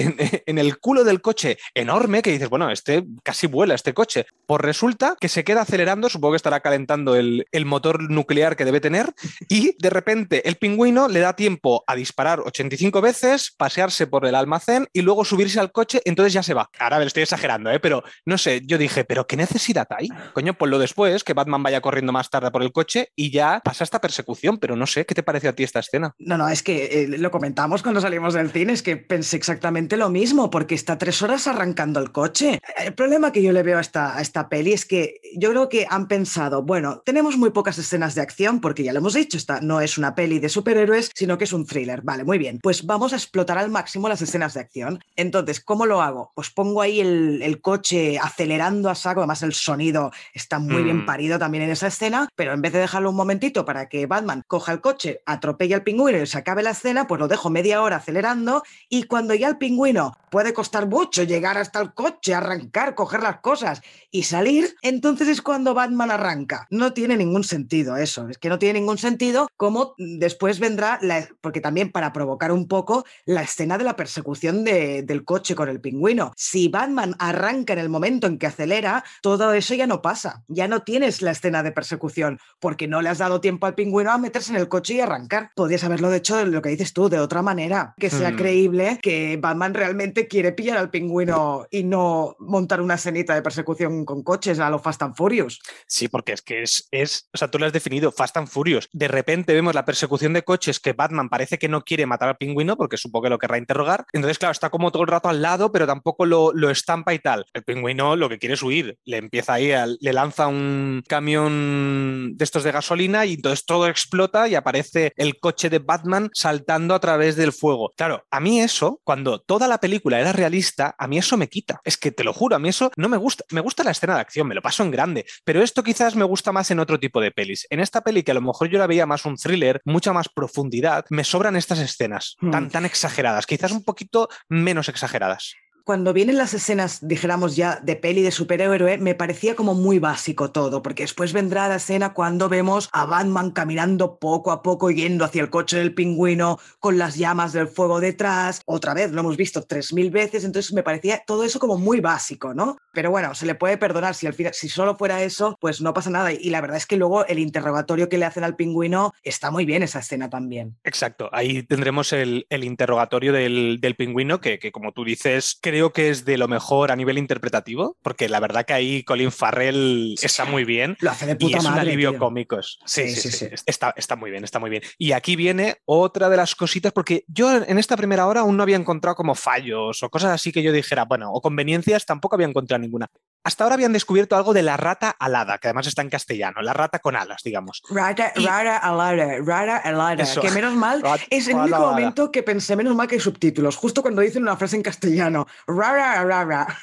el 0.58 0.78
culo 0.80 1.04
del 1.04 1.22
coche 1.22 1.58
enorme 1.74 2.22
que 2.22 2.32
dices, 2.32 2.50
bueno, 2.50 2.70
este 2.70 3.06
casi 3.24 3.48
vuela 3.48 3.76
este 3.76 3.94
coche. 3.94 4.26
Pues 4.46 4.62
resulta 4.62 5.16
que 5.20 5.30
se 5.30 5.44
queda 5.44 5.62
acelerando, 5.62 6.10
supongo 6.10 6.34
que 6.34 6.38
estará 6.38 6.60
calentando 6.60 7.16
el, 7.16 7.48
el 7.52 7.66
motor 7.66 8.10
nuclear 8.10 8.56
que 8.56 8.66
debe 8.66 8.82
tener, 8.82 9.14
y 9.48 9.76
de 9.80 9.90
repente 9.90 10.48
el 10.48 10.58
pingüino 10.58 11.08
le 11.08 11.22
da 11.22 11.36
tiempo 11.36 11.84
a 11.88 11.96
disparar 11.96 12.42
85 12.42 13.02
veces, 13.02 13.54
pasearse 13.58 14.08
por 14.08 14.26
el 14.26 14.36
almacén 14.36 14.88
y 14.94 15.02
luego 15.02 15.26
subirse 15.26 15.60
al 15.60 15.72
coche, 15.72 16.02
entonces 16.06 16.34
ya 16.34 16.44
se 16.44 16.54
va. 16.54 16.70
Ahora 16.80 17.00
me 17.00 17.06
estoy 17.06 17.24
exagerando, 17.24 17.72
¿eh? 17.72 17.80
pero 17.80 18.04
no 18.26 18.38
sé, 18.38 18.62
yo 18.66 18.78
dije, 18.78 19.06
pero 19.06 19.28
¿qué 19.28 19.38
necesidad 19.38 19.88
hay? 19.90 20.10
Coño, 20.34 20.54
pues 20.54 20.70
lo 20.70 20.80
después, 20.80 21.24
que 21.24 21.34
Batman 21.34 21.64
vaya 21.64 21.82
corriendo 21.82 22.12
más 22.12 22.30
tarde 22.30 22.52
por 22.52 22.64
el 22.64 22.72
coche 22.72 23.12
y 23.16 23.32
ya 23.32 23.62
pasa 23.64 23.84
esta 23.84 24.02
persecución, 24.16 24.58
pero 24.60 24.76
no 24.76 24.88
sé, 24.88 25.06
¿qué 25.06 25.14
te 25.14 25.24
parece 25.24 25.50
a 25.50 25.54
ti 25.54 25.64
esta 25.64 25.80
escena. 25.80 26.16
No, 26.20 26.38
no, 26.38 26.48
es 26.48 26.64
que 26.64 27.04
eh, 27.04 27.08
lo 27.18 27.32
comentamos 27.32 27.84
cuando 27.84 28.00
salimos 28.00 28.34
del 28.34 28.52
cine, 28.52 28.74
es 28.74 28.82
que 28.82 28.96
pensé 28.96 29.36
exactamente 29.36 29.98
lo 29.98 30.10
mismo, 30.10 30.50
porque 30.50 30.76
está 30.76 30.98
tres 30.98 31.22
horas 31.22 31.48
arrancando 31.48 32.00
el 32.00 32.12
coche. 32.12 32.62
El 32.78 32.94
problema 32.94 33.32
que 33.32 33.44
yo 33.44 33.52
le 33.52 33.64
veo 33.64 33.78
a 33.78 33.82
esta, 33.82 34.18
a 34.18 34.22
esta 34.22 34.48
peli 34.48 34.72
es 34.74 34.86
que 34.86 35.20
yo 35.36 35.50
creo 35.50 35.68
que 35.68 35.86
han 35.90 36.08
pensado, 36.08 36.64
bueno, 36.64 37.02
tenemos 37.06 37.38
muy 37.38 37.50
pocas 37.50 37.78
escenas 37.78 38.16
de 38.16 38.22
acción, 38.22 38.62
porque 38.62 38.84
ya 38.84 38.94
lo 38.94 39.00
hemos 39.00 39.16
dicho, 39.16 39.38
esta 39.38 39.60
no 39.60 39.82
es 39.82 39.98
una 39.98 40.16
peli 40.16 40.40
de 40.40 40.50
superhéroes, 40.50 41.12
sino 41.14 41.38
que 41.38 41.44
es 41.44 41.54
un 41.54 41.66
thriller. 41.66 42.02
Vale, 42.02 42.24
muy 42.24 42.38
bien. 42.38 42.60
Pues 42.62 42.86
vamos 42.86 43.12
a 43.12 43.18
explotar 43.18 43.58
al 43.58 43.70
máximo 43.70 44.08
las 44.08 44.22
escenas 44.22 44.54
de 44.54 44.62
acción. 44.62 45.00
Entonces, 45.16 45.60
¿cómo 45.60 45.86
lo 45.86 46.02
hago? 46.02 46.32
Pues 46.36 46.50
pongo 46.52 46.82
ahí 46.82 47.02
el, 47.02 47.42
el 47.42 47.60
coche 47.62 48.18
acelerando 48.20 48.90
a 48.90 48.96
saco, 48.96 49.22
además 49.22 49.44
el 49.44 49.54
sonido 49.54 50.12
está 50.34 50.60
muy 50.60 50.84
bien 50.84 51.04
mm. 51.04 51.06
parido 51.06 51.40
también 51.40 51.64
en 51.64 51.72
esa 51.72 51.88
escena, 51.88 52.30
pero 52.36 52.54
en 52.54 52.62
vez 52.62 52.74
de 52.74 52.80
dejarlo 52.80 53.10
un 53.10 53.16
momentito 53.16 53.66
para 53.66 53.90
que 53.90 54.05
Batman 54.08 54.44
coja 54.48 54.72
el 54.72 54.82
coche, 54.82 55.22
atropelle 55.26 55.76
al 55.76 55.84
pingüino 55.84 56.22
y 56.22 56.28
se 56.28 56.38
acabe 56.38 56.64
la 56.64 56.72
escena, 56.72 57.08
pues 57.08 57.20
lo 57.20 57.28
dejo 57.28 57.50
media 57.50 57.82
hora 57.82 57.98
acelerando 57.98 58.64
y 58.90 59.04
cuando 59.04 59.34
ya 59.34 59.48
el 59.48 59.58
pingüino 59.58 60.14
puede 60.30 60.54
costar 60.54 60.88
mucho 60.88 61.24
llegar 61.24 61.58
hasta 61.58 61.80
el 61.82 61.94
coche, 61.94 62.34
arrancar, 62.34 62.96
coger 62.96 63.22
las 63.22 63.40
cosas 63.40 63.82
y 64.12 64.24
salir, 64.24 64.76
entonces 64.82 65.28
es 65.28 65.42
cuando 65.42 65.74
Batman 65.74 66.12
arranca. 66.12 66.68
No 66.70 66.94
tiene 66.94 67.18
ningún 67.18 67.44
sentido 67.44 67.96
eso, 67.98 68.28
es 68.30 68.38
que 68.38 68.50
no 68.50 68.60
tiene 68.60 68.80
ningún 68.80 68.98
sentido 68.98 69.48
como 69.58 69.96
después 69.98 70.60
vendrá, 70.60 71.00
la, 71.02 71.28
porque 71.42 71.62
también 71.62 71.92
para 71.92 72.12
provocar 72.14 72.52
un 72.52 72.68
poco 72.68 73.06
la 73.26 73.44
escena 73.44 73.78
de 73.78 73.84
la 73.84 73.96
persecución 73.96 74.64
de, 74.64 75.04
del 75.04 75.24
coche 75.24 75.56
con 75.56 75.70
el 75.70 75.82
pingüino. 75.82 76.34
Si 76.36 76.68
Batman 76.68 77.16
arranca 77.20 77.74
en 77.74 77.80
el 77.80 77.90
momento 77.90 78.28
en 78.28 78.38
que 78.38 78.48
acelera, 78.48 79.04
todo 79.22 79.54
eso 79.54 79.74
ya 79.74 79.88
no 79.88 80.02
pasa, 80.02 80.44
ya 80.48 80.68
no 80.68 80.84
tienes 80.84 81.22
la 81.22 81.32
escena 81.32 81.64
de 81.64 81.72
persecución 81.72 82.40
porque 82.60 82.88
no 82.88 83.02
le 83.02 83.10
has 83.10 83.20
dado 83.20 83.42
tiempo 83.42 83.68
al 83.68 83.76
pingüino 83.76 83.95
a 84.04 84.18
meterse 84.18 84.52
en 84.52 84.58
el 84.58 84.68
coche 84.68 84.96
y 84.96 85.00
arrancar. 85.00 85.52
Podrías 85.56 85.84
haberlo 85.84 86.14
hecho 86.14 86.46
lo 86.46 86.62
que 86.62 86.70
dices 86.70 86.94
tú, 86.94 87.10
de 87.10 87.20
otra 87.20 87.42
manera, 87.42 87.94
que 87.98 88.10
sea 88.10 88.32
mm. 88.32 88.36
creíble 88.36 89.00
que 89.02 89.38
Batman 89.42 89.74
realmente 89.74 90.28
quiere 90.28 90.52
pillar 90.52 90.78
al 90.78 90.90
pingüino 90.90 91.66
y 91.72 91.84
no 91.84 92.36
montar 92.40 92.82
una 92.82 92.96
escenita 92.96 93.34
de 93.36 93.42
persecución 93.42 94.06
con 94.06 94.24
coches 94.24 94.60
a 94.60 94.70
lo 94.70 94.80
Fast 94.80 95.02
and 95.04 95.16
Furious. 95.16 95.60
Sí, 95.88 96.08
porque 96.08 96.34
es 96.34 96.42
que 96.42 96.62
es, 96.62 96.88
es, 96.92 97.30
o 97.34 97.38
sea, 97.38 97.50
tú 97.50 97.60
lo 97.60 97.66
has 97.66 97.74
definido, 97.74 98.12
Fast 98.12 98.38
and 98.38 98.48
Furious. 98.48 98.90
De 98.92 99.08
repente 99.08 99.54
vemos 99.54 99.74
la 99.74 99.86
persecución 99.86 100.34
de 100.34 100.44
coches 100.44 100.80
que 100.80 100.94
Batman 100.94 101.30
parece 101.30 101.58
que 101.58 101.70
no 101.70 101.84
quiere 101.84 102.06
matar 102.06 102.30
al 102.30 102.38
pingüino 102.38 102.78
porque 102.78 102.98
supongo 102.98 103.24
que 103.24 103.30
lo 103.30 103.40
querrá 103.40 103.58
interrogar. 103.58 104.06
Entonces, 104.14 104.40
claro, 104.40 104.52
está 104.52 104.70
como 104.70 104.92
todo 104.92 105.04
el 105.04 105.10
rato 105.10 105.30
al 105.30 105.42
lado, 105.42 105.72
pero 105.72 105.88
tampoco 105.88 106.26
lo, 106.26 106.52
lo 106.54 106.70
estampa 106.70 107.14
y 107.14 107.20
tal. 107.20 107.46
El 107.54 107.64
pingüino 107.64 108.16
lo 108.16 108.30
que 108.30 108.40
quiere 108.40 108.56
es 108.56 108.64
huir, 108.64 108.98
le 109.06 109.18
empieza 109.18 109.54
ahí, 109.54 109.72
le 110.00 110.14
lanza 110.14 110.48
un 110.48 111.04
camión 111.08 112.36
de 112.36 112.44
estos 112.44 112.64
de 112.64 112.72
gasolina 112.72 113.26
y 113.26 113.36
entonces 113.36 113.66
todo 113.66 113.85
explota 113.88 114.48
y 114.48 114.56
aparece 114.56 115.14
el 115.16 115.40
coche 115.40 115.70
de 115.70 115.80
Batman 115.80 116.30
saltando 116.34 116.96
a 116.96 117.00
través 117.00 117.36
del 117.36 117.54
fuego. 117.54 117.92
Claro, 117.96 118.26
a 118.30 118.40
mí 118.40 118.62
eso, 118.62 119.02
cuando 119.04 119.40
toda 119.40 119.68
la 119.68 119.80
película 119.80 120.20
era 120.20 120.34
realista, 120.34 120.96
a 120.98 121.08
mí 121.08 121.18
eso 121.18 121.38
me 121.38 121.50
quita. 121.50 121.82
Es 121.84 121.98
que 121.98 122.12
te 122.12 122.24
lo 122.24 122.34
juro, 122.34 122.56
a 122.56 122.60
mí 122.60 122.70
eso 122.70 122.92
no 122.98 123.10
me 123.10 123.18
gusta. 123.18 123.44
Me 123.52 123.62
gusta 123.62 123.84
la 123.84 123.92
escena 123.92 124.16
de 124.16 124.22
acción, 124.22 124.48
me 124.48 124.56
lo 124.56 124.62
paso 124.62 124.84
en 124.84 124.92
grande, 124.92 125.26
pero 125.44 125.62
esto 125.62 125.84
quizás 125.84 126.16
me 126.16 126.26
gusta 126.26 126.52
más 126.52 126.72
en 126.72 126.80
otro 126.80 127.00
tipo 127.00 127.22
de 127.22 127.32
pelis. 127.32 127.68
En 127.70 127.80
esta 127.80 128.02
peli, 128.02 128.24
que 128.24 128.32
a 128.32 128.36
lo 128.36 128.42
mejor 128.42 128.70
yo 128.70 128.80
la 128.80 128.88
veía 128.88 129.06
más 129.06 129.26
un 129.26 129.38
thriller, 129.38 129.82
mucha 129.86 130.14
más 130.14 130.30
profundidad, 130.30 131.06
me 131.10 131.24
sobran 131.24 131.56
estas 131.56 131.80
escenas 131.80 132.36
tan, 132.52 132.66
hmm. 132.66 132.70
tan 132.70 132.86
exageradas, 132.86 133.46
quizás 133.46 133.72
un 133.72 133.84
poquito 133.84 134.30
menos 134.50 134.90
exageradas 134.90 135.56
cuando 135.86 136.14
vienen 136.14 136.38
las 136.38 136.56
escenas, 136.56 137.08
dijéramos 137.08 137.56
ya, 137.56 137.80
de 137.80 137.96
peli 137.96 138.24
de 138.24 138.32
superhéroe, 138.32 138.98
me 138.98 139.14
parecía 139.14 139.56
como 139.56 139.76
muy 139.76 140.00
básico 140.00 140.50
todo, 140.50 140.82
porque 140.82 141.04
después 141.04 141.32
vendrá 141.32 141.70
la 141.70 141.76
escena 141.76 142.14
cuando 142.14 142.50
vemos 142.50 142.90
a 142.92 143.06
Batman 143.06 143.52
caminando 143.52 144.18
poco 144.18 144.52
a 144.52 144.64
poco 144.64 144.90
yendo 144.90 145.24
hacia 145.24 145.44
el 145.44 145.52
coche 145.52 145.78
del 145.78 145.94
pingüino 145.94 146.58
con 146.80 146.98
las 146.98 147.18
llamas 147.18 147.54
del 147.54 147.68
fuego 147.68 148.00
detrás. 148.00 148.64
Otra 148.66 148.96
vez, 148.96 149.12
lo 149.12 149.20
hemos 149.20 149.38
visto 149.38 149.62
tres 149.62 149.94
mil 149.94 150.10
veces, 150.10 150.44
entonces 150.44 150.74
me 150.74 150.82
parecía 150.82 151.24
todo 151.26 151.44
eso 151.44 151.60
como 151.60 151.78
muy 151.78 152.00
básico, 152.00 152.56
¿no? 152.56 152.78
Pero 152.92 153.12
bueno, 153.12 153.36
se 153.36 153.46
le 153.46 153.54
puede 153.54 153.78
perdonar 153.78 154.16
si 154.16 154.26
al 154.26 154.34
final, 154.34 154.56
si 154.56 154.70
solo 154.70 154.98
fuera 154.98 155.22
eso, 155.22 155.56
pues 155.62 155.82
no 155.82 155.94
pasa 155.94 156.10
nada. 156.10 156.32
Y 156.32 156.50
la 156.50 156.62
verdad 156.62 156.78
es 156.78 156.88
que 156.88 156.98
luego 156.98 157.28
el 157.28 157.38
interrogatorio 157.38 158.10
que 158.10 158.18
le 158.18 158.26
hacen 158.26 158.44
al 158.44 158.56
pingüino 158.56 159.14
está 159.22 159.52
muy 159.52 159.66
bien 159.66 159.84
esa 159.84 160.00
escena 160.00 160.32
también. 160.32 160.78
Exacto, 160.84 161.30
ahí 161.32 161.62
tendremos 161.62 162.12
el, 162.12 162.48
interrogatorio 162.50 163.32
del, 163.34 163.96
pingüino 163.96 164.42
que, 164.42 164.58
que, 164.58 164.72
como 164.72 164.92
tú 164.92 165.04
dices, 165.04 165.60
creo 165.76 165.92
que 165.92 166.10
es 166.10 166.24
de 166.24 166.38
lo 166.38 166.48
mejor 166.48 166.90
a 166.90 166.96
nivel 166.96 167.18
interpretativo, 167.18 167.98
porque 168.02 168.30
la 168.30 168.40
verdad 168.40 168.66
que 168.66 168.72
ahí 168.72 169.04
Colin 169.04 169.30
Farrell 169.30 170.16
está 170.22 170.46
muy 170.46 170.64
bien. 170.64 170.96
Lo 171.02 171.12
hace 171.12 171.26
de 171.26 171.36
puta 171.36 171.58
y 171.58 171.60
es 171.60 171.66
un 171.66 171.74
alivio 171.74 172.18
cómico. 172.18 172.62
Sí 172.62 173.10
sí, 173.10 173.30
sí, 173.30 173.48
Está, 173.66 173.94
está 173.98 174.16
muy 174.16 174.32
bien, 174.32 174.46
está 174.46 174.58
muy 174.58 174.70
bien. 174.70 174.84
Y 174.98 175.12
aquí 175.12 175.36
viene 175.36 175.76
otra 175.84 176.30
de 176.30 176.38
las 176.38 176.56
cositas, 176.56 176.94
porque 176.94 177.26
yo 177.28 177.54
en 177.54 177.78
esta 177.78 177.98
primera 177.98 178.26
hora 178.26 178.40
aún 178.40 178.56
no 178.56 178.64
había 178.64 178.78
encontrado 178.78 179.18
como 179.18 179.36
fallos 179.36 180.02
o 180.02 180.10
cosas 180.10 180.32
así 180.32 180.54
que 180.54 180.64
yo 180.64 180.72
dijera, 180.72 181.04
bueno, 181.04 181.30
o 181.34 181.42
conveniencias, 181.42 182.06
tampoco 182.06 182.38
había 182.38 182.48
encontrado 182.48 182.80
ninguna. 182.80 183.10
Hasta 183.46 183.64
ahora 183.64 183.76
habían 183.76 183.94
descubierto 183.94 184.36
algo 184.36 184.56
de 184.56 184.64
la 184.64 184.76
rata 184.76 185.12
alada, 185.12 185.60
que 185.60 185.68
además 185.68 185.86
está 185.86 186.02
en 186.02 186.10
castellano, 186.10 186.64
la 186.64 186.74
rata 186.74 186.98
con 186.98 187.16
alas, 187.16 187.44
digamos. 187.44 187.84
Rata, 187.92 188.34
rara 188.38 188.76
alada, 188.76 189.38
rara 189.46 189.78
alada. 189.78 190.26
Que 190.42 190.50
menos 190.50 190.74
mal, 190.74 191.04
es 191.30 191.48
el 191.48 191.58
único 191.58 191.78
momento 191.78 192.32
que 192.32 192.42
pensé 192.42 192.76
menos 192.76 192.96
mal 192.96 193.08
que 193.08 193.16
hay 193.16 193.22
subtítulos, 193.22 193.76
justo 193.76 194.02
cuando 194.02 194.24
dicen 194.24 194.42
una 194.42 194.58
frase 194.58 194.78
en 194.78 194.82
castellano. 194.82 195.46
Rara, 195.68 196.24
rara. 196.24 196.76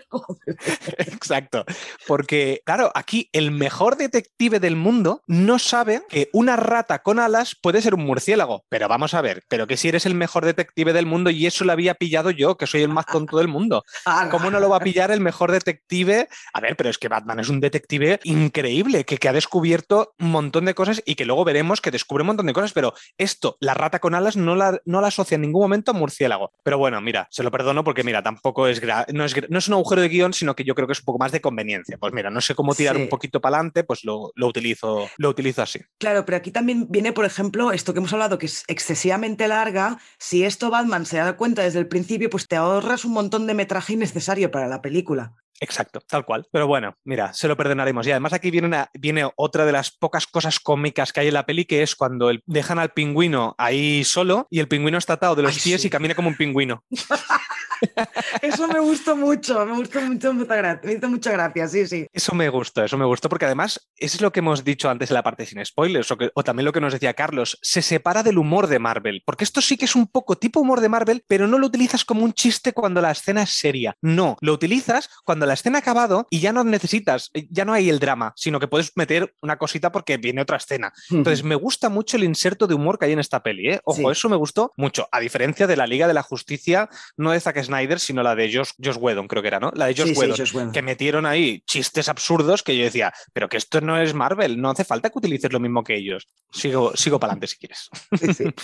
Exacto. 0.98 1.64
Porque, 2.06 2.62
claro, 2.64 2.90
aquí 2.94 3.28
el 3.32 3.50
mejor 3.50 3.96
detective 3.96 4.60
del 4.60 4.76
mundo 4.76 5.22
no 5.26 5.58
sabe 5.58 6.02
que 6.08 6.28
una 6.32 6.56
rata 6.56 7.02
con 7.02 7.18
alas 7.18 7.56
puede 7.60 7.82
ser 7.82 7.94
un 7.94 8.04
murciélago. 8.04 8.64
Pero 8.68 8.88
vamos 8.88 9.14
a 9.14 9.20
ver, 9.20 9.42
pero 9.48 9.66
que 9.66 9.76
si 9.76 9.88
eres 9.88 10.06
el 10.06 10.14
mejor 10.14 10.44
detective 10.44 10.92
del 10.92 11.06
mundo 11.06 11.30
y 11.30 11.46
eso 11.46 11.64
lo 11.64 11.72
había 11.72 11.94
pillado 11.94 12.30
yo, 12.30 12.56
que 12.56 12.66
soy 12.66 12.82
el 12.82 12.88
más 12.88 13.06
tonto 13.06 13.38
del 13.38 13.48
mundo. 13.48 13.84
¿Cómo 14.30 14.50
no 14.50 14.60
lo 14.60 14.68
va 14.68 14.78
a 14.78 14.80
pillar 14.80 15.10
el 15.10 15.20
mejor 15.20 15.52
detective? 15.52 16.28
A 16.52 16.60
ver, 16.60 16.76
pero 16.76 16.90
es 16.90 16.98
que 16.98 17.08
Batman 17.08 17.40
es 17.40 17.48
un 17.48 17.60
detective 17.60 18.20
increíble, 18.24 19.04
que, 19.04 19.18
que 19.18 19.28
ha 19.28 19.32
descubierto 19.32 20.14
un 20.18 20.30
montón 20.30 20.64
de 20.64 20.74
cosas 20.74 21.02
y 21.04 21.14
que 21.14 21.24
luego 21.24 21.44
veremos 21.44 21.80
que 21.80 21.90
descubre 21.90 22.22
un 22.22 22.28
montón 22.28 22.46
de 22.46 22.52
cosas, 22.52 22.72
pero 22.72 22.94
esto, 23.18 23.56
la 23.60 23.74
rata 23.74 23.98
con 23.98 24.14
alas, 24.14 24.36
no 24.36 24.54
la, 24.54 24.80
no 24.84 25.00
la 25.00 25.08
asocia 25.08 25.34
en 25.36 25.42
ningún 25.42 25.62
momento 25.62 25.90
a 25.90 25.94
murciélago. 25.94 26.52
Pero 26.62 26.78
bueno, 26.78 27.00
mira, 27.00 27.28
se 27.30 27.42
lo 27.42 27.50
perdono 27.50 27.84
porque, 27.84 28.04
mira, 28.04 28.22
tampoco 28.22 28.66
es, 28.66 28.82
no 29.12 29.24
es, 29.24 29.50
no 29.50 29.58
es 29.58 29.68
una 29.68 29.76
agujero 29.82 30.02
de 30.02 30.08
guion, 30.08 30.32
sino 30.32 30.54
que 30.54 30.64
yo 30.64 30.74
creo 30.74 30.86
que 30.86 30.92
es 30.92 31.00
un 31.00 31.04
poco 31.04 31.18
más 31.18 31.32
de 31.32 31.40
conveniencia. 31.40 31.98
Pues 31.98 32.12
mira, 32.12 32.30
no 32.30 32.40
sé 32.40 32.54
cómo 32.54 32.74
tirar 32.74 32.96
un 32.96 33.08
poquito 33.08 33.40
para 33.40 33.56
adelante, 33.56 33.84
pues 33.84 34.04
lo, 34.04 34.32
lo, 34.34 34.46
utilizo, 34.46 35.08
lo 35.18 35.28
utilizo 35.28 35.62
así. 35.62 35.80
Claro, 35.98 36.24
pero 36.24 36.36
aquí 36.36 36.50
también 36.50 36.86
viene, 36.88 37.12
por 37.12 37.24
ejemplo, 37.24 37.72
esto 37.72 37.92
que 37.92 37.98
hemos 37.98 38.12
hablado, 38.12 38.38
que 38.38 38.46
es 38.46 38.64
excesivamente 38.68 39.48
larga. 39.48 39.98
Si 40.18 40.44
esto 40.44 40.70
Batman 40.70 41.06
se 41.06 41.18
da 41.18 41.36
cuenta 41.36 41.62
desde 41.62 41.78
el 41.78 41.88
principio, 41.88 42.30
pues 42.30 42.48
te 42.48 42.56
ahorras 42.56 43.04
un 43.04 43.12
montón 43.12 43.46
de 43.46 43.54
metraje 43.54 43.94
innecesario 43.94 44.50
para 44.50 44.68
la 44.68 44.82
película. 44.82 45.34
Exacto, 45.62 46.00
tal 46.08 46.24
cual. 46.24 46.44
Pero 46.50 46.66
bueno, 46.66 46.96
mira, 47.04 47.32
se 47.32 47.46
lo 47.46 47.56
perdonaremos. 47.56 48.04
Y 48.04 48.10
además 48.10 48.32
aquí 48.32 48.50
viene, 48.50 48.66
una, 48.66 48.90
viene 48.94 49.30
otra 49.36 49.64
de 49.64 49.70
las 49.70 49.92
pocas 49.92 50.26
cosas 50.26 50.58
cómicas 50.58 51.12
que 51.12 51.20
hay 51.20 51.28
en 51.28 51.34
la 51.34 51.46
peli, 51.46 51.64
que 51.66 51.84
es 51.84 51.94
cuando 51.94 52.30
el, 52.30 52.42
dejan 52.46 52.80
al 52.80 52.90
pingüino 52.90 53.54
ahí 53.58 54.02
solo 54.02 54.48
y 54.50 54.58
el 54.58 54.66
pingüino 54.66 54.98
está 54.98 55.12
atado 55.12 55.36
de 55.36 55.42
los 55.42 55.62
pies 55.62 55.84
y 55.84 55.90
camina 55.90 56.16
como 56.16 56.28
un 56.28 56.36
pingüino. 56.36 56.82
Eso 58.42 58.68
me 58.68 58.80
gustó 58.80 59.16
mucho, 59.16 59.64
me 59.66 59.76
gustó 59.76 60.00
mucho, 60.00 60.32
me 60.34 60.92
hizo 60.92 61.08
mucha 61.08 61.32
gracia, 61.32 61.68
sí, 61.68 61.86
sí. 61.86 62.06
Eso 62.12 62.34
me 62.34 62.48
gustó, 62.48 62.84
eso 62.84 62.96
me 62.96 63.04
gustó, 63.04 63.28
porque 63.28 63.46
además 63.46 63.88
es 63.96 64.20
lo 64.20 64.32
que 64.32 64.40
hemos 64.40 64.62
dicho 64.62 64.88
antes 64.88 65.10
en 65.10 65.14
la 65.14 65.22
parte 65.22 65.46
sin 65.46 65.64
spoilers, 65.64 66.10
o, 66.12 66.16
o 66.34 66.44
también 66.44 66.64
lo 66.64 66.72
que 66.72 66.80
nos 66.80 66.92
decía 66.92 67.14
Carlos, 67.14 67.58
se 67.60 67.82
separa 67.82 68.22
del 68.22 68.38
humor 68.38 68.68
de 68.68 68.78
Marvel, 68.78 69.22
porque 69.26 69.44
esto 69.44 69.60
sí 69.60 69.76
que 69.76 69.86
es 69.86 69.96
un 69.96 70.06
poco 70.06 70.36
tipo 70.36 70.60
humor 70.60 70.80
de 70.80 70.88
Marvel, 70.88 71.24
pero 71.26 71.48
no 71.48 71.58
lo 71.58 71.66
utilizas 71.66 72.04
como 72.04 72.24
un 72.24 72.32
chiste 72.32 72.72
cuando 72.72 73.00
la 73.00 73.10
escena 73.10 73.42
es 73.42 73.50
seria, 73.50 73.96
no, 74.00 74.36
lo 74.40 74.52
utilizas 74.52 75.08
cuando 75.24 75.46
la 75.46 75.51
escena 75.54 75.78
ha 75.78 75.80
acabado 75.80 76.26
y 76.30 76.40
ya 76.40 76.52
no 76.52 76.64
necesitas, 76.64 77.30
ya 77.50 77.64
no 77.64 77.72
hay 77.72 77.88
el 77.88 77.98
drama, 77.98 78.32
sino 78.36 78.60
que 78.60 78.68
puedes 78.68 78.92
meter 78.96 79.34
una 79.40 79.58
cosita 79.58 79.92
porque 79.92 80.16
viene 80.16 80.42
otra 80.42 80.56
escena. 80.56 80.92
Entonces 81.10 81.44
me 81.44 81.54
gusta 81.54 81.88
mucho 81.88 82.16
el 82.16 82.24
inserto 82.24 82.66
de 82.66 82.74
humor 82.74 82.98
que 82.98 83.06
hay 83.06 83.12
en 83.12 83.18
esta 83.18 83.42
peli, 83.42 83.70
¿eh? 83.70 83.80
ojo, 83.84 84.10
eso 84.10 84.28
me 84.28 84.36
gustó 84.36 84.72
mucho, 84.76 85.08
a 85.10 85.20
diferencia 85.20 85.66
de 85.66 85.76
la 85.76 85.86
Liga 85.86 86.06
de 86.06 86.14
la 86.14 86.22
Justicia, 86.22 86.88
no 87.16 87.32
de 87.32 87.40
Zack 87.40 87.62
Snyder, 87.62 88.00
sino 88.00 88.22
la 88.22 88.34
de 88.34 88.52
Josh, 88.52 88.70
Josh 88.82 88.96
Whedon, 88.98 89.28
creo 89.28 89.42
que 89.42 89.48
era, 89.48 89.60
¿no? 89.60 89.70
La 89.74 89.86
de 89.86 89.94
Josh, 89.94 90.16
Whedon, 90.16 90.72
que 90.72 90.82
metieron 90.82 91.26
ahí 91.26 91.62
chistes 91.66 92.08
absurdos 92.08 92.62
que 92.62 92.76
yo 92.76 92.84
decía, 92.84 93.12
pero 93.32 93.48
que 93.48 93.56
esto 93.56 93.80
no 93.80 94.00
es 94.00 94.14
Marvel, 94.14 94.60
no 94.60 94.70
hace 94.70 94.84
falta 94.84 95.10
que 95.10 95.18
utilices 95.18 95.52
lo 95.52 95.60
mismo 95.60 95.84
que 95.84 95.96
ellos. 95.96 96.28
Sigo, 96.50 96.96
sigo 96.96 97.18
para 97.18 97.32
adelante 97.32 97.46
si 97.46 97.56
quieres. 97.56 97.90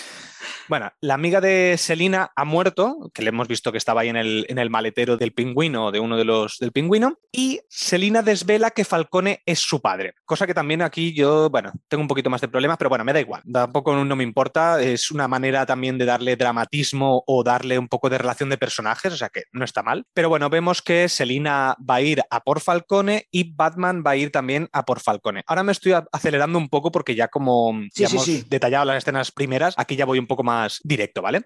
bueno, 0.67 0.91
la 1.01 1.13
amiga 1.13 1.41
de 1.41 1.75
Selina 1.77 2.31
ha 2.35 2.45
muerto, 2.45 3.11
que 3.13 3.21
le 3.21 3.29
hemos 3.29 3.47
visto 3.47 3.71
que 3.71 3.77
estaba 3.77 4.01
ahí 4.01 4.09
en 4.09 4.17
el, 4.17 4.45
en 4.49 4.59
el 4.59 4.69
maletero 4.69 5.17
del 5.17 5.33
pingüino, 5.33 5.91
de 5.91 5.99
uno 5.99 6.17
de 6.17 6.25
los 6.25 6.57
del 6.59 6.71
pingüino, 6.79 7.17
y 7.31 7.59
Selina 7.69 8.21
desvela 8.21 8.71
que 8.71 8.85
Falcone 8.85 9.41
es 9.45 9.59
su 9.59 9.81
padre, 9.81 10.15
cosa 10.25 10.47
que 10.47 10.53
también 10.53 10.81
aquí 10.81 11.13
yo, 11.13 11.49
bueno, 11.49 11.73
tengo 11.89 12.01
un 12.01 12.07
poquito 12.07 12.29
más 12.29 12.39
de 12.39 12.47
problemas, 12.47 12.77
pero 12.77 12.89
bueno, 12.89 13.03
me 13.03 13.11
da 13.11 13.19
igual, 13.19 13.43
tampoco 13.51 13.93
no 14.03 14.15
me 14.15 14.23
importa, 14.23 14.81
es 14.81 15.11
una 15.11 15.27
manera 15.27 15.65
también 15.65 15.97
de 15.97 16.05
darle 16.05 16.37
dramatismo 16.37 17.23
o 17.27 17.43
darle 17.43 17.77
un 17.77 17.87
poco 17.89 18.09
de 18.09 18.17
relación 18.17 18.49
de 18.49 18.57
personajes, 18.57 19.11
o 19.13 19.17
sea 19.17 19.29
que 19.29 19.43
no 19.51 19.65
está 19.65 19.83
mal. 19.83 20.05
Pero 20.13 20.29
bueno, 20.29 20.49
vemos 20.49 20.81
que 20.81 21.09
Selina 21.09 21.75
va 21.87 21.95
a 21.95 22.01
ir 22.01 22.21
a 22.29 22.39
por 22.41 22.61
Falcone 22.61 23.27
y 23.31 23.53
Batman 23.53 24.03
va 24.05 24.11
a 24.11 24.15
ir 24.15 24.31
también 24.31 24.69
a 24.71 24.85
por 24.85 25.01
Falcone. 25.01 25.43
Ahora 25.47 25.63
me 25.63 25.71
estoy 25.71 25.93
acelerando 26.11 26.57
un 26.57 26.69
poco 26.69 26.91
porque 26.91 27.15
ya 27.15 27.27
como 27.27 27.71
hemos 27.71 28.49
detallado 28.49 28.85
las 28.85 28.97
escenas 28.97 29.31
primeras, 29.31 29.73
aquí 29.77 29.95
ya 29.95 30.05
voy 30.05 30.19
un 30.19 30.27
poco 30.27 30.43
más 30.43 30.79
directo, 30.83 31.21
¿vale? 31.21 31.43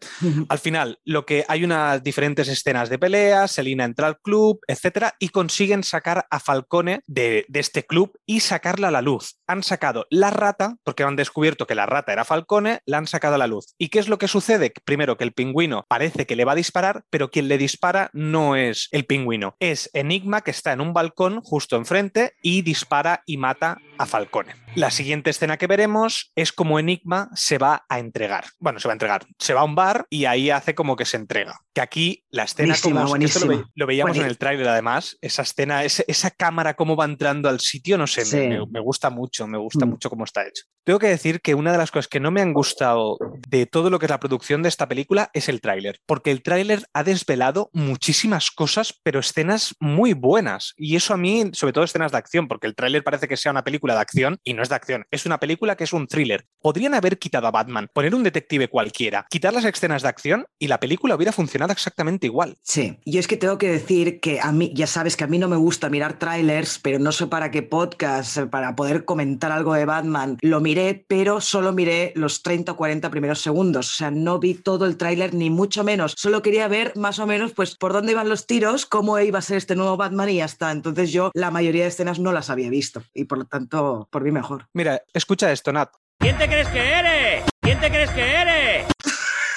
Al 0.49 0.59
final, 0.59 0.99
lo 1.03 1.25
que 1.25 1.45
hay 1.47 1.63
unas 1.63 2.03
diferentes 2.03 2.47
escenas 2.47 2.89
de 2.89 2.99
peleas, 2.99 3.51
Selina 3.51 3.85
entra 3.85 4.07
al 4.07 4.19
club, 4.19 4.59
etcétera, 4.67 5.12
y 5.19 5.29
consiguen 5.29 5.83
sacar 5.83 6.27
a 6.29 6.39
Falcone 6.39 7.01
de, 7.07 7.45
de 7.47 7.59
este 7.59 7.85
club 7.85 8.17
y 8.25 8.41
sacarla 8.41 8.89
a 8.89 8.91
la 8.91 9.01
luz. 9.01 9.37
Han 9.47 9.63
sacado 9.63 10.05
la 10.09 10.29
rata, 10.29 10.77
porque 10.83 11.03
han 11.03 11.15
descubierto 11.15 11.67
que 11.67 11.75
la 11.75 11.85
rata 11.85 12.13
era 12.13 12.25
Falcone, 12.25 12.79
la 12.85 12.97
han 12.97 13.07
sacado 13.07 13.35
a 13.35 13.37
la 13.37 13.47
luz. 13.47 13.73
¿Y 13.77 13.89
qué 13.89 13.99
es 13.99 14.07
lo 14.07 14.17
que 14.17 14.27
sucede? 14.27 14.73
Primero 14.85 15.17
que 15.17 15.23
el 15.23 15.33
pingüino 15.33 15.85
parece 15.87 16.25
que 16.25 16.35
le 16.35 16.45
va 16.45 16.53
a 16.53 16.55
disparar, 16.55 17.03
pero 17.09 17.31
quien 17.31 17.47
le 17.47 17.57
dispara 17.57 18.09
no 18.13 18.55
es 18.55 18.87
el 18.91 19.05
pingüino, 19.05 19.55
es 19.59 19.89
Enigma 19.93 20.41
que 20.41 20.51
está 20.51 20.73
en 20.73 20.81
un 20.81 20.93
balcón 20.93 21.41
justo 21.41 21.75
enfrente 21.75 22.33
y 22.41 22.61
dispara 22.61 23.23
y 23.25 23.37
mata 23.37 23.77
a 23.97 24.05
Falcone. 24.05 24.62
La 24.75 24.91
siguiente 24.91 25.29
escena 25.29 25.57
que 25.57 25.67
veremos 25.67 26.31
es 26.35 26.51
como 26.51 26.79
Enigma 26.79 27.29
se 27.35 27.57
va 27.57 27.85
a 27.89 27.99
entregar. 27.99 28.45
Bueno, 28.59 28.79
se 28.79 28.87
va 28.87 28.93
a 28.93 28.95
entregar. 28.95 29.25
Se 29.37 29.53
va 29.53 29.61
a 29.61 29.65
un 29.65 29.75
bar 29.75 30.07
y 30.09 30.25
ahí 30.25 30.49
hace 30.49 30.73
como 30.75 30.95
que 30.95 31.05
se 31.05 31.17
entrega. 31.17 31.59
Que 31.73 31.81
aquí 31.81 32.25
la 32.29 32.43
escena 32.43 32.75
como 32.81 33.03
lo, 33.75 33.87
veíamos 33.87 34.17
en 34.17 34.25
el 34.25 34.37
tráiler 34.37 34.67
además, 34.67 35.17
esa 35.21 35.43
escena, 35.43 35.83
esa 35.83 36.31
cámara 36.31 36.75
cómo 36.75 36.95
va 36.95 37.05
entrando 37.05 37.49
al 37.49 37.59
sitio, 37.59 37.97
no 37.97 38.07
sé, 38.07 38.65
me, 38.69 38.79
gusta 38.79 39.09
mucho, 39.09 39.47
me 39.47 39.57
gusta 39.57 39.85
mm. 39.85 39.89
mucho 39.89 40.09
cómo 40.09 40.23
está 40.23 40.47
hecho. 40.47 40.63
Tengo 40.85 40.99
que 40.99 41.07
decir 41.07 41.39
que 41.39 41.55
una 41.55 41.71
de 41.71 41.77
las 41.77 41.91
cosas 41.91 42.09
que 42.09 42.19
no 42.19 42.29
me 42.29 42.41
han 42.41 42.51
gustado 42.51 43.17
de 43.47 43.65
todo 43.65 43.89
lo 43.89 43.99
que 43.99 44.05
es 44.05 44.09
la 44.09 44.19
producción 44.19 44.61
de 44.63 44.67
esta 44.67 44.89
película 44.89 45.29
es 45.33 45.47
el 45.47 45.61
tráiler, 45.61 46.01
porque 46.05 46.29
el 46.29 46.43
tráiler 46.43 46.83
ha 46.93 47.05
desvelado 47.05 47.69
muchísimas 47.71 48.51
cosas, 48.51 48.99
pero 49.01 49.21
escenas 49.21 49.75
muy 49.79 50.11
buenas. 50.11 50.73
Y 50.75 50.97
eso 50.97 51.13
a 51.13 51.17
mí, 51.17 51.51
sobre 51.53 51.71
todo 51.71 51.85
escenas 51.85 52.11
de 52.11 52.17
acción, 52.17 52.49
porque 52.49 52.67
el 52.67 52.75
tráiler 52.75 53.01
parece 53.01 53.29
que 53.29 53.37
sea 53.37 53.53
una 53.53 53.63
película 53.63 53.93
de 53.93 54.01
acción 54.01 54.39
y 54.43 54.53
no 54.53 54.61
es 54.61 54.67
de 54.67 54.75
acción, 54.75 55.05
es 55.09 55.25
una 55.25 55.39
película 55.39 55.77
que 55.77 55.85
es 55.85 55.93
un 55.93 56.05
thriller. 56.05 56.45
Podrían 56.61 56.95
haber 56.95 57.17
quitado 57.17 57.47
a 57.47 57.51
Batman, 57.51 57.89
poner 57.93 58.13
un 58.13 58.23
detective 58.23 58.67
cualquiera, 58.67 59.25
quitar 59.29 59.53
las 59.53 59.63
escenas 59.63 60.01
de 60.01 60.09
acción 60.09 60.45
y 60.59 60.67
la 60.67 60.81
película 60.81 61.15
hubiera 61.15 61.31
funcionado 61.31 61.71
exactamente 61.71 62.27
igual. 62.27 62.57
Sí, 62.61 62.99
yo 63.05 63.21
es 63.21 63.27
que 63.27 63.37
tengo 63.37 63.57
que 63.57 63.69
decir 63.69 64.19
que 64.19 64.41
a 64.41 64.51
mí, 64.51 64.73
ya 64.75 64.87
sabes 64.87 65.15
que 65.15 65.23
a 65.23 65.27
mí 65.27 65.39
no 65.39 65.47
me 65.47 65.55
gusta 65.55 65.89
mirar 65.89 66.19
trailers, 66.19 66.77
pero 66.79 66.99
no 66.99 67.13
sé 67.13 67.27
para 67.27 67.51
qué 67.51 67.63
podcast, 67.63 68.39
para 68.49 68.75
poder 68.75 69.05
comentar 69.05 69.53
algo 69.53 69.73
de 69.75 69.85
Batman, 69.85 70.37
lo 70.41 70.59
miré, 70.73 71.05
pero 71.07 71.39
solo 71.39 71.71
miré 71.71 72.13
los 72.15 72.41
30 72.41 72.71
o 72.71 72.75
40 72.75 73.11
primeros 73.11 73.39
segundos. 73.41 73.91
O 73.91 73.93
sea, 73.93 74.09
no 74.09 74.39
vi 74.39 74.55
todo 74.55 74.87
el 74.87 74.97
tráiler, 74.97 75.35
ni 75.35 75.51
mucho 75.51 75.83
menos. 75.83 76.15
Solo 76.17 76.41
quería 76.41 76.67
ver 76.67 76.93
más 76.95 77.19
o 77.19 77.27
menos 77.27 77.53
pues 77.53 77.75
por 77.75 77.93
dónde 77.93 78.13
iban 78.13 78.27
los 78.27 78.47
tiros, 78.47 78.87
cómo 78.87 79.19
iba 79.19 79.37
a 79.37 79.43
ser 79.43 79.57
este 79.57 79.75
nuevo 79.75 79.97
Batman 79.97 80.29
y 80.29 80.37
ya 80.37 80.45
está. 80.45 80.71
Entonces 80.71 81.11
yo 81.11 81.29
la 81.35 81.51
mayoría 81.51 81.83
de 81.83 81.89
escenas 81.89 82.17
no 82.17 82.31
las 82.31 82.49
había 82.49 82.71
visto 82.71 83.03
y 83.13 83.25
por 83.25 83.37
lo 83.37 83.45
tanto, 83.45 84.07
por 84.09 84.23
mí 84.23 84.31
mejor. 84.31 84.67
Mira, 84.73 85.03
escucha 85.13 85.51
esto, 85.51 85.71
Nat. 85.71 85.91
¿Quién 86.17 86.39
te 86.39 86.47
crees 86.47 86.67
que 86.69 86.79
eres? 86.79 87.43
¿Quién 87.61 87.79
te 87.79 87.89
crees 87.89 88.09
que 88.09 88.21
eres? 88.23 88.87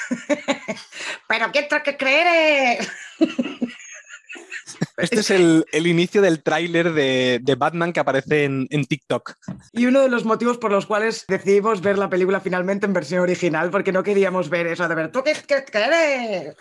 ¿Pero 1.27 1.51
quién 1.51 1.67
te 1.67 1.81
crees 1.81 1.97
que 1.97 2.21
eres? 2.21 2.91
Este 4.97 5.19
es 5.19 5.29
el, 5.31 5.87
inicio 5.87 6.21
del 6.21 6.41
tráiler 6.41 6.93
de, 6.93 7.55
Batman 7.57 7.93
que 7.93 7.99
aparece 7.99 8.45
en, 8.45 8.85
TikTok. 8.85 9.33
Y 9.71 9.85
uno 9.85 10.01
de 10.01 10.09
los 10.09 10.25
motivos 10.25 10.57
por 10.57 10.71
los 10.71 10.85
cuales 10.85 11.25
decidimos 11.27 11.81
ver 11.81 11.97
la 11.97 12.09
película 12.09 12.39
finalmente 12.39 12.85
en 12.85 12.93
versión 12.93 13.21
original, 13.21 13.69
porque 13.69 13.91
no 13.91 14.03
queríamos 14.03 14.49
ver 14.49 14.67
eso 14.67 14.87
de 14.87 14.95
ver, 14.95 15.11
¿tú 15.11 15.23
qué, 15.23 15.33
qué, 15.47 15.63
eres? 15.73 16.55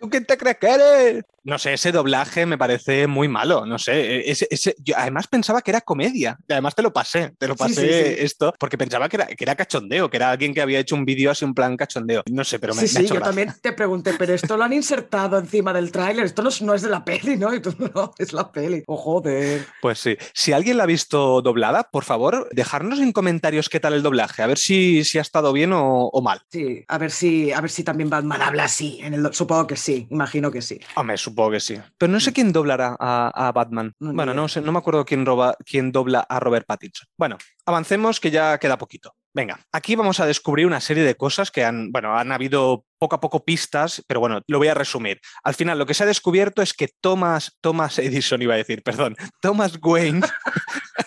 ¿Tú 0.00 0.08
quién 0.08 0.24
te 0.24 0.36
crees 0.36 0.56
que 0.58 0.66
eres? 0.66 1.24
No 1.44 1.58
sé, 1.58 1.74
ese 1.74 1.92
doblaje 1.92 2.44
me 2.44 2.58
parece 2.58 3.06
muy 3.06 3.28
malo, 3.28 3.66
no 3.66 3.78
sé. 3.78 4.16
E, 4.18 4.30
ese, 4.30 4.74
yo 4.78 4.96
además 4.96 5.28
pensaba 5.28 5.62
que 5.62 5.70
era 5.70 5.80
comedia. 5.80 6.36
Además 6.48 6.74
te 6.74 6.82
lo 6.82 6.92
pasé, 6.92 7.34
te 7.38 7.46
lo 7.46 7.54
pasé 7.54 8.24
esto, 8.24 8.52
porque 8.58 8.76
pensaba 8.76 9.08
que 9.08 9.16
era, 9.16 9.26
que 9.26 9.44
era 9.44 9.54
cachondeo, 9.54 10.10
que 10.10 10.16
era 10.16 10.30
alguien 10.30 10.52
que 10.52 10.60
había 10.60 10.80
hecho 10.80 10.96
un 10.96 11.04
vídeo 11.04 11.30
así, 11.30 11.44
un 11.44 11.54
plan 11.54 11.76
cachondeo. 11.76 12.24
No 12.30 12.44
sé, 12.44 12.58
pero 12.58 12.74
me, 12.74 12.80
sí, 12.80 12.88
sí, 12.88 13.06
yo 13.06 13.20
también 13.20 13.54
te 13.60 13.72
pregunté, 13.72 14.14
pero 14.18 14.34
esto 14.34 14.56
lo 14.56 14.64
han 14.64 14.72
insertado 14.72 15.38
encima 15.38 15.72
del 15.72 15.92
tráiler, 15.92 16.24
esto 16.24 16.42
no, 16.42 16.74
es 16.74 16.82
de 16.82 16.90
la 16.90 17.04
peli, 17.04 17.25
¿no? 17.34 17.52
Y 17.52 17.60
tú, 17.60 17.74
no, 17.94 18.12
es 18.18 18.32
la 18.32 18.52
peli. 18.52 18.84
Oh, 18.86 18.96
joder. 18.96 19.66
Pues 19.82 19.98
sí. 19.98 20.16
Si 20.32 20.52
alguien 20.52 20.76
la 20.76 20.84
ha 20.84 20.86
visto 20.86 21.42
doblada, 21.42 21.88
por 21.90 22.04
favor, 22.04 22.48
dejarnos 22.52 23.00
en 23.00 23.12
comentarios 23.12 23.68
qué 23.68 23.80
tal 23.80 23.94
el 23.94 24.02
doblaje, 24.02 24.42
a 24.42 24.46
ver 24.46 24.58
si, 24.58 25.02
si 25.02 25.18
ha 25.18 25.22
estado 25.22 25.52
bien 25.52 25.72
o, 25.74 26.10
mal. 26.22 26.42
Sí, 26.50 26.84
a 26.86 26.98
ver 26.98 27.10
si, 27.10 27.52
a 27.52 27.60
ver 27.60 27.70
si 27.70 27.82
también 27.82 28.10
Batman 28.10 28.42
habla 28.42 28.64
así. 28.64 29.00
En 29.02 29.14
el, 29.14 29.34
supongo 29.34 29.66
que 29.66 29.76
sí, 29.76 30.06
imagino 30.10 30.50
que 30.50 30.62
sí. 30.62 30.78
Hombre, 30.94 31.16
supongo 31.16 31.52
que 31.52 31.60
sí. 31.60 31.78
Pero 31.98 32.12
no 32.12 32.20
sé 32.20 32.32
quién 32.32 32.52
doblará 32.52 32.96
a, 32.98 33.52
Batman. 33.54 33.94
bueno, 33.98 34.34
no 34.34 34.48
sé, 34.48 34.60
no 34.60 34.72
me 34.72 34.78
acuerdo 34.78 35.04
quién, 35.04 35.24
roba, 35.24 35.56
quién 35.64 35.92
dobla 35.92 36.20
a 36.20 36.38
Robert 36.38 36.66
Pattinson. 36.66 37.08
Bueno, 37.16 37.38
avancemos 37.64 38.20
que 38.20 38.30
ya 38.30 38.58
queda 38.58 38.76
poquito. 38.76 39.14
Venga, 39.36 39.60
aquí 39.70 39.96
vamos 39.96 40.18
a 40.18 40.24
descubrir 40.24 40.66
una 40.66 40.80
serie 40.80 41.04
de 41.04 41.14
cosas 41.14 41.50
que 41.50 41.62
han, 41.62 41.92
bueno, 41.92 42.16
han 42.16 42.32
habido 42.32 42.86
poco 42.98 43.16
a 43.16 43.20
poco 43.20 43.44
pistas, 43.44 44.02
pero 44.06 44.18
bueno, 44.18 44.40
lo 44.46 44.56
voy 44.56 44.68
a 44.68 44.74
resumir. 44.74 45.20
Al 45.44 45.52
final, 45.52 45.78
lo 45.78 45.84
que 45.84 45.92
se 45.92 46.04
ha 46.04 46.06
descubierto 46.06 46.62
es 46.62 46.72
que 46.72 46.88
Thomas, 47.02 47.54
Thomas 47.60 47.98
Edison 47.98 48.40
iba 48.40 48.54
a 48.54 48.56
decir, 48.56 48.82
perdón, 48.82 49.14
Thomas 49.42 49.78
Wayne 49.82 50.22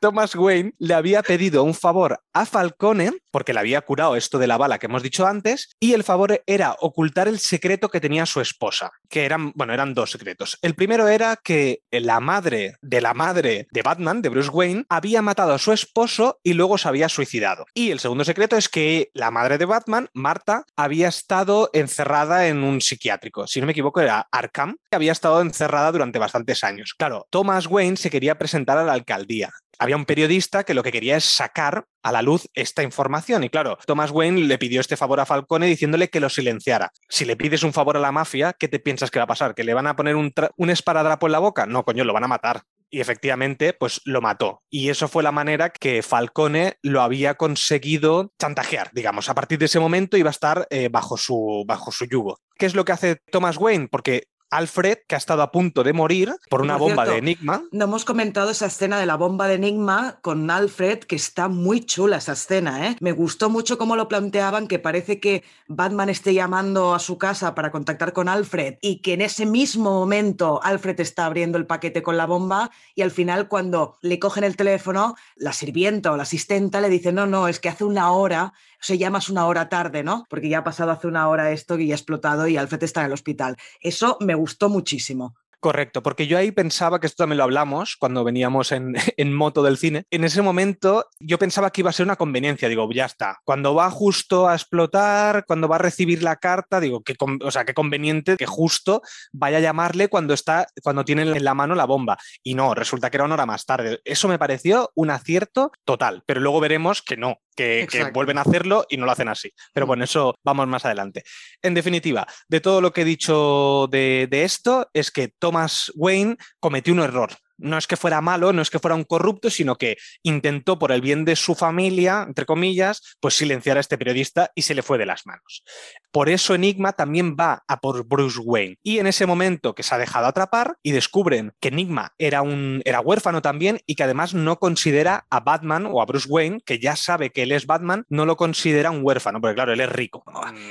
Thomas 0.00 0.34
Wayne 0.34 0.72
le 0.78 0.94
había 0.94 1.22
pedido 1.22 1.62
un 1.62 1.74
favor 1.74 2.20
a 2.32 2.46
Falcone, 2.46 3.12
porque 3.30 3.52
le 3.52 3.60
había 3.60 3.82
curado 3.82 4.16
esto 4.16 4.38
de 4.38 4.46
la 4.46 4.56
bala 4.56 4.78
que 4.78 4.86
hemos 4.86 5.02
dicho 5.02 5.26
antes, 5.26 5.68
y 5.78 5.92
el 5.92 6.04
favor 6.04 6.42
era 6.46 6.74
ocultar 6.80 7.28
el 7.28 7.38
secreto 7.38 7.90
que 7.90 8.00
tenía 8.00 8.24
su 8.24 8.40
esposa, 8.40 8.92
que 9.10 9.26
eran, 9.26 9.52
bueno, 9.54 9.74
eran 9.74 9.92
dos 9.92 10.10
secretos. 10.10 10.58
El 10.62 10.74
primero 10.74 11.06
era 11.06 11.36
que 11.36 11.82
la 11.90 12.18
madre 12.18 12.76
de 12.80 13.02
la 13.02 13.12
madre 13.12 13.68
de 13.70 13.82
Batman, 13.82 14.22
de 14.22 14.30
Bruce 14.30 14.48
Wayne, 14.48 14.86
había 14.88 15.20
matado 15.20 15.52
a 15.52 15.58
su 15.58 15.70
esposo 15.70 16.40
y 16.42 16.54
luego 16.54 16.78
se 16.78 16.88
había 16.88 17.10
suicidado. 17.10 17.66
Y 17.74 17.90
el 17.90 18.00
segundo 18.00 18.24
secreto 18.24 18.56
es 18.56 18.70
que 18.70 19.10
la 19.12 19.30
madre 19.30 19.58
de 19.58 19.66
Batman, 19.66 20.08
Marta, 20.14 20.64
había 20.76 21.08
estado 21.08 21.68
encerrada 21.74 22.46
en 22.46 22.64
un 22.64 22.80
psiquiátrico. 22.80 23.46
Si 23.46 23.60
no 23.60 23.66
me 23.66 23.72
equivoco, 23.72 24.00
era 24.00 24.26
Arkham, 24.32 24.76
que 24.90 24.96
había 24.96 25.12
estado 25.12 25.42
encerrada 25.42 25.92
durante 25.92 26.18
bastantes 26.18 26.64
años. 26.64 26.94
Claro, 26.96 27.26
Thomas 27.28 27.66
Wayne 27.66 27.98
se 27.98 28.08
quería 28.08 28.38
presentar 28.38 28.78
a 28.78 28.84
la 28.84 28.94
alcaldía 28.94 29.50
había 29.80 29.96
un 29.96 30.04
periodista 30.04 30.62
que 30.62 30.74
lo 30.74 30.82
que 30.82 30.92
quería 30.92 31.16
es 31.16 31.24
sacar 31.24 31.86
a 32.02 32.12
la 32.12 32.20
luz 32.20 32.48
esta 32.52 32.82
información. 32.82 33.42
Y 33.44 33.48
claro, 33.48 33.78
Thomas 33.86 34.10
Wayne 34.10 34.42
le 34.42 34.58
pidió 34.58 34.78
este 34.80 34.96
favor 34.96 35.20
a 35.20 35.26
Falcone 35.26 35.66
diciéndole 35.66 36.10
que 36.10 36.20
lo 36.20 36.28
silenciara. 36.28 36.92
Si 37.08 37.24
le 37.24 37.34
pides 37.34 37.62
un 37.62 37.72
favor 37.72 37.96
a 37.96 38.00
la 38.00 38.12
mafia, 38.12 38.52
¿qué 38.52 38.68
te 38.68 38.78
piensas 38.78 39.10
que 39.10 39.18
va 39.18 39.24
a 39.24 39.28
pasar? 39.28 39.54
¿Que 39.54 39.64
le 39.64 39.72
van 39.72 39.86
a 39.86 39.96
poner 39.96 40.16
un, 40.16 40.70
esparadrapo 40.70 41.26
en 41.26 41.32
la 41.32 41.38
boca? 41.38 41.64
No, 41.64 41.82
coño, 41.84 42.04
lo 42.04 42.12
van 42.12 42.24
a 42.24 42.28
matar. 42.28 42.62
Y 42.90 43.00
efectivamente, 43.00 43.72
pues 43.72 44.02
lo 44.04 44.20
mató. 44.20 44.62
Y 44.68 44.90
eso 44.90 45.08
fue 45.08 45.22
la 45.22 45.32
manera 45.32 45.70
que 45.70 46.02
Falcone 46.02 46.76
lo 46.82 47.00
había 47.00 47.36
conseguido 47.36 48.34
chantajear, 48.38 48.90
digamos. 48.92 49.30
A 49.30 49.34
partir 49.34 49.58
de 49.58 49.64
ese 49.64 49.80
momento 49.80 50.18
iba 50.18 50.28
a 50.28 50.32
estar 50.32 50.66
eh, 50.68 50.90
bajo, 50.90 51.16
su, 51.16 51.64
bajo 51.66 51.90
su 51.90 52.04
yugo. 52.04 52.38
¿Qué 52.58 52.66
es 52.66 52.74
lo 52.74 52.84
que 52.84 52.92
hace 52.92 53.16
Thomas 53.30 53.56
Wayne? 53.56 53.88
Porque 53.88 54.24
Alfred, 54.50 54.98
que 55.06 55.14
ha 55.14 55.18
estado 55.18 55.42
a 55.42 55.52
punto 55.52 55.82
de 55.84 55.92
morir 55.92 56.34
por 56.48 56.62
una 56.62 56.76
Por 56.76 56.88
bomba 56.88 57.04
cierto, 57.04 57.12
de 57.12 57.18
Enigma. 57.18 57.62
No 57.70 57.84
hemos 57.84 58.04
comentado 58.04 58.50
esa 58.50 58.66
escena 58.66 58.98
de 58.98 59.06
la 59.06 59.16
bomba 59.16 59.46
de 59.46 59.54
Enigma 59.54 60.18
con 60.22 60.50
Alfred, 60.50 61.00
que 61.00 61.16
está 61.16 61.48
muy 61.48 61.80
chula 61.80 62.16
esa 62.16 62.32
escena, 62.32 62.88
¿eh? 62.88 62.96
Me 63.00 63.12
gustó 63.12 63.48
mucho 63.48 63.78
cómo 63.78 63.96
lo 63.96 64.08
planteaban, 64.08 64.66
que 64.66 64.78
parece 64.78 65.20
que 65.20 65.44
Batman 65.68 66.08
esté 66.08 66.34
llamando 66.34 66.94
a 66.94 66.98
su 66.98 67.16
casa 67.16 67.54
para 67.54 67.70
contactar 67.70 68.12
con 68.12 68.28
Alfred 68.28 68.76
y 68.82 68.96
que 68.96 69.14
en 69.14 69.22
ese 69.22 69.46
mismo 69.46 69.90
momento 69.90 70.60
Alfred 70.62 71.00
está 71.00 71.26
abriendo 71.26 71.56
el 71.56 71.66
paquete 71.66 72.02
con 72.02 72.16
la 72.16 72.26
bomba 72.26 72.70
y 72.94 73.02
al 73.02 73.10
final 73.10 73.48
cuando 73.48 73.96
le 74.02 74.18
cogen 74.18 74.44
el 74.44 74.56
teléfono, 74.56 75.14
la 75.36 75.52
sirvienta 75.52 76.12
o 76.12 76.16
la 76.16 76.24
asistenta 76.24 76.80
le 76.80 76.88
dice, 76.88 77.12
no, 77.12 77.26
no, 77.26 77.48
es 77.48 77.60
que 77.60 77.68
hace 77.68 77.84
una 77.84 78.10
hora, 78.12 78.52
sea, 78.84 78.96
llamas 78.96 79.28
una 79.28 79.46
hora 79.46 79.68
tarde, 79.68 80.02
¿no? 80.02 80.26
Porque 80.28 80.48
ya 80.48 80.58
ha 80.58 80.64
pasado 80.64 80.90
hace 80.90 81.06
una 81.06 81.28
hora 81.28 81.50
esto 81.52 81.78
y 81.78 81.88
ya 81.88 81.94
ha 81.94 81.96
explotado 81.96 82.48
y 82.48 82.56
Alfred 82.56 82.82
está 82.82 83.00
en 83.00 83.06
el 83.06 83.12
hospital. 83.12 83.56
Eso 83.80 84.16
me 84.20 84.34
gustó 84.34 84.68
muchísimo. 84.68 85.34
Correcto, 85.60 86.02
porque 86.02 86.26
yo 86.26 86.38
ahí 86.38 86.52
pensaba 86.52 87.00
que 87.00 87.06
esto 87.06 87.22
también 87.22 87.36
lo 87.36 87.44
hablamos 87.44 87.96
cuando 87.96 88.24
veníamos 88.24 88.72
en, 88.72 89.34
moto 89.34 89.62
del 89.62 89.76
cine. 89.76 90.04
En 90.10 90.24
ese 90.24 90.40
momento 90.40 91.06
yo 91.20 91.38
pensaba 91.38 91.70
que 91.70 91.82
iba 91.82 91.90
a 91.90 91.92
ser 91.92 92.06
una 92.06 92.16
conveniencia, 92.16 92.68
digo, 92.68 92.88
ya 92.92 93.04
está. 93.04 93.38
Cuando 93.44 93.74
va 93.74 93.90
justo 93.90 94.48
a 94.48 94.54
explotar, 94.54 95.44
cuando 95.46 95.68
va 95.68 95.76
a 95.76 95.80
recibir 95.80 96.22
la 96.22 96.36
carta, 96.36 96.80
digo, 96.80 97.02
qué, 97.02 97.14
o 97.44 97.50
sea, 97.50 97.66
qué 97.66 97.74
conveniente 97.74 98.38
que 98.38 98.46
justo 98.46 99.02
vaya 99.32 99.58
a 99.58 99.60
llamarle 99.60 100.08
cuando 100.08 100.32
está, 100.32 100.66
cuando 100.82 101.04
tiene 101.04 101.22
en 101.22 101.44
la 101.44 101.52
mano 101.52 101.74
la 101.74 101.84
bomba. 101.84 102.16
Y 102.42 102.54
no, 102.54 102.74
resulta 102.74 103.10
que 103.10 103.18
era 103.18 103.24
una 103.24 103.34
hora 103.34 103.46
más 103.46 103.66
tarde. 103.66 104.00
Eso 104.04 104.28
me 104.28 104.38
pareció 104.38 104.90
un 104.94 105.10
acierto 105.10 105.72
total, 105.84 106.22
pero 106.24 106.40
luego 106.40 106.60
veremos 106.60 107.02
que 107.02 107.18
no, 107.18 107.36
que, 107.54 107.86
que, 107.90 108.10
vuelven 108.10 108.38
a 108.38 108.42
hacerlo 108.42 108.86
y 108.88 108.96
no 108.96 109.06
lo 109.06 109.12
hacen 109.12 109.28
así. 109.28 109.52
Pero 109.72 109.86
bueno, 109.86 110.04
eso 110.04 110.34
vamos 110.44 110.66
más 110.68 110.84
adelante. 110.84 111.22
En 111.62 111.74
definitiva, 111.74 112.26
de 112.48 112.60
todo 112.60 112.80
lo 112.80 112.92
que 112.92 113.02
he 113.02 113.04
dicho 113.04 113.88
de, 113.90 114.28
de 114.30 114.44
esto, 114.44 114.88
es 114.92 115.10
que 115.10 115.28
Thomas 115.28 115.92
Wayne 115.94 116.36
cometió 116.58 116.92
un 116.92 117.00
error. 117.00 117.30
No 117.60 117.78
es 117.78 117.86
que 117.86 117.96
fuera 117.96 118.20
malo, 118.20 118.52
no 118.52 118.62
es 118.62 118.70
que 118.70 118.78
fuera 118.78 118.94
un 118.94 119.04
corrupto, 119.04 119.50
sino 119.50 119.76
que 119.76 119.96
intentó, 120.22 120.78
por 120.78 120.92
el 120.92 121.00
bien 121.00 121.24
de 121.24 121.36
su 121.36 121.54
familia, 121.54 122.24
entre 122.26 122.46
comillas, 122.46 123.16
pues 123.20 123.34
silenciar 123.36 123.76
a 123.76 123.80
este 123.80 123.98
periodista 123.98 124.50
y 124.54 124.62
se 124.62 124.74
le 124.74 124.82
fue 124.82 124.98
de 124.98 125.06
las 125.06 125.26
manos. 125.26 125.62
Por 126.10 126.28
eso 126.28 126.54
Enigma 126.54 126.92
también 126.92 127.36
va 127.38 127.62
a 127.68 127.80
por 127.80 128.06
Bruce 128.06 128.40
Wayne. 128.42 128.78
Y 128.82 128.98
en 128.98 129.06
ese 129.06 129.26
momento 129.26 129.74
que 129.74 129.82
se 129.82 129.94
ha 129.94 129.98
dejado 129.98 130.26
atrapar 130.26 130.76
y 130.82 130.92
descubren 130.92 131.52
que 131.60 131.68
Enigma 131.68 132.14
era, 132.18 132.42
un, 132.42 132.82
era 132.84 133.00
huérfano 133.00 133.42
también 133.42 133.80
y 133.86 133.94
que 133.94 134.02
además 134.02 134.34
no 134.34 134.58
considera 134.58 135.26
a 135.30 135.40
Batman 135.40 135.86
o 135.86 136.00
a 136.02 136.06
Bruce 136.06 136.28
Wayne, 136.28 136.60
que 136.64 136.78
ya 136.78 136.96
sabe 136.96 137.30
que 137.30 137.42
él 137.42 137.52
es 137.52 137.66
Batman, 137.66 138.04
no 138.08 138.26
lo 138.26 138.36
considera 138.36 138.90
un 138.90 139.00
huérfano, 139.02 139.40
porque 139.40 139.54
claro, 139.54 139.72
él 139.72 139.80
es 139.80 139.90
rico. 139.90 140.24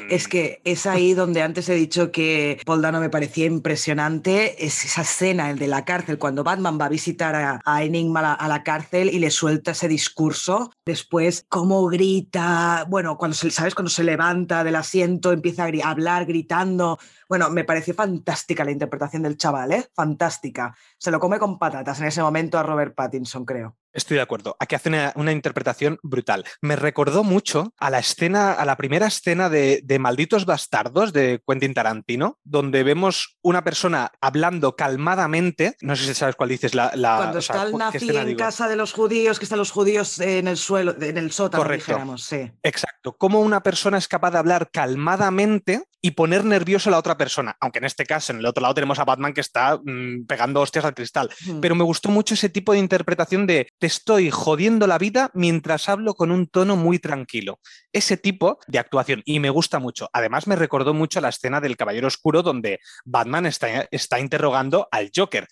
Es 0.10 0.28
que 0.28 0.62
es 0.64 0.86
ahí 0.86 1.14
donde 1.14 1.42
antes 1.42 1.70
he 1.70 1.76
dicho 1.76 2.12
que 2.12 2.60
Paul 2.66 2.82
Dano 2.82 3.00
me 3.00 3.10
parecía 3.10 3.46
impresionante, 3.46 4.66
es 4.66 4.86
esa 4.86 5.02
escena, 5.02 5.50
el 5.50 5.60
de 5.60 5.68
la 5.68 5.86
cárcel, 5.86 6.18
cuando 6.18 6.44
Batman 6.44 6.78
va 6.80 6.86
a 6.86 6.90
visitar 6.90 7.36
a, 7.36 7.84
Enigma 7.84 8.34
a 8.34 8.48
la, 8.48 8.64
cárcel 8.64 9.10
y 9.10 9.20
le 9.20 9.32
suelta 9.32 9.72
ese 9.72 9.88
discurso. 9.88 10.72
Después, 10.86 11.46
cómo 11.50 11.86
grita, 11.88 12.86
bueno, 12.88 13.18
cuando 13.18 13.36
se, 13.36 13.52
¿sabes? 13.52 13.76
Cuando 13.76 13.90
se 13.90 14.04
levanta 14.04 14.64
del 14.64 14.76
asiento, 14.76 15.32
empieza 15.32 15.66
a 15.66 15.90
hablar 15.90 16.26
gritando. 16.26 17.00
Bueno, 17.28 17.50
me 17.50 17.64
pareció 17.64 17.94
fantástica 17.94 18.64
la 18.64 18.72
interpretación 18.72 19.24
del 19.24 19.38
chaval, 19.38 19.72
¿eh? 19.72 19.88
Fantástica. 19.94 20.76
Se 20.98 21.12
lo 21.12 21.20
come 21.20 21.40
con 21.40 21.60
patatas 21.60 22.00
en 22.00 22.08
ese 22.08 22.22
momento 22.22 22.58
a 22.58 22.64
Robert 22.64 22.96
Pattinson, 22.96 23.46
creo. 23.46 23.76
Estoy 23.94 24.18
de 24.18 24.22
acuerdo. 24.22 24.56
Aquí 24.60 24.76
hace 24.76 24.90
una, 24.90 25.14
una, 25.16 25.32
interpretación 25.32 26.00
brutal. 26.04 26.46
Me 26.62 26.76
recordó 26.76 27.24
mucho 27.24 27.74
a 27.78 27.90
la 27.90 28.00
escena, 28.00 28.54
a 28.54 28.66
la 28.66 28.78
primera 28.78 29.08
escena 29.08 29.50
de, 29.50 29.82
de, 29.84 30.00
Malditos 30.00 30.46
Bastardos 30.46 31.12
de 31.12 31.42
Quentin 31.48 31.74
Tarantino, 31.74 32.38
donde 32.44 32.84
vemos 32.84 33.38
una 33.42 33.64
persona 33.64 34.12
hablando 34.22 34.76
calmadamente. 34.76 35.76
No 35.82 35.96
sé 35.96 36.06
si 36.06 36.14
sabes 36.14 36.36
cuál 36.36 36.50
dices. 36.50 36.76
La, 36.76 36.92
la 36.96 37.18
Cuando 37.18 37.40
o 37.40 37.42
sea, 37.42 37.56
está 37.56 37.68
el 37.68 37.78
nazi 37.78 38.18
en 38.18 38.28
digo? 38.28 38.38
casa 38.38 38.68
de 38.68 38.76
los 38.76 38.94
judíos, 38.94 39.40
que 39.40 39.46
están 39.46 39.60
los 39.60 39.72
judíos 39.72 40.20
en 40.20 40.48
el 40.48 40.58
suelo, 40.58 40.96
en 41.02 41.18
el 41.18 41.32
sótano, 41.32 41.64
Correcto. 41.64 41.86
dijéramos, 41.88 42.24
sí. 42.24 42.52
Exacto. 42.62 43.16
Cómo 43.18 43.42
una 43.42 43.64
persona 43.64 43.98
es 43.98 44.08
capaz 44.08 44.32
de 44.32 44.38
hablar 44.38 44.70
calmadamente 44.72 45.84
y 46.02 46.12
poner 46.12 46.46
nervioso 46.46 46.90
a 46.90 46.92
la 46.92 46.98
otra 46.98 47.18
persona. 47.18 47.56
Aunque 47.60 47.80
en 47.80 47.86
este 47.86 48.06
caso, 48.06 48.32
en 48.32 48.40
el 48.40 48.46
otro 48.46 48.62
lado, 48.62 48.74
tenemos 48.74 49.00
a 49.00 49.06
Batman 49.06 49.34
que 49.34 49.42
está 49.42 49.78
mmm, 49.84 50.26
pegando 50.26 50.62
hostias 50.62 50.86
al 50.86 50.94
cristal. 50.94 51.30
Mm. 51.46 51.60
Pero 51.60 51.76
me 51.76 51.84
gustó 51.84 52.10
mucho 52.10 52.34
ese 52.34 52.50
tipo 52.50 52.74
de 52.74 52.80
interpretación 52.80 53.46
de 53.48 53.68
te 53.78 53.88
estoy 53.88 54.30
jodiendo 54.32 54.88
la 54.88 54.98
vida 54.98 55.30
mientras 55.34 55.90
hablo 55.90 56.14
con 56.14 56.32
un 56.32 56.48
tono 56.48 56.76
muy 56.76 57.00
tranquilo. 57.00 57.60
Ese 57.92 58.18
tipo 58.18 58.60
de 58.68 58.80
actuación. 58.80 59.22
Y 59.26 59.40
me 59.40 59.50
gusta 59.50 59.80
mucho. 59.80 60.10
Además, 60.14 60.48
me 60.48 60.56
recordó 60.56 60.94
mucho 60.94 61.20
la 61.22 61.30
escena 61.30 61.60
del 61.60 61.76
Caballero 61.76 62.08
Oscuro 62.08 62.44
donde 62.44 62.80
Batman 63.04 63.46
está, 63.46 63.88
está 63.92 64.20
interrogando 64.20 64.88
al 64.92 65.12
Joker. 65.16 65.48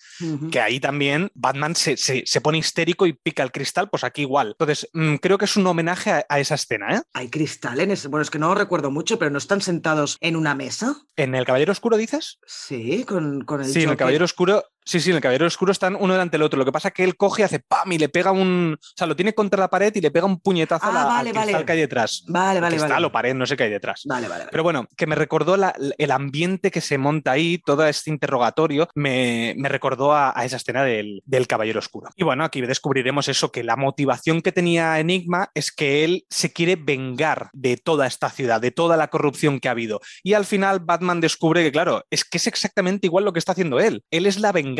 Que 0.51 0.61
ahí 0.61 0.79
también 0.79 1.29
Batman 1.33 1.75
se, 1.75 1.97
se, 1.97 2.23
se, 2.25 2.41
pone 2.41 2.59
histérico 2.59 3.05
y 3.05 3.13
pica 3.13 3.43
el 3.43 3.51
cristal, 3.51 3.89
pues 3.89 4.03
aquí 4.03 4.21
igual. 4.21 4.49
Entonces, 4.59 4.89
mmm, 4.93 5.15
creo 5.15 5.37
que 5.37 5.45
es 5.45 5.57
un 5.57 5.67
homenaje 5.67 6.11
a, 6.11 6.25
a 6.29 6.39
esa 6.39 6.55
escena. 6.55 6.95
¿eh? 6.95 7.01
Hay 7.13 7.29
cristal 7.29 7.79
en 7.79 7.91
ese. 7.91 8.07
Bueno, 8.07 8.21
es 8.21 8.29
que 8.29 8.39
no 8.39 8.47
lo 8.49 8.55
recuerdo 8.55 8.91
mucho, 8.91 9.19
pero 9.19 9.31
no 9.31 9.37
están 9.37 9.61
sentados 9.61 10.17
en 10.21 10.36
una 10.37 10.55
mesa. 10.55 10.95
¿En 11.15 11.35
el 11.35 11.45
Caballero 11.45 11.71
Oscuro 11.71 11.97
dices? 11.97 12.39
Sí, 12.45 13.03
con, 13.03 13.41
con 13.41 13.61
el 13.61 13.67
Sí, 13.67 13.83
en 13.83 13.89
el 13.89 13.97
Caballero 13.97 14.25
Oscuro 14.25 14.63
Sí, 14.87 15.01
sí, 15.01 15.09
en 15.09 15.17
el 15.17 15.21
Caballero 15.21 15.45
Oscuro 15.45 15.73
están 15.73 15.97
uno 15.99 16.13
delante 16.13 16.37
del 16.37 16.43
otro. 16.43 16.57
Lo 16.57 16.63
que 16.63 16.71
pasa 16.71 16.87
es 16.87 16.93
que 16.93 17.03
él 17.03 17.17
coge 17.17 17.41
y 17.41 17.45
hace 17.45 17.59
¡pam! 17.59 17.91
y 17.91 17.97
le 17.97 18.07
pega 18.07 18.31
un. 18.31 18.77
O 18.79 18.93
sea, 18.95 19.05
lo 19.05 19.17
tiene 19.17 19.33
contra 19.33 19.59
la 19.59 19.69
pared 19.69 19.93
y 19.93 19.99
le 19.99 20.11
pega 20.11 20.25
un 20.25 20.39
puñetazo 20.39 20.85
ah, 20.85 20.89
a 20.89 20.93
la, 20.93 21.03
vale, 21.03 21.29
al 21.29 21.35
cristal 21.35 21.53
vale. 21.53 21.65
que 21.65 21.71
hay 21.73 21.79
detrás. 21.79 22.23
Vale, 22.25 22.61
vale, 22.61 22.75
cristal 22.77 22.91
vale. 22.91 23.05
o 23.05 23.11
pared, 23.11 23.35
no 23.35 23.45
sé 23.45 23.57
qué 23.57 23.63
hay 23.63 23.69
detrás. 23.69 24.03
Vale, 24.05 24.29
vale, 24.29 24.45
vale. 24.45 24.49
Pero 24.49 24.63
bueno, 24.63 24.87
que 24.95 25.05
me 25.05 25.15
recordó 25.15 25.57
la, 25.57 25.75
el 25.97 26.11
ambiente 26.11 26.71
que 26.71 26.79
se 26.79 26.97
monta 26.97 27.31
ahí, 27.31 27.57
todo 27.57 27.85
este 27.85 28.11
interrogatorio, 28.11 28.87
me, 28.95 29.55
me 29.57 29.67
recordó 29.67 30.13
a, 30.13 30.31
a, 30.33 30.45
esa 30.45 30.55
escena 30.55 30.83
del, 30.83 31.21
del 31.25 31.47
Caballero 31.47 31.79
Oscuro. 31.79 32.09
Y 32.15 32.23
bueno, 32.23 32.45
aquí 32.45 32.61
descubriremos 32.61 33.27
eso, 33.27 33.51
que 33.51 33.65
la 33.65 33.75
motivación 33.75 34.41
que 34.41 34.53
tenía 34.53 34.97
Enigma 35.01 35.49
es 35.53 35.73
que 35.73 36.05
él 36.05 36.25
se 36.29 36.53
quiere 36.53 36.77
vengar 36.77 37.49
de 37.51 37.75
toda 37.75 38.07
esta 38.07 38.29
ciudad, 38.29 38.61
de 38.61 38.71
toda 38.71 38.95
la 38.95 39.09
corrupción 39.09 39.59
que 39.59 39.67
ha 39.67 39.71
habido. 39.71 39.99
Y 40.23 40.33
al 40.33 40.45
final 40.45 40.79
Batman 40.79 41.19
descubre 41.19 41.61
que, 41.61 41.73
claro, 41.73 42.05
es 42.09 42.23
que 42.23 42.37
es 42.37 42.47
exactamente 42.47 43.07
igual 43.07 43.25
lo 43.25 43.33
que 43.33 43.39
está 43.39 43.51
haciendo 43.51 43.81
él. 43.81 44.05
Él 44.11 44.25
es 44.25 44.39
la 44.39 44.53
venganza. 44.53 44.76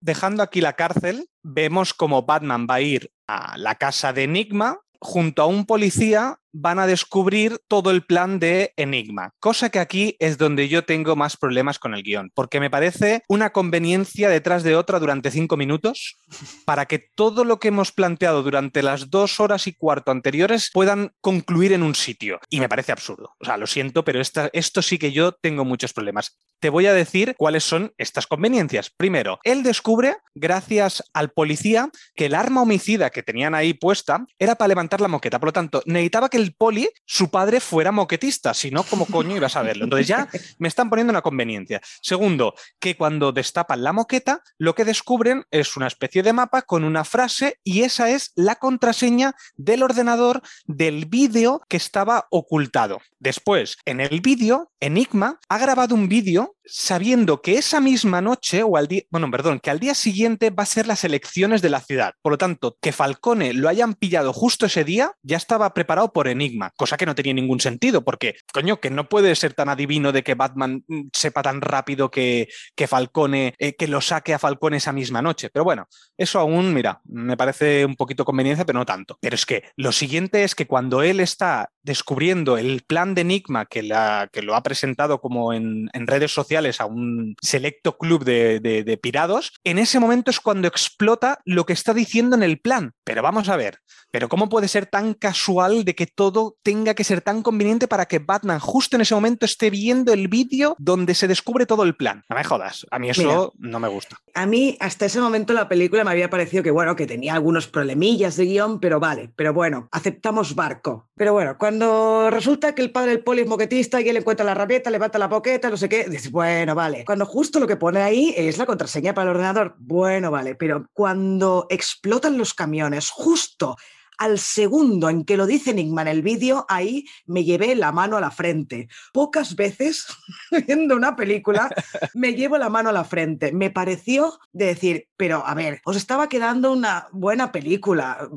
Dejando 0.00 0.42
aquí 0.42 0.60
la 0.60 0.74
cárcel, 0.74 1.28
vemos 1.42 1.92
como 1.92 2.22
Batman 2.22 2.66
va 2.68 2.76
a 2.76 2.80
ir 2.80 3.12
a 3.26 3.58
la 3.58 3.74
casa 3.74 4.12
de 4.12 4.24
Enigma 4.24 4.78
junto 5.00 5.42
a 5.42 5.46
un 5.46 5.66
policía 5.66 6.38
van 6.52 6.78
a 6.78 6.86
descubrir 6.86 7.58
todo 7.68 7.90
el 7.90 8.02
plan 8.02 8.38
de 8.38 8.72
Enigma, 8.76 9.32
cosa 9.40 9.70
que 9.70 9.78
aquí 9.78 10.16
es 10.18 10.38
donde 10.38 10.68
yo 10.68 10.84
tengo 10.84 11.16
más 11.16 11.36
problemas 11.36 11.78
con 11.78 11.94
el 11.94 12.02
guion, 12.02 12.30
porque 12.34 12.60
me 12.60 12.70
parece 12.70 13.22
una 13.28 13.50
conveniencia 13.50 14.28
detrás 14.28 14.62
de 14.62 14.76
otra 14.76 14.98
durante 14.98 15.30
cinco 15.30 15.56
minutos 15.56 16.16
para 16.64 16.86
que 16.86 16.98
todo 16.98 17.44
lo 17.44 17.58
que 17.58 17.68
hemos 17.68 17.92
planteado 17.92 18.42
durante 18.42 18.82
las 18.82 19.10
dos 19.10 19.40
horas 19.40 19.66
y 19.66 19.72
cuarto 19.72 20.10
anteriores 20.10 20.70
puedan 20.72 21.12
concluir 21.20 21.72
en 21.72 21.82
un 21.82 21.94
sitio. 21.94 22.40
Y 22.48 22.60
me 22.60 22.68
parece 22.68 22.92
absurdo. 22.92 23.34
O 23.38 23.44
sea, 23.44 23.56
lo 23.56 23.66
siento, 23.66 24.04
pero 24.04 24.20
esta, 24.20 24.50
esto 24.52 24.82
sí 24.82 24.98
que 24.98 25.12
yo 25.12 25.32
tengo 25.32 25.64
muchos 25.64 25.92
problemas. 25.92 26.38
Te 26.58 26.70
voy 26.70 26.86
a 26.86 26.92
decir 26.92 27.34
cuáles 27.38 27.64
son 27.64 27.92
estas 27.96 28.26
conveniencias. 28.26 28.90
Primero, 28.90 29.38
él 29.44 29.62
descubre, 29.62 30.16
gracias 30.34 31.02
al 31.12 31.30
policía, 31.30 31.90
que 32.14 32.26
el 32.26 32.34
arma 32.34 32.62
homicida 32.62 33.10
que 33.10 33.22
tenían 33.22 33.54
ahí 33.54 33.74
puesta 33.74 34.26
era 34.38 34.56
para 34.56 34.68
levantar 34.68 35.00
la 35.00 35.08
moqueta. 35.08 35.38
Por 35.38 35.48
lo 35.48 35.52
tanto, 35.52 35.82
necesitaba 35.86 36.28
que 36.28 36.39
el 36.40 36.54
poli, 36.54 36.88
su 37.04 37.30
padre, 37.30 37.60
fuera 37.60 37.92
moquetista, 37.92 38.54
si 38.54 38.70
no, 38.70 38.82
¿cómo 38.82 39.06
coño 39.06 39.36
ibas 39.36 39.56
a 39.56 39.62
verlo? 39.62 39.84
Entonces 39.84 40.08
ya 40.08 40.28
me 40.58 40.68
están 40.68 40.90
poniendo 40.90 41.10
una 41.10 41.22
conveniencia. 41.22 41.80
Segundo, 42.02 42.54
que 42.78 42.96
cuando 42.96 43.32
destapan 43.32 43.82
la 43.82 43.92
moqueta, 43.92 44.42
lo 44.58 44.74
que 44.74 44.84
descubren 44.84 45.44
es 45.50 45.76
una 45.76 45.86
especie 45.86 46.22
de 46.22 46.32
mapa 46.32 46.62
con 46.62 46.84
una 46.84 47.04
frase 47.04 47.58
y 47.64 47.82
esa 47.82 48.10
es 48.10 48.32
la 48.34 48.56
contraseña 48.56 49.34
del 49.56 49.82
ordenador 49.82 50.42
del 50.66 51.06
vídeo 51.06 51.62
que 51.68 51.76
estaba 51.76 52.26
ocultado. 52.30 53.00
Después, 53.18 53.76
en 53.84 54.00
el 54.00 54.20
vídeo, 54.20 54.69
Enigma 54.80 55.38
ha 55.48 55.58
grabado 55.58 55.94
un 55.94 56.08
vídeo 56.08 56.56
sabiendo 56.64 57.42
que 57.42 57.58
esa 57.58 57.80
misma 57.80 58.20
noche, 58.20 58.62
o 58.62 58.76
al 58.76 58.86
día, 58.86 59.02
bueno, 59.10 59.30
perdón, 59.30 59.60
que 59.60 59.70
al 59.70 59.80
día 59.80 59.94
siguiente 59.94 60.50
va 60.50 60.62
a 60.62 60.66
ser 60.66 60.86
las 60.86 61.04
elecciones 61.04 61.62
de 61.62 61.70
la 61.70 61.80
ciudad. 61.80 62.14
Por 62.22 62.32
lo 62.32 62.38
tanto, 62.38 62.76
que 62.80 62.92
Falcone 62.92 63.52
lo 63.52 63.68
hayan 63.68 63.94
pillado 63.94 64.32
justo 64.32 64.66
ese 64.66 64.84
día, 64.84 65.12
ya 65.22 65.36
estaba 65.36 65.74
preparado 65.74 66.12
por 66.12 66.28
Enigma, 66.28 66.72
cosa 66.76 66.96
que 66.96 67.06
no 67.06 67.14
tenía 67.14 67.34
ningún 67.34 67.60
sentido, 67.60 68.04
porque, 68.04 68.36
coño, 68.52 68.80
que 68.80 68.90
no 68.90 69.08
puede 69.08 69.34
ser 69.34 69.52
tan 69.52 69.68
adivino 69.68 70.12
de 70.12 70.22
que 70.22 70.34
Batman 70.34 70.84
mm, 70.86 71.08
sepa 71.12 71.42
tan 71.42 71.60
rápido 71.60 72.10
que, 72.10 72.48
que 72.74 72.86
Falcone, 72.86 73.54
eh, 73.58 73.74
que 73.74 73.88
lo 73.88 74.00
saque 74.00 74.32
a 74.32 74.38
Falcone 74.38 74.76
esa 74.76 74.92
misma 74.92 75.20
noche. 75.20 75.50
Pero 75.52 75.64
bueno, 75.64 75.88
eso 76.16 76.38
aún, 76.38 76.72
mira, 76.72 77.00
me 77.04 77.36
parece 77.36 77.84
un 77.84 77.96
poquito 77.96 78.24
conveniencia, 78.24 78.64
pero 78.64 78.78
no 78.78 78.86
tanto. 78.86 79.18
Pero 79.20 79.34
es 79.34 79.44
que 79.44 79.64
lo 79.76 79.92
siguiente 79.92 80.44
es 80.44 80.54
que 80.54 80.66
cuando 80.66 81.02
él 81.02 81.20
está 81.20 81.70
descubriendo 81.82 82.58
el 82.58 82.82
plan 82.86 83.14
de 83.14 83.22
Enigma 83.22 83.66
que, 83.66 83.82
la, 83.82 84.28
que 84.32 84.42
lo 84.42 84.54
ha 84.54 84.62
presentado 84.62 85.20
como 85.20 85.52
en, 85.52 85.88
redes 85.94 86.32
sociales 86.32 86.80
a 86.80 86.86
un 86.86 87.36
selecto 87.40 87.96
club 87.96 88.24
de, 88.24 88.58
de, 88.58 88.96
pirados, 88.96 89.52
en 89.64 89.78
ese 89.78 90.00
momento 90.00 90.30
es 90.30 90.40
cuando 90.40 90.66
explota 90.66 91.38
lo 91.44 91.64
que 91.66 91.72
está 91.72 91.94
diciendo 91.94 92.34
en 92.34 92.42
el 92.42 92.58
plan. 92.58 92.92
Pero 93.04 93.22
vamos 93.22 93.48
a 93.48 93.56
ver, 93.56 93.78
pero 94.10 94.28
¿cómo 94.28 94.48
puede 94.48 94.66
ser 94.66 94.86
tan 94.86 95.14
casual 95.14 95.84
de 95.84 95.94
que 95.94 96.06
todo 96.06 96.56
tenga 96.62 96.94
que 96.94 97.04
ser 97.04 97.20
tan 97.20 97.42
conveniente 97.42 97.86
para 97.86 98.06
que 98.06 98.18
Batman 98.18 98.58
justo 98.58 98.96
en 98.96 99.02
ese 99.02 99.14
momento 99.14 99.46
esté 99.46 99.70
viendo 99.70 100.12
el 100.12 100.28
vídeo 100.28 100.74
donde 100.78 101.14
se 101.14 101.28
descubre 101.28 101.66
todo 101.66 101.84
el 101.84 101.94
plan? 101.94 102.24
No 102.28 102.36
me 102.36 102.44
jodas, 102.44 102.86
a 102.90 102.98
mí 102.98 103.10
eso 103.10 103.52
no 103.58 103.78
me 103.78 103.88
gusta. 103.88 104.16
A 104.34 104.46
mí 104.46 104.76
hasta 104.80 105.06
ese 105.06 105.20
momento 105.20 105.52
la 105.52 105.68
película 105.68 106.04
me 106.04 106.10
había 106.10 106.30
parecido 106.30 106.62
que 106.62 106.70
bueno, 106.70 106.96
que 106.96 107.06
tenía 107.06 107.34
algunos 107.34 107.68
problemillas 107.68 108.36
de 108.36 108.46
guion, 108.46 108.80
pero 108.80 108.98
vale, 109.00 109.30
pero 109.36 109.52
bueno, 109.52 109.88
aceptamos 109.92 110.54
barco. 110.54 111.08
Pero 111.14 111.32
bueno, 111.32 111.56
cuando 111.70 112.30
resulta 112.30 112.74
que 112.74 112.82
el 112.82 112.90
padre 112.90 113.12
del 113.12 113.22
poli 113.22 113.42
es 113.42 113.46
moquetista 113.46 114.00
y 114.00 114.08
él 114.08 114.16
encuentra 114.16 114.44
la 114.44 114.54
rabieta, 114.54 114.90
levanta 114.90 115.20
la 115.20 115.28
boqueta, 115.28 115.70
no 115.70 115.76
sé 115.76 115.88
qué, 115.88 116.02
dices, 116.08 116.32
bueno, 116.32 116.74
vale. 116.74 117.04
Cuando 117.04 117.24
justo 117.24 117.60
lo 117.60 117.68
que 117.68 117.76
pone 117.76 118.02
ahí 118.02 118.34
es 118.36 118.58
la 118.58 118.66
contraseña 118.66 119.14
para 119.14 119.30
el 119.30 119.36
ordenador, 119.36 119.76
bueno, 119.78 120.32
vale, 120.32 120.56
pero 120.56 120.86
cuando 120.92 121.68
explotan 121.70 122.38
los 122.38 122.54
camiones, 122.54 123.10
justo 123.10 123.76
al 124.18 124.40
segundo 124.40 125.08
en 125.08 125.24
que 125.24 125.36
lo 125.36 125.46
dice 125.46 125.70
Enigma 125.70 126.02
en 126.02 126.08
el 126.08 126.22
vídeo, 126.22 126.66
ahí 126.68 127.06
me 127.24 127.44
llevé 127.44 127.76
la 127.76 127.92
mano 127.92 128.16
a 128.16 128.20
la 128.20 128.32
frente. 128.32 128.88
Pocas 129.12 129.54
veces 129.54 130.06
viendo 130.66 130.96
una 130.96 131.14
película 131.14 131.70
me 132.14 132.34
llevo 132.34 132.58
la 132.58 132.68
mano 132.68 132.90
a 132.90 132.92
la 132.92 133.04
frente. 133.04 133.52
Me 133.52 133.70
pareció 133.70 134.38
de 134.52 134.66
decir, 134.66 135.08
pero 135.16 135.46
a 135.46 135.54
ver, 135.54 135.80
os 135.84 135.96
estaba 135.96 136.28
quedando 136.28 136.72
una 136.72 137.06
buena 137.12 137.52
película. 137.52 138.28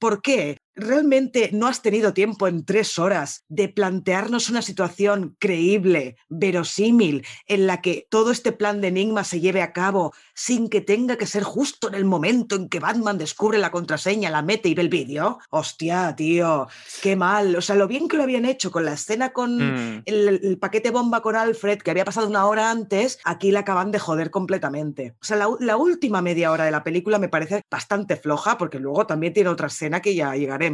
¿Por 0.00 0.22
qué? 0.22 0.58
¿Realmente 0.78 1.50
no 1.52 1.66
has 1.66 1.82
tenido 1.82 2.14
tiempo 2.14 2.46
en 2.46 2.64
tres 2.64 3.00
horas 3.00 3.44
de 3.48 3.68
plantearnos 3.68 4.48
una 4.48 4.62
situación 4.62 5.34
creíble, 5.40 6.16
verosímil, 6.28 7.26
en 7.46 7.66
la 7.66 7.80
que 7.80 8.06
todo 8.08 8.30
este 8.30 8.52
plan 8.52 8.80
de 8.80 8.86
enigma 8.86 9.24
se 9.24 9.40
lleve 9.40 9.60
a 9.60 9.72
cabo 9.72 10.14
sin 10.34 10.68
que 10.68 10.80
tenga 10.80 11.16
que 11.16 11.26
ser 11.26 11.42
justo 11.42 11.88
en 11.88 11.96
el 11.96 12.04
momento 12.04 12.54
en 12.54 12.68
que 12.68 12.78
Batman 12.78 13.18
descubre 13.18 13.58
la 13.58 13.72
contraseña, 13.72 14.30
la 14.30 14.42
mete 14.42 14.68
y 14.68 14.74
ve 14.74 14.82
el 14.82 14.88
vídeo? 14.88 15.40
Hostia, 15.50 16.14
tío, 16.14 16.68
qué 17.02 17.16
mal. 17.16 17.56
O 17.56 17.60
sea, 17.60 17.74
lo 17.74 17.88
bien 17.88 18.06
que 18.06 18.16
lo 18.16 18.22
habían 18.22 18.44
hecho 18.44 18.70
con 18.70 18.84
la 18.84 18.92
escena 18.92 19.30
con 19.30 19.96
mm. 19.96 20.02
el, 20.06 20.58
paquete 20.60 20.90
bomba 20.92 21.22
con 21.22 21.34
Alfred, 21.34 21.78
que 21.78 21.90
había 21.90 22.04
pasado 22.04 22.28
una 22.28 22.46
hora 22.46 22.70
antes, 22.70 23.18
aquí 23.24 23.50
la 23.50 23.60
acaban 23.60 23.90
de 23.90 23.98
joder 23.98 24.30
completamente. 24.30 25.16
O 25.20 25.24
sea, 25.24 25.36
la, 25.36 25.48
la 25.58 25.76
última 25.76 26.22
media 26.22 26.52
hora 26.52 26.66
de 26.66 26.70
la 26.70 26.84
película 26.84 27.18
me 27.18 27.28
parece 27.28 27.62
bastante 27.68 28.14
floja, 28.14 28.56
porque 28.56 28.78
luego 28.78 29.08
también 29.08 29.32
tiene 29.32 29.50
otra 29.50 29.66
escena 29.66 30.00
que 30.00 30.14
ya 30.14 30.36
llegaré 30.36 30.67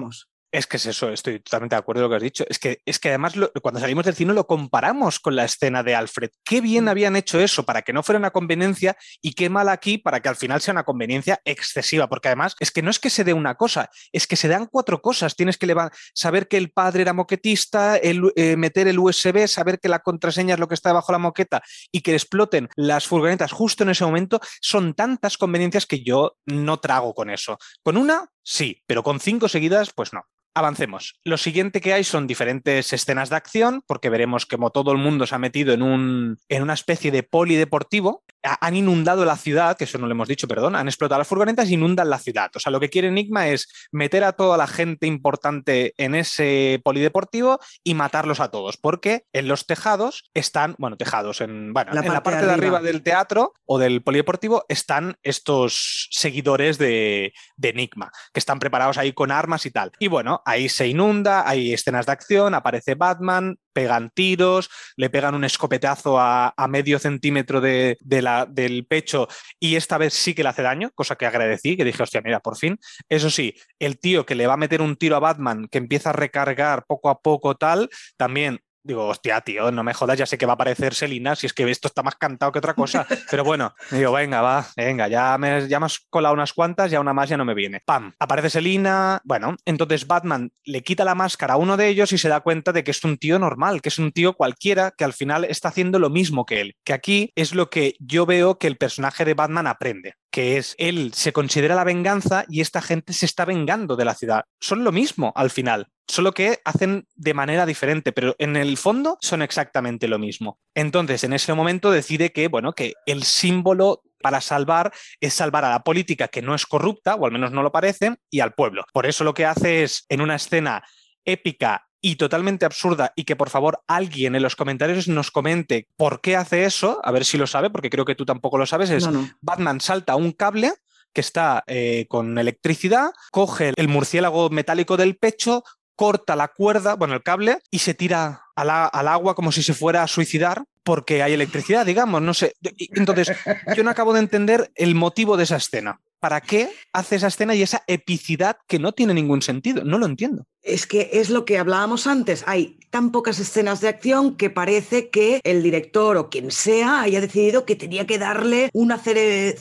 es 0.55 0.69
que 0.69 0.77
es 0.77 0.87
eso, 0.87 1.11
estoy 1.11 1.41
totalmente 1.41 1.75
de 1.75 1.81
acuerdo 1.81 2.03
con 2.03 2.05
lo 2.05 2.11
que 2.11 2.17
has 2.17 2.23
dicho. 2.23 2.45
Es 2.49 2.61
que, 2.61 2.81
es 2.87 3.01
que 3.01 3.09
además 3.09 3.35
cuando 3.61 3.81
salimos 3.81 4.05
del 4.05 4.15
cine 4.15 4.33
lo 4.33 4.47
comparamos 4.47 5.19
con 5.19 5.35
la 5.35 5.45
escena 5.45 5.83
de 5.83 5.97
Alfred. 5.97 6.31
Qué 6.45 6.61
bien 6.61 6.85
mm. 6.85 6.89
habían 6.89 7.17
hecho 7.17 7.41
eso 7.41 7.65
para 7.65 7.83
que 7.83 7.93
no 7.93 8.05
fuera 8.05 8.21
una 8.21 8.31
conveniencia 8.31 8.97
y 9.21 9.33
qué 9.33 9.51
mal 9.51 9.69
aquí 9.69 9.99
para 9.99 10.21
que 10.21 10.29
al 10.29 10.37
final 10.37 10.61
sea 10.61 10.71
una 10.71 10.85
conveniencia 10.85 11.41
excesiva. 11.45 12.09
Porque 12.09 12.29
además 12.29 12.55
es 12.61 12.71
que 12.71 12.83
no 12.83 12.91
es 12.91 13.01
que 13.01 13.11
se 13.11 13.25
dé 13.25 13.33
una 13.33 13.57
cosa, 13.57 13.91
es 14.13 14.29
que 14.29 14.37
se 14.37 14.47
dan 14.47 14.69
cuatro 14.71 15.03
cosas. 15.03 15.35
Tienes 15.35 15.59
que 15.59 15.75
saber 16.15 16.47
que 16.47 16.57
el 16.57 16.71
padre 16.71 17.03
era 17.03 17.13
moquetista, 17.13 17.97
eh, 17.97 18.57
meter 18.57 18.87
el 18.87 19.01
USB, 19.01 19.49
saber 19.49 19.81
que 19.81 19.89
la 19.89 19.99
contraseña 19.99 20.55
es 20.55 20.61
lo 20.61 20.69
que 20.69 20.75
está 20.75 20.91
debajo 20.91 21.11
de 21.11 21.15
la 21.15 21.19
moqueta 21.19 21.63
y 21.91 22.01
que 22.01 22.13
exploten 22.13 22.69
las 22.77 23.09
furgonetas 23.09 23.51
justo 23.51 23.83
en 23.83 23.89
ese 23.89 24.05
momento. 24.05 24.41
Son 24.61 24.95
tantas 24.95 25.37
conveniencias 25.37 25.85
que 25.85 26.05
yo 26.05 26.37
no 26.47 26.79
trago 26.79 27.13
con 27.13 27.29
eso. 27.29 27.59
Con 27.83 27.97
una 27.97 28.31
Sí, 28.45 28.83
pero 28.87 29.03
con 29.03 29.21
cinco 29.21 29.49
seguidas, 29.49 29.93
pues 29.95 30.13
no. 30.13 30.27
Avancemos. 30.57 31.19
Lo 31.25 31.37
siguiente 31.37 31.81
que 31.81 31.95
hay 31.95 32.05
son 32.05 32.29
diferentes 32.29 32.93
escenas 32.93 33.29
de 33.29 33.37
acción, 33.37 33.83
porque 33.89 34.11
veremos 34.11 34.47
como 34.47 34.71
todo 34.71 34.93
el 34.93 34.99
mundo 34.99 35.27
se 35.27 35.35
ha 35.35 35.39
metido 35.39 35.73
en, 35.75 35.83
un, 35.83 36.39
en 36.49 36.63
una 36.63 36.75
especie 36.75 37.11
de 37.11 37.25
polideportivo. 37.25 38.23
Han 38.61 38.77
inundado 38.77 39.25
la 39.25 39.37
ciudad, 39.37 39.77
que 39.77 39.85
eso 39.85 39.99
no 39.99 40.07
lo 40.07 40.13
hemos 40.13 40.29
dicho, 40.29 40.47
perdón, 40.47 40.77
han 40.77 40.89
explotado 40.89 41.19
las 41.19 41.29
furgonetas 41.29 41.69
y 41.71 41.75
inundan 41.75 42.11
la 42.11 42.19
ciudad. 42.19 42.51
O 42.55 42.61
sea, 42.61 42.71
lo 42.71 42.81
que 42.81 42.91
quiere 42.91 43.09
Enigma 43.09 43.49
es 43.49 43.69
meter 43.91 44.25
a 44.25 44.33
toda 44.33 44.57
la 44.57 44.67
gente 44.67 45.07
importante 45.07 45.95
en 45.97 46.15
ese 46.15 46.81
polideportivo 46.85 47.59
y 47.83 47.95
matarlos 47.95 48.41
a 48.41 48.51
todos, 48.51 48.77
porque 48.77 49.25
en 49.33 49.49
los 49.49 49.67
tejados 49.67 50.31
están, 50.35 50.75
bueno, 50.79 50.97
tejados, 50.97 51.41
en, 51.41 51.73
bueno, 51.73 51.93
la 51.93 52.01
en 52.01 52.13
la 52.13 52.23
parte 52.23 52.47
de 52.47 52.53
arriba. 52.53 52.81
del 52.81 53.03
teatro 53.03 53.55
o 53.67 53.79
del 53.79 54.03
polideportivo 54.03 54.65
están 54.69 55.17
estos 55.23 56.09
seguidores 56.11 56.79
de, 56.79 57.33
de 57.57 57.69
Enigma, 57.71 58.11
que 58.33 58.41
están 58.41 58.59
preparados 58.59 58.99
ahí 58.99 59.13
con 59.13 59.31
armas 59.31 59.67
y 59.67 59.71
tal. 59.71 59.93
Y 59.99 60.09
bueno, 60.09 60.43
ahí 60.45 60.69
se 60.69 60.87
inunda, 60.87 61.49
hay 61.49 61.73
escenas 61.73 62.07
de 62.07 62.13
acción, 62.13 62.55
aparece 62.55 62.95
Batman, 62.95 63.59
pegan 63.75 64.11
tiros, 64.15 64.71
le 64.97 65.11
pegan 65.11 65.35
un 65.35 65.45
escopetazo 65.45 66.19
a, 66.19 66.55
medio 66.69 66.99
centímetro 66.99 67.61
de, 67.61 67.99
la, 68.01 68.47
del 68.47 68.87
pecho 68.87 69.29
y 69.61 69.77
esta 69.77 69.99
vez 69.99 70.15
sí 70.15 70.35
que 70.35 70.43
le 70.43 70.49
hace 70.49 70.63
daño, 70.63 70.91
cosa 70.95 71.17
que 71.17 71.27
agradecí, 71.27 71.77
que 71.77 71.85
dije, 71.85 72.03
hostia, 72.03 72.23
mira, 72.25 72.41
por 72.41 72.57
fin. 72.57 72.79
Eso 73.09 73.29
sí, 73.29 73.55
el 73.79 73.99
tío 73.99 74.25
que 74.25 74.35
le 74.35 74.47
va 74.47 74.55
a 74.55 74.57
meter 74.57 74.81
un 74.81 74.97
tiro 74.97 75.17
a 75.17 75.21
Batman, 75.21 75.69
que 75.71 75.79
empieza 75.79 76.11
a 76.11 76.15
recargar 76.15 76.87
poco 76.87 77.11
a 77.11 77.21
poco 77.21 77.55
tal, 77.57 77.91
también 78.17 78.61
Digo, 78.87 79.07
hostia, 79.07 79.41
tío, 79.41 79.73
no 79.73 79.83
me 79.83 79.95
jodas, 79.95 80.19
ya 80.19 80.27
sé 80.27 80.37
que 80.37 80.45
va 80.45 80.53
a 80.53 80.55
aparecer 80.57 80.95
Selina, 80.95 81.35
si 81.35 81.47
es 81.47 81.55
que 81.55 81.69
esto 81.71 81.89
está 81.89 82.03
más 82.03 82.17
cantado 82.17 82.53
que 82.53 82.59
otra 82.59 82.75
cosa. 82.75 83.07
Pero 83.31 83.43
bueno, 83.43 83.75
digo, 83.91 84.13
venga, 84.13 84.43
va, 84.43 84.67
venga, 84.77 85.09
ya 85.09 85.39
me, 85.39 85.67
ya 85.67 85.81
me 85.81 85.87
has 85.87 86.01
colado 86.11 86.35
unas 86.35 86.53
cuantas, 86.53 86.91
ya 86.91 87.01
una 87.01 87.15
más 87.15 87.31
ya 87.31 87.39
no 87.39 87.47
me 87.47 87.55
viene. 87.55 87.81
¡Pam! 87.81 88.13
Aparece 88.19 88.51
Selina. 88.51 89.23
Bueno, 89.25 89.57
entonces 89.65 90.07
Batman 90.07 90.53
le 90.65 90.83
quita 90.83 91.03
la 91.07 91.15
máscara 91.15 91.55
a 91.55 91.57
uno 91.57 91.79
de 91.79 91.89
ellos 91.89 92.13
y 92.13 92.19
se 92.19 92.29
da 92.29 92.41
cuenta 92.41 92.73
de 92.73 92.85
que 92.85 92.91
es 92.91 93.03
un 93.05 93.17
tío 93.17 93.39
normal, 93.39 93.81
que 93.81 93.89
es 93.89 93.99
un 93.99 94.13
tío 94.13 94.35
cualquiera 94.35 94.91
que 94.91 95.05
al 95.05 95.15
final 95.15 95.45
está 95.47 95.69
haciendo 95.69 95.99
lo 95.99 96.11
mismo 96.11 96.45
que 96.45 96.61
él. 96.61 96.77
Que 96.85 96.93
aquí 96.93 97.33
es 97.37 97.55
lo 97.55 97.71
que 97.71 97.95
yo 98.01 98.27
veo 98.27 98.59
que 98.59 98.67
el 98.67 98.77
personaje 98.77 99.25
de 99.25 99.33
Batman 99.33 99.67
aprende 99.67 100.17
que 100.35 100.57
es 100.57 100.75
él 100.79 101.13
se 101.15 101.33
considera 101.33 101.77
la 101.77 101.85
venganza 101.85 102.45
y 102.49 102.61
esta 102.61 102.83
gente 102.83 103.13
se 103.13 103.25
está 103.25 103.45
vengando 103.45 103.95
de 103.95 104.05
la 104.05 104.17
ciudad. 104.17 104.47
Son 104.59 104.83
lo 104.83 104.91
mismo 104.91 105.33
al 105.37 105.49
final, 105.49 105.87
solo 106.09 106.33
que 106.33 106.59
hacen 106.65 107.07
de 107.15 107.35
manera 107.35 107.65
diferente, 107.67 108.11
pero 108.11 108.35
en 108.41 108.57
el 108.57 108.77
fondo 108.77 109.17
son 109.21 109.43
exactamente 109.43 110.09
lo 110.09 110.19
mismo. 110.19 110.59
Entonces, 110.75 111.23
en 111.23 111.35
ese 111.35 111.55
momento 111.55 111.93
decide 111.93 112.33
que, 112.33 112.49
bueno, 112.49 112.73
que 112.73 112.95
el 113.07 113.23
símbolo 113.23 114.03
para 114.21 114.41
salvar 114.41 114.93
es 115.21 115.35
salvar 115.35 115.65
a 115.67 115.71
la 115.71 115.85
política 115.85 116.27
que 116.27 116.43
no 116.43 116.57
es 116.57 116.67
corrupta, 116.67 117.15
o 117.15 117.27
al 117.27 117.33
menos 117.33 117.53
no 117.53 117.63
lo 117.63 117.71
parece, 117.71 118.17
y 118.29 118.41
al 118.41 118.55
pueblo. 118.55 118.85
Por 118.93 119.07
eso 119.07 119.23
lo 119.23 119.35
que 119.35 119.47
hace 119.47 119.85
es, 119.85 120.05
en 120.09 120.21
una 120.21 120.35
escena 120.35 120.83
épica 121.25 121.87
y 122.05 122.17
totalmente 122.17 122.67
absurda 122.67 123.15
y 123.17 123.25
que 123.25 123.35
por 123.35 123.49
favor 123.49 123.81
alguien 123.87 124.35
en 124.35 124.43
los 124.43 124.57
comentarios 124.57 125.09
nos 125.09 125.31
comente 125.31 125.89
por 125.97 126.21
qué 126.21 126.37
hace 126.37 126.67
eso, 126.67 127.01
a 127.03 127.11
ver 127.11 127.25
si 127.25 127.39
lo 127.39 127.47
sabe, 127.47 127.71
porque 127.71 127.89
creo 127.89 128.05
que 128.05 128.15
tú 128.15 128.27
tampoco 128.27 128.59
lo 128.59 128.67
sabes, 128.67 128.91
es 128.91 129.09
Batman 129.41 129.81
salta 129.81 130.15
un 130.15 130.33
cable 130.33 130.75
que 131.15 131.23
está 131.23 131.65
eh, 131.67 132.05
con 132.11 132.37
electricidad, 132.37 133.13
coge 133.31 133.73
el 133.75 133.89
murciélago 133.89 134.51
metálico 134.51 134.99
del 134.99 135.17
pecho, 135.17 135.65
corta 135.97 136.37
la 136.37 136.49
cuerda, 136.49 136.95
bueno, 136.95 137.15
el 137.15 137.23
cable, 137.23 137.61
y 137.71 137.79
se 137.79 137.95
tira 137.95 138.43
al, 138.55 138.69
al 138.69 139.09
agua 139.09 139.35
como 139.35 139.51
si 139.51 139.63
se 139.63 139.73
fuera 139.73 140.03
a 140.03 140.07
suicidar 140.07 140.65
porque 140.83 141.23
hay 141.23 141.33
electricidad, 141.33 141.87
digamos, 141.87 142.21
no 142.21 142.35
sé. 142.35 142.55
Entonces, 142.95 143.33
yo 143.75 143.83
no 143.83 143.89
acabo 143.89 144.13
de 144.13 144.21
entender 144.21 144.71
el 144.75 144.95
motivo 144.95 145.39
de 145.39 145.45
esa 145.45 145.57
escena. 145.57 146.03
¿Para 146.21 146.43
qué 146.43 146.71
hace 146.93 147.17
esa 147.17 147.29
escena 147.29 147.55
y 147.55 147.63
esa 147.63 147.83
epicidad 147.87 148.59
que 148.69 148.79
no 148.79 148.93
tiene 148.93 149.15
ningún 149.15 149.41
sentido? 149.41 149.85
No 149.85 149.97
lo 149.97 150.05
entiendo. 150.05 150.47
Es 150.65 150.87
que 150.87 151.11
es 151.13 151.29
lo 151.29 151.45
que 151.45 151.59
hablábamos 151.59 152.07
antes. 152.07 152.43
Hay 152.47 152.79
tan 152.89 153.13
pocas 153.13 153.39
escenas 153.39 153.83
de 153.83 153.89
acción 153.89 154.35
que 154.35 154.49
parece 154.49 155.11
que 155.11 155.41
el 155.45 155.63
director 155.63 156.17
o 156.17 156.31
quien 156.31 156.51
sea 156.51 157.03
haya 157.03 157.21
decidido 157.21 157.67
que 157.67 157.77
tenía 157.77 158.07
que 158.07 158.19
darle 158.19 158.71
una 158.73 158.97
cere, 158.99 159.55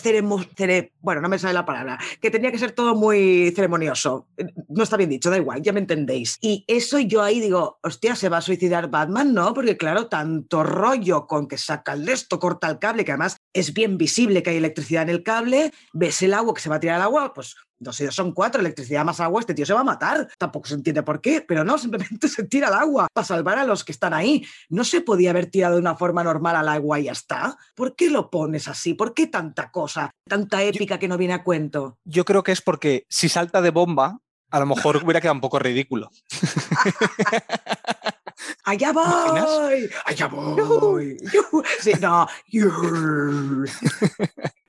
bueno, 1.01 1.19
no 1.19 1.27
me 1.27 1.39
sale 1.39 1.53
la 1.53 1.65
palabra, 1.65 1.99
que 2.21 2.31
tenía 2.31 2.51
que 2.51 2.57
ser 2.57 2.71
todo 2.71 2.95
muy 2.95 3.51
ceremonioso. 3.53 4.27
No 4.69 4.83
está 4.83 4.95
bien 4.95 5.09
dicho, 5.09 5.29
da 5.29 5.37
igual, 5.37 5.61
ya 5.61 5.73
me 5.73 5.81
entendéis. 5.81 6.37
Y 6.39 6.63
eso 6.67 6.99
yo 6.99 7.21
ahí 7.21 7.41
digo, 7.41 7.79
hostia, 7.83 8.15
¿se 8.15 8.29
va 8.29 8.37
a 8.37 8.41
suicidar 8.41 8.89
Batman? 8.89 9.33
No, 9.33 9.53
porque 9.53 9.75
claro, 9.75 10.07
tanto 10.07 10.63
rollo 10.63 11.27
con 11.27 11.47
que 11.47 11.57
saca 11.57 11.93
el 11.93 12.07
esto, 12.07 12.39
corta 12.39 12.69
el 12.69 12.79
cable, 12.79 13.03
que 13.03 13.11
además 13.11 13.35
es 13.51 13.73
bien 13.73 13.97
visible 13.97 14.41
que 14.41 14.51
hay 14.51 14.57
electricidad 14.57 15.03
en 15.03 15.09
el 15.09 15.23
cable, 15.23 15.71
ves 15.91 16.21
el 16.21 16.33
agua 16.33 16.53
que 16.53 16.61
se 16.61 16.69
va 16.69 16.77
a 16.77 16.79
tirar 16.79 16.95
al 16.95 17.01
agua, 17.01 17.33
pues 17.33 17.55
dos 17.83 17.99
y 18.01 18.05
dos 18.05 18.15
son 18.15 18.31
cuatro, 18.31 18.61
electricidad 18.61 19.05
más 19.05 19.19
agua, 19.19 19.39
este 19.39 19.53
tío 19.53 19.65
se 19.65 19.73
va 19.73 19.81
a 19.81 19.83
matar. 19.85 20.27
Tampoco 20.37 20.67
se 20.67 20.75
entiende 20.75 21.03
por 21.03 21.21
qué, 21.21 21.41
pero 21.41 21.63
no, 21.63 21.77
simplemente 21.77 22.27
se 22.27 22.43
tira 22.43 22.67
al 22.67 22.75
agua 22.75 23.07
para 23.13 23.25
salvar 23.25 23.59
a 23.59 23.65
los 23.65 23.83
que 23.83 23.91
están 23.91 24.13
ahí. 24.13 24.45
No 24.69 24.83
se 24.83 25.01
podía 25.01 25.31
haber 25.31 25.47
tirado 25.47 25.75
de 25.75 25.81
una 25.81 25.95
forma 25.95 26.23
normal 26.23 26.55
al 26.55 26.69
agua 26.69 26.99
y 26.99 27.03
ya 27.03 27.11
está. 27.11 27.57
¿Por 27.75 27.95
qué 27.95 28.09
lo 28.09 28.29
pones 28.29 28.67
así? 28.67 28.93
¿Por 28.93 29.13
qué 29.13 29.27
tanta 29.27 29.71
cosa, 29.71 30.11
tanta 30.27 30.63
épica 30.63 30.97
que 30.97 31.07
no 31.07 31.17
viene 31.17 31.33
a 31.33 31.43
cuento? 31.43 31.97
Yo 32.05 32.25
creo 32.25 32.43
que 32.43 32.51
es 32.51 32.61
porque 32.61 33.05
si 33.09 33.29
salta 33.29 33.61
de 33.61 33.71
bomba, 33.71 34.19
a 34.49 34.59
lo 34.59 34.65
mejor 34.65 34.97
hubiera 35.03 35.19
quedado 35.19 35.35
un 35.35 35.41
poco 35.41 35.59
ridículo. 35.59 36.11
allá 38.63 38.91
voy, 38.91 39.89
allá 40.05 40.27
voy. 40.27 41.17
Sí, 41.79 41.93
no. 41.99 42.27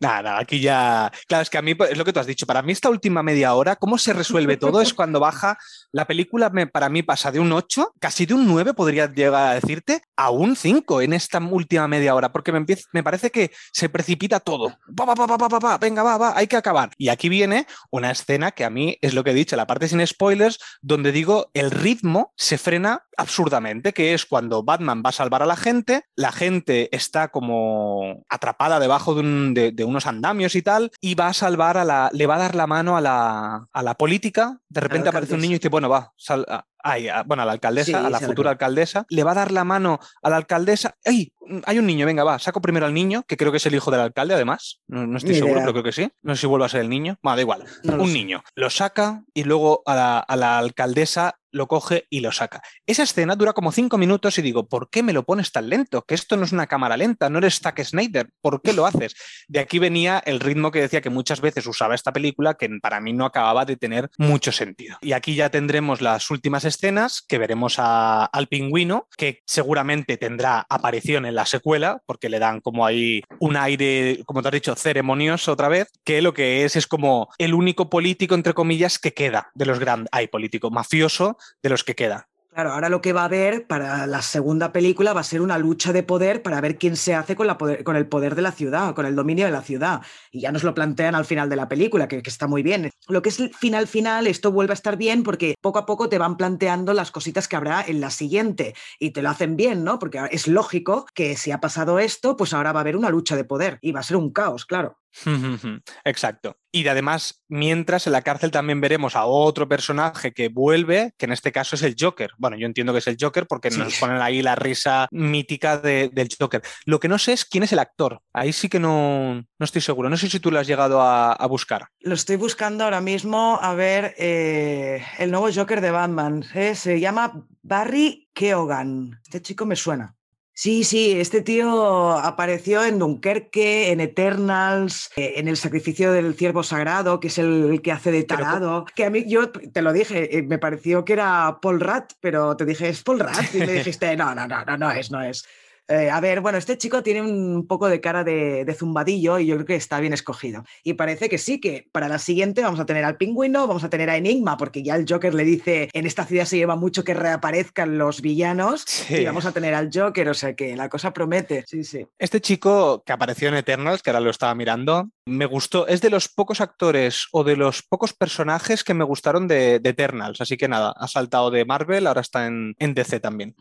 Nada, 0.00 0.38
aquí 0.38 0.60
ya. 0.60 1.10
Claro, 1.26 1.42
es 1.42 1.50
que 1.50 1.58
a 1.58 1.62
mí 1.62 1.74
es 1.88 1.96
lo 1.96 2.04
que 2.04 2.12
tú 2.12 2.20
has 2.20 2.26
dicho. 2.26 2.46
Para 2.46 2.62
mí, 2.62 2.72
esta 2.72 2.90
última 2.90 3.22
media 3.22 3.54
hora, 3.54 3.76
cómo 3.76 3.96
se 3.96 4.12
resuelve 4.12 4.56
todo 4.56 4.80
es 4.80 4.92
cuando 4.92 5.20
baja. 5.20 5.56
La 5.92 6.06
película 6.06 6.50
me, 6.50 6.66
para 6.66 6.88
mí 6.88 7.02
pasa 7.02 7.32
de 7.32 7.40
un 7.40 7.52
8, 7.52 7.94
casi 8.00 8.26
de 8.26 8.34
un 8.34 8.46
9, 8.46 8.74
podría 8.74 9.10
llegar 9.10 9.48
a 9.48 9.54
decirte, 9.54 10.02
a 10.16 10.30
un 10.30 10.56
5 10.56 11.00
en 11.00 11.14
esta 11.14 11.38
última 11.38 11.88
media 11.88 12.14
hora, 12.14 12.32
porque 12.32 12.52
me, 12.52 12.58
empieza, 12.58 12.88
me 12.92 13.02
parece 13.02 13.30
que 13.30 13.50
se 13.72 13.88
precipita 13.88 14.40
todo. 14.40 14.76
Pa, 14.94 15.06
pa, 15.06 15.26
pa, 15.26 15.78
venga, 15.78 16.02
va, 16.02 16.18
va, 16.18 16.36
hay 16.36 16.48
que 16.48 16.56
acabar. 16.56 16.90
Y 16.98 17.08
aquí 17.08 17.28
viene 17.28 17.66
una 17.90 18.10
escena 18.10 18.50
que 18.50 18.64
a 18.64 18.70
mí 18.70 18.98
es 19.00 19.14
lo 19.14 19.24
que 19.24 19.30
he 19.30 19.34
dicho, 19.34 19.56
la 19.56 19.66
parte 19.66 19.88
sin 19.88 20.06
spoilers, 20.06 20.58
donde 20.82 21.12
digo 21.12 21.50
el 21.54 21.70
ritmo 21.70 22.32
se 22.36 22.58
frena 22.58 23.04
absurdamente, 23.16 23.53
que 23.92 24.14
es 24.14 24.26
cuando 24.26 24.62
Batman 24.62 25.02
va 25.05 25.11
a 25.11 25.12
salvar 25.12 25.42
a 25.42 25.46
la 25.46 25.57
gente, 25.57 26.05
la 26.16 26.32
gente 26.32 26.88
está 26.94 27.28
como 27.28 28.24
atrapada 28.28 28.80
debajo 28.80 29.14
de, 29.14 29.20
un, 29.20 29.55
de, 29.55 29.72
de 29.72 29.84
unos 29.84 30.07
andamios 30.07 30.55
y 30.55 30.62
tal, 30.62 30.90
y 31.00 31.14
va 31.14 31.28
a 31.28 31.32
salvar 31.32 31.76
a 31.76 31.84
la, 31.84 32.11
le 32.12 32.26
va 32.26 32.36
a 32.36 32.38
dar 32.38 32.55
la 32.55 32.66
mano 32.66 32.96
a 32.96 33.00
la, 33.00 33.66
a 33.72 33.82
la 33.82 33.94
política, 33.94 34.59
de 34.68 34.80
repente 34.80 35.09
aparece 35.09 35.34
un 35.34 35.40
niño 35.40 35.52
y 35.52 35.59
dice, 35.59 35.68
bueno, 35.68 35.88
va, 35.88 36.12
sal, 36.16 36.44
ay, 36.82 37.09
a, 37.09 37.22
bueno, 37.22 37.42
a 37.42 37.46
la 37.46 37.52
alcaldesa, 37.52 37.84
Sí, 37.86 37.94
a 37.94 38.11
la 38.11 38.20
futura 38.20 38.50
alcaldesa, 38.50 39.07
le 39.09 39.22
va 39.24 39.32
a 39.32 39.34
dar 39.34 39.50
la 39.52 39.64
mano 39.64 39.98
a 40.22 40.30
la 40.30 40.36
alcaldesa, 40.36 40.96
¡ay! 41.05 41.32
Hay 41.66 41.78
un 41.78 41.86
niño, 41.86 42.07
venga, 42.07 42.24
va, 42.24 42.38
saco 42.38 42.61
primero 42.62 42.86
al 42.86 42.94
niño, 42.94 43.22
que 43.28 43.36
creo 43.36 43.50
que 43.50 43.59
es 43.59 43.66
el 43.66 43.74
hijo 43.74 43.90
del 43.90 44.00
alcalde, 44.00 44.34
además, 44.34 44.80
no, 44.86 45.07
no 45.07 45.16
estoy 45.18 45.32
Ni 45.32 45.36
seguro, 45.38 45.55
idea. 45.57 45.62
pero 45.64 45.72
creo 45.74 45.84
que 45.84 45.92
sí, 45.92 46.11
no 46.22 46.34
sé 46.34 46.40
si 46.42 46.46
vuelve 46.46 46.66
a 46.66 46.70
ser 46.70 46.80
el 46.80 46.88
niño, 46.88 47.18
bueno, 47.22 47.36
da 47.36 47.42
igual, 47.42 47.64
No 47.82 47.94
un 48.02 48.07
sé. 48.09 48.12
niño, 48.14 48.42
lo 48.55 48.70
saca 48.70 49.22
y 49.34 49.44
luego 49.44 49.82
a 49.86 49.94
la, 49.94 50.18
a 50.18 50.36
la 50.36 50.59
alcaldesa 50.59 51.38
lo 51.55 51.66
coge 51.68 52.07
y 52.11 52.20
lo 52.20 52.32
saca. 52.32 52.62
Esa 52.86 53.05
escena 53.05 53.36
dura 53.36 53.52
como 53.52 53.72
cinco 53.72 53.96
minutos 53.96 54.36
y 54.38 54.42
digo, 54.42 54.68
¿por 54.68 54.90
qué 54.90 55.02
me 55.02 55.12
lo 55.12 55.24
pones 55.24 55.52
tan 55.52 55.68
lento? 55.68 56.02
Que 56.02 56.14
esto 56.14 56.36
no 56.36 56.44
es 56.44 56.52
una 56.52 56.66
cámara 56.66 56.96
lenta, 56.96 57.30
no 57.30 57.38
eres 57.38 57.61
Zack 57.61 57.82
Snyder, 57.82 58.28
¿por 58.40 58.61
qué 58.61 58.72
lo 58.72 58.86
haces? 58.86 59.14
De 59.48 59.61
aquí 59.61 59.78
venía 59.78 60.22
el 60.26 60.40
ritmo 60.40 60.70
que 60.70 60.80
decía 60.80 61.00
que 61.00 61.11
muchas 61.11 61.40
veces 61.40 61.66
usaba 61.66 61.94
esta 61.94 62.12
película, 62.12 62.55
que 62.55 62.68
para 62.82 63.00
mí 63.00 63.12
no 63.12 63.24
acababa 63.24 63.64
de 63.64 63.76
tener 63.76 64.11
mucho 64.18 64.52
sentido. 64.52 64.98
Y 65.00 65.12
aquí 65.12 65.34
ya 65.34 65.50
tendremos 65.50 66.00
las 66.00 66.30
últimas 66.30 66.64
escenas, 66.64 67.22
que 67.26 67.38
veremos 67.38 67.76
a- 67.78 68.24
al 68.24 68.48
pingüino, 68.48 69.09
que 69.16 69.40
seguramente 69.46 70.16
tendrá 70.16 70.66
aparición 70.68 71.24
en 71.26 71.34
la 71.36 71.46
secuela, 71.46 72.03
porque 72.07 72.29
le 72.29 72.38
dan 72.38 72.61
como 72.61 72.84
ahí 72.84 73.22
un 73.38 73.57
aire, 73.57 74.22
como 74.26 74.42
te 74.42 74.49
has 74.49 74.54
dicho, 74.54 74.74
ceremonioso 74.74 75.53
otra 75.53 75.68
vez, 75.68 75.88
que 76.04 76.20
lo 76.20 76.34
que 76.34 76.64
es 76.64 76.76
es 76.76 76.87
como 76.87 77.29
el 77.38 77.54
único 77.54 77.88
político, 77.88 78.34
entre 78.34 78.54
comillas, 78.54 78.99
que 78.99 79.12
queda 79.14 79.50
de 79.54 79.66
los 79.66 79.79
grandes, 79.79 80.08
hay 80.12 80.26
político 80.26 80.70
mafioso 80.70 81.37
de 81.62 81.71
los 81.71 81.84
que 81.84 81.95
queda. 81.95 82.29
Claro, 82.55 82.71
ahora 82.71 82.89
lo 82.89 83.01
que 83.01 83.13
va 83.13 83.22
a 83.22 83.25
haber 83.25 83.67
para 83.67 84.07
la 84.07 84.22
segunda 84.22 84.71
película 84.71 85.13
va 85.13 85.22
a 85.22 85.25
ser 85.25 85.41
una 85.41 85.59
lucha 85.59 85.93
de 85.93 86.05
poder 86.05 86.41
para 86.41 86.61
ver 86.61 86.79
quién 86.79 86.95
se 86.95 87.13
hace 87.13 87.35
con, 87.35 87.49
la 87.49 87.59
con 87.59 87.97
el 87.97 88.07
poder 88.07 88.37
de 88.37 88.43
la 88.43 88.53
ciudad, 88.53 88.95
con 88.95 89.07
el 89.07 89.17
dominio 89.17 89.47
de 89.47 89.51
la 89.51 89.63
ciudad. 89.63 90.03
Y 90.31 90.43
ya 90.43 90.53
nos 90.53 90.63
lo 90.63 90.72
plantean 90.72 91.17
al 91.17 91.25
final 91.25 91.49
de 91.49 91.57
la 91.57 91.68
película, 91.68 92.07
que, 92.07 92.22
está 92.25 92.47
muy 92.47 92.63
bien. 92.63 92.93
Lo 93.09 93.22
que 93.22 93.31
es 93.31 93.43
final 93.59 93.89
final, 93.89 94.29
esto 94.29 94.53
vuelve 94.53 94.72
a 94.72 94.75
estar 94.75 94.97
bien 94.97 95.25
porque 95.25 95.57
poco 95.61 95.81
a 95.81 95.87
poco 95.87 96.09
te 96.09 96.18
van 96.18 96.37
planteando 96.37 96.93
las 96.93 97.11
cositas 97.11 97.49
que 97.49 97.57
habrá 97.57 97.83
en 97.85 98.01
la 98.01 98.11
siguiente 98.11 98.76
y 99.01 99.11
te 99.11 99.22
lo 99.22 99.31
hacen 99.31 99.57
bien, 99.57 99.83
¿no? 99.83 99.99
Porque 99.99 100.21
es 100.31 100.47
lógico 100.47 101.07
que 101.13 101.37
si 101.37 101.51
ha 101.51 101.61
pasado 101.61 101.99
esto, 101.99 102.37
pues 102.37 102.55
ahora 102.55 102.71
va 102.71 102.79
a 102.79 102.83
haber 102.83 102.97
una 102.97 103.11
lucha 103.11 103.35
de 103.35 103.43
poder 103.43 103.81
y 103.83 103.91
va 103.91 103.99
a 103.99 104.05
ser 104.05 104.17
un 104.17 104.31
caos, 104.31 104.64
claro. 104.64 105.01
Exacto. 106.05 106.59
Y 106.72 106.83
de 106.83 106.91
además, 106.91 107.45
mientras 107.49 108.07
en 108.07 108.13
la 108.13 108.22
cárcel 108.22 108.51
también 108.51 108.81
veremos 108.81 109.17
a 109.17 109.26
otro 109.26 109.68
personaje 109.68 110.33
que 110.33 110.49
vuelve, 110.49 111.14
que 111.17 111.26
en 111.26 111.33
este 111.33 111.53
caso 111.53 111.76
es 111.76 111.83
el 111.83 111.97
Joker. 111.99 112.33
Bueno, 112.45 112.58
yo 112.58 112.66
entiendo 112.66 112.92
que 112.92 112.99
es 112.99 113.07
el 113.07 113.16
Joker 113.18 113.46
porque 113.46 113.71
Sí. 113.71 113.79
nos 113.79 113.95
ponen 113.99 114.21
ahí 114.21 114.42
la 114.42 114.54
risa 114.54 115.08
mítica 115.11 115.79
de- 115.79 116.11
del 116.12 116.29
Joker. 116.38 116.61
Lo 116.84 117.00
que 117.00 117.08
no 117.08 117.16
sé 117.18 117.33
es 117.33 117.46
quién 117.46 117.64
es 117.64 117.72
el 117.72 117.79
actor. 117.79 118.21
Ahí 118.34 118.53
sí 118.53 118.68
que 118.68 118.79
no, 118.79 119.34
no 119.58 119.64
estoy 119.64 119.80
seguro. 119.80 120.11
No 120.11 120.18
sé 120.18 120.29
si 120.29 120.41
tú 120.41 120.50
lo 120.50 120.58
has 120.58 120.66
llegado 120.66 121.00
a, 121.00 121.33
a 121.33 121.46
buscar. 121.46 121.87
Lo 122.00 122.14
estoy 122.14 122.37
buscando 122.37 122.84
ahora 122.84 123.00
mismo 123.00 123.58
a 123.62 123.72
ver 123.72 124.14
eh, 124.18 125.03
el 125.18 125.30
nuevo 125.30 125.49
Joker 125.50 125.80
de 125.80 125.91
Batman. 125.91 126.45
¿eh? 126.54 126.75
Se 126.75 127.00
llama 127.00 127.33
Barry 127.62 128.29
Keoghan. 128.34 129.18
Este 129.22 129.41
chico 129.41 129.64
me 129.64 129.75
suena. 129.76 130.14
Sí, 130.57 130.85
sí, 130.85 131.18
este 131.18 131.43
tío 131.43 132.13
apareció 132.13 132.85
en 132.85 133.01
Dunkerque, 133.01 133.91
en 133.91 133.99
Eternals, 134.01 135.11
eh, 135.17 135.35
en 135.37 135.49
el 135.49 135.57
sacrificio 135.57 136.13
del 136.13 136.37
ciervo 136.37 136.63
sagrado, 136.63 137.18
que 137.18 137.26
es 137.26 137.39
el, 137.39 137.81
que 137.83 137.91
hace 137.91 138.13
de 138.13 138.22
Pero, 138.22 138.41
tarado. 138.41 138.85
Que 138.95 139.05
a 139.05 139.11
mí, 139.11 139.25
yo 139.26 139.51
te 139.51 139.83
lo 139.83 139.93
dije, 139.93 140.39
eh, 140.39 140.43
me 140.45 140.59
pareció 140.59 141.05
que 141.05 141.14
era 141.14 141.59
Paul 141.61 141.81
Rudd, 141.81 142.05
pero 142.21 142.57
te 142.57 142.64
dije, 142.64 142.89
¿es 142.89 143.03
Paul 143.03 143.18
Rudd? 143.18 143.35
Y 143.53 143.59
me 143.59 143.72
dijiste, 143.72 144.17
no, 144.17 144.33
no, 144.33 144.47
no, 144.47 144.64
no, 144.64 144.76
no 144.76 144.93
es, 144.93 145.11
no 145.11 145.21
es. 145.22 145.45
Eh, 145.88 146.08
a 146.11 146.20
ver, 146.20 146.40
bueno, 146.40 146.56
este 146.58 146.78
chico 146.78 147.02
tiene 147.02 147.20
un 147.22 147.66
poco 147.66 147.88
de 147.88 148.00
cara 148.00 148.24
de, 148.24 148.64
de 148.64 148.74
zumbadillo 148.74 149.38
y 149.38 149.46
yo 149.46 149.54
creo 149.56 149.66
que 149.66 149.74
está 149.76 150.00
bien 150.00 150.12
escogido. 150.12 150.64
Y 150.82 150.94
parece 150.94 151.28
que 151.28 151.38
sí, 151.38 151.61
que 151.61 151.88
para 151.92 152.08
la 152.08 152.18
siguiente 152.18 152.62
vamos 152.62 152.80
a 152.80 152.86
tener 152.86 153.04
al 153.04 153.16
pingüino, 153.16 153.66
vamos 153.66 153.84
a 153.84 153.90
tener 153.90 154.08
a 154.11 154.16
Enigma, 154.16 154.56
porque 154.56 154.82
ya 154.82 154.96
el 154.96 155.04
Joker 155.08 155.34
le 155.34 155.44
dice, 155.44 155.90
en 155.92 156.06
esta 156.06 156.24
ciudad 156.24 156.44
se 156.46 156.56
lleva 156.56 156.76
mucho 156.76 157.04
que 157.04 157.14
reaparezcan 157.14 157.98
los 157.98 158.20
villanos 158.22 158.82
Sí. 158.86 159.16
y 159.16 159.24
vamos 159.24 159.44
a 159.46 159.52
tener 159.52 159.74
al 159.74 159.90
Joker, 159.92 160.28
o 160.28 160.34
sea 160.34 160.54
que 160.54 160.74
la 160.76 160.88
cosa 160.88 161.12
promete. 161.12 161.64
Sí, 161.66 161.84
sí. 161.84 162.06
Este 162.18 162.40
chico 162.40 163.02
que 163.04 163.12
apareció 163.12 163.48
en 163.48 163.54
Eternals, 163.54 164.02
que 164.02 164.11
ahora 164.11 164.20
lo 164.20 164.30
estaba 164.30 164.54
mirando, 164.54 165.11
me 165.26 165.46
gustó. 165.46 165.86
Es 165.86 166.00
de 166.00 166.11
los 166.11 166.28
pocos 166.28 166.61
actores 166.61 167.26
o 167.32 167.44
de 167.44 167.56
los 167.56 167.82
pocos 167.82 168.12
personajes 168.12 168.84
que 168.84 168.94
me 168.94 169.04
gustaron 169.04 169.48
de, 169.48 169.80
de 169.80 169.90
Eternals. 169.90 170.40
Así 170.40 170.56
que 170.56 170.68
nada, 170.68 170.94
ha 170.96 171.08
saltado 171.08 171.50
de 171.50 171.64
Marvel, 171.64 172.06
ahora 172.06 172.20
está 172.20 172.46
en, 172.46 172.74
en 172.78 172.94
DC 172.94 173.20
también. 173.20 173.54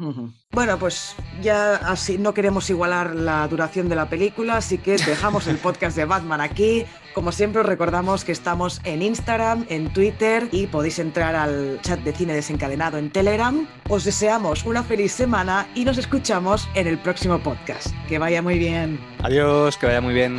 Bueno, 0.51 0.77
pues 0.79 1.15
ya 1.41 1.75
así 1.75 2.12
no 2.18 2.34
queremos 2.34 2.69
igualar 2.69 3.15
la 3.15 3.48
duración 3.48 3.90
de 3.90 3.95
la 3.95 4.10
película, 4.10 4.57
así 4.57 4.77
que 4.77 4.98
dejamos 4.98 5.48
el 5.48 5.57
podcast 5.57 5.95
de 5.95 6.06
Batman 6.06 6.41
aquí. 6.41 6.85
Como 7.14 7.31
siempre 7.31 7.61
os 7.61 7.68
recordamos 7.68 8.26
que 8.26 8.31
estamos 8.31 8.81
en 8.84 9.02
Instagram, 9.02 9.65
en 9.69 9.94
Twitter 9.94 10.48
y 10.52 10.68
podéis 10.68 10.99
entrar 10.99 11.35
al 11.35 11.80
chat 11.81 11.99
de 11.99 12.14
cine 12.14 12.34
desencadenado 12.34 12.98
en 12.98 13.11
Telegram. 13.11 13.68
Os 13.90 14.03
deseamos 14.03 14.65
una 14.65 14.84
feliz 14.84 15.11
semana 15.11 15.68
y 15.76 15.85
nos 15.85 15.98
escuchamos 15.98 16.68
en 16.73 16.88
el 16.88 16.98
próximo 16.98 17.40
podcast. 17.40 17.88
Que 18.07 18.18
vaya 18.18 18.41
muy 18.41 18.57
bien. 18.57 18.99
Adiós, 19.22 19.77
que 19.77 19.85
vaya 19.85 20.02
muy 20.02 20.14
bien. 20.14 20.38